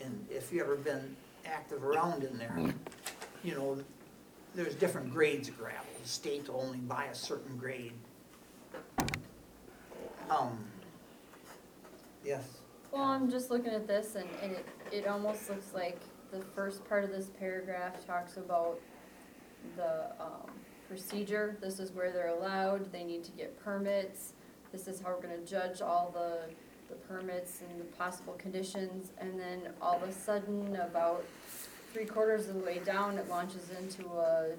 and 0.00 0.26
if 0.30 0.52
you 0.52 0.60
ever 0.60 0.76
been 0.76 1.16
active 1.44 1.84
around 1.84 2.24
in 2.24 2.38
there, 2.38 2.74
you 3.44 3.54
know, 3.54 3.78
there's 4.54 4.74
different 4.74 5.10
grades 5.10 5.48
of 5.48 5.58
gravel. 5.58 5.84
The 6.02 6.08
state 6.08 6.48
will 6.48 6.60
only 6.60 6.78
buy 6.78 7.04
a 7.06 7.14
certain 7.14 7.56
grade. 7.56 7.92
Um, 10.30 10.58
yes. 12.24 12.58
Well, 12.90 13.02
I'm 13.02 13.30
just 13.30 13.50
looking 13.50 13.72
at 13.72 13.86
this 13.86 14.14
and, 14.14 14.28
and 14.42 14.52
it, 14.52 14.66
it 14.92 15.06
almost 15.06 15.48
looks 15.48 15.72
like 15.74 16.00
the 16.32 16.40
first 16.54 16.86
part 16.88 17.04
of 17.04 17.10
this 17.10 17.30
paragraph 17.38 18.06
talks 18.06 18.36
about 18.36 18.78
the, 19.76 20.10
um, 20.20 20.50
procedure. 20.88 21.56
This 21.60 21.78
is 21.78 21.92
where 21.92 22.10
they're 22.10 22.28
allowed, 22.28 22.90
they 22.92 23.04
need 23.04 23.22
to 23.24 23.32
get 23.32 23.58
permits. 23.62 24.32
This 24.72 24.88
is 24.88 25.00
how 25.00 25.10
we're 25.14 25.22
gonna 25.22 25.38
judge 25.46 25.80
all 25.80 26.10
the, 26.12 26.40
the 26.88 26.96
permits 27.06 27.62
and 27.68 27.80
the 27.80 27.84
possible 27.84 28.34
conditions. 28.34 29.12
And 29.18 29.38
then 29.38 29.72
all 29.80 29.96
of 29.96 30.08
a 30.08 30.12
sudden, 30.12 30.76
about 30.76 31.24
three 31.92 32.04
quarters 32.06 32.48
of 32.48 32.54
the 32.54 32.60
way 32.60 32.80
down, 32.84 33.18
it 33.18 33.28
launches 33.28 33.70
into 33.78 34.08
a, 34.08 34.50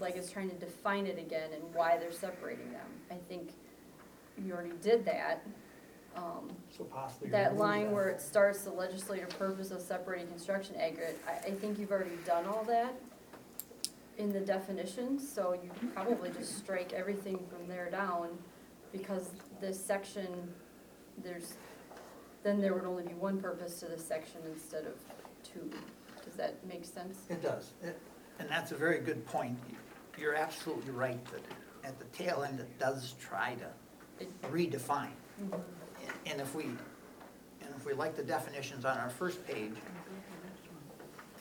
like 0.00 0.16
it's 0.16 0.30
trying 0.30 0.50
to 0.50 0.56
define 0.56 1.06
it 1.06 1.18
again 1.18 1.50
and 1.52 1.62
why 1.74 1.96
they're 1.98 2.12
separating 2.12 2.70
them. 2.72 2.86
I 3.10 3.16
think 3.28 3.50
you 4.44 4.52
already 4.52 4.74
did 4.82 5.04
that. 5.06 5.46
Um, 6.16 6.52
So 6.76 6.84
possibly. 6.84 7.30
that 7.30 7.46
remove 7.52 7.58
line 7.60 7.90
where 7.90 8.08
it 8.08 8.20
starts 8.20 8.62
the 8.62 8.70
legislative 8.70 9.30
purpose 9.30 9.72
of 9.72 9.80
separating 9.80 10.28
construction 10.28 10.76
aggregate, 10.76 11.20
I, 11.26 11.48
I 11.48 11.50
think 11.50 11.78
you've 11.78 11.90
already 11.90 12.16
done 12.24 12.46
all 12.46 12.62
that 12.64 12.94
in 14.18 14.32
the 14.32 14.40
definitions, 14.40 15.28
so 15.28 15.52
you 15.54 15.70
probably 15.92 16.30
just 16.30 16.56
strike 16.58 16.92
everything 16.92 17.38
from 17.50 17.66
there 17.68 17.90
down, 17.90 18.28
because 18.92 19.30
this 19.60 19.82
section, 19.82 20.52
there's, 21.22 21.54
then 22.42 22.60
there 22.60 22.74
would 22.74 22.84
only 22.84 23.02
be 23.02 23.14
one 23.14 23.40
purpose 23.40 23.80
to 23.80 23.86
this 23.86 24.04
section 24.06 24.40
instead 24.52 24.84
of 24.86 24.94
two. 25.42 25.70
Does 26.24 26.34
that 26.34 26.64
make 26.66 26.84
sense? 26.84 27.18
It 27.28 27.42
does, 27.42 27.72
It- 27.82 27.98
and 28.38 28.48
that's 28.48 28.72
a 28.72 28.76
very 28.76 28.98
good 29.00 29.24
point. 29.26 29.58
You're 30.18 30.34
absolutely 30.34 30.90
right 30.92 31.24
that 31.26 31.42
at 31.84 31.98
the 31.98 32.04
tail 32.06 32.42
end, 32.44 32.60
it 32.60 32.78
does 32.78 33.14
try 33.20 33.56
to 33.56 34.26
redefine. 34.48 35.10
Mhm. 35.42 35.60
And 36.26 36.40
if 36.40 36.54
we, 36.54 36.64
and 36.64 37.74
if 37.76 37.84
we 37.84 37.92
like 37.94 38.14
the 38.16 38.22
definitions 38.22 38.84
on 38.84 38.96
our 38.98 39.10
first 39.10 39.44
page, 39.46 39.74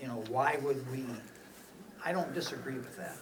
you 0.01 0.07
know, 0.07 0.23
why 0.29 0.57
would 0.63 0.89
we, 0.91 1.05
I 2.05 2.11
don't 2.11 2.34
disagree 2.34 2.75
with 2.75 2.97
that. 2.97 3.17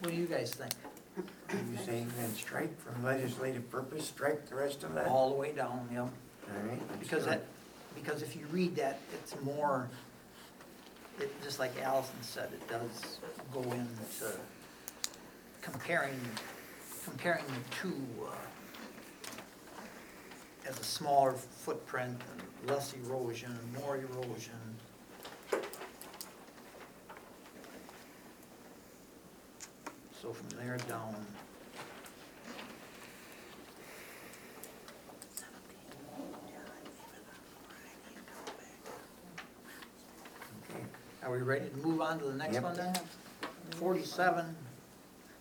What 0.00 0.10
do 0.10 0.16
you 0.16 0.26
guys 0.26 0.52
think? 0.54 0.72
Are 1.48 1.56
you 1.56 1.78
saying 1.84 2.12
then 2.18 2.34
strike 2.34 2.78
from 2.80 3.02
legislative 3.02 3.70
purpose, 3.70 4.06
strike 4.06 4.46
the 4.48 4.54
rest 4.54 4.84
of 4.84 4.94
that? 4.94 5.06
All 5.06 5.30
the 5.30 5.36
way 5.36 5.52
down, 5.52 5.88
yeah. 5.90 6.00
All 6.00 6.10
right. 6.68 6.80
let's 6.90 7.00
Because 7.00 7.24
do 7.24 7.30
that, 7.30 7.44
because 7.94 8.22
if 8.22 8.36
you 8.36 8.44
read 8.52 8.76
that, 8.76 9.00
it's 9.14 9.34
more, 9.42 9.88
it, 11.18 11.32
just 11.42 11.58
like 11.58 11.72
Allison 11.82 12.14
said, 12.20 12.50
it 12.52 12.68
does 12.68 13.18
go 13.54 13.62
into 13.62 14.36
comparing, 15.62 16.20
comparing 17.04 17.46
the 17.46 17.76
two, 17.80 17.96
uh, 18.22 18.34
as 20.68 20.78
a 20.80 20.84
smaller 20.84 21.32
footprint, 21.32 22.20
and 22.32 22.70
less 22.70 22.94
erosion, 22.94 23.50
and 23.52 23.82
more 23.84 23.96
erosion. 23.96 24.52
So 30.20 30.32
from 30.32 30.48
there 30.58 30.76
down. 30.88 31.14
Okay. 40.70 40.84
Are 41.22 41.30
we 41.30 41.38
ready 41.38 41.68
to 41.68 41.76
move 41.76 42.00
on 42.00 42.18
to 42.18 42.24
the 42.24 42.34
next 42.34 42.54
Yep. 42.54 42.62
one 42.64 42.76
then? 42.76 42.94
Forty-seven, 43.78 44.56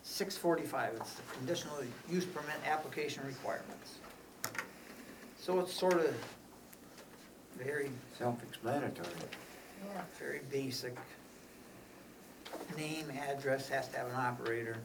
six 0.03 0.37
forty-five, 0.37 0.93
it's 0.95 1.13
the 1.13 1.21
conditional 1.37 1.77
use 2.09 2.25
permit 2.25 2.55
application 2.65 3.25
requirements. 3.25 3.95
So 5.45 5.59
it's 5.59 5.75
sort 5.75 5.93
of 5.93 6.15
very, 7.55 7.91
Self-explanatory. 8.17 9.07
very 10.17 10.41
basic. 10.49 10.97
Name, 12.75 13.11
address, 13.29 13.69
has 13.69 13.87
to 13.89 13.97
have 13.97 14.07
an 14.07 14.15
operator, 14.15 14.75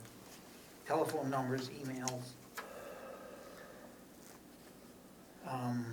telephone 0.86 1.30
numbers, 1.30 1.70
emails. 1.70 2.24
Um, 5.48 5.86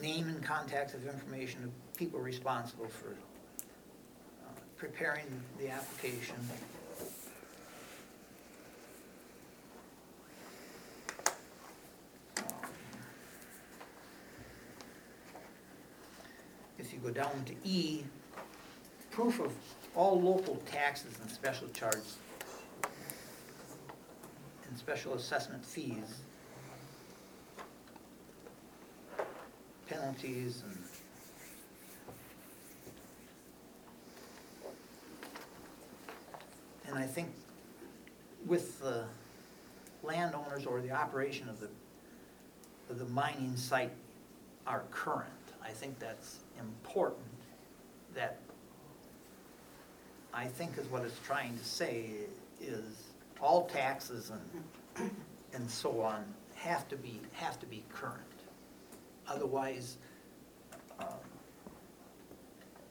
Name 0.00 0.28
and 0.28 0.42
contacts 0.42 0.94
of 0.94 1.06
information 1.06 1.64
of 1.64 1.96
people 1.98 2.18
responsible 2.18 2.88
for 2.88 3.10
uh, 3.10 4.52
preparing 4.78 5.26
the 5.60 5.68
application. 5.68 6.36
If 16.82 16.92
you 16.92 16.98
go 16.98 17.10
down 17.10 17.44
to 17.46 17.54
E, 17.64 18.02
proof 19.12 19.38
of 19.38 19.52
all 19.94 20.20
local 20.20 20.56
taxes 20.70 21.14
and 21.22 21.30
special 21.30 21.68
charges 21.68 22.16
and 24.68 24.76
special 24.76 25.14
assessment 25.14 25.64
fees, 25.64 26.22
penalties 29.86 30.64
and 30.66 30.78
And 36.92 37.02
I 37.02 37.06
think 37.06 37.28
with 38.44 38.78
the 38.80 39.04
landowners 40.02 40.66
or 40.66 40.82
the 40.82 40.90
operation 40.90 41.48
of 41.48 41.58
the, 41.58 41.70
of 42.90 42.98
the 42.98 43.06
mining 43.06 43.56
site 43.56 43.92
are 44.66 44.82
current, 44.90 45.30
I 45.64 45.70
think 45.70 45.98
that's 45.98 46.40
important, 46.58 47.26
that 48.14 48.38
I 50.34 50.46
think 50.46 50.78
is 50.78 50.86
what 50.86 51.02
it's 51.02 51.18
trying 51.24 51.56
to 51.58 51.64
say 51.64 52.10
is 52.60 53.12
all 53.40 53.66
taxes 53.66 54.30
and, 54.30 55.10
and 55.52 55.70
so 55.70 56.00
on 56.00 56.24
have 56.54 56.88
to 56.88 56.96
be, 56.96 57.20
have 57.32 57.58
to 57.60 57.66
be 57.66 57.84
current. 57.92 58.22
Otherwise, 59.26 59.96
um, 61.00 61.08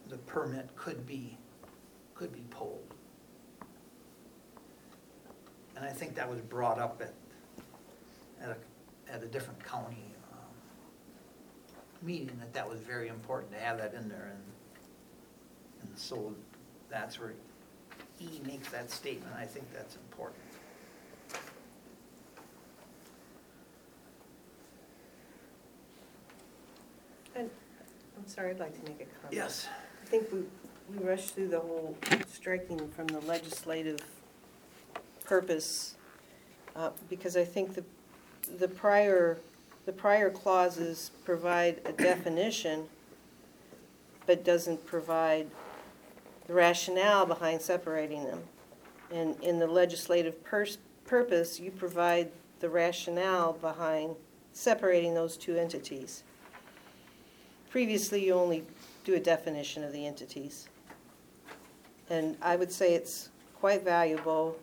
the 0.08 0.18
permit 0.18 0.68
could 0.76 1.06
be, 1.06 1.36
could 2.14 2.32
be 2.32 2.42
pulled. 2.50 2.94
And 5.74 5.84
I 5.84 5.90
think 5.90 6.14
that 6.14 6.28
was 6.28 6.40
brought 6.40 6.78
up 6.78 7.00
at, 7.02 7.14
at 8.42 8.56
a, 8.56 9.12
at 9.12 9.22
a 9.22 9.26
different 9.26 9.64
county 9.64 10.11
meeting, 12.02 12.36
that 12.40 12.52
that 12.52 12.68
was 12.68 12.80
very 12.80 13.08
important 13.08 13.52
to 13.52 13.58
have 13.58 13.78
that 13.78 13.94
in 13.94 14.08
there, 14.08 14.32
and, 14.32 15.88
and 15.88 15.98
so 15.98 16.34
that's 16.90 17.18
where 17.18 17.32
E 18.20 18.40
makes 18.46 18.68
that 18.68 18.90
statement, 18.90 19.34
I 19.36 19.44
think 19.44 19.72
that's 19.72 19.96
important. 19.96 20.40
And, 27.34 27.50
I'm 28.16 28.26
sorry, 28.28 28.50
I'd 28.50 28.60
like 28.60 28.74
to 28.78 28.90
make 28.90 29.00
a 29.00 29.04
comment. 29.04 29.32
Yes. 29.32 29.66
I 30.02 30.06
think 30.06 30.30
we, 30.32 30.40
we 30.94 31.04
rushed 31.04 31.34
through 31.34 31.48
the 31.48 31.60
whole 31.60 31.96
striking 32.28 32.88
from 32.90 33.06
the 33.06 33.20
legislative 33.20 34.00
purpose, 35.24 35.96
uh, 36.76 36.90
because 37.08 37.36
I 37.36 37.44
think 37.44 37.74
the, 37.74 37.84
the 38.58 38.68
prior, 38.68 39.38
the 39.84 39.92
prior 39.92 40.30
clauses 40.30 41.10
provide 41.24 41.80
a 41.84 41.92
definition, 41.92 42.84
but 44.26 44.44
doesn't 44.44 44.86
provide 44.86 45.48
the 46.46 46.54
rationale 46.54 47.26
behind 47.26 47.60
separating 47.60 48.24
them. 48.24 48.40
And 49.12 49.36
in 49.42 49.58
the 49.58 49.66
legislative 49.66 50.42
pers- 50.44 50.78
purpose, 51.04 51.58
you 51.58 51.70
provide 51.70 52.30
the 52.60 52.68
rationale 52.68 53.54
behind 53.54 54.14
separating 54.52 55.14
those 55.14 55.36
two 55.36 55.56
entities. 55.56 56.22
Previously, 57.70 58.24
you 58.24 58.34
only 58.34 58.64
do 59.04 59.14
a 59.14 59.20
definition 59.20 59.82
of 59.82 59.92
the 59.92 60.06
entities. 60.06 60.68
And 62.10 62.36
I 62.40 62.56
would 62.56 62.70
say 62.70 62.94
it's 62.94 63.30
quite 63.58 63.82
valuable 63.82 64.56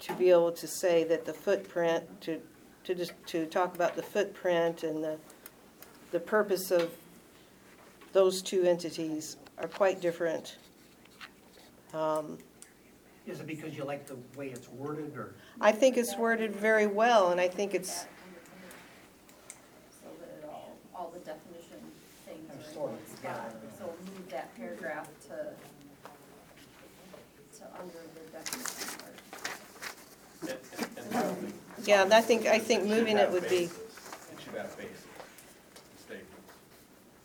to 0.00 0.12
be 0.14 0.30
able 0.30 0.52
to 0.52 0.66
say 0.66 1.04
that 1.04 1.24
the 1.24 1.32
footprint, 1.32 2.04
to, 2.22 2.40
to 2.88 2.94
just, 2.94 3.12
to 3.26 3.44
talk 3.44 3.74
about 3.74 3.94
the 3.96 4.02
footprint 4.02 4.82
and 4.82 5.04
the, 5.04 5.18
the 6.10 6.18
purpose 6.18 6.70
of 6.70 6.90
those 8.14 8.40
two 8.40 8.62
entities 8.62 9.36
are 9.58 9.68
quite 9.68 10.00
different. 10.00 10.56
Um, 11.92 12.38
Is 13.26 13.40
it 13.40 13.46
because 13.46 13.76
you 13.76 13.84
like 13.84 14.06
the 14.06 14.16
way 14.38 14.48
it's 14.48 14.70
worded, 14.70 15.14
or? 15.18 15.34
I 15.60 15.70
think 15.70 15.98
it's 15.98 16.16
worded 16.16 16.56
very 16.56 16.86
well, 16.86 17.30
and 17.30 17.38
I 17.38 17.46
think 17.46 17.74
it's, 17.74 17.92
So 17.92 18.06
that 20.18 20.30
it 20.38 20.48
all, 20.48 20.74
all 20.94 21.12
the 21.12 21.18
definition 21.18 21.76
things 22.24 22.48
They're 22.48 22.58
are 22.58 22.72
sort 22.72 22.92
in 22.92 22.96
of 22.96 23.00
one 23.02 23.16
spot, 23.18 23.54
so 23.78 23.84
move 23.84 24.30
that 24.30 24.56
paragraph 24.56 25.10
to, 25.24 25.52
to 27.58 27.64
under 27.78 28.00
the 28.14 28.20
definition 28.32 28.98
part. 28.98 29.14
Yeah, 31.88 32.02
and 32.02 32.12
I 32.12 32.20
think, 32.20 32.46
I 32.46 32.58
think 32.58 32.84
moving 32.84 33.16
it 33.16 33.30
would 33.30 33.48
be, 33.48 33.64
It 33.64 33.70
should 34.44 34.54
have 34.54 34.76
basic 34.76 34.96
statements. 35.98 36.32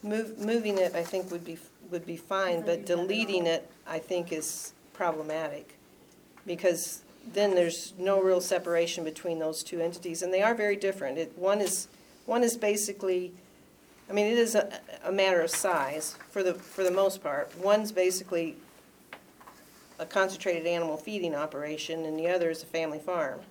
move, 0.01 0.39
moving 0.39 0.77
it, 0.77 0.95
I 0.95 1.03
think 1.03 1.29
would 1.31 1.43
be, 1.43 1.57
would 1.91 2.05
be 2.05 2.17
fine, 2.17 2.61
but 2.61 2.85
deleting 2.85 3.45
it, 3.45 3.69
I 3.85 3.99
think 3.99 4.31
is 4.31 4.71
problematic. 4.93 5.77
Because 6.45 7.03
then 7.33 7.55
there's 7.55 7.93
no 7.97 8.21
real 8.21 8.41
separation 8.41 9.03
between 9.03 9.39
those 9.39 9.63
two 9.63 9.81
entities, 9.81 10.21
and 10.21 10.33
they 10.33 10.41
are 10.41 10.55
very 10.55 10.75
different. 10.77 11.17
It, 11.17 11.37
one 11.37 11.59
is, 11.59 11.87
one 12.25 12.43
is 12.43 12.55
basically, 12.55 13.33
I 14.09 14.13
mean, 14.13 14.27
it 14.27 14.37
is 14.37 14.55
a, 14.55 14.79
a 15.03 15.11
matter 15.11 15.41
of 15.41 15.49
size 15.49 16.17
for 16.31 16.41
the, 16.41 16.53
for 16.53 16.83
the 16.83 16.91
most 16.91 17.21
part. 17.21 17.51
One's 17.57 17.91
basically 17.91 18.55
a 19.99 20.05
concentrated 20.05 20.65
animal 20.65 20.97
feeding 20.97 21.35
operation, 21.35 22.05
and 22.05 22.17
the 22.17 22.27
other 22.27 22.49
is 22.49 22.63
a 22.63 22.65
family 22.65 22.99
farm, 22.99 23.41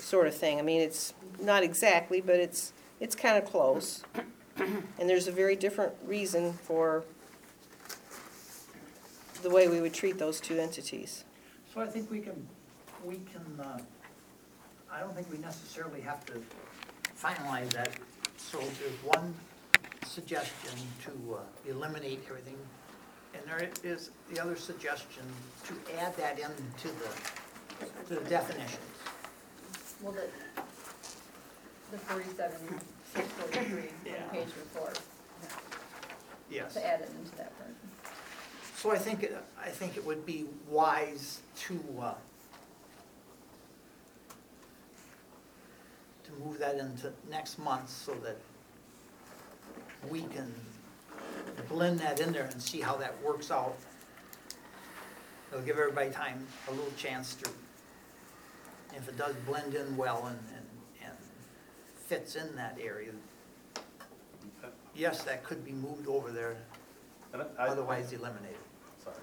sort 0.00 0.26
of 0.26 0.34
thing. 0.34 0.58
I 0.58 0.62
mean, 0.62 0.80
it's 0.80 1.14
not 1.40 1.62
exactly, 1.62 2.20
but 2.20 2.36
it's, 2.36 2.72
it's 2.98 3.14
kind 3.14 3.36
of 3.36 3.44
close. 3.48 4.02
And 4.56 5.08
there's 5.08 5.26
a 5.26 5.32
very 5.32 5.56
different 5.56 5.94
reason 6.04 6.52
for 6.52 7.04
the 9.42 9.48
way 9.48 9.68
we 9.68 9.80
would 9.80 9.94
treat 9.94 10.18
those 10.18 10.38
two 10.40 10.58
entities. 10.58 11.24
So 11.72 11.80
I 11.80 11.86
think 11.86 12.10
we 12.10 12.20
can, 12.20 12.46
we 13.04 13.20
can, 13.32 13.58
uh, 13.58 13.78
I 14.92 15.00
don't 15.00 15.14
think 15.14 15.30
we 15.30 15.38
necessarily 15.38 16.00
have 16.02 16.26
to 16.26 16.34
finalize 17.18 17.70
that. 17.70 17.90
So 18.36 18.58
there's 18.58 19.02
one 19.18 19.34
suggestion 20.06 20.72
to 21.04 21.36
uh, 21.36 21.70
eliminate 21.70 22.20
everything, 22.28 22.58
and 23.32 23.42
there 23.46 23.70
is 23.84 24.10
the 24.32 24.42
other 24.42 24.56
suggestion 24.56 25.22
to 25.68 25.74
add 26.00 26.16
that 26.16 26.38
into 26.38 26.88
the, 26.88 28.08
to 28.08 28.20
the 28.20 28.28
definitions. 28.28 28.89
Well, 30.02 30.12
the, 30.12 30.22
the 31.92 31.98
forty-seven, 31.98 32.80
six 33.14 33.26
forty-three 33.32 33.90
Yeah. 34.06 34.22
on 34.24 34.30
page 34.30 34.48
report, 34.58 34.98
Yes. 36.50 36.74
to 36.74 36.86
add 36.86 37.00
it 37.00 37.10
into 37.20 37.36
that 37.36 37.56
part. 37.58 37.70
So 38.76 38.90
I 38.92 38.98
think, 38.98 39.22
it- 39.22 39.36
I 39.62 39.68
think 39.68 39.96
it 39.96 40.04
would 40.06 40.24
be 40.24 40.46
wise 40.68 41.40
to, 41.66 41.78
uh, 42.00 42.14
to 46.24 46.30
move 46.44 46.58
that 46.58 46.76
into 46.78 47.12
next 47.30 47.58
month 47.58 47.90
so 47.90 48.14
that 48.24 48.36
we 50.08 50.22
can 50.22 50.52
blend 51.68 51.98
that 52.00 52.20
in 52.20 52.32
there 52.32 52.46
and 52.46 52.60
see 52.62 52.80
how 52.80 52.96
that 52.96 53.20
works 53.22 53.50
out. 53.50 53.76
It'll 55.52 55.62
give 55.64 55.78
everybody 55.78 56.10
time, 56.10 56.46
a 56.68 56.70
little 56.70 56.92
chance 56.96 57.34
to, 57.34 57.50
if 58.96 59.08
it 59.08 59.16
does 59.16 59.34
blend 59.46 59.74
in 59.74 59.96
well 59.96 60.26
and, 60.26 60.38
and, 60.54 60.66
and 61.06 61.16
fits 61.94 62.36
in 62.36 62.54
that 62.56 62.78
area, 62.82 63.12
yes, 64.94 65.22
that 65.24 65.44
could 65.44 65.64
be 65.64 65.72
moved 65.72 66.06
over 66.08 66.30
there, 66.30 66.56
And 67.32 67.42
I- 67.58 67.66
otherwise 67.68 68.12
eliminated. 68.12 68.56
Sorry. 69.02 69.16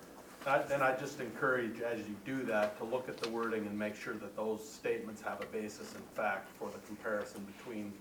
I- 0.46 0.74
And 0.74 0.82
I 0.84 0.96
just 0.98 1.20
encourage, 1.20 1.82
as 1.82 2.00
you 2.00 2.16
do 2.26 2.44
that, 2.46 2.78
to 2.78 2.84
look 2.86 3.10
at 3.10 3.18
the 3.18 3.30
wording 3.30 3.66
and 3.68 3.78
make 3.78 3.96
sure 3.96 4.14
that 4.16 4.36
those 4.36 4.68
statements 4.68 5.22
have 5.22 5.42
a 5.42 5.46
basis 5.48 5.94
in 5.96 6.02
fact 6.16 6.50
for 6.58 6.70
the 6.70 6.80
comparison 6.88 7.46
between 7.58 7.92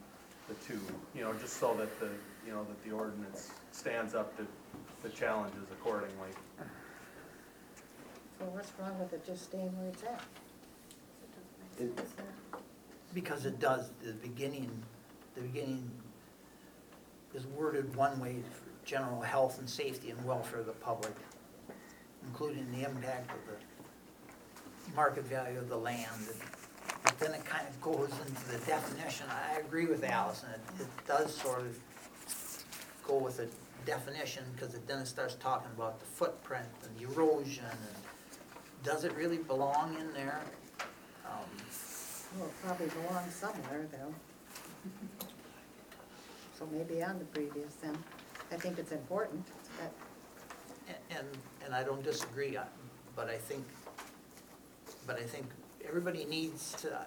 the 0.49 0.55
two, 0.67 0.81
you 1.15 1.23
know, 1.23 1.33
just 1.35 1.55
so 1.55 1.75
that 1.75 1.99
the, 1.99 2.09
you 2.47 2.53
know, 2.53 2.63
that 2.65 2.85
the 2.85 2.93
ordinance 2.93 3.51
stands 3.73 4.15
up 4.15 4.37
to 4.37 4.47
the 5.03 5.09
challenges 5.09 5.65
accordingly. 5.73 6.29
So 8.39 8.45
what's 8.47 8.71
wrong 8.79 8.97
with 9.01 9.13
it 9.13 9.27
just 9.27 9.45
staying 9.45 9.77
where 9.79 9.89
it's 9.89 10.03
at? 10.05 10.21
Because 13.15 13.47
it 13.47 13.59
does, 13.59 13.91
the 14.05 14.13
beginning, 14.13 14.71
the 15.35 15.43
beginning 15.43 15.91
is 17.35 17.47
worded 17.47 17.95
one 17.95 18.19
way 18.21 18.37
for 18.51 18.87
general 18.87 19.21
health 19.21 19.59
and 19.59 19.69
safety 19.69 20.11
and 20.11 20.25
welfare 20.25 20.61
of 20.61 20.67
the 20.67 20.73
public, 20.73 21.15
including 22.27 22.71
the 22.73 22.89
impact 22.89 23.31
of 23.31 23.37
the 23.47 24.95
market 24.95 25.25
value 25.25 25.59
of 25.59 25.69
the 25.69 25.77
land. 25.77 26.11
But 27.03 27.19
then 27.19 27.35
it 27.35 27.45
kind 27.45 27.67
of 27.69 27.81
goes 27.81 28.11
into 28.27 28.49
the 28.51 28.59
definition. 28.67 29.27
I 29.31 29.59
agree 29.61 29.87
with 29.87 30.05
Allison, 30.05 30.51
it, 30.51 30.83
it 30.83 31.07
does 31.07 31.35
sort 31.35 31.61
of 31.61 31.79
go 33.07 33.17
with 33.17 33.37
the 33.37 33.49
definition, 33.85 34.45
because 34.55 34.75
it 34.75 34.87
then 34.87 35.05
starts 35.07 35.35
talking 35.35 35.71
about 35.77 36.01
the 36.01 36.07
footprint 36.07 36.67
and 36.83 36.97
the 36.99 37.13
erosion, 37.13 37.65
and 37.65 37.97
does 38.83 39.05
it 39.05 39.13
really 39.15 39.39
belong 39.39 39.97
in 40.01 40.13
there? 40.13 40.41
Well, 42.37 42.47
it 42.47 42.55
probably 42.65 42.89
belongs 42.89 43.35
somewhere 43.35 43.87
though. 43.93 44.15
So 46.59 46.67
maybe 46.73 47.03
on 47.03 47.19
the 47.19 47.25
previous 47.27 47.75
then. 47.83 47.97
I 48.53 48.57
think 48.57 48.79
it's 48.79 48.93
important, 48.93 49.45
but 49.79 49.93
And, 51.11 51.27
and 51.65 51.75
I 51.75 51.83
don't 51.83 52.03
disagree, 52.03 52.57
I- 52.57 52.67
but 53.17 53.29
I 53.29 53.37
think, 53.39 53.65
but 55.07 55.19
I 55.19 55.23
think 55.25 55.47
everybody 55.87 56.25
needs 56.25 56.73
to, 56.83 57.07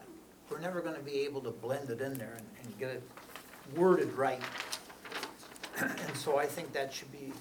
we're 0.50 0.60
never 0.60 0.82
gonna 0.82 1.00
be 1.00 1.20
able 1.22 1.42
to 1.42 1.52
blend 1.52 1.90
it 1.90 2.02
in 2.02 2.14
there 2.16 2.34
and, 2.38 2.46
and 2.64 2.78
get 2.80 2.90
it 2.90 3.04
worded 3.76 4.12
right. 4.14 4.42
And 5.80 6.16
so 6.18 6.38
I 6.38 6.46
think 6.46 6.74
that 6.74 6.92
should 6.94 7.12
be, 7.12 7.32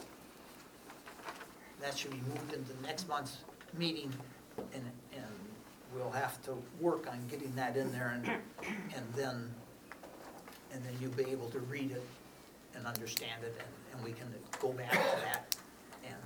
that 1.80 1.96
should 1.98 2.12
be 2.12 2.20
moved 2.28 2.52
into 2.52 2.72
next 2.82 3.08
month's 3.08 3.38
meeting, 3.76 4.12
and 4.74 4.84
we'll 5.94 6.10
have 6.10 6.42
to 6.42 6.56
work 6.80 7.06
on 7.10 7.18
getting 7.28 7.54
that 7.56 7.76
in 7.76 7.90
there, 7.92 8.12
and, 8.14 8.26
and 8.94 9.06
then, 9.14 9.50
and 10.72 10.84
then 10.84 10.92
you'll 11.00 11.12
be 11.12 11.30
able 11.30 11.48
to 11.50 11.60
read 11.60 11.90
it 11.90 12.02
and 12.74 12.86
understand 12.86 13.42
it, 13.42 13.56
and, 13.58 13.96
and 13.96 14.04
we 14.04 14.12
can 14.12 14.26
go 14.60 14.72
back 14.72 14.90
to 14.90 15.20
that 15.24 15.56
and 16.04 16.16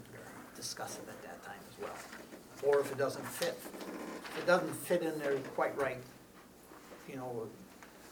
discuss 0.56 0.98
it 0.98 1.08
at 1.08 1.22
that 1.22 1.42
time 1.44 1.60
as 1.70 1.80
well. 1.80 2.70
Or 2.70 2.80
if 2.80 2.92
it 2.92 2.98
doesn't 2.98 3.26
fit, 3.26 3.58
if 3.64 4.38
it 4.38 4.46
doesn't 4.46 4.74
fit 4.74 5.02
in 5.02 5.18
there 5.18 5.36
quite 5.54 5.76
right, 5.78 5.98
you 7.08 7.16
know, 7.16 7.48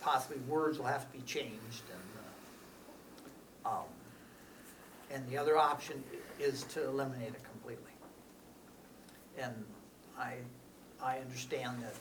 possibly 0.00 0.38
words 0.48 0.78
will 0.78 0.86
have 0.86 1.10
to 1.10 1.18
be 1.18 1.22
changed, 1.24 1.84
and, 1.92 3.64
uh, 3.64 3.68
um, 3.68 3.84
and 5.10 5.28
the 5.28 5.36
other 5.36 5.56
option 5.56 6.02
is 6.38 6.62
to 6.64 6.84
eliminate 6.86 7.28
it 7.28 7.42
completely. 7.44 7.92
And 9.38 9.64
I, 10.18 10.34
I 11.02 11.18
understand 11.18 11.82
that 11.82 11.94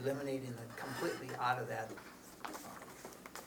eliminating 0.00 0.48
it 0.48 0.76
completely 0.76 1.34
out 1.40 1.60
of 1.60 1.68
that 1.68 1.90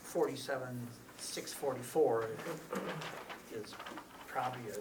forty-seven, 0.02 0.86
six 1.18 1.52
forty-four 1.52 2.28
is 3.54 3.74
probably 4.26 4.62
a 4.70 4.74
a 4.74 4.78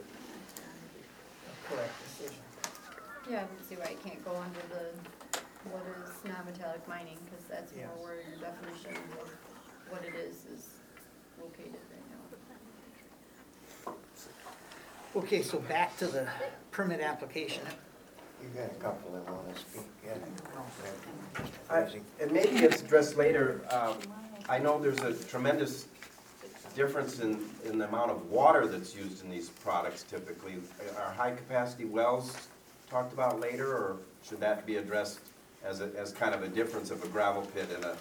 correct 1.70 1.94
decision. 2.08 2.42
Yeah, 3.30 3.38
I 3.38 3.40
don't 3.42 3.64
see 3.70 3.76
why 3.76 3.92
it 3.92 4.04
can't 4.04 4.24
go 4.26 4.36
under 4.36 4.60
the, 4.74 5.40
what 5.70 5.84
is 5.86 6.24
non-metallic 6.26 6.88
mining, 6.88 7.18
because 7.26 7.46
that's 7.46 7.72
Yes. 7.78 7.88
more 7.96 8.08
where 8.08 8.16
your 8.16 8.40
definition 8.40 8.96
of 9.22 9.30
what 9.92 10.04
it 10.04 10.16
is, 10.16 10.46
is 10.46 10.68
located 11.40 11.80
right 11.92 12.06
now. 13.86 13.94
Okay, 15.16 15.44
so 15.44 15.60
back 15.60 15.96
to 15.98 16.08
the 16.08 16.28
permit 16.72 17.02
application. 17.02 17.62
You 18.42 18.50
got 18.60 18.72
a 18.72 18.76
couple 18.76 19.12
that 19.12 19.30
wanna 19.30 19.58
speak, 19.58 19.84
yeah. 20.06 20.14
Mr. 20.14 21.44
I- 21.70 21.82
Frazee. 21.84 22.02
And 22.22 22.32
maybe 22.32 22.58
it's 22.58 22.82
addressed 22.82 23.16
later, 23.18 23.62
um, 23.72 23.98
I 24.48 24.58
know 24.60 24.80
there's 24.80 25.00
a 25.02 25.14
tremendous 25.26 25.88
difference 26.76 27.20
in, 27.20 27.48
in 27.66 27.78
the 27.78 27.88
amount 27.88 28.12
of 28.12 28.30
water 28.32 28.66
that's 28.68 28.96
used 28.96 29.24
in 29.24 29.30
these 29.30 29.50
products 29.50 30.04
typically. 30.04 30.56
Are 30.98 31.12
high-capacity 31.12 31.86
wells 31.86 32.48
talked 32.90 33.14
about 33.14 33.40
later, 33.40 33.68
or 33.68 33.98
should 34.24 34.40
that 34.40 34.66
be 34.66 34.78
addressed 34.78 35.20
as 35.64 35.82
a, 35.82 35.90
as 35.98 36.12
kind 36.12 36.34
of 36.34 36.42
a 36.42 36.48
difference 36.48 36.90
of 36.90 37.04
a 37.04 37.08
gravel 37.08 37.42
pit 37.54 37.68
and 37.76 37.84
a, 37.86 37.92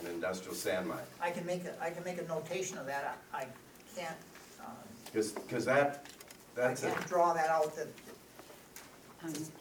an 0.00 0.06
industrial 0.08 0.54
sand 0.54 0.86
mine. 0.88 0.98
I 1.20 1.30
can 1.30 1.46
make 1.46 1.64
a, 1.64 1.72
I 1.82 1.90
can 1.90 2.04
make 2.04 2.18
a 2.20 2.26
notation 2.26 2.76
of 2.78 2.86
that, 2.86 3.18
I 3.32 3.38
I 3.42 3.46
can't, 3.96 4.16
uh, 4.60 4.64
Cause, 5.14 5.32
'cause 5.48 5.64
that, 5.64 6.04
I 6.56 6.60
that's 6.60 6.82
a, 6.82 6.90
can't 6.90 7.06
draw 7.08 7.32
that 7.32 7.48
out 7.48 7.74
that, 7.76 7.86
to 8.05 8.05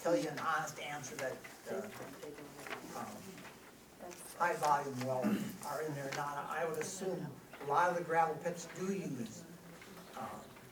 tell 0.01 0.15
you 0.15 0.29
an 0.29 0.39
honest 0.39 0.77
answer 0.79 1.15
that, 1.15 1.35
uh, 1.71 2.99
um, 2.99 3.05
high 4.39 4.53
volume 4.55 4.95
wells 5.05 5.37
are 5.67 5.81
in 5.81 5.93
there 5.95 6.09
not, 6.17 6.49
I 6.49 6.65
would 6.65 6.77
assume 6.79 7.25
a 7.65 7.69
lot 7.71 7.89
of 7.89 7.97
the 7.97 8.03
gravel 8.03 8.35
pits 8.43 8.67
do 8.79 8.93
use, 8.93 9.43
uh, 10.17 10.21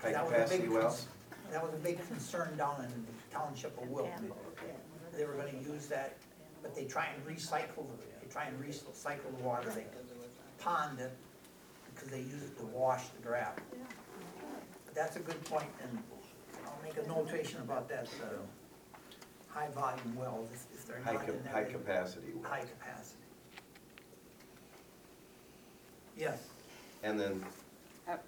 high 0.02 0.11
that 0.11 0.24
was 0.26 0.34
a 0.34 0.36
big 0.36 0.44
capacity 0.44 0.64
cons- 0.68 0.74
wells. 0.74 1.06
That 1.52 1.64
was 1.64 1.74
a 1.74 1.78
big 1.78 2.07
concern 2.07 2.56
down 2.57 2.84
in 2.84 3.06
the 3.06 3.36
township 3.36 3.80
of 3.82 3.90
Wilton. 3.90 4.32
They 5.15 5.26
were 5.26 5.34
gonna 5.34 5.52
use 5.52 5.88
that, 5.88 6.18
but 6.61 6.76
they 6.76 6.86
try 6.86 7.07
and 7.07 7.26
recycle, 7.26 7.86
they 8.22 8.28
try 8.30 8.45
and 8.45 8.60
recycle 8.64 9.36
the 9.38 9.44
water, 9.44 9.70
they 9.70 9.86
pond 10.60 10.99
it, 10.99 11.11
because 11.94 12.10
they 12.10 12.22
use 12.22 12.44
it 12.44 12.57
to 12.57 12.65
wash 12.65 13.07
the 13.10 13.22
gravel. 13.28 13.61
But 14.86 14.95
That's 14.95 15.15
a 15.15 15.20
good 15.20 15.44
point, 15.45 15.70
and 15.84 16.03
I'll 16.65 16.80
make 16.84 16.98
a 16.98 17.07
notation 17.07 17.61
about 17.61 17.88
that, 17.90 18.07
uh, 18.24 18.28
high 19.54 19.68
volume 19.70 20.16
wells, 20.16 20.50
if- 20.54 20.74
if 20.74 20.86
they're 20.88 21.00
High, 21.02 21.14
not 21.14 21.30
in 21.30 21.44
cap- 21.44 21.54
high 21.54 21.64
they- 21.64 21.72
capacity 21.72 22.32
wells. 22.34 22.46
High 22.46 22.62
capacity. 22.66 23.20
Yes, 26.16 26.40
And 27.02 27.20
then, 27.20 27.44
Yep. 28.08 28.26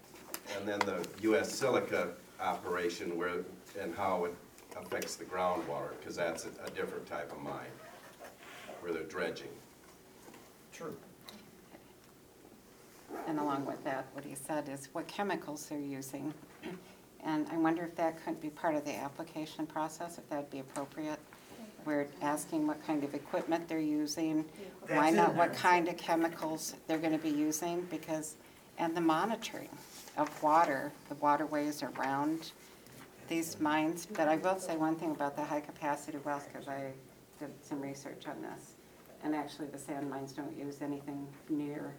and 0.57 0.68
then 0.68 0.80
the 0.80 1.07
US 1.22 1.53
Silica 1.53 2.14
operation 2.39 3.15
where, 3.18 3.45
and 3.80 3.95
how 3.95 4.26
it 4.26 4.35
affects 4.76 5.15
the 5.15 5.23
groundwater, 5.26 5.97
because 5.99 6.15
that's 6.15 6.45
a, 6.45 6.49
a 6.65 6.69
different 6.72 7.06
type 7.07 7.31
of 7.31 7.39
mine, 7.41 7.72
where 8.81 8.91
they're 8.91 9.03
dredging. 9.03 9.49
true. 10.73 10.97
And 13.27 13.39
along 13.39 13.64
with 13.65 13.81
that, 13.85 14.07
what 14.14 14.26
he 14.26 14.35
said 14.35 14.68
is 14.68 14.89
what 14.93 15.07
chemicals 15.07 15.68
they're 15.69 15.80
using. 15.80 16.34
And 17.26 17.47
I 17.52 17.57
wonder 17.57 17.84
if 17.84 17.95
that 17.95 18.23
couldn't 18.23 18.39
be 18.39 18.49
part 18.49 18.76
of 18.76 18.85
the 18.85 18.95
application 18.95 19.65
process, 19.65 20.18
if 20.18 20.30
that'd 20.30 20.49
be 20.52 20.60
appropriate. 20.60 21.19
We're 21.84 22.07
asking 22.22 22.68
what 22.68 22.85
kind 22.85 23.03
of 23.03 23.14
equipment 23.14 23.68
they're 23.68 23.80
using, 23.80 24.45
why 24.88 25.11
That's 25.11 25.15
not 25.15 25.31
in 25.31 25.38
what 25.38 25.52
there. 25.52 25.60
kind 25.60 25.88
of 25.88 25.97
chemicals 25.97 26.76
they're 26.88 26.97
gonna 26.99 27.18
be 27.18 27.30
using, 27.30 27.81
because, 27.91 28.35
and 28.77 28.95
the 28.95 29.02
monitoring 29.02 29.69
of 30.18 30.30
water, 30.41 30.91
the 31.10 31.15
waterways 31.15 31.84
around 31.84 32.52
these 33.27 33.60
mines. 33.60 34.06
But 34.06 34.27
I 34.27 34.38
will 34.38 34.60
say 34.60 34.77
one 34.77 34.95
thing 34.95 35.11
about 35.11 35.35
the 35.35 35.43
high-capacity 35.43 36.19
wells, 36.23 36.43
because 36.52 36.68
I 36.68 36.91
did 37.39 37.52
some 37.61 37.81
research 37.81 38.27
on 38.27 38.41
this. 38.41 38.73
And 39.23 39.35
actually, 39.35 39.68
the 39.68 39.80
sand 39.80 40.10
mines 40.10 40.31
don't 40.31 40.56
use 40.56 40.81
anything 40.81 41.27
near 41.49 41.93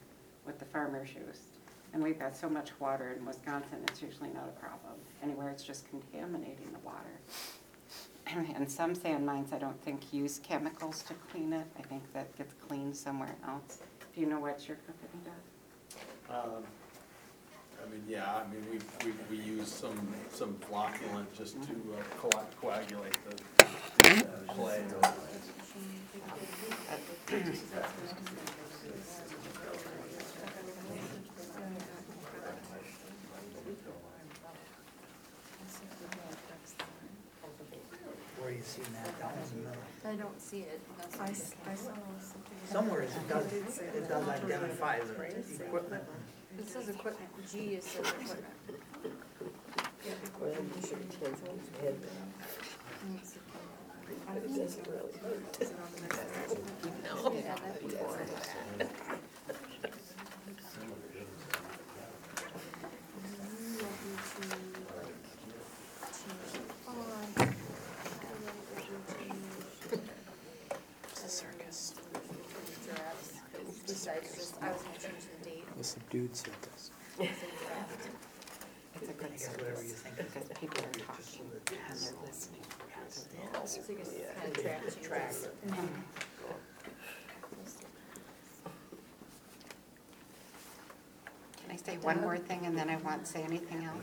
what 0.44 0.58
the 0.58 0.64
farmers 0.66 1.08
used. 1.14 1.55
And 1.96 2.04
we've 2.04 2.18
got 2.18 2.36
so 2.36 2.50
much 2.50 2.78
water 2.78 3.16
in 3.18 3.24
Wisconsin, 3.24 3.78
it's 3.88 4.02
usually 4.02 4.28
not 4.28 4.44
a 4.44 4.60
problem. 4.60 4.92
Anywhere 5.22 5.48
it's 5.48 5.62
just 5.62 5.88
contaminating 5.88 6.70
the 6.70 6.78
water. 6.80 7.16
And 8.54 8.70
some 8.70 8.94
sand 8.94 9.24
mines, 9.24 9.54
I 9.54 9.58
don't 9.58 9.80
think 9.82 10.12
use 10.12 10.38
chemicals 10.40 11.02
to 11.04 11.14
clean 11.30 11.54
it. 11.54 11.66
I 11.78 11.82
think 11.82 12.02
that 12.12 12.36
gets 12.36 12.52
cleaned 12.68 12.94
somewhere 12.94 13.34
else. 13.48 13.78
Do 14.14 14.20
you 14.20 14.26
know 14.26 14.38
what 14.38 14.68
your 14.68 14.76
company 14.76 15.22
does? 15.24 16.36
Um, 16.36 16.64
I 17.82 17.90
mean, 17.90 18.02
yeah, 18.06 18.42
I 18.42 18.52
mean, 18.52 18.62
we, 18.70 18.78
we, 19.06 19.38
we 19.38 19.42
use 19.42 19.72
some, 19.72 20.06
some 20.30 20.54
flocculant 20.70 21.32
just 21.34 21.54
to 21.62 21.72
uh, 21.72 22.02
coa- 22.18 22.44
coagulate 22.60 23.16
the 23.24 24.04
uh, 24.04 24.52
clay. 24.52 24.82
Where 38.46 38.54
you 38.54 38.62
see 38.62 38.82
that 38.92 39.18
down 39.18 39.32
in 39.56 39.64
the, 39.64 39.70
I 40.06 40.14
don't 40.14 40.40
see 40.40 40.60
it, 40.60 40.80
that's 40.98 41.16
I, 41.16 41.24
why. 41.24 41.30
s- 41.30 41.54
I 41.66 41.74
saw 41.74 41.92
something. 42.20 42.58
somewhere 42.70 43.02
it 43.02 43.10
does, 43.28 43.52
it 43.52 44.08
does 44.08 44.28
identify 44.28 44.98
the 45.00 45.64
equipment. 45.64 46.04
It 46.58 46.68
says 46.68 46.88
equipment, 46.88 47.30
G 47.50 47.58
is 47.74 47.84
says 47.84 48.06
equipment. 48.08 48.44
Yeah, 57.34 57.54
that'd 57.56 57.82
be 57.82 57.88
good. 57.88 58.88
Circus. 71.26 71.94
Besides 73.86 74.34
just, 74.36 74.62
I 74.62 74.72
was 74.72 74.82
gonna 74.82 74.98
change 74.98 75.24
the 75.38 75.50
date. 75.50 75.64
Subdued 76.32 76.36
circus. 76.36 76.90
It's 78.94 79.08
a 79.08 79.12
good 79.12 79.38
service, 79.38 80.02
because 80.16 80.48
people 80.58 80.84
are 80.84 80.90
talking 80.92 81.50
and 81.68 81.98
they're 82.00 82.14
listening. 82.26 82.62
Can 91.60 91.70
I 91.70 91.76
say 91.76 91.98
one 91.98 92.20
more 92.20 92.38
thing 92.38 92.64
and 92.64 92.76
then 92.76 92.90
I 92.90 92.96
won't 92.96 93.26
say 93.26 93.42
anything 93.42 93.84
else? 93.84 94.02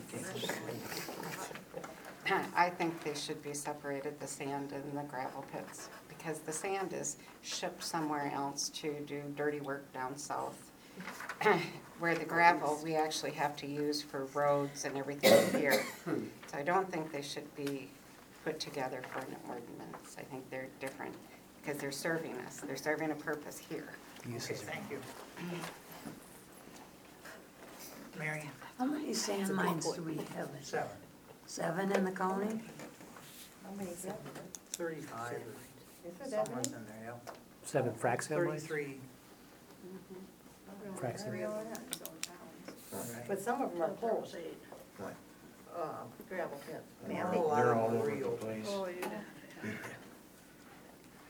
I 2.55 2.69
think 2.69 3.03
they 3.03 3.15
should 3.15 3.43
be 3.43 3.53
separated, 3.53 4.19
the 4.19 4.27
sand 4.27 4.71
and 4.71 4.97
the 4.97 5.03
gravel 5.03 5.43
pits, 5.51 5.89
because 6.07 6.39
the 6.39 6.53
sand 6.53 6.93
is 6.93 7.17
shipped 7.41 7.83
somewhere 7.83 8.31
else 8.33 8.69
to 8.69 8.93
do 9.01 9.21
dirty 9.35 9.59
work 9.59 9.91
down 9.93 10.17
south. 10.17 10.71
Where 12.03 12.15
the 12.15 12.25
gravel, 12.25 12.77
we 12.83 12.95
actually 12.95 13.31
have 13.31 13.55
to 13.55 13.65
use 13.65 14.01
for 14.01 14.25
roads 14.33 14.83
and 14.83 14.97
everything 14.97 15.31
here. 15.57 15.85
So 16.51 16.57
I 16.57 16.61
don't 16.61 16.91
think 16.91 17.13
they 17.13 17.21
should 17.21 17.55
be 17.55 17.87
put 18.43 18.59
together 18.59 19.01
for 19.09 19.19
an 19.19 19.37
ordinance. 19.47 20.17
I 20.19 20.23
think 20.23 20.49
they're 20.49 20.67
different, 20.81 21.15
because 21.61 21.79
they're 21.79 21.93
serving 21.93 22.35
us, 22.45 22.57
they're 22.57 22.75
serving 22.75 23.11
a 23.11 23.15
purpose 23.15 23.57
here. 23.57 23.87
Okay, 24.27 24.37
thank 24.53 24.83
you. 24.91 24.99
Mary, 28.19 28.49
How 28.77 28.83
many 28.85 29.13
sand 29.13 29.55
mines 29.55 29.89
do 29.93 30.01
we 30.03 30.17
have? 30.35 30.49
seven, 30.61 30.89
Seven 31.45 31.89
in 31.93 32.03
the 32.03 32.11
county? 32.11 32.59
How 33.63 33.71
many 33.77 33.91
is 33.91 34.05
thirty-five, 34.73 35.37
Is 36.05 36.13
there 36.19 36.27
that 36.29 36.47
somewhere's 36.47 36.69
many? 36.69 36.83
in 36.83 36.87
there, 36.89 37.13
yep. 37.13 37.37
Seven 37.63 37.93
frac 37.93 38.23
sand 38.23 38.45
mines? 38.45 38.63
Thirty-three, 38.63 38.97
Frac 41.03 41.19
sand. 41.19 41.37
But 43.27 43.41
some 43.41 43.61
of 43.61 43.71
them 43.71 43.81
are 43.81 43.89
full, 43.99 44.25
what? 44.97 45.13
uh, 45.75 45.79
gravel 46.29 46.59
pits. 46.65 46.83
They're 47.07 47.75
all 47.75 47.91
over 47.91 48.15
the 48.15 48.29
place. 48.29 48.65
Oh, 48.69 48.87
yeah. 48.87 49.09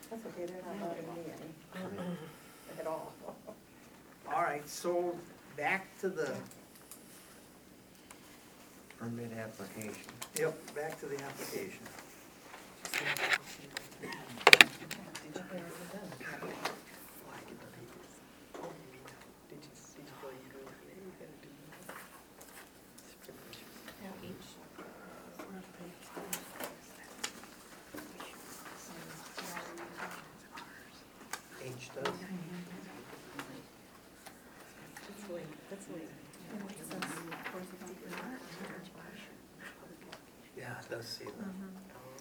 That's 0.09 0.25
okay, 0.27 0.45
they're 0.45 0.61
not 0.61 0.79
bothering 0.79 1.07
me 1.15 1.31
any, 1.33 2.79
at 2.79 2.87
all. 2.87 3.13
All 4.27 4.41
right, 4.41 4.67
so 4.69 5.15
back 5.57 5.97
to 6.01 6.09
the, 6.09 6.31
Permit 8.99 9.31
application. 9.37 10.03
yep, 10.37 10.75
back 10.75 10.99
to 10.99 11.07
the 11.07 11.19
application. 11.23 11.79
H 31.65 31.89
does. 31.95 32.13
That's 35.07 35.31
late, 35.31 35.43
that's 35.69 35.87
late. 35.89 36.09
Yeah, 40.57 40.79
it 40.79 40.89
does 40.89 41.07
say 41.07 41.25
that. 41.25 41.33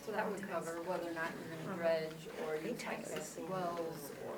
So 0.06 0.12
that 0.12 0.30
would 0.30 0.41
cover 0.52 0.82
whether 0.84 1.08
or 1.08 1.14
not 1.16 1.32
you're 1.32 1.48
gonna 1.64 1.76
dredge, 1.80 2.22
or 2.44 2.56
you 2.60 2.76
bypass 2.76 3.38
wells, 3.48 4.12
or 4.28 4.36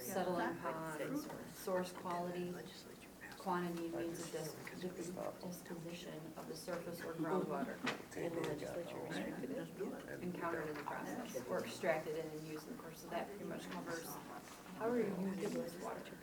settle 0.00 0.38
in 0.40 0.48
ponds, 0.64 1.28
source 1.52 1.92
quality. 2.02 2.52
quantity 3.38 3.90
means 3.98 4.20
a 4.22 4.38
dis- 4.38 4.54
disposition 5.42 6.14
of 6.38 6.46
the 6.48 6.56
surface 6.56 7.02
or 7.04 7.12
groundwater 7.18 7.74
in 8.16 8.30
the 8.32 8.40
legislature 8.48 9.02
encountered 10.22 10.68
in 10.68 10.74
the 10.74 10.86
process, 10.86 11.42
or 11.50 11.58
extracted 11.58 12.14
in 12.16 12.24
and 12.38 12.48
used 12.48 12.64
in 12.70 12.76
the 12.76 12.82
course, 12.82 13.02
so 13.02 13.08
that 13.10 13.28
pretty 13.28 13.44
much 13.50 13.68
covers 13.74 14.06
however 14.78 14.98
you 14.98 15.32
use 15.42 15.50
wastewater. 15.52 16.14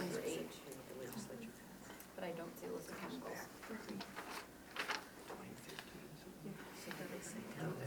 Under 0.00 0.20
H. 0.26 0.40
But 2.16 2.24
I 2.24 2.30
don't 2.30 2.58
see 2.58 2.66
a 2.66 2.72
list 2.74 2.88
of 2.90 3.00
chemicals. 3.00 3.38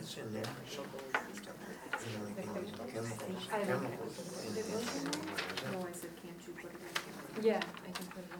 No, 0.07 0.13
that's 0.13 0.17
in 0.17 0.33
there. 0.33 0.43
You 0.71 2.17
know, 2.17 2.25
we 2.27 2.33
can 2.41 2.55
use 2.63 2.71
chemicals, 2.93 3.47
I 3.51 3.63
don't- 3.63 3.81
chemicals. 3.81 4.15
in- 4.45 4.57
in- 4.57 5.71
No, 5.73 5.87
I 5.87 5.91
said, 5.91 6.11
can't 6.21 6.47
you 6.47 6.53
put 6.53 6.71
it 6.71 7.37
in? 7.37 7.43
Yeah, 7.43 7.57
I 7.57 7.91
can 7.91 8.05
put 8.07 8.23
it 8.23 8.31
in. 8.33 8.37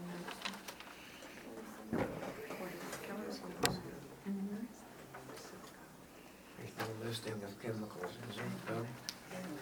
There's 6.57 6.71
no 6.79 6.85
listing 7.07 7.33
of 7.33 7.61
chemicals, 7.61 8.11
is 8.29 8.35
there? 8.37 8.75
No? 8.75 8.85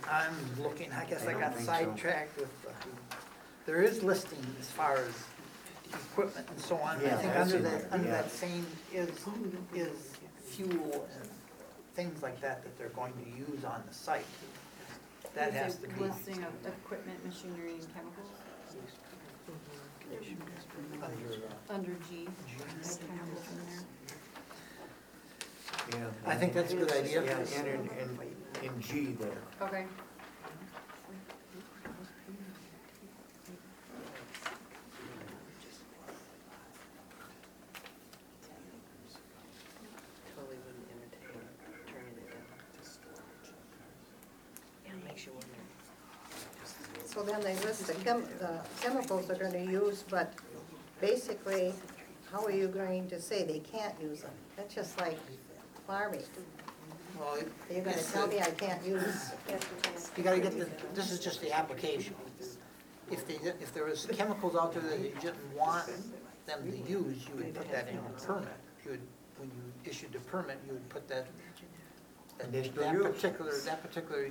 I'm 0.09 0.63
looking, 0.63 0.91
I 0.91 1.05
guess 1.05 1.23
I 1.23 1.29
I 1.29 1.31
don't 1.31 1.41
got 1.41 1.53
think 1.55 1.65
so. 1.65 1.71
sidetracked 1.73 2.37
with, 2.37 2.65
uh, 2.67 3.15
there 3.65 3.81
is 3.81 4.03
listing 4.03 4.45
as 4.59 4.69
far 4.69 4.97
as 4.97 5.13
equipment 5.93 6.47
and 6.49 6.59
so 6.59 6.77
on. 6.77 6.97
I 6.97 7.03
Yeah, 7.03 7.17
think 7.17 7.33
that's 7.33 7.53
under 7.53 7.57
in 7.57 7.63
that, 7.63 7.81
there, 7.81 7.89
under 7.93 8.07
yeah. 8.07 8.21
that 8.21 8.31
same 8.31 8.65
is, 8.93 9.09
is 9.73 10.11
fuel 10.45 11.07
and 11.19 11.29
things 11.95 12.21
like 12.21 12.39
that 12.41 12.63
that 12.63 12.77
they're 12.77 12.89
going 12.89 13.13
to 13.13 13.29
use 13.37 13.63
on 13.63 13.81
the 13.87 13.93
site. 13.93 14.25
That 15.33 15.51
There's 15.51 15.73
has 15.73 15.83
a 15.83 15.87
to 15.87 15.93
be 15.93 16.01
Listing 16.01 16.43
of 16.43 16.53
equipment, 16.65 17.25
machinery, 17.25 17.73
and 17.73 17.93
chemicals, 17.93 18.29
under, 21.01 21.33
uh, 21.33 21.73
under 21.73 21.95
G. 22.09 22.27
There's 22.75 22.97
chemicals 22.97 23.45
in 23.51 23.57
there. 23.65 23.83
Yeah. 25.99 26.09
I 26.25 26.35
think 26.35 26.53
that's 26.53 26.73
a 26.73 26.75
good 26.75 26.91
idea. 26.91 27.23
Yeah, 27.23 27.37
and 27.57 27.67
in, 27.67 27.89
in, 27.99 28.19
in 28.63 28.81
G 28.81 29.15
there. 29.19 29.29
Okay. 29.61 29.85
Totally 40.35 40.57
wouldn't 40.65 40.89
entertain 40.89 41.43
turning 41.87 42.17
it 42.17 42.29
down 42.31 42.45
to 42.73 42.89
storage. 42.89 43.49
Yeah, 44.85 45.07
makes 45.07 45.25
you 45.25 45.33
wonder. 45.33 45.47
So 47.15 47.23
then 47.23 47.39
they 47.41 47.55
list 47.65 47.87
the 47.87 47.93
chem, 47.93 48.23
the 48.39 48.59
chemicals 48.81 49.27
they're 49.27 49.37
gonna 49.37 49.63
use, 49.63 50.03
but 50.09 50.33
basically, 50.99 51.73
how 52.29 52.43
are 52.43 52.51
you 52.51 52.67
going 52.67 53.07
to 53.07 53.21
say 53.21 53.45
they 53.45 53.59
can't 53.59 53.95
use 54.01 54.19
them? 54.21 54.31
That's 54.57 54.75
just 54.75 54.99
like 54.99 55.17
farming. 55.87 56.23
well, 57.17 57.37
You're 57.71 57.83
gonna 57.85 57.95
it's 57.95 58.11
tell 58.11 58.27
the- 58.27 58.35
me 58.35 58.41
I 58.41 58.51
can't 58.51 58.85
use, 58.85 59.31
You 60.17 60.23
gotta 60.23 60.41
get 60.41 60.59
the, 60.59 60.67
this 60.93 61.09
is 61.09 61.21
just 61.21 61.39
the 61.39 61.53
application. 61.53 62.15
If 63.09 63.25
they, 63.27 63.35
if 63.61 63.73
there 63.73 63.85
was 63.85 64.07
chemicals 64.11 64.55
out 64.57 64.73
there 64.73 64.81
that 64.83 64.99
you 64.99 65.13
didn't 65.21 65.55
want 65.55 65.85
them 66.47 66.69
to 66.69 66.77
use, 66.77 67.17
you 67.29 67.35
would 67.35 67.53
put 67.55 67.71
that 67.71 67.87
in 67.87 67.93
your 67.95 68.03
permit. 68.25 68.49
You 68.83 68.91
would, 68.91 69.01
when 69.37 69.49
you 69.49 69.89
issued 69.89 70.11
the 70.11 70.19
permit, 70.19 70.57
you 70.67 70.73
would 70.73 70.89
put 70.89 71.07
that, 71.07 71.27
that 72.39 72.43
Conditional 72.51 72.83
that 72.83 72.93
use. 72.93 73.05
particular, 73.05 73.57
that 73.59 73.81
particular 73.83 74.29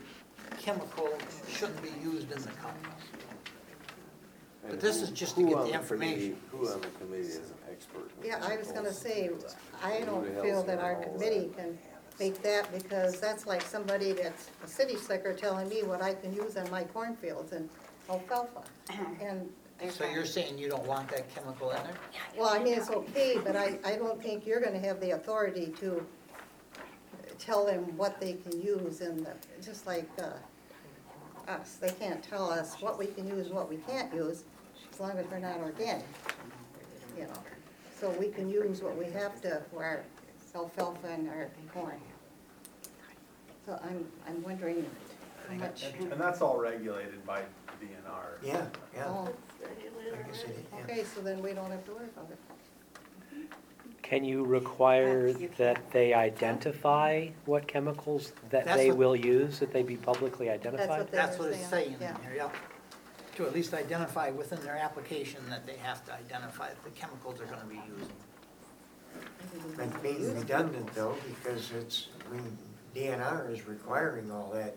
chemical 0.58 1.10
shouldn't 1.48 1.82
be 1.82 1.90
used 2.02 2.30
in 2.32 2.42
the 2.42 2.48
county. 2.48 2.78
But 4.68 4.80
this 4.80 5.02
is 5.02 5.10
just 5.10 5.36
to 5.36 5.42
get 5.42 5.58
the 5.58 5.72
information. 5.74 6.36
Who 6.50 6.68
on 6.68 6.80
the 6.80 6.86
committee 6.88 7.22
is 7.28 7.36
an 7.36 7.56
expert? 7.70 8.10
in 8.22 8.28
yeah, 8.28 8.40
I 8.42 8.56
was 8.56 8.68
gonna 8.68 8.90
chemicals? 8.92 8.96
say, 8.98 9.30
I 9.82 10.00
don't 10.00 10.26
feel 10.42 10.62
that 10.62 10.78
our 10.78 10.94
committee 10.96 11.50
can 11.56 11.78
make 12.18 12.42
that, 12.42 12.72
because 12.72 13.20
that's 13.20 13.46
like 13.46 13.60
somebody 13.62 14.12
that's 14.12 14.50
a 14.64 14.68
city 14.68 14.96
slicker 14.96 15.34
telling 15.34 15.68
me 15.68 15.82
what 15.82 16.00
I 16.00 16.14
can 16.14 16.32
use 16.32 16.56
on 16.56 16.70
my 16.70 16.84
cornfields 16.84 17.52
and 17.52 17.68
alfalfa. 18.08 18.62
Uh-huh. 18.88 19.04
And 19.20 19.50
So 19.92 20.08
you're 20.08 20.24
saying 20.24 20.56
you 20.56 20.68
don't 20.70 20.86
want 20.86 21.08
that 21.10 21.28
chemical 21.34 21.72
in 21.72 21.82
there? 21.82 21.94
Well, 22.38 22.48
I 22.48 22.58
mean, 22.62 22.74
it's 22.74 22.88
okay, 22.90 23.38
but 23.44 23.56
I, 23.56 23.78
I 23.84 23.96
don't 23.96 24.22
think 24.22 24.46
you're 24.46 24.60
gonna 24.60 24.78
have 24.78 25.00
the 25.00 25.10
authority 25.10 25.74
to 25.80 26.06
tell 27.38 27.64
them 27.66 27.96
what 27.96 28.20
they 28.20 28.34
can 28.34 28.60
use 28.60 29.00
and, 29.00 29.24
the- 29.26 29.34
just 29.64 29.86
like, 29.86 30.08
uh, 30.20 30.30
us, 31.50 31.74
they 31.80 31.90
can't 31.90 32.22
tell 32.22 32.50
us 32.50 32.74
what 32.80 32.98
we 32.98 33.06
can 33.06 33.26
use, 33.28 33.48
what 33.48 33.68
we 33.68 33.76
can't 33.76 34.12
use, 34.14 34.44
as 34.92 35.00
long 35.00 35.12
as 35.18 35.26
we're 35.30 35.38
not 35.38 35.58
organic, 35.58 36.04
you 37.16 37.24
know. 37.24 37.32
So 38.00 38.10
we 38.10 38.28
can 38.28 38.48
use 38.48 38.82
what 38.82 38.96
we 38.96 39.06
have 39.06 39.40
to, 39.42 39.62
for 39.72 39.84
our 39.84 40.04
alfalfa 40.54 41.08
and 41.08 41.28
our 41.28 41.50
corn. 41.72 42.00
So 43.66 43.78
I'm, 43.82 44.06
I'm 44.28 44.42
wondering 44.42 44.86
how 45.48 45.54
much, 45.56 45.84
And 45.98 46.12
that's 46.20 46.40
all 46.40 46.58
regulated 46.58 47.24
by 47.26 47.40
DNR. 47.80 48.42
Yeah, 48.42 48.66
yeah. 48.94 49.06
oh, 49.08 49.28
Like 49.62 50.30
I 50.30 50.36
said, 50.36 50.54
yeah. 50.72 50.84
okay, 50.84 51.04
so 51.04 51.20
then 51.20 51.42
we 51.42 51.52
don't 51.52 51.70
have 51.70 51.84
to 51.86 51.92
worry 51.92 52.06
about 52.16 52.30
it. 52.30 52.38
Can 54.04 54.22
you 54.22 54.44
require 54.44 55.32
that 55.32 55.90
they 55.90 56.12
identify 56.12 57.28
what 57.46 57.66
chemicals 57.66 58.32
that 58.50 58.66
That's 58.66 58.76
they 58.76 58.88
what- 58.90 58.98
will 58.98 59.16
use, 59.16 59.58
that 59.60 59.72
they 59.72 59.82
be 59.82 59.96
publicly 59.96 60.50
identified? 60.50 61.06
they 61.10 61.16
That's 61.16 61.38
were 61.38 61.46
what 61.46 61.54
it's 61.54 61.66
saying, 61.68 61.86
saying 61.86 61.94
in 61.94 62.00
yeah. 62.02 62.16
here, 62.22 62.34
yeah. 62.36 62.50
To 63.36 63.46
at 63.46 63.54
least 63.54 63.72
identify 63.72 64.28
within 64.30 64.60
their 64.60 64.76
application 64.76 65.40
that 65.48 65.64
they 65.66 65.76
have 65.76 66.04
to 66.04 66.12
identify 66.12 66.68
the 66.84 66.90
chemicals 66.90 67.38
they're 67.38 67.46
gonna 67.46 67.64
be 67.64 67.80
using. 67.96 68.14
That's 69.78 69.96
being 70.02 70.34
redundant 70.38 70.94
though, 70.94 71.16
because 71.26 71.72
it's, 71.72 72.08
I 72.30 72.34
mean, 72.34 72.58
DNR 72.94 73.50
is 73.50 73.66
requiring 73.66 74.30
all 74.30 74.50
that 74.52 74.76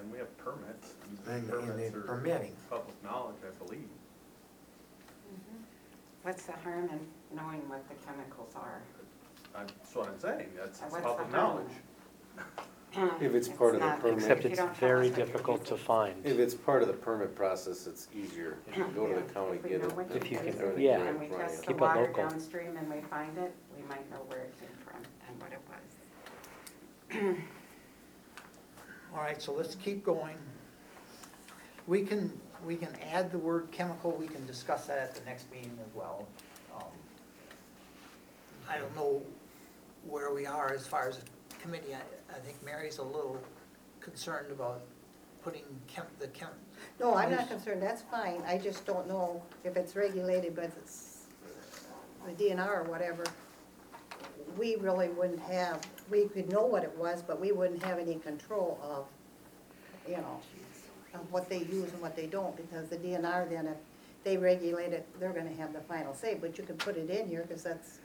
And 0.00 0.10
we 0.10 0.16
have 0.18 0.36
permits. 0.38 0.94
in, 1.28 1.34
in 1.34 1.46
Permits 1.48 1.92
the 1.92 1.98
are 1.98 2.02
permitting. 2.02 2.56
Public 2.70 3.04
knowledge, 3.04 3.36
I 3.46 3.64
believe. 3.64 3.82
Mm-hmm. 5.28 5.62
What's 6.22 6.44
the 6.44 6.52
harm 6.52 6.88
in 6.88 7.00
knowing 7.34 7.68
what 7.68 7.86
the 7.88 7.94
chemicals 8.06 8.52
are? 8.56 8.80
That's 9.54 9.94
what 9.94 10.08
I'm 10.08 10.18
saying, 10.18 10.48
that's 10.56 10.80
it's 10.80 10.92
what's 10.92 10.94
the 10.96 11.00
public 11.02 11.30
harm? 11.30 11.32
knowledge. 11.32 11.72
If 13.22 13.34
it's 13.34 13.48
part 13.48 13.74
of 13.74 13.80
the 13.80 13.86
not- 13.86 14.00
permit. 14.00 14.18
Except 14.18 14.40
If 14.40 14.44
you 14.44 14.50
it's 14.50 14.58
don't 14.58 14.74
tell 14.74 14.88
very 14.88 15.06
us 15.06 15.10
what 15.12 15.18
you're 15.18 15.26
difficult 15.26 15.64
to 15.66 15.70
using. 15.72 15.86
find. 15.86 16.26
If 16.26 16.38
it's 16.38 16.54
part 16.54 16.82
of 16.82 16.88
the 16.88 16.94
permit 16.94 17.34
process, 17.34 17.86
it's 17.86 18.08
easier. 18.14 18.58
If 18.68 18.76
you 18.76 18.84
go 18.94 19.06
to 19.08 19.14
the 19.14 19.32
county, 19.32 19.56
If 19.56 19.62
we 19.64 19.70
get 19.70 19.80
know 19.82 19.88
it. 19.88 19.96
what 19.96 20.08
then 20.08 20.16
If 20.18 20.30
you 20.30 20.38
can- 20.38 20.48
everything's 20.48 20.78
yeah. 20.80 20.96
right 20.98 21.06
And 21.08 21.20
we 21.20 21.26
in 21.26 21.32
test 21.32 21.60
the 21.60 21.66
Keep 21.68 21.76
it 21.76 21.80
water 21.80 22.00
local. 22.02 22.28
downstream 22.28 22.76
and 22.76 22.90
we 22.92 23.00
find 23.02 23.36
it, 23.38 23.52
we 23.76 23.82
might 23.88 24.10
know 24.10 24.18
where 24.28 24.40
it 24.40 24.54
came 24.60 24.76
from 24.84 25.00
and 25.28 25.40
what 25.40 25.52
it 25.52 25.60
was. 27.28 27.36
All 29.14 29.20
right, 29.22 29.40
so 29.40 29.52
let's 29.52 29.74
keep 29.74 30.04
going. 30.04 30.36
We 31.86 32.02
can, 32.02 32.32
we 32.64 32.76
can 32.76 32.88
add 33.12 33.30
the 33.32 33.38
word 33.38 33.68
chemical, 33.70 34.12
we 34.12 34.26
can 34.26 34.44
discuss 34.46 34.86
that 34.86 34.98
at 34.98 35.14
the 35.14 35.24
next 35.24 35.50
meeting 35.50 35.78
as 35.86 35.94
well. 35.94 36.26
I 38.72 38.78
don't 38.78 38.94
know 38.96 39.22
where 40.08 40.32
we 40.32 40.46
are 40.46 40.72
as 40.72 40.86
far 40.86 41.08
as 41.08 41.18
the 41.18 41.56
committee, 41.60 41.94
I, 41.94 42.34
I 42.34 42.38
think 42.38 42.62
Mary's 42.64 42.98
a 42.98 43.02
little 43.02 43.38
concerned 44.00 44.50
about 44.50 44.80
putting 45.44 45.62
chem, 45.86 46.06
the 46.18 46.28
chem. 46.28 46.48
No, 46.98 47.14
I'm 47.14 47.30
not 47.30 47.48
concerned, 47.48 47.82
that's 47.82 48.02
fine, 48.02 48.42
I 48.46 48.56
just 48.56 48.86
don't 48.86 49.06
know 49.06 49.42
if 49.62 49.76
it's 49.76 49.94
regulated 49.94 50.56
by 50.56 50.68
the 50.68 50.74
the 52.26 52.44
DNR 52.44 52.78
or 52.78 52.84
whatever. 52.84 53.24
We 54.56 54.76
really 54.76 55.08
wouldn't 55.08 55.40
have, 55.40 55.80
we 56.08 56.26
could 56.26 56.48
know 56.50 56.64
what 56.64 56.84
it 56.84 56.96
was, 56.96 57.20
but 57.20 57.40
we 57.40 57.52
wouldn't 57.52 57.82
have 57.82 57.98
any 57.98 58.14
control 58.14 58.78
of, 58.82 59.06
you 60.08 60.18
know, 60.18 60.40
of 61.14 61.30
what 61.32 61.48
they 61.48 61.58
use 61.58 61.92
and 61.92 62.00
what 62.00 62.16
they 62.16 62.26
don't, 62.26 62.56
because 62.56 62.88
the 62.88 62.96
DNR 62.96 63.50
then, 63.50 63.66
if 63.66 63.76
they 64.24 64.36
regulate 64.36 64.92
it, 64.92 65.06
they're 65.18 65.32
gonna 65.32 65.52
have 65.52 65.72
the 65.72 65.80
final 65.80 66.14
say, 66.14 66.36
but 66.40 66.56
you 66.56 66.64
can 66.64 66.76
put 66.76 66.96
it 66.96 67.10
in 67.10 67.28
here, 67.28 67.44
because 67.46 67.64
that's, 67.64 67.98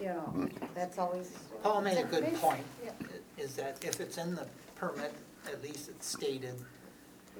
you 0.00 0.06
know, 0.06 0.32
mm. 0.34 0.50
that's 0.74 0.98
always. 0.98 1.30
Paul 1.62 1.82
made 1.82 1.98
a 1.98 2.04
good 2.04 2.32
point, 2.34 2.64
Yeah, 2.84 2.92
is 3.38 3.54
that 3.56 3.82
if 3.84 4.00
it's 4.00 4.18
in 4.18 4.34
the 4.34 4.46
permit, 4.74 5.14
at 5.46 5.62
least 5.62 5.88
it's 5.88 6.06
stated. 6.06 6.54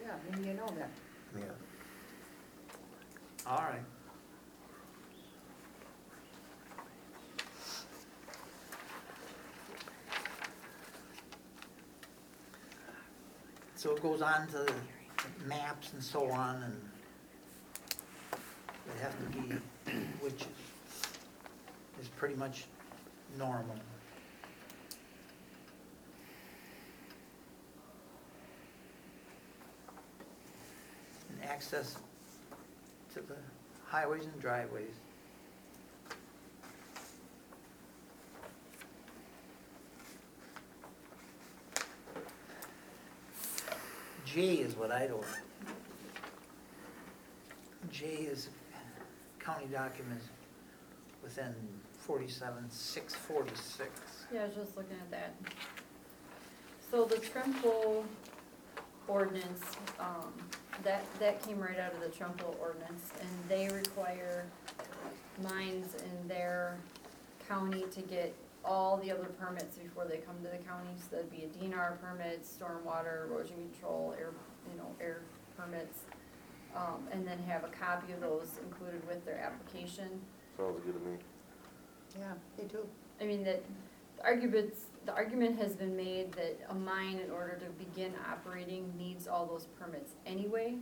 yeah, 0.01 0.13
then 0.31 0.45
you 0.45 0.55
know 0.55 0.67
that. 0.79 0.91
Yeah. 1.37 1.45
All 3.47 3.59
right. 3.59 3.83
So 13.75 13.95
it 13.95 14.03
goes 14.03 14.23
on 14.23 14.49
to 14.49 14.59
the 14.59 14.73
maps 15.47 15.93
and 15.93 16.03
so 16.03 16.29
on, 16.31 16.63
and 16.63 16.75
they 18.87 19.03
have 19.03 19.15
to 19.19 19.39
be, 19.39 19.55
which 20.21 20.43
is 20.43 20.66
pretty 22.17 22.35
much 22.35 22.65
normal. 23.39 23.77
And 31.31 31.45
access 31.45 31.97
to 33.15 33.21
the 33.21 33.37
highways 33.87 34.25
and 34.25 34.41
driveways. 34.41 34.95
J 44.25 44.57
is 44.57 44.77
what 44.77 44.91
I 44.91 45.07
don't. 45.07 45.25
J 47.91 48.07
is 48.07 48.49
county 49.39 49.67
documents 49.73 50.27
within 51.27 51.55
forty-seven, 51.99 52.71
six 52.71 53.15
forty-six. 53.15 53.91
Yeah, 54.33 54.43
I 54.43 54.47
was 54.47 54.55
just 54.55 54.77
looking 54.77 54.97
at 54.97 55.11
that. 55.11 55.35
So 56.91 57.05
the 57.05 57.17
Trempealeau 57.17 58.05
ordinance, 59.09 59.63
um, 59.99 60.33
that, 60.85 61.05
that 61.19 61.43
came 61.47 61.59
right 61.59 61.79
out 61.79 61.93
of 61.95 62.01
the 62.01 62.07
Trempealeau 62.07 62.59
ordinance, 62.61 63.11
and 63.21 63.29
they 63.49 63.69
require 63.69 64.47
mines 65.43 65.97
in 65.97 66.29
their 66.29 66.77
county 67.49 67.85
to 67.93 68.01
get 68.03 68.33
all 68.65 68.97
the 68.99 69.11
other 69.11 69.25
permits 69.39 69.77
before 69.77 70.05
they 70.05 70.19
come 70.19 70.37
to 70.45 70.49
the 70.51 70.63
county, 70.65 70.91
so 70.99 71.17
that'd 71.17 71.31
be 71.31 71.43
a 71.45 71.49
DNR 71.49 72.01
permit, 72.01 72.45
stormwater, 72.45 73.29
erosion 73.29 73.57
control, 73.73 74.15
air, 74.19 74.31
you 74.73 74.79
know, 74.79 74.87
air 75.01 75.23
permits, 75.57 76.01
um, 76.77 77.07
and 77.13 77.27
then 77.27 77.39
have 77.49 77.65
a 77.65 77.69
copy 77.69 78.13
of 78.13 78.21
those 78.21 78.51
included 78.63 79.07
with 79.09 79.25
their 79.25 79.39
application. 79.39 80.21
Sounds 80.57 80.81
good 80.85 80.95
to 80.95 81.11
me. 81.11 81.17
Yeah, 82.19 82.33
they 82.57 82.65
do. 82.65 82.79
I 83.21 83.25
mean, 83.25 83.45
that, 83.45 83.63
the 84.17 84.25
arguments, 84.25 84.85
the 85.05 85.13
argument 85.13 85.59
has 85.59 85.75
been 85.75 85.97
made 85.97 86.33
that 86.33 86.59
a 86.71 86.75
mine, 86.75 87.21
in 87.25 87.31
order 87.31 87.59
to 87.59 87.85
begin 87.85 88.13
operating, 88.31 88.93
needs 88.97 89.29
all 89.29 89.47
those 89.47 89.67
permits 89.79 90.13
anyway. 90.25 90.77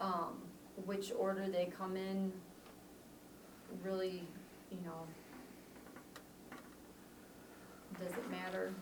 Um, 0.00 0.38
which 0.84 1.12
order 1.18 1.46
they 1.48 1.70
come 1.76 1.96
in, 1.96 2.32
really, 3.82 4.22
you 4.70 4.78
know, 4.84 5.06
does 7.98 8.12
it 8.12 8.30
matter? 8.30 8.72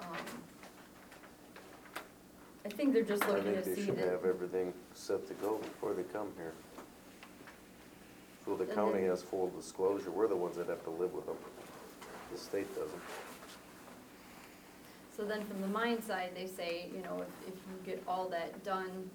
Um, 0.00 0.16
I 2.64 2.68
think 2.70 2.92
they're 2.92 3.02
just 3.02 3.24
I 3.24 3.28
looking 3.28 3.52
think 3.54 3.64
to 3.64 3.70
they 3.70 3.76
see 3.76 3.86
should 3.86 3.98
that, 3.98 4.08
have 4.08 4.24
everything 4.24 4.72
set 4.94 5.26
to 5.28 5.34
go 5.34 5.58
before 5.58 5.94
they 5.94 6.02
come 6.02 6.28
here. 6.36 6.52
So 8.48 8.56
the 8.56 8.64
And 8.64 8.72
county 8.72 9.00
then- 9.02 9.10
has 9.10 9.22
full 9.22 9.50
disclosure, 9.50 10.10
we're 10.10 10.26
the 10.26 10.34
ones 10.34 10.56
that 10.56 10.68
have 10.68 10.82
to 10.84 10.90
live 10.90 11.12
with 11.12 11.26
them. 11.26 11.36
The 12.32 12.38
state 12.38 12.74
doesn't. 12.74 13.02
so 15.14 15.24
then 15.26 15.44
from 15.44 15.60
the 15.60 15.68
mine 15.68 16.00
side, 16.00 16.30
they 16.34 16.46
say, 16.46 16.88
you 16.94 17.02
know, 17.02 17.20
if, 17.46 17.48
if 17.48 17.54
you 17.54 17.76
get 17.84 18.02
all 18.08 18.26
that 18.30 18.64
done 18.64 19.10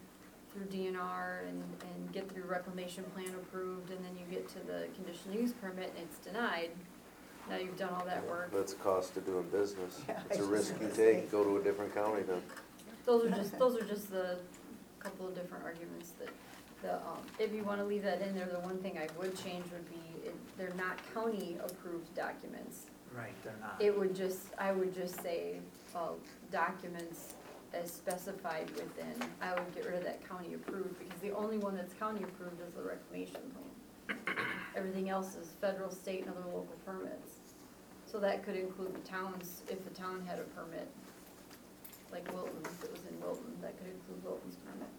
through 0.54 0.66
DNR 0.66 1.48
and, 1.48 1.64
and 1.82 2.12
get 2.14 2.30
through 2.32 2.44
reclamation 2.44 3.04
plan 3.16 3.30
approved, 3.30 3.90
and 3.90 4.06
then 4.06 4.12
you 4.20 4.26
get 4.30 4.48
to 4.50 4.60
the 4.68 4.86
conditional 4.94 5.36
use 5.36 5.54
permit 5.54 5.92
and 5.98 6.06
it's 6.08 6.20
denied, 6.20 6.70
now 7.50 7.56
you've 7.56 7.78
done 7.78 7.90
all 7.90 8.06
that 8.06 8.28
work. 8.28 8.52
That's 8.54 8.74
a 8.74 8.78
cost 8.78 9.18
of 9.18 9.26
doing 9.26 9.50
business. 9.50 10.00
Yeah, 10.08 10.22
It's 10.30 10.38
a 10.38 10.40
I 10.40 10.42
was 10.42 10.50
risk 10.50 10.74
you 10.74 10.80
gonna 10.82 10.94
say. 10.96 11.14
take, 11.22 11.32
go 11.32 11.44
to 11.44 11.58
a 11.58 11.64
different 11.64 11.96
county 11.96 12.22
then. 12.22 12.42
Those 13.06 13.26
are 13.26 13.30
just, 13.32 13.58
those 13.60 13.78
are 13.82 13.86
just 13.86 14.12
the 14.12 14.38
couple 15.00 15.28
of 15.28 15.34
different 15.34 15.64
arguments 15.64 16.12
that, 16.20 16.30
the, 16.84 16.96
um, 16.96 17.18
if 17.40 17.52
you 17.54 17.64
wanna 17.64 17.86
leave 17.86 18.04
that 18.04 18.22
in 18.22 18.36
there, 18.36 18.46
the 18.46 18.60
one 18.60 18.78
thing 18.80 19.00
I 19.00 19.08
would 19.18 19.36
change 19.42 19.64
would 19.72 19.90
be, 19.90 20.28
it, 20.28 20.36
they're 20.58 20.76
not 20.76 21.00
county-approved 21.14 22.14
documents. 22.14 22.84
Right, 23.16 23.34
they're 23.44 23.56
not. 23.60 23.78
It 23.80 23.98
would 23.98 24.16
just, 24.16 24.48
I 24.60 24.72
would 24.72 24.94
just 24.94 25.22
say, 25.24 25.56
uh, 25.96 26.10
documents 26.52 27.34
as 27.74 27.92
specified 27.92 28.70
within, 28.72 29.16
I 29.42 29.54
would 29.54 29.74
get 29.74 29.86
rid 29.86 29.96
of 29.96 30.04
that 30.04 30.28
county 30.28 30.54
approved, 30.54 31.00
because 31.00 31.20
the 31.22 31.32
only 31.32 31.58
one 31.58 31.76
that's 31.76 31.94
county 31.94 32.24
approved 32.24 32.62
is 32.68 32.76
the 32.76 32.84
reclamation 32.84 33.42
plan. 33.56 34.38
Everything 34.76 35.10
else 35.10 35.36
is 35.36 35.50
federal, 35.62 35.90
state, 35.90 36.26
and 36.26 36.32
other 36.32 36.46
local 36.46 36.76
permits. 36.86 37.40
So 38.06 38.20
that 38.20 38.44
could 38.44 38.56
include 38.56 38.94
the 38.94 39.08
towns, 39.08 39.64
if 39.70 39.84
the 39.84 39.90
town 39.92 40.24
had 40.28 40.38
a 40.38 40.44
permit, 40.44 40.88
like 42.12 42.32
Wilton, 42.34 42.60
if 42.64 42.84
it 42.84 42.92
was 42.92 43.02
in 43.10 43.20
Wilton, 43.22 43.58
that 43.62 43.76
could 43.78 43.88
include 43.88 44.24
Wilton's 44.24 44.58
permit. 44.58 44.90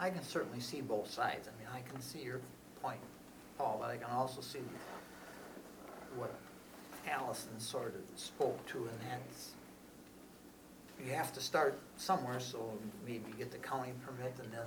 I 0.00 0.10
can 0.10 0.22
certainly 0.22 0.60
see 0.60 0.80
both 0.80 1.10
sides. 1.10 1.48
I 1.48 1.52
mean, 1.58 1.68
I 1.74 1.88
can 1.90 2.00
see 2.00 2.20
your 2.20 2.40
point, 2.82 3.00
Paul, 3.56 3.78
but 3.80 3.90
I 3.90 3.96
can 3.96 4.10
also 4.10 4.40
see 4.40 4.60
what 6.16 6.32
Allison 7.08 7.58
sort 7.58 7.94
of 7.94 8.18
spoke 8.18 8.64
to, 8.66 8.78
and 8.78 8.98
that's, 9.10 9.50
you 11.04 11.12
have 11.14 11.32
to 11.32 11.40
start 11.40 11.78
somewhere, 11.96 12.38
so 12.40 12.72
maybe 13.06 13.24
get 13.38 13.50
the 13.50 13.58
county 13.58 13.92
permit 14.04 14.34
and 14.42 14.52
then, 14.52 14.66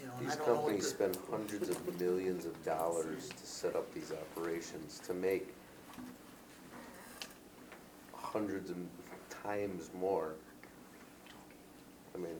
you 0.00 0.06
know, 0.06 0.12
and 0.18 0.26
I 0.26 0.30
These 0.30 0.36
don't 0.36 0.48
know 0.48 0.54
what 0.54 0.60
companies 0.62 0.84
the. 0.84 0.90
spend 0.90 1.18
hundreds 1.30 1.68
of 1.70 2.00
millions 2.00 2.44
of 2.44 2.64
dollars 2.64 3.28
to 3.28 3.46
set 3.46 3.74
up 3.74 3.92
these 3.94 4.12
operations, 4.12 5.00
to 5.06 5.14
make 5.14 5.54
hundreds 8.12 8.70
of 8.70 8.76
times 9.30 9.90
more. 9.98 10.34
I 12.14 12.18
mean, 12.18 12.36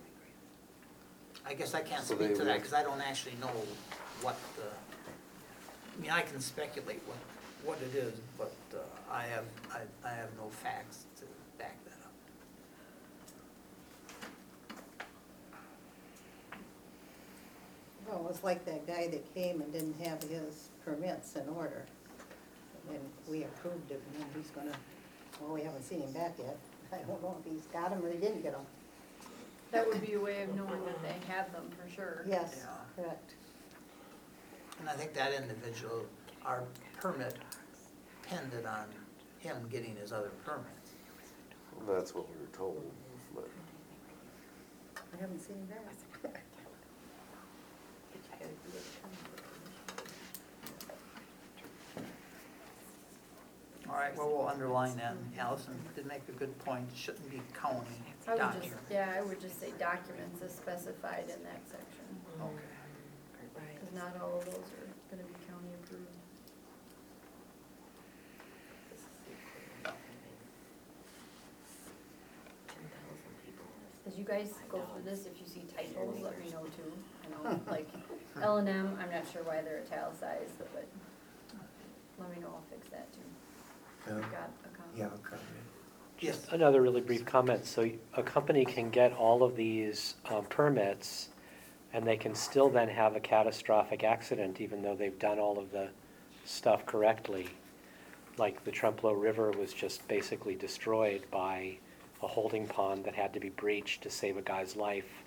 I 1.47 1.55
guess 1.55 1.75
I 1.75 1.81
can't 1.81 2.03
So 2.03 2.15
speak 2.15 2.29
they 2.29 2.35
to 2.35 2.45
that, 2.45 2.53
would- 2.53 2.55
because 2.63 2.73
I 2.73 2.83
don't 2.83 3.01
actually 3.01 3.37
know 3.41 3.51
what 4.23 4.37
the, 4.57 4.63
I 4.67 6.01
mean, 6.01 6.11
I 6.11 6.23
can 6.23 6.41
speculate 6.41 7.03
what, 7.07 7.19
what 7.65 7.79
it 7.83 7.95
is, 7.95 8.15
but 8.39 8.53
uh, 8.75 8.79
I 9.11 9.23
have, 9.25 9.45
I, 9.73 9.81
I 10.09 10.13
have 10.15 10.29
no 10.37 10.49
facts 10.49 11.05
to 11.21 11.25
back 11.59 11.77
that 11.85 11.93
up. 12.05 12.13
Well, 18.09 18.27
it's 18.31 18.45
like 18.45 18.65
that 18.67 18.87
guy 18.87 19.09
that 19.09 19.35
came 19.35 19.61
and 19.63 19.73
didn't 19.73 19.99
have 20.05 20.23
his 20.25 20.69
permits 20.85 21.37
in 21.37 21.49
order. 21.49 21.85
And 22.91 22.99
we 23.31 23.45
approved 23.45 23.91
it, 23.91 24.03
and 24.13 24.21
then 24.21 24.29
he's 24.37 24.51
gonna, 24.51 24.77
well, 25.41 25.55
we 25.55 25.63
haven't 25.63 25.85
seen 25.85 26.01
him 26.03 26.13
back 26.13 26.35
yet. 26.39 26.59
I 26.93 26.97
don't 26.99 27.23
know 27.23 27.37
if 27.45 27.51
he's 27.51 27.63
got 27.73 27.91
them 27.91 28.05
or 28.05 28.11
he 28.11 28.19
didn't 28.19 28.43
get 28.43 28.53
them. 28.53 28.67
That 29.75 29.89
would 29.89 30.07
be 30.07 30.13
a 30.13 30.21
way 30.21 30.41
of 30.43 30.55
knowing 30.55 30.85
that 30.85 31.03
they 31.03 31.17
have 31.33 31.53
them 31.53 31.69
for 31.71 31.91
sure. 31.91 32.23
Yes, 32.25 32.65
Yeah. 32.65 33.03
correct. 33.03 33.35
And 34.79 34.89
I 34.89 34.93
think 34.93 35.15
that 35.15 35.33
individual, 35.33 36.07
our 36.47 36.63
permit 37.01 37.35
depended 38.23 38.67
on 38.67 38.87
him 39.41 39.69
getting 39.69 39.97
his 39.97 40.13
other 40.13 40.31
permit. 40.45 40.67
that's 41.89 42.15
what 42.15 42.29
we 42.31 42.41
were 42.41 42.53
told, 42.53 42.89
but 43.35 43.49
I 45.13 45.17
haven't 45.21 45.41
seen 45.41 45.57
him 45.57 45.67
back. 45.67 46.33
All 53.91 53.97
right, 53.97 54.17
well, 54.17 54.29
we'll 54.29 54.49
underline 54.49 54.97
that. 54.99 55.17
Allison 55.39 55.75
did 55.97 56.07
make 56.07 56.23
a 56.29 56.33
good 56.33 56.57
point, 56.61 56.89
It 56.93 56.97
shouldn't 56.97 57.29
be 57.31 57.43
county 57.53 58.14
I 58.27 58.33
would 58.33 58.41
just, 58.41 58.55
document. 58.55 58.81
yeah, 58.91 59.15
I 59.19 59.23
would 59.23 59.41
just 59.41 59.61
say 59.61 59.71
documents 59.79 60.41
as 60.43 60.53
specified 60.55 61.25
in 61.29 61.43
that 61.45 61.61
section, 61.69 62.09
Okay. 62.41 63.75
because 63.75 63.93
not 63.95 64.17
all 64.21 64.39
of 64.39 64.45
those 64.47 64.55
are 64.81 64.89
gonna 65.11 65.23
be 65.29 65.35
county 65.47 65.71
approved. 65.83 66.09
As 74.07 74.19
you 74.19 74.25
guys 74.25 74.53
go 74.69 74.81
through 74.93 75.03
this, 75.11 75.25
if 75.27 75.41
you 75.41 75.47
see 75.47 75.63
typos, 75.75 76.21
let 76.23 76.39
me 76.39 76.51
know 76.51 76.65
too, 76.77 76.93
I 77.25 77.51
know, 77.53 77.61
like 77.71 77.89
L 78.43 78.59
and 78.59 78.69
M, 78.69 78.99
I'm 79.01 79.11
not 79.11 79.25
sure 79.33 79.43
why 79.43 79.63
they're 79.63 79.83
italicized, 79.91 80.59
but 80.59 80.87
let 82.19 82.31
me 82.35 82.41
know, 82.43 82.49
I'll 82.49 82.65
fix 82.71 82.87
that 82.91 83.11
too. 83.13 83.21
Yeah. 84.07 84.13
Got 84.21 84.51
a 84.65 84.77
comment? 84.77 84.95
Yeah, 84.97 85.05
I'll 85.05 85.19
cover 85.19 85.41
it. 85.57 85.64
Yes, 86.25 86.47
Another 86.51 86.81
really 86.81 87.03
brief 87.03 87.27
comment. 87.27 87.67
So 87.67 87.91
a 88.15 88.23
company 88.23 88.65
can 88.65 88.89
get 88.89 89.13
all 89.13 89.43
of 89.43 89.57
these 89.57 90.15
um, 90.31 90.47
permits, 90.47 91.29
and 91.93 92.07
they 92.07 92.17
can 92.17 92.35
still 92.35 92.71
then 92.71 92.89
have 92.89 93.15
a 93.15 93.21
catastrophic 93.21 94.05
accident, 94.05 94.59
even 94.59 94.81
though 94.81 94.95
they've 94.95 95.19
done 95.19 95.39
all 95.39 95.59
of 95.59 95.71
the 95.71 95.91
stuff 96.47 96.87
correctly. 96.87 97.49
Like 98.39 98.65
the 98.65 98.71
Trempealeau 98.71 99.21
River 99.21 99.51
was 99.51 99.75
just 99.75 100.09
basically 100.09 100.55
destroyed 100.55 101.25
by 101.31 101.77
a 102.23 102.27
holding 102.27 102.67
pond 102.67 103.05
that 103.05 103.15
had 103.15 103.35
to 103.35 103.41
be 103.41 103.51
breached 103.51 104.03
to 104.05 104.09
save 104.09 104.39
a 104.39 104.43
guy's 104.43 104.77
life. 104.77 105.25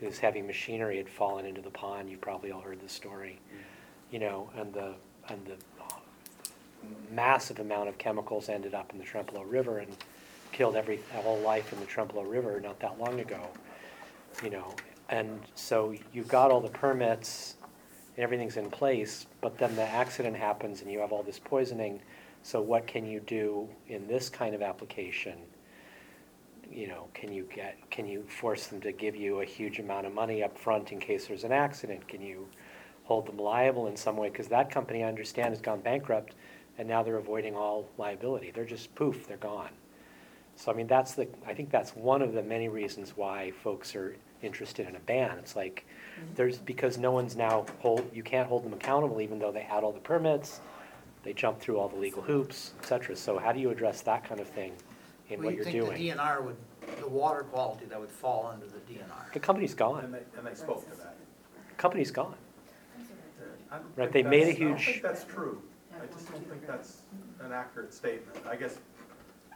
Whose 0.00 0.18
heavy 0.18 0.40
machinery 0.40 0.96
had 0.96 1.08
fallen 1.10 1.44
into 1.44 1.60
the 1.60 1.70
pond. 1.70 2.08
You've 2.08 2.22
probably 2.22 2.50
all 2.50 2.62
heard 2.62 2.80
the 2.80 2.88
story. 2.88 3.40
You 4.10 4.20
know, 4.20 4.48
and 4.56 4.72
the, 4.72 4.94
and 5.28 5.44
the 5.44 5.56
massive 7.10 7.58
amount 7.58 7.90
of 7.90 7.98
chemicals 7.98 8.48
ended 8.48 8.72
up 8.72 8.90
in 8.92 8.98
the 8.98 9.04
Trempealeau 9.04 9.44
River 9.46 9.80
and 9.80 9.94
killed 10.54 10.76
every, 10.76 11.00
whole 11.12 11.40
life 11.40 11.72
in 11.72 11.80
the 11.80 11.86
Trempealeau 11.86 12.28
River 12.28 12.60
not 12.60 12.80
that 12.80 12.98
long 12.98 13.20
ago, 13.20 13.46
you 14.42 14.50
know. 14.50 14.74
And 15.10 15.40
so 15.54 15.94
you've 16.12 16.28
got 16.28 16.50
all 16.50 16.60
the 16.60 16.70
permits, 16.70 17.56
everything's 18.16 18.56
in 18.56 18.70
place, 18.70 19.26
but 19.42 19.58
then 19.58 19.76
the 19.76 19.82
accident 19.82 20.36
happens 20.36 20.80
and 20.80 20.90
you 20.90 21.00
have 21.00 21.12
all 21.12 21.22
this 21.22 21.38
poisoning. 21.38 22.00
So 22.42 22.60
what 22.60 22.86
can 22.86 23.04
you 23.04 23.20
do 23.20 23.68
in 23.88 24.06
this 24.06 24.30
kind 24.30 24.54
of 24.54 24.62
application? 24.62 25.34
you 26.74 26.88
know, 26.88 27.06
can 27.14 27.32
you 27.32 27.46
get, 27.54 27.76
can 27.90 28.06
you 28.06 28.24
force 28.24 28.66
them 28.66 28.80
to 28.80 28.92
give 28.92 29.14
you 29.14 29.40
a 29.40 29.44
huge 29.44 29.78
amount 29.78 30.06
of 30.06 30.14
money 30.14 30.42
up 30.42 30.58
front 30.58 30.92
in 30.92 30.98
case 30.98 31.26
there's 31.26 31.44
an 31.44 31.52
accident? 31.52 32.06
Can 32.08 32.20
you 32.20 32.48
hold 33.04 33.26
them 33.26 33.36
liable 33.36 33.86
in 33.86 33.96
some 33.96 34.16
way? 34.16 34.28
Because 34.28 34.48
that 34.48 34.70
company, 34.70 35.04
I 35.04 35.08
understand, 35.08 35.50
has 35.50 35.60
gone 35.60 35.80
bankrupt, 35.80 36.34
and 36.78 36.88
now 36.88 37.02
they're 37.02 37.18
avoiding 37.18 37.54
all 37.54 37.88
liability. 37.98 38.50
They're 38.50 38.64
just 38.64 38.94
poof, 38.94 39.26
they're 39.28 39.36
gone. 39.36 39.70
So 40.56 40.70
I 40.72 40.74
mean, 40.74 40.86
that's 40.86 41.14
the, 41.14 41.28
I 41.46 41.54
think 41.54 41.70
that's 41.70 41.94
one 41.96 42.22
of 42.22 42.32
the 42.32 42.42
many 42.42 42.68
reasons 42.68 43.16
why 43.16 43.50
folks 43.62 43.94
are 43.96 44.16
interested 44.42 44.88
in 44.88 44.96
a 44.96 45.00
ban. 45.00 45.36
It's 45.38 45.56
like, 45.56 45.84
mm-hmm. 46.18 46.34
there's, 46.36 46.58
because 46.58 46.96
no 46.98 47.10
one's 47.10 47.36
now 47.36 47.66
hold, 47.80 48.08
you 48.14 48.22
can't 48.22 48.48
hold 48.48 48.64
them 48.64 48.72
accountable 48.72 49.20
even 49.20 49.38
though 49.38 49.52
they 49.52 49.62
had 49.62 49.82
all 49.84 49.92
the 49.92 50.00
permits, 50.00 50.60
they 51.22 51.32
jumped 51.32 51.60
through 51.60 51.78
all 51.78 51.88
the 51.88 51.96
legal 51.96 52.22
hoops, 52.22 52.72
et 52.80 52.86
cetera. 52.86 53.16
So 53.16 53.38
how 53.38 53.52
do 53.52 53.60
you 53.60 53.70
address 53.70 54.02
that 54.02 54.24
kind 54.28 54.40
of 54.40 54.46
thing 54.48 54.72
in 55.28 55.38
Well, 55.38 55.46
what 55.46 55.50
you 55.52 55.56
you're 55.56 55.64
think 55.64 55.76
doing? 55.98 56.16
the 56.16 56.22
DNR 56.22 56.44
would, 56.44 56.56
the 57.00 57.08
water 57.08 57.42
quality 57.44 57.86
that 57.86 57.98
would 57.98 58.10
fall 58.10 58.50
under 58.52 58.66
the 58.66 58.78
DNR? 58.92 59.32
The 59.32 59.40
company's 59.40 59.74
gone. 59.74 60.04
And 60.04 60.14
they, 60.14 60.22
and 60.38 60.46
they 60.46 60.54
spoke 60.54 60.88
to 60.90 60.96
that. 60.98 61.16
The 61.70 61.74
company's 61.76 62.10
gone. 62.10 62.34
I 63.72 63.78
don't 63.78 63.86
Right, 63.96 64.12
think 64.12 64.12
they 64.12 64.22
made 64.30 64.42
a 64.42 64.46
that's- 64.52 64.56
I 64.56 64.64
don't 64.64 64.76
huge- 64.76 64.86
think 64.86 65.02
that's 65.02 65.24
true. 65.24 65.62
I 66.00 66.06
just 66.06 66.30
don't 66.30 66.48
think 66.48 66.66
that's 66.66 66.98
an 67.40 67.52
accurate 67.52 67.92
statement. 67.92 68.38
I 68.46 68.54
guess, 68.56 68.78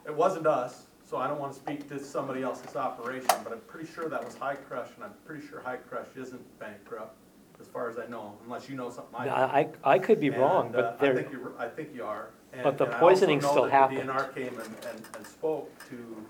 it 0.06 0.14
wasn't 0.14 0.46
us, 0.46 0.86
so 1.08 1.16
I 1.16 1.26
don't 1.26 1.40
wanna 1.40 1.54
speak 1.54 1.88
to 1.88 1.98
somebody 1.98 2.42
else's 2.42 2.76
operation, 2.76 3.30
but 3.42 3.52
I'm 3.52 3.60
pretty 3.60 3.90
sure 3.90 4.08
that 4.08 4.22
was 4.24 4.36
Hi-Crush, 4.36 4.88
and 4.96 5.04
I'm 5.04 5.14
pretty 5.24 5.46
sure 5.46 5.60
Hi-Crush 5.64 6.08
isn't 6.16 6.58
bankrupt, 6.58 7.16
as 7.60 7.66
far 7.66 7.88
as 7.88 7.98
I 7.98 8.06
know, 8.06 8.34
unless 8.44 8.68
you 8.68 8.76
know 8.76 8.90
something 8.90 9.14
I 9.16 9.24
don't. 9.24 9.34
I, 9.34 9.60
I 9.84 9.94
I 9.94 9.98
could 9.98 10.20
be 10.20 10.28
wrong, 10.30 10.66
And, 10.66 10.76
uh, 10.76 10.82
but 10.82 10.96
I 11.00 11.04
there, 11.12 11.14
think 11.22 11.32
you're, 11.32 11.52
I 11.58 11.68
think 11.68 11.94
you 11.94 12.04
are. 12.04 12.28
And- 12.52 12.62
But 12.62 12.76
the 12.78 12.84
and 12.84 12.94
I 12.94 12.96
also 13.00 13.06
poisoning 13.08 13.38
know 13.40 13.50
still 13.50 13.62
that 13.64 13.70
happened. 13.72 14.08
The 14.08 14.12
DNR 14.12 14.34
came 14.34 14.58
and, 14.60 14.74
and, 14.90 15.02
and 15.16 15.26
spoke 15.26 15.70
to, 15.88 16.26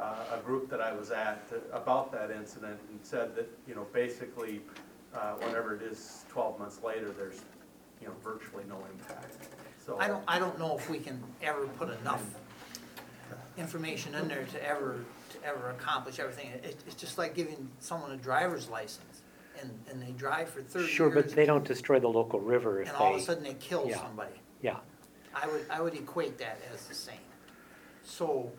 uh, 0.00 0.24
a 0.34 0.38
group 0.38 0.70
that 0.70 0.80
I 0.80 0.92
was 0.92 1.10
at 1.10 1.46
to- 1.50 1.76
about 1.76 2.10
that 2.12 2.30
incident 2.30 2.80
and 2.90 2.98
said 3.02 3.36
that, 3.36 3.48
you 3.68 3.74
know, 3.74 3.86
basically, 3.92 4.62
uh, 5.14 5.34
whenever 5.34 5.76
it 5.76 5.82
is 5.82 6.24
twelve 6.30 6.58
months 6.58 6.82
later, 6.82 7.10
there's, 7.10 7.42
you 8.00 8.06
know, 8.08 8.14
virtually 8.24 8.64
no 8.66 8.78
impact, 8.90 9.36
so. 9.84 9.98
I 9.98 10.08
don't, 10.08 10.24
I 10.26 10.38
don't 10.38 10.58
know 10.58 10.76
if 10.78 10.88
we 10.88 10.98
can 10.98 11.22
ever 11.42 11.66
put 11.66 11.90
enough 12.00 12.24
information 13.56 14.14
in 14.14 14.28
there 14.28 14.44
to 14.44 14.68
ever, 14.68 15.04
to 15.30 15.44
ever 15.46 15.70
accomplish 15.70 16.18
everything. 16.18 16.48
It, 16.62 16.76
it's 16.86 16.94
just 16.94 17.18
like 17.18 17.34
giving 17.34 17.68
someone 17.80 18.12
a 18.12 18.16
driver's 18.16 18.68
license, 18.68 19.22
and, 19.60 19.70
and 19.90 20.02
they 20.02 20.12
drive 20.12 20.48
for 20.48 20.62
thirty 20.62 20.84
years. 20.84 20.94
sure, 20.94 21.10
but 21.10 21.30
they 21.30 21.46
don't 21.46 21.64
destroy 21.64 21.98
the 22.00 22.08
local 22.08 22.40
river 22.40 22.80
if 22.82 22.88
And 22.88 22.96
all 22.96 23.08
of 23.10 23.14
a 23.14 23.18
they, 23.18 23.24
sudden 23.24 23.44
they 23.44 23.54
kill 23.54 23.86
Yeah. 23.88 23.98
somebody. 24.00 24.34
yeah. 24.62 24.76
I 25.34 25.46
would, 25.46 25.64
I 25.70 25.80
would 25.80 25.94
equate 25.94 26.36
that 26.38 26.58
as 26.74 26.84
the 26.86 26.94
same. 26.94 27.16
So, 28.04 28.50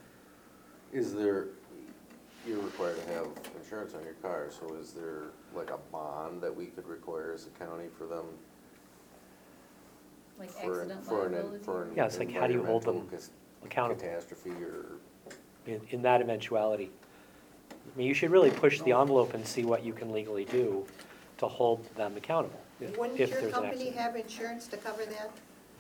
Is 0.91 1.13
there, 1.13 1.47
you're 2.47 2.59
required 2.61 2.97
to 3.05 3.13
have 3.13 3.27
insurance 3.61 3.93
on 3.93 4.03
your 4.03 4.13
car, 4.15 4.47
so 4.49 4.73
is 4.75 4.91
there 4.91 5.25
like 5.53 5.69
a 5.69 5.77
bond 5.91 6.41
that 6.41 6.55
we 6.55 6.65
could 6.67 6.87
require 6.87 7.31
as 7.33 7.45
a 7.47 7.49
county 7.63 7.85
for 7.97 8.05
them? 8.07 8.25
Like 10.39 10.49
for 10.49 10.81
an- 10.81 10.91
accident 10.91 11.05
for 11.05 11.25
an- 11.27 11.33
liability? 11.33 11.63
For 11.63 11.83
an 11.83 11.91
Yeah, 11.95 12.05
it's 12.05 12.17
like, 12.17 12.31
how 12.31 12.47
do 12.47 12.53
you 12.53 12.63
hold 12.63 12.83
them 12.83 12.95
environmental 12.95 13.17
cas- 13.19 13.29
accountable 13.65 14.01
Catastrophe 14.01 14.51
or, 14.51 14.85
in, 15.67 15.81
in 15.91 16.01
that 16.03 16.21
eventuality? 16.21 16.91
I 17.71 17.97
mean, 17.97 18.07
you 18.07 18.13
should 18.13 18.31
really 18.31 18.51
push 18.51 18.81
the 18.81 18.91
envelope 18.93 19.33
and 19.33 19.45
see 19.45 19.65
what 19.65 19.83
you 19.83 19.93
can 19.93 20.11
legally 20.11 20.45
do 20.45 20.85
to 21.37 21.47
hold 21.47 21.83
them 21.95 22.15
accountable, 22.15 22.59
if 22.79 22.97
Wouldn't 22.97 23.19
if 23.19 23.29
your 23.29 23.41
there's 23.41 23.53
an 23.53 23.61
company 23.61 23.89
accident. 23.89 23.95
have 23.97 24.15
insurance 24.15 24.67
to 24.67 24.77
cover 24.77 25.03
that? 25.05 25.31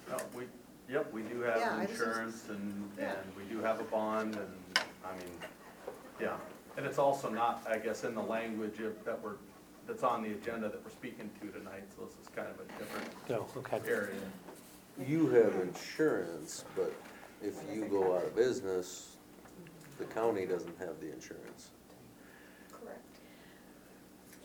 No, 0.09 0.17
we, 0.35 0.43
yep, 0.91 1.11
we 1.13 1.21
do 1.21 1.39
Yeah, 1.41 1.55
I 1.55 1.59
have 1.59 1.79
was 1.79 1.89
just- 1.89 2.01
insurance 2.01 2.49
and, 2.49 2.91
Yeah. 2.99 3.13
and 3.13 3.35
we 3.37 3.43
do 3.53 3.61
have 3.61 3.79
a 3.79 3.83
bond 3.83 4.35
and, 4.35 4.79
I 5.05 5.11
mean, 5.13 5.31
yeah. 6.19 6.35
And 6.75 6.85
it's 6.85 6.97
also 6.97 7.29
not, 7.29 7.63
I 7.69 7.77
guess, 7.77 8.03
in 8.03 8.15
the 8.15 8.21
language 8.21 8.79
of, 8.79 8.93
that 9.05 9.21
we're, 9.21 9.35
that's 9.87 10.03
on 10.03 10.23
the 10.23 10.31
agenda 10.31 10.69
that 10.69 10.83
we're 10.83 10.91
speaking 10.91 11.29
to 11.41 11.47
tonight, 11.57 11.83
so 11.95 12.05
this 12.05 12.15
is 12.21 12.27
kind 12.35 12.47
of 12.47 12.55
a 12.59 12.79
different 12.79 13.29
No, 13.29 13.45
okay. 13.57 13.79
area. 13.87 14.09
you 15.07 15.27
have 15.29 15.53
insurance, 15.61 16.65
but 16.75 16.91
if 17.43 17.55
you 17.73 17.85
go 17.85 18.15
out 18.15 18.23
of 18.23 18.35
business, 18.35 19.15
the 19.97 20.05
county 20.05 20.45
doesn't 20.45 20.77
have 20.79 20.99
the 20.99 21.11
insurance, 21.13 21.69
Correct. 22.71 22.99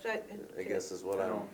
So, 0.03 0.11
I- 0.11 0.61
I 0.61 0.65
guess 0.65 0.91
is 0.93 1.03
what 1.03 1.21
I 1.21 1.25
I 1.25 1.29
don't, 1.29 1.39
don't. 1.39 1.49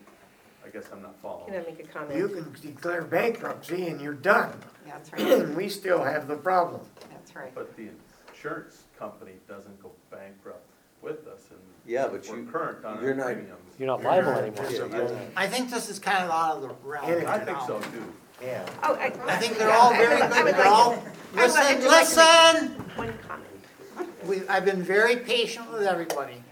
I 0.67 0.69
guess 0.71 0.85
I'm 0.93 1.03
not 1.03 1.15
following. 1.21 1.53
can 1.53 1.63
I 1.63 1.65
make 1.67 1.81
a 1.81 1.87
comment? 1.87 2.17
You 2.19 2.29
can 2.29 2.53
declare 2.63 3.03
bankruptcy 3.03 3.89
and 3.89 4.01
you're 4.01 4.15
done. 4.15 4.53
That's 4.87 5.13
right, 5.13 5.21
And 5.21 5.57
We 5.57 5.69
still 5.69 6.03
have 6.03 6.27
the 6.27 6.37
problem. 6.37 6.81
that's 7.11 7.37
right. 7.37 7.55
But 7.55 7.77
the 7.77 7.89
insurance 8.29 8.85
company 8.99 9.33
doesn't 9.49 9.81
go 9.83 9.93
bankrupt 10.11 10.67
with 11.03 11.27
us 11.27 11.43
and. 11.51 11.61
Yeah, 11.87 12.09
but 12.09 12.27
We're 12.29 12.39
you- 12.39 12.47
current 12.51 12.85
on 12.85 12.97
our 12.99 13.03
you're 13.05 13.15
not- 13.15 13.27
premiums. 13.27 13.61
You're 13.79 13.89
not 13.89 14.03
liable 14.03 14.31
anymore. 14.33 14.71
Yeah, 14.71 15.19
I 15.37 15.47
think 15.49 15.69
this 15.71 15.89
is 15.91 15.99
kind 15.99 16.25
of 16.25 16.31
out 16.31 16.57
of 16.57 16.63
the 16.63 16.75
realm 16.89 17.11
Yeah, 17.11 17.31
I 17.33 17.39
think 17.45 17.59
so 17.67 17.81
too. 17.81 18.13
Yeah. 18.43 18.67
Oh, 18.83 18.95
I. 18.95 19.13
I 19.27 19.37
think 19.37 19.57
they're 19.59 19.73
all 19.73 19.91
very 19.93 20.21
I 20.21 20.27
would- 20.27 20.35
good, 20.35 20.45
would 20.45 20.55
they're 20.55 20.67
all, 20.67 20.93
I 20.93 20.97
would 20.97 21.05
like 21.35 21.35
listen, 21.35 21.67
to 21.67 21.81
make 21.81 21.91
listen! 21.91 22.69
One 22.97 23.19
comment. 23.27 24.11
We, 24.27 24.49
I've 24.49 24.65
been 24.65 24.83
very 24.83 25.17
patient 25.17 25.71
with 25.73 25.83
everybody, 25.83 26.43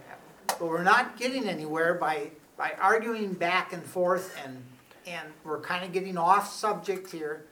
but 0.46 0.62
we're 0.62 0.82
not 0.82 1.16
getting 1.16 1.48
anywhere 1.48 1.94
by, 1.94 2.30
by 2.56 2.72
arguing 2.80 3.32
back 3.32 3.72
and 3.72 3.82
forth 3.82 4.36
and, 4.44 4.62
and 5.06 5.26
we're 5.44 5.60
kind 5.60 5.84
of 5.84 5.92
getting 5.92 6.16
off 6.18 6.52
subject 6.52 7.10
here. 7.10 7.44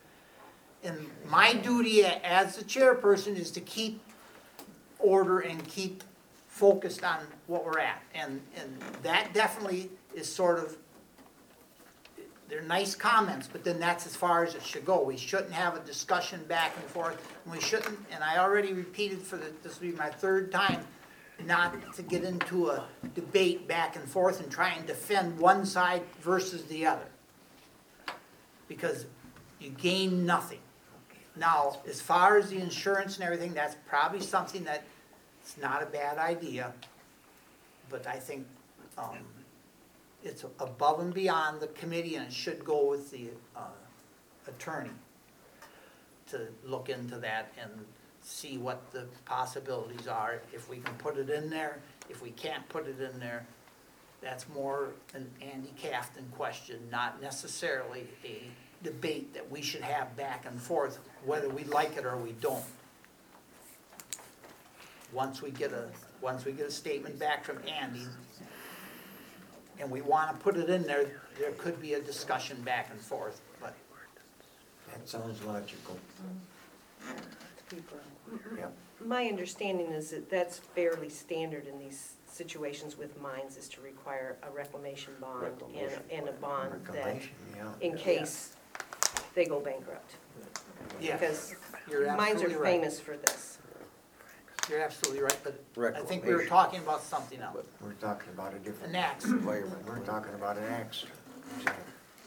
And 0.84 1.10
my 1.28 1.54
duty 1.54 2.02
a- 2.02 2.20
as 2.24 2.56
the 2.56 2.64
chairperson 2.64 3.36
is 3.36 3.50
to 3.52 3.60
keep 3.60 4.00
order 4.98 5.40
and 5.40 5.66
keep 5.66 6.04
focused 6.48 7.02
on 7.04 7.20
what 7.46 7.64
we're 7.64 7.78
at. 7.78 8.02
And, 8.14 8.40
and 8.56 8.76
that 9.02 9.32
definitely 9.32 9.90
is 10.14 10.30
sort 10.30 10.58
of, 10.58 10.76
they're 12.50 12.62
nice 12.62 12.96
comments, 12.96 13.48
but 13.50 13.62
then 13.62 13.78
that's 13.78 14.06
as 14.06 14.16
far 14.16 14.44
as 14.44 14.56
it 14.56 14.62
should 14.62 14.84
go. 14.84 15.02
We 15.02 15.16
shouldn't 15.16 15.52
have 15.52 15.76
a 15.76 15.80
discussion 15.80 16.42
back 16.48 16.76
and 16.76 16.84
forth. 16.86 17.16
And 17.44 17.54
we 17.54 17.60
shouldn't, 17.60 17.96
and 18.10 18.24
I 18.24 18.38
already 18.38 18.72
repeated 18.72 19.22
for 19.22 19.36
the, 19.36 19.52
this 19.62 19.80
will 19.80 19.92
be 19.92 19.96
my 19.96 20.10
third 20.10 20.50
time, 20.50 20.84
not 21.46 21.94
to 21.94 22.02
get 22.02 22.24
into 22.24 22.70
a 22.70 22.84
debate 23.14 23.68
back 23.68 23.94
and 23.94 24.04
forth 24.04 24.40
and 24.40 24.50
try 24.50 24.70
and 24.70 24.84
defend 24.84 25.38
one 25.38 25.64
side 25.64 26.02
versus 26.20 26.64
the 26.64 26.84
other. 26.84 27.06
Because 28.66 29.06
you 29.60 29.70
gain 29.70 30.26
nothing. 30.26 30.58
Now, 31.36 31.78
as 31.88 32.00
far 32.00 32.36
as 32.36 32.50
the 32.50 32.58
insurance 32.58 33.14
and 33.14 33.24
everything, 33.24 33.54
that's 33.54 33.76
probably 33.88 34.20
something 34.20 34.64
that, 34.64 34.82
it's 35.40 35.56
not 35.56 35.82
a 35.82 35.86
bad 35.86 36.18
idea. 36.18 36.72
But 37.88 38.06
I 38.06 38.16
think, 38.16 38.46
um, 38.98 39.18
it's 40.22 40.44
above 40.58 41.00
and 41.00 41.14
beyond 41.14 41.60
the 41.60 41.68
committee 41.68 42.16
and 42.16 42.26
it 42.26 42.32
should 42.32 42.64
go 42.64 42.88
with 42.88 43.10
the, 43.10 43.28
uh, 43.56 43.60
attorney 44.46 44.90
to 46.28 46.48
look 46.64 46.88
into 46.88 47.16
that 47.18 47.52
and 47.60 47.70
see 48.22 48.58
what 48.58 48.90
the 48.92 49.06
possibilities 49.24 50.06
are, 50.06 50.42
if 50.52 50.68
we 50.68 50.78
can 50.78 50.94
put 50.94 51.16
it 51.16 51.30
in 51.30 51.50
there, 51.50 51.80
if 52.08 52.22
we 52.22 52.30
can't 52.30 52.68
put 52.68 52.86
it 52.86 53.00
in 53.00 53.18
there. 53.18 53.46
That's 54.20 54.46
more 54.50 54.90
an 55.14 55.30
Andy 55.40 55.72
Cafton 55.78 56.26
question, 56.36 56.78
not 56.90 57.22
necessarily 57.22 58.06
a 58.24 58.42
debate 58.82 59.32
that 59.34 59.50
we 59.50 59.62
should 59.62 59.80
have 59.80 60.14
back 60.16 60.44
and 60.46 60.60
forth, 60.60 60.98
whether 61.24 61.48
we 61.48 61.64
like 61.64 61.96
it 61.96 62.04
or 62.04 62.16
we 62.16 62.32
don't. 62.32 62.64
Once 65.12 65.42
we 65.42 65.50
get 65.50 65.72
a, 65.72 65.88
once 66.20 66.44
we 66.44 66.52
get 66.52 66.66
a 66.66 66.70
statement 66.70 67.18
back 67.18 67.44
from 67.44 67.58
Andy, 67.66 68.06
and 69.80 69.90
we 69.90 70.02
wanna 70.02 70.34
put 70.38 70.56
it 70.56 70.68
in 70.70 70.82
there, 70.84 71.06
there 71.38 71.52
could 71.52 71.80
be 71.80 71.94
a 71.94 72.00
discussion 72.00 72.60
back 72.62 72.88
and 72.90 73.00
forth, 73.00 73.40
but 73.60 73.74
That 74.92 75.08
sounds 75.08 75.42
logical. 75.42 75.98
Yep. 78.56 78.72
My 79.04 79.24
understanding 79.26 79.86
is 79.92 80.10
that 80.10 80.28
that's 80.28 80.58
fairly 80.58 81.08
standard 81.08 81.66
in 81.66 81.78
these 81.78 82.14
situations 82.26 82.98
with 82.98 83.18
mines, 83.20 83.56
is 83.56 83.68
to 83.70 83.80
require 83.80 84.36
a 84.42 84.50
reclamation 84.50 85.14
bond 85.20 85.42
and, 85.44 85.52
Reclamation 85.52 86.02
and 86.12 86.28
a 86.28 86.32
bond 86.32 86.72
that, 86.72 86.94
Reclamation, 86.94 87.30
yeah. 87.56 87.64
in 87.80 87.96
case 87.96 88.54
they 89.34 89.46
go 89.46 89.60
bankrupt. 89.60 90.12
yeah, 91.00 91.16
Because 91.16 91.54
you're 91.90 92.06
mines 92.16 92.42
are 92.42 92.46
absolutely 92.46 92.56
right. 92.56 92.80
famous 92.80 93.00
for 93.00 93.16
this. 93.16 93.58
You're 94.70 94.80
absolutely 94.82 95.22
right, 95.24 95.36
but 95.42 95.54
I 95.96 96.00
think 96.02 96.24
we 96.24 96.30
were 96.30 96.38
Reclamation. 96.38 96.48
talking 96.48 96.80
about 96.80 97.02
something 97.02 97.40
else, 97.40 97.66
We're 97.80 97.92
talking 97.94 98.28
about 98.32 98.54
a 98.54 98.58
different. 98.58 98.90
an 98.90 98.96
axe. 98.96 99.24
Environment. 99.24 99.84
We're 99.84 99.98
talking 99.98 100.32
about 100.34 100.56
an 100.58 100.64
axe. 100.64 101.06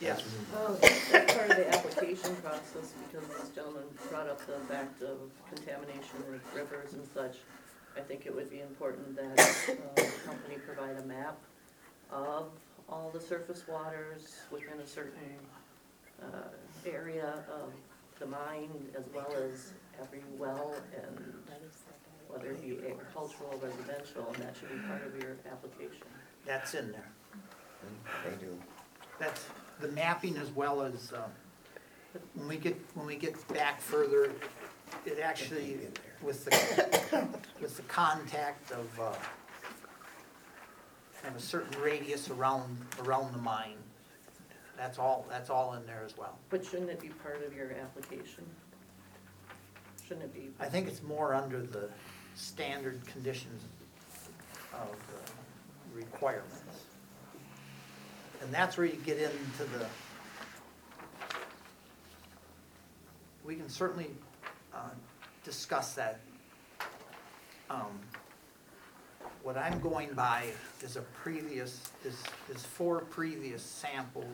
Yes. 0.01 0.21
let's 0.21 0.25
move 0.25 0.51
Well, 0.53 0.79
as 0.83 1.33
part 1.33 1.49
of 1.51 1.55
the 1.55 1.69
application 1.73 2.35
process, 2.37 2.91
because 3.09 3.25
this 3.29 3.49
gentleman 3.55 3.83
brought 4.09 4.27
up 4.27 4.45
the 4.45 4.59
fact 4.67 5.01
of 5.03 5.19
contamination 5.47 6.17
with 6.29 6.41
rivers 6.53 6.91
and 6.93 7.07
such, 7.13 7.37
I 7.95 8.01
think 8.01 8.25
it 8.25 8.35
would 8.35 8.49
be 8.49 8.59
important 8.59 9.15
that 9.15 9.39
uh, 9.39 9.73
the 9.95 10.11
company 10.25 10.55
provide 10.65 10.97
a 10.97 11.05
map 11.05 11.37
of 12.11 12.47
all 12.89 13.09
the 13.13 13.21
surface 13.21 13.63
waters 13.69 14.35
within 14.51 14.79
a 14.83 14.85
certain 14.87 15.37
uh, 16.21 16.27
area 16.85 17.45
of 17.49 17.71
the 18.19 18.25
mine, 18.25 18.69
as 18.97 19.05
well 19.15 19.31
as 19.49 19.71
every 20.01 20.23
well 20.37 20.75
and 20.93 21.33
what 21.47 21.61
whether 22.33 22.51
it 22.51 22.61
be 22.61 22.77
agricultural, 22.87 23.61
residential, 23.61 24.27
and 24.33 24.43
that 24.43 24.55
should 24.59 24.69
be 24.69 24.87
part 24.87 25.05
of 25.05 25.21
your 25.21 25.35
application. 25.51 26.07
That's 26.45 26.73
in 26.73 26.91
there. 26.91 27.09
They 28.25 28.35
do. 28.43 28.57
That's 29.19 29.45
the 29.79 29.89
mapping 29.89 30.37
as 30.37 30.49
well 30.51 30.81
as, 30.81 31.13
uh, 31.13 31.27
when 32.33 32.47
we 32.47 32.57
get, 32.57 32.75
when 32.95 33.05
we 33.05 33.15
get 33.15 33.47
back 33.53 33.81
further, 33.81 34.31
it 35.05 35.19
actually, 35.19 35.79
with 36.21 36.45
the, 36.45 37.27
with 37.61 37.77
the 37.77 37.83
contact 37.83 38.71
of, 38.71 38.99
uh, 38.99 39.13
have 41.23 41.35
a 41.35 41.41
certain 41.41 41.79
radius 41.81 42.29
around, 42.29 42.77
around 43.05 43.31
the 43.33 43.37
mine. 43.37 43.77
That's 44.75 44.97
all, 44.97 45.25
that's 45.29 45.49
all 45.49 45.75
in 45.75 45.85
there 45.85 46.03
as 46.05 46.17
well. 46.17 46.37
But 46.49 46.65
shouldn't 46.65 46.89
it 46.89 46.99
be 46.99 47.09
part 47.09 47.45
of 47.45 47.55
your 47.55 47.71
application? 47.71 48.43
Shouldn't 50.07 50.25
it 50.25 50.33
be? 50.33 50.49
I 50.59 50.67
think 50.67 50.87
it's 50.87 51.03
more 51.03 51.33
under 51.33 51.61
the 51.61 51.89
standard 52.35 53.05
conditions 53.07 53.63
of 54.73 54.89
the 55.09 55.97
requirements. 55.97 56.61
And 58.41 58.51
that's 58.53 58.77
where 58.77 58.87
you 58.87 58.97
get 59.05 59.17
into 59.17 59.63
the, 59.77 59.85
we 63.45 63.55
can 63.55 63.69
certainly 63.69 64.09
uh, 64.73 64.89
discuss 65.43 65.93
that. 65.95 66.19
Um, 67.69 67.99
What 69.43 69.57
I'm 69.57 69.79
going 69.81 70.13
by 70.13 70.45
is 70.81 70.95
a 70.95 71.01
previous, 71.23 71.91
is, 72.05 72.15
is 72.49 72.63
four 72.63 73.01
previous 73.01 73.61
sample 73.61 74.25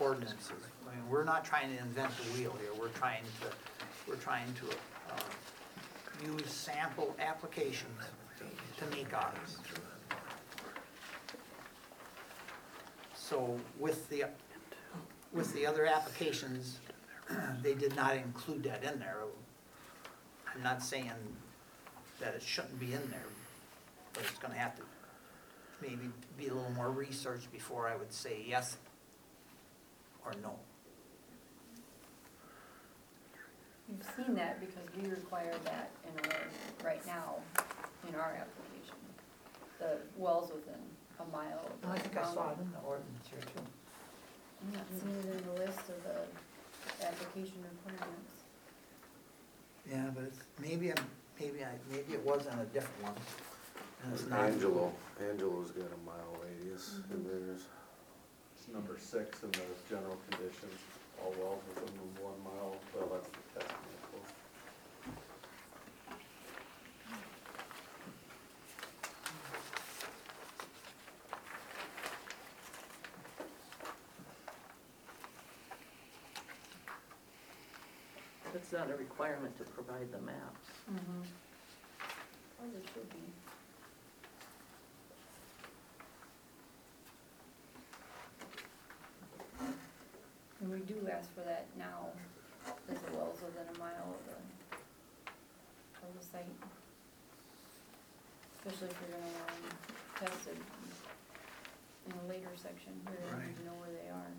ordinances. 0.00 0.50
I 0.88 0.94
mean, 0.94 1.08
we're 1.08 1.24
not 1.24 1.44
trying 1.44 1.70
to 1.70 1.78
invent 1.80 2.10
the 2.16 2.24
wheel 2.36 2.52
here, 2.60 2.70
we're 2.78 2.88
trying 2.88 3.22
to, 3.40 3.48
we're 4.08 4.16
trying 4.16 4.52
to 4.54 4.66
uh, 5.14 5.20
use 6.24 6.50
sample 6.50 7.14
applications 7.18 8.00
to 8.78 8.86
make 8.96 9.12
ours. 9.14 9.58
So 13.14 13.58
with 13.78 14.08
the, 14.08 14.24
with 15.32 15.52
the 15.54 15.66
other 15.66 15.86
applications, 15.86 16.78
they 17.62 17.74
did 17.74 17.96
not 17.96 18.16
include 18.16 18.62
that 18.64 18.84
in 18.84 18.98
there. 18.98 19.16
I'm 20.54 20.62
not 20.62 20.82
saying 20.82 21.10
that 22.20 22.34
it 22.34 22.42
shouldn't 22.42 22.78
be 22.78 22.92
in 22.92 23.10
there, 23.10 23.26
but 24.12 24.22
it's 24.22 24.38
gonna 24.38 24.54
have 24.54 24.76
to 24.76 24.82
maybe 25.82 26.10
be 26.38 26.48
a 26.48 26.54
little 26.54 26.70
more 26.70 26.90
research 26.90 27.50
before 27.52 27.88
I 27.88 27.96
would 27.96 28.12
say 28.12 28.44
yes 28.46 28.76
or 30.24 30.32
no. 30.42 30.58
You've 33.88 34.02
seen 34.16 34.34
that 34.34 34.60
because 34.60 34.82
we 35.00 35.08
require 35.08 35.54
that 35.64 35.90
in 36.04 36.30
our, 36.30 36.40
right 36.84 37.06
now, 37.06 37.36
in 38.08 38.14
our 38.14 38.34
application. 38.34 38.98
The 39.78 39.98
wells 40.16 40.52
within 40.52 40.80
a 41.20 41.24
mile 41.30 41.70
of 41.70 41.80
the 41.80 41.88
I 41.88 41.98
think 41.98 42.16
I 42.16 42.22
saw 42.22 42.30
it 42.30 42.34
ground. 42.34 42.60
in 42.62 42.70
the 42.72 42.78
ordinance 42.86 43.26
here 43.30 43.40
too. 43.40 43.62
I'm 44.62 44.72
not 44.72 44.86
seeing 44.90 45.16
it 45.16 45.38
in 45.38 45.46
the 45.46 45.60
list 45.64 45.78
of 45.86 46.02
the 46.02 47.06
application 47.06 47.62
requirements. 47.62 48.32
Yeah, 49.88 50.10
but 50.14 50.24
it's, 50.24 50.40
maybe, 50.60 50.90
I'm- 50.90 51.06
maybe 51.38 51.62
I, 51.62 51.70
maybe 51.90 52.14
it 52.14 52.24
was 52.24 52.46
in 52.46 52.58
a 52.58 52.64
different 52.66 53.02
one. 53.02 53.14
And 54.02 54.12
it's 54.14 54.26
not. 54.26 54.40
Angelo, 54.40 54.92
Angelo's 55.20 55.70
got 55.70 55.86
a 55.86 56.00
mile 56.04 56.34
radius 56.42 57.00
in 57.10 57.18
mm-hmm. 57.18 57.28
theirs. 57.28 57.62
It's 58.56 58.68
number 58.72 58.98
six 58.98 59.42
in 59.44 59.50
the 59.52 59.62
general 59.88 60.18
conditions, 60.28 60.74
all 61.22 61.34
wells 61.38 61.62
within 61.68 61.94
the 61.96 62.22
one 62.22 62.42
mile, 62.44 62.76
well, 62.94 63.08
that's, 63.12 63.28
that's 63.54 63.72
municipal. 63.82 64.20
It's 78.54 78.72
not 78.72 78.90
a 78.90 78.96
requirement 78.96 79.56
to 79.58 79.64
provide 79.64 80.10
the 80.10 80.18
maps. 80.18 80.70
Mm-hmm. 80.90 81.20
Or 82.58 82.66
there 82.72 82.82
should 82.94 83.10
be. 83.10 83.45
And 91.16 91.24
we 91.24 91.32
for 91.32 91.48
that 91.48 91.64
now, 91.78 92.12
as 92.92 93.00
the 93.00 93.16
wells 93.16 93.40
within 93.40 93.64
a 93.74 93.78
mile 93.78 94.12
of 94.12 94.20
the, 94.28 94.36
of 96.04 96.12
the 96.12 96.20
site. 96.20 96.44
Especially 98.60 98.88
if 98.92 98.96
you're 99.00 99.16
gonna, 99.16 99.40
um, 99.48 99.64
test 100.20 100.48
it 100.48 100.60
in 102.04 102.12
a 102.12 102.28
later 102.28 102.52
section, 102.54 102.92
you're 103.08 103.16
gonna 103.32 103.46
need 103.48 103.64
know 103.64 103.72
where 103.80 103.88
they 103.96 104.12
are. 104.12 104.32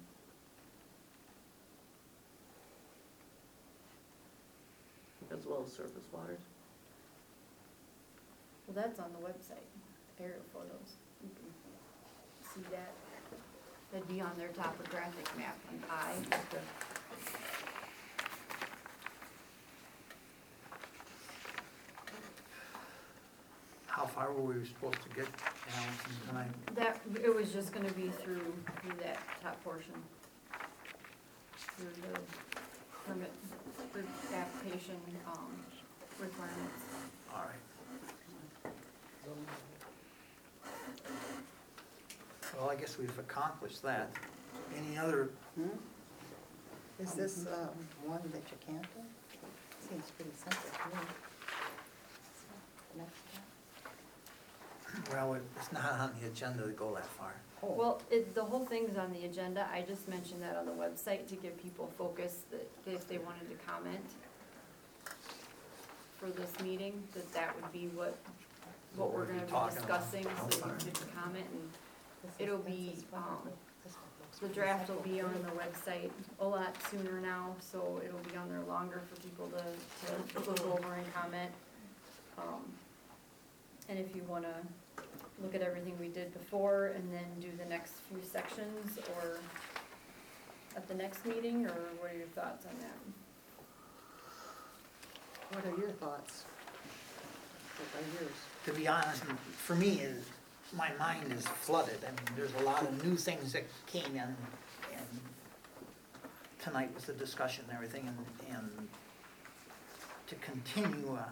As 5.34 5.46
well 5.48 5.64
as 5.66 5.74
surface 5.74 6.06
waters. 6.14 6.46
Well, 8.68 8.76
that's 8.76 9.00
on 9.00 9.14
the 9.14 9.26
website, 9.26 9.66
aerial 10.22 10.46
photos. 10.54 11.02
You 11.24 11.32
can 11.34 11.50
see 12.54 12.70
that. 12.70 13.07
That'd 13.92 14.08
be 14.08 14.20
on 14.20 14.32
their 14.38 14.50
topographic 14.50 15.26
map 15.38 15.58
on 15.70 15.84
I. 15.90 16.14
How 23.88 24.06
far 24.06 24.32
were 24.32 24.54
we 24.54 24.66
supposed 24.68 25.02
to 25.02 25.10
get, 25.10 25.26
Allison, 25.74 26.28
tonight? 26.28 26.48
That, 26.76 27.00
it 27.24 27.34
was 27.34 27.52
just 27.52 27.72
gonna 27.72 27.92
be 27.94 28.10
through, 28.10 28.54
through 28.82 28.98
that 29.02 29.18
top 29.42 29.64
portion. 29.64 29.94
Through 31.78 31.88
the 32.02 32.20
permit, 33.08 33.32
for 33.92 34.04
application, 34.36 34.98
um, 35.26 35.64
requirements. 36.20 36.84
All 37.34 37.42
right. 37.42 37.68
Well, 42.58 42.70
I 42.72 42.76
guess 42.76 42.98
we've 42.98 43.18
accomplished 43.20 43.84
that. 43.84 44.10
Any 44.76 44.98
other, 44.98 45.30
Is 47.00 47.14
this 47.14 47.46
um, 47.46 47.70
one 48.04 48.22
that 48.32 48.42
you 48.50 48.58
can't 48.66 48.82
do? 48.82 49.02
Seems 49.88 50.12
pretty 50.12 50.32
simple 50.36 50.70
to 50.74 50.98
me. 50.98 51.04
Next 52.98 53.14
well, 55.14 55.36
it- 55.36 55.44
it's 55.56 55.72
not 55.72 55.92
on 55.94 56.16
the 56.20 56.28
agenda 56.28 56.64
to 56.66 56.72
go 56.72 56.96
that 56.96 57.06
far. 57.06 57.34
one. 57.62 57.78
Well, 57.78 58.02
it, 58.10 58.34
the 58.34 58.44
whole 58.44 58.66
thing's 58.66 58.98
on 58.98 59.14
the 59.14 59.26
agenda, 59.26 59.70
I 59.72 59.82
just 59.84 60.08
mentioned 60.08 60.42
that 60.42 60.56
on 60.56 60.66
the 60.66 60.72
website 60.72 61.28
to 61.28 61.36
give 61.36 61.62
people 61.62 61.92
focus, 61.98 62.40
that 62.52 62.68
if 62.88 63.08
they 63.08 63.20
wanted 63.20 63.48
to 63.50 63.56
comment 63.66 64.04
for 66.18 66.28
this 66.32 66.52
meeting, 66.64 67.04
that 67.14 67.32
that 67.34 67.56
would 67.56 67.72
be 67.72 67.88
what, 67.96 68.18
what 68.96 69.14
we're 69.14 69.26
gonna 69.26 69.42
be 69.42 69.52
talking 69.52 69.78
about. 69.78 70.12
discussing, 70.12 70.24
so 70.50 70.68
you 70.68 70.92
could 70.92 71.16
comment, 71.16 71.46
and 71.52 71.70
it'll 72.40 72.58
be, 72.60 72.96
um, 73.14 73.50
the 74.42 74.48
draft 74.50 74.90
will 74.90 75.02
be 75.02 75.20
on 75.22 75.34
the 75.34 75.52
website 75.52 76.12
a 76.40 76.46
lot 76.46 76.76
sooner 76.92 77.20
now, 77.20 77.56
so 77.60 78.00
it'll 78.06 78.20
be 78.32 78.36
on 78.38 78.50
there 78.50 78.62
longer 78.68 79.02
for 79.10 79.20
people 79.22 79.48
to, 79.48 79.64
to 80.06 80.50
look 80.50 80.62
over 80.68 80.94
and 80.94 81.14
comment. 81.14 81.52
Um, 82.38 82.62
And 83.90 83.98
if 83.98 84.14
you 84.16 84.22
wanna 84.28 84.54
look 85.42 85.56
at 85.56 85.62
everything 85.62 85.98
we 86.00 86.10
did 86.10 86.34
before 86.34 86.88
and 86.88 87.12
then 87.12 87.26
do 87.40 87.50
the 87.58 87.66
next 87.70 87.94
few 88.10 88.22
sections, 88.22 89.00
or 89.16 89.40
at 90.76 90.88
the 90.88 90.94
next 90.94 91.26
meeting, 91.26 91.66
or 91.66 91.74
what 92.00 92.12
are 92.12 92.18
your 92.18 92.28
thoughts 92.28 92.66
on 92.66 92.76
that? 92.82 93.00
What 95.56 95.66
are 95.66 95.78
your 95.80 95.92
thoughts? 95.92 96.44
What 97.78 98.04
are 98.04 98.08
yours? 98.22 98.36
To 98.66 98.74
be 98.74 98.88
honest, 98.88 99.24
for 99.56 99.76
me, 99.76 100.02
is, 100.02 100.26
my 100.76 100.92
mind 101.00 101.32
is 101.32 101.46
flooded. 101.48 102.00
I 102.04 102.10
mean, 102.10 102.36
there's 102.36 102.54
a 102.62 102.64
lot 102.64 102.84
of 102.84 103.06
new 103.06 103.16
things 103.16 103.54
that 103.54 103.64
came 103.86 104.16
in, 104.16 104.22
and 104.22 105.20
tonight 106.60 106.94
was 106.94 107.06
the 107.06 107.14
discussion 107.14 107.64
and 107.70 107.76
everything, 107.76 108.08
and, 108.08 108.56
and 108.56 108.88
to 110.28 110.36
continue, 110.36 111.16
uh, 111.16 111.24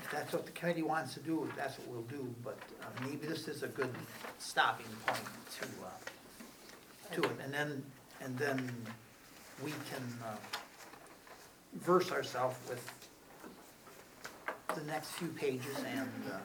if 0.00 0.10
that's 0.10 0.32
what 0.32 0.46
the 0.46 0.52
committee 0.52 0.82
wants 0.82 1.14
to 1.14 1.20
do, 1.20 1.50
that's 1.56 1.78
what 1.78 1.88
we'll 1.88 2.02
do, 2.02 2.34
but 2.42 2.58
uh, 2.80 2.86
maybe 3.06 3.26
this 3.26 3.48
is 3.48 3.62
a 3.62 3.68
good 3.68 3.94
stopping 4.38 4.86
point 5.06 5.20
to, 5.60 5.66
uh, 5.84 7.14
to 7.14 7.22
it, 7.28 7.38
and 7.44 7.52
then, 7.52 7.84
and 8.22 8.38
then 8.38 8.72
we 9.62 9.70
can, 9.70 10.18
uh, 10.24 10.36
verse 11.80 12.10
ourselves 12.10 12.56
with 12.68 12.90
the 14.74 14.82
next 14.84 15.10
few 15.12 15.28
pages 15.28 15.76
and, 15.86 16.08
uh, 16.32 16.38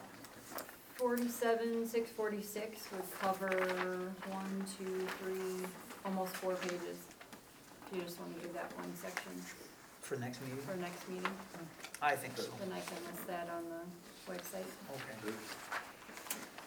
Forty-seven, 1.14 1.86
six 1.86 2.10
forty-six 2.12 2.80
would 2.90 3.04
cover 3.20 3.50
one, 4.30 4.64
two, 4.78 5.06
three, 5.20 5.66
almost 6.02 6.34
four 6.36 6.54
pages. 6.54 6.96
If 6.96 7.92
you 7.94 8.00
just 8.00 8.18
wanna 8.18 8.32
give 8.40 8.54
that 8.54 8.74
one 8.74 8.90
section 8.96 9.32
for 10.00 10.16
next 10.16 10.40
meeting. 10.40 10.56
for 10.64 10.74
next 10.76 11.06
meeting. 11.06 11.28
I 12.00 12.16
think 12.16 12.38
so. 12.38 12.44
then 12.58 12.72
I 12.72 12.80
can 12.80 12.96
list 13.12 13.26
that 13.26 13.50
on 13.54 13.64
the 13.68 14.32
website. 14.32 14.64
Okay. 14.96 15.36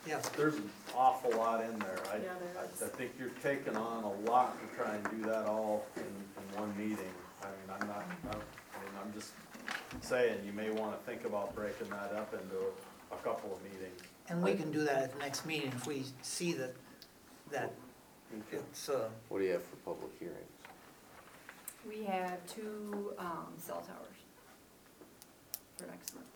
Yeah, 0.06 0.22
There's 0.38 0.54
an 0.58 0.70
awful 0.96 1.32
lot 1.36 1.64
in 1.64 1.80
there. 1.80 1.98
I, 2.14 2.18
Yeah, 2.18 2.22
there 2.38 2.62
I- 2.62 2.66
is. 2.72 2.84
I 2.84 2.90
think 2.90 3.14
you're 3.18 3.34
taking 3.42 3.76
on 3.76 4.04
a 4.04 4.14
lot 4.30 4.56
to 4.62 4.78
try 4.78 4.94
and 4.98 5.04
do 5.10 5.28
that 5.32 5.48
all 5.48 5.88
in, 5.96 6.04
in 6.04 6.60
one 6.62 6.78
meeting. 6.78 7.12
I 7.42 7.48
mean, 7.48 7.82
I'm 7.82 7.88
not, 7.88 8.06
I'm, 8.30 8.30
I 8.30 8.86
mean, 8.86 8.94
I'm 9.04 9.12
just 9.14 9.32
saying, 10.02 10.46
you 10.46 10.54
may 10.54 10.70
wanna 10.70 10.98
think 11.08 11.26
about 11.26 11.56
breaking 11.56 11.90
that 11.90 12.14
up 12.14 12.36
into 12.36 12.66
a 13.12 13.16
couple 13.24 13.52
of 13.52 13.64
meetings. 13.64 14.00
And 14.30 14.44
we 14.44 14.56
can 14.56 14.72
do 14.72 14.84
that 14.84 15.04
at 15.04 15.14
the 15.14 15.20
next 15.20 15.46
meeting 15.46 15.72
if 15.76 15.88
we 15.88 16.04
see 16.22 16.54
that, 16.54 16.74
that 17.52 17.74
it's, 18.52 18.90
uh, 18.90 19.08
What 19.30 19.40
do 19.40 19.46
you 19.46 19.54
have 19.54 19.64
for 19.64 19.78
public 19.78 20.12
hearings? 20.20 20.38
We 21.88 22.04
have 22.04 22.46
two, 22.46 23.14
um, 23.18 23.48
cell 23.58 23.82
towers 23.82 24.18
for 25.78 25.88
next 25.88 26.14
month. 26.14 26.28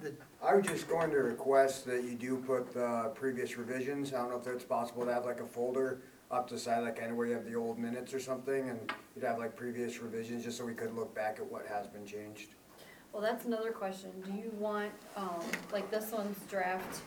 the, 0.00 0.12
I 0.42 0.54
was 0.54 0.66
just 0.66 0.88
going 0.88 1.10
to 1.10 1.18
request 1.18 1.86
that 1.86 2.02
you 2.02 2.14
do 2.14 2.36
put 2.38 2.74
the 2.74 3.12
previous 3.14 3.56
revisions, 3.56 4.12
I 4.12 4.18
don't 4.18 4.30
know 4.30 4.40
if 4.40 4.46
it's 4.46 4.64
possible 4.64 5.04
to 5.04 5.14
have 5.14 5.24
like 5.24 5.40
a 5.40 5.46
folder 5.46 6.00
up 6.32 6.48
the 6.48 6.58
side, 6.58 6.82
like 6.82 7.00
anywhere 7.00 7.26
you 7.26 7.34
have 7.34 7.44
the 7.44 7.54
old 7.54 7.78
minutes 7.78 8.12
or 8.14 8.18
something, 8.18 8.70
and 8.70 8.92
you'd 9.14 9.24
have 9.24 9.38
like 9.38 9.54
previous 9.54 10.00
revisions, 10.00 10.42
just 10.44 10.56
so 10.58 10.64
we 10.64 10.74
could 10.74 10.94
look 10.94 11.14
back 11.14 11.38
at 11.38 11.46
what 11.46 11.66
has 11.66 11.86
been 11.86 12.06
changed. 12.06 12.48
Well, 13.12 13.20
that's 13.20 13.44
another 13.44 13.72
question. 13.72 14.10
Do 14.24 14.32
you 14.32 14.50
want, 14.58 14.92
um, 15.16 15.42
like 15.70 15.90
this 15.90 16.12
one's 16.12 16.38
draft 16.48 17.00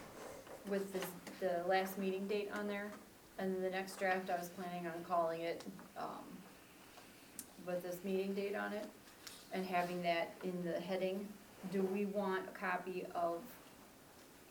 with 0.67 0.93
this, 0.93 1.05
the 1.39 1.67
last 1.67 1.97
meeting 1.97 2.27
date 2.27 2.49
on 2.53 2.67
there? 2.67 2.91
And 3.39 3.55
then 3.55 3.61
the 3.61 3.69
next 3.69 3.97
draft, 3.97 4.29
I 4.29 4.37
was 4.37 4.49
planning 4.49 4.85
on 4.87 5.03
calling 5.03 5.41
it, 5.41 5.63
um, 5.97 6.23
with 7.65 7.81
this 7.81 7.97
meeting 8.03 8.33
date 8.33 8.55
on 8.55 8.71
it 8.71 8.85
and 9.51 9.65
having 9.65 10.01
that 10.03 10.35
in 10.43 10.63
the 10.63 10.79
heading. 10.79 11.27
Do 11.73 11.81
we 11.81 12.05
want 12.05 12.43
a 12.47 12.57
copy 12.57 13.05
of 13.15 13.39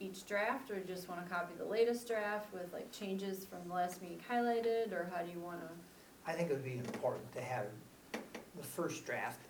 each 0.01 0.27
draft 0.27 0.71
or 0.71 0.81
just 0.81 1.09
want 1.09 1.25
to 1.27 1.33
copy 1.33 1.55
the 1.57 1.65
latest 1.65 2.09
draft 2.09 2.53
with 2.53 2.73
like 2.73 2.91
changes 2.91 3.45
from 3.45 3.61
the 3.69 3.75
last 3.75 4.03
meeting 4.03 4.19
highlighted, 4.29 4.93
or 4.93 5.09
how 5.15 5.23
do 5.23 5.31
you 5.31 5.39
wanna? 5.39 5.71
I 6.27 6.33
think 6.33 6.51
it 6.51 6.55
would 6.55 6.65
be 6.65 6.79
important 6.79 7.33
to 7.35 7.41
have 7.41 7.67
the 8.13 8.63
first 8.63 9.07
draft 9.07 9.41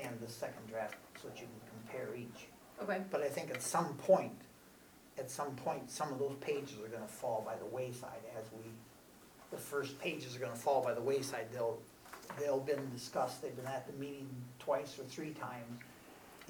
and 0.00 0.18
the 0.20 0.28
second 0.28 0.66
draft, 0.68 0.96
so 1.20 1.28
that 1.28 1.38
you 1.38 1.46
can 1.46 1.60
compare 1.84 2.14
each. 2.16 2.46
Okay, 2.82 3.02
But 3.10 3.22
I 3.22 3.28
think 3.28 3.50
at 3.50 3.62
some 3.62 3.94
point, 3.94 4.32
at 5.18 5.30
some 5.30 5.54
point, 5.56 5.90
some 5.90 6.12
of 6.12 6.18
those 6.18 6.34
pages 6.40 6.78
are 6.84 6.88
gonna 6.88 7.06
fall 7.06 7.42
by 7.44 7.54
the 7.56 7.66
wayside 7.66 8.22
as 8.38 8.44
we, 8.52 8.70
the 9.50 9.58
first 9.58 9.98
pages 10.00 10.34
are 10.36 10.40
gonna 10.40 10.56
fall 10.56 10.82
by 10.82 10.94
the 10.94 11.00
wayside. 11.00 11.46
They'll, 11.52 11.78
they'll 12.40 12.60
been 12.60 12.90
discussed, 12.92 13.42
they've 13.42 13.54
been 13.54 13.66
at 13.66 13.86
the 13.86 13.92
meeting 13.94 14.28
twice 14.58 14.98
or 14.98 15.04
three 15.04 15.32
times. 15.32 15.80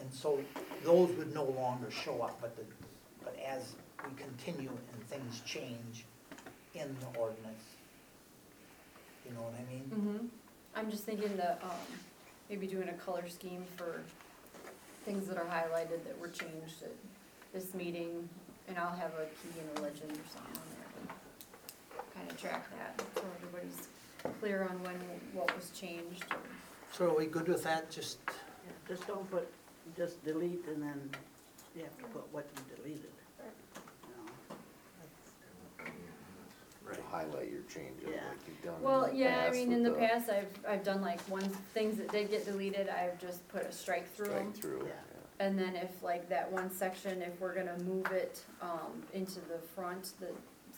And 0.01 0.13
so 0.13 0.41
those 0.85 1.11
would 1.17 1.35
no 1.35 1.45
longer 1.45 1.91
show 1.91 2.23
up, 2.23 2.41
but 2.41 2.57
the, 2.57 2.63
but 3.23 3.37
as 3.47 3.75
we 4.05 4.15
continue 4.17 4.71
and 4.71 5.07
things 5.09 5.43
change 5.45 6.05
in 6.75 6.97
the 7.01 7.19
ordinance, 7.19 7.65
you 9.27 9.35
know 9.35 9.43
what 9.43 9.55
I 9.55 9.73
mean? 9.73 9.85
Mm-hmm. 9.91 10.27
I'm 10.75 10.91
just 10.91 11.05
thinking 11.05 11.37
that, 11.37 11.61
um, 11.63 11.71
maybe 12.53 12.67
doing 12.67 12.91
a 12.91 12.93
color 12.93 13.27
scheme 13.31 13.65
for 13.77 14.03
things 15.07 15.27
that 15.27 15.39
are 15.39 15.47
highlighted 15.47 16.05
that 16.05 16.19
were 16.21 16.29
changed 16.29 16.83
at 16.83 16.93
this 17.55 17.73
meeting, 17.73 18.29
and 18.69 18.77
I'll 18.77 18.95
have 18.95 19.13
a 19.15 19.25
key 19.25 19.59
and 19.59 19.79
a 19.79 19.81
legend 19.81 20.11
or 20.11 20.29
something 20.31 20.61
on 20.61 20.69
there. 20.77 22.05
Kind 22.15 22.31
of 22.31 22.39
track 22.39 22.69
that, 22.77 23.03
so 23.15 23.23
everybody's 23.39 23.89
clear 24.39 24.69
on 24.69 24.83
when, 24.83 24.97
what 25.33 25.57
was 25.57 25.71
changed, 25.71 26.25
or, 26.31 26.37
So 26.93 27.07
are 27.07 27.17
we 27.17 27.25
good 27.25 27.49
with 27.49 27.65
that? 27.65 27.91
Just, 27.91 28.19
Just 28.87 29.07
don't 29.07 29.29
put, 29.31 29.49
just 29.97 30.23
delete 30.23 30.67
and 30.67 30.83
then 30.83 31.11
you 31.75 31.85
have 31.85 31.97
to 31.97 32.05
put 32.05 32.31
what 32.35 32.47
you 32.55 32.77
deleted. 32.77 33.22
Highlight 37.11 37.51
your 37.51 37.63
changes 37.63 38.09
Yeah. 38.11 38.29
like 38.29 38.39
you've 38.47 38.63
done 38.63 38.81
well, 38.83 39.13
yeah, 39.13 39.47
I 39.49 39.51
mean, 39.51 39.73
in 39.73 39.83
the 39.83 39.93
past, 39.93 40.29
I've, 40.31 40.49
I've 40.69 40.85
done 40.85 41.01
like 41.03 41.21
one, 41.23 41.49
things 41.75 41.97
that 41.99 42.11
did 42.11 42.31
get 42.31 42.45
deleted, 42.45 42.89
I've 42.89 43.19
just 43.21 43.47
put 43.49 43.63
a 43.63 43.73
strike 43.73 44.13
through 44.15 44.29
them. 44.29 44.53
through, 44.53 44.85
Yeah. 44.87 44.93
And 45.41 45.59
then 45.59 45.75
if 45.77 46.03
like 46.03 46.29
that 46.29 46.51
one 46.53 46.71
section, 46.71 47.21
if 47.23 47.39
we're 47.41 47.55
gonna 47.55 47.79
move 47.85 48.07
it, 48.07 48.41
um, 48.61 49.03
into 49.13 49.41
the 49.41 49.59
front, 49.75 50.13
that, 50.21 50.35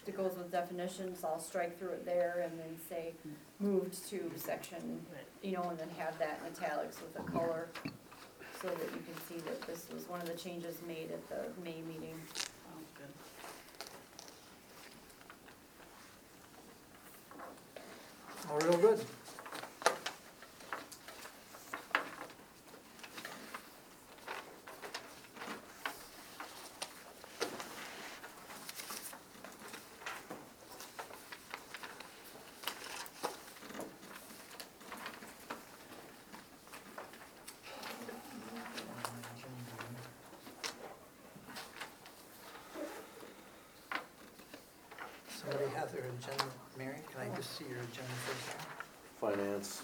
that 0.06 0.16
goes 0.16 0.36
with 0.36 0.50
definitions, 0.50 1.22
I'll 1.24 1.40
strike 1.40 1.78
through 1.78 1.90
it 1.90 2.04
there 2.04 2.42
and 2.48 2.58
then 2.58 2.76
say, 2.88 3.12
moved 3.58 4.08
to 4.10 4.30
section, 4.36 5.04
you 5.42 5.52
know, 5.52 5.62
and 5.64 5.78
then 5.78 5.88
have 5.98 6.18
that 6.18 6.40
in 6.46 6.52
italics 6.52 6.98
with 7.00 7.18
a 7.26 7.30
color, 7.30 7.68
so 8.62 8.68
that 8.68 8.90
you 8.92 9.02
can 9.04 9.20
see 9.28 9.36
that 9.44 9.60
this 9.62 9.86
was 9.92 10.08
one 10.08 10.20
of 10.20 10.26
the 10.26 10.34
changes 10.34 10.76
made 10.86 11.10
at 11.10 11.28
the 11.28 11.48
May 11.62 11.82
meeting. 11.86 12.14
Sounds 12.34 12.88
good. 12.96 13.08
Oh, 18.50 18.58
real 18.60 18.78
good. 18.78 19.00
Somebody 45.28 45.64
have 45.74 45.92
their 45.92 46.02
agenda, 46.04 46.44
Mary, 46.78 46.98
can 47.12 47.30
I 47.30 47.36
just 47.36 47.56
see 47.58 47.64
your 47.68 47.78
agenda 47.78 48.14
first? 48.26 48.56
Finance, 49.20 49.82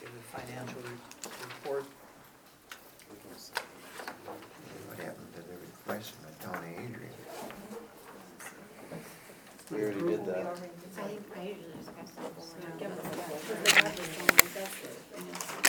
Give 0.00 0.10
the 0.12 0.38
financial 0.38 0.80
re- 0.82 1.30
report. 1.42 1.84
What 4.88 4.98
happened 4.98 5.34
to 5.34 5.40
the 5.42 5.56
request 5.58 6.12
from 6.14 6.30
the 6.30 6.44
county 6.46 6.72
Adrian? 6.74 7.12
We 9.70 9.82
already 9.82 10.00
did 10.02 10.26
that. 10.26 10.75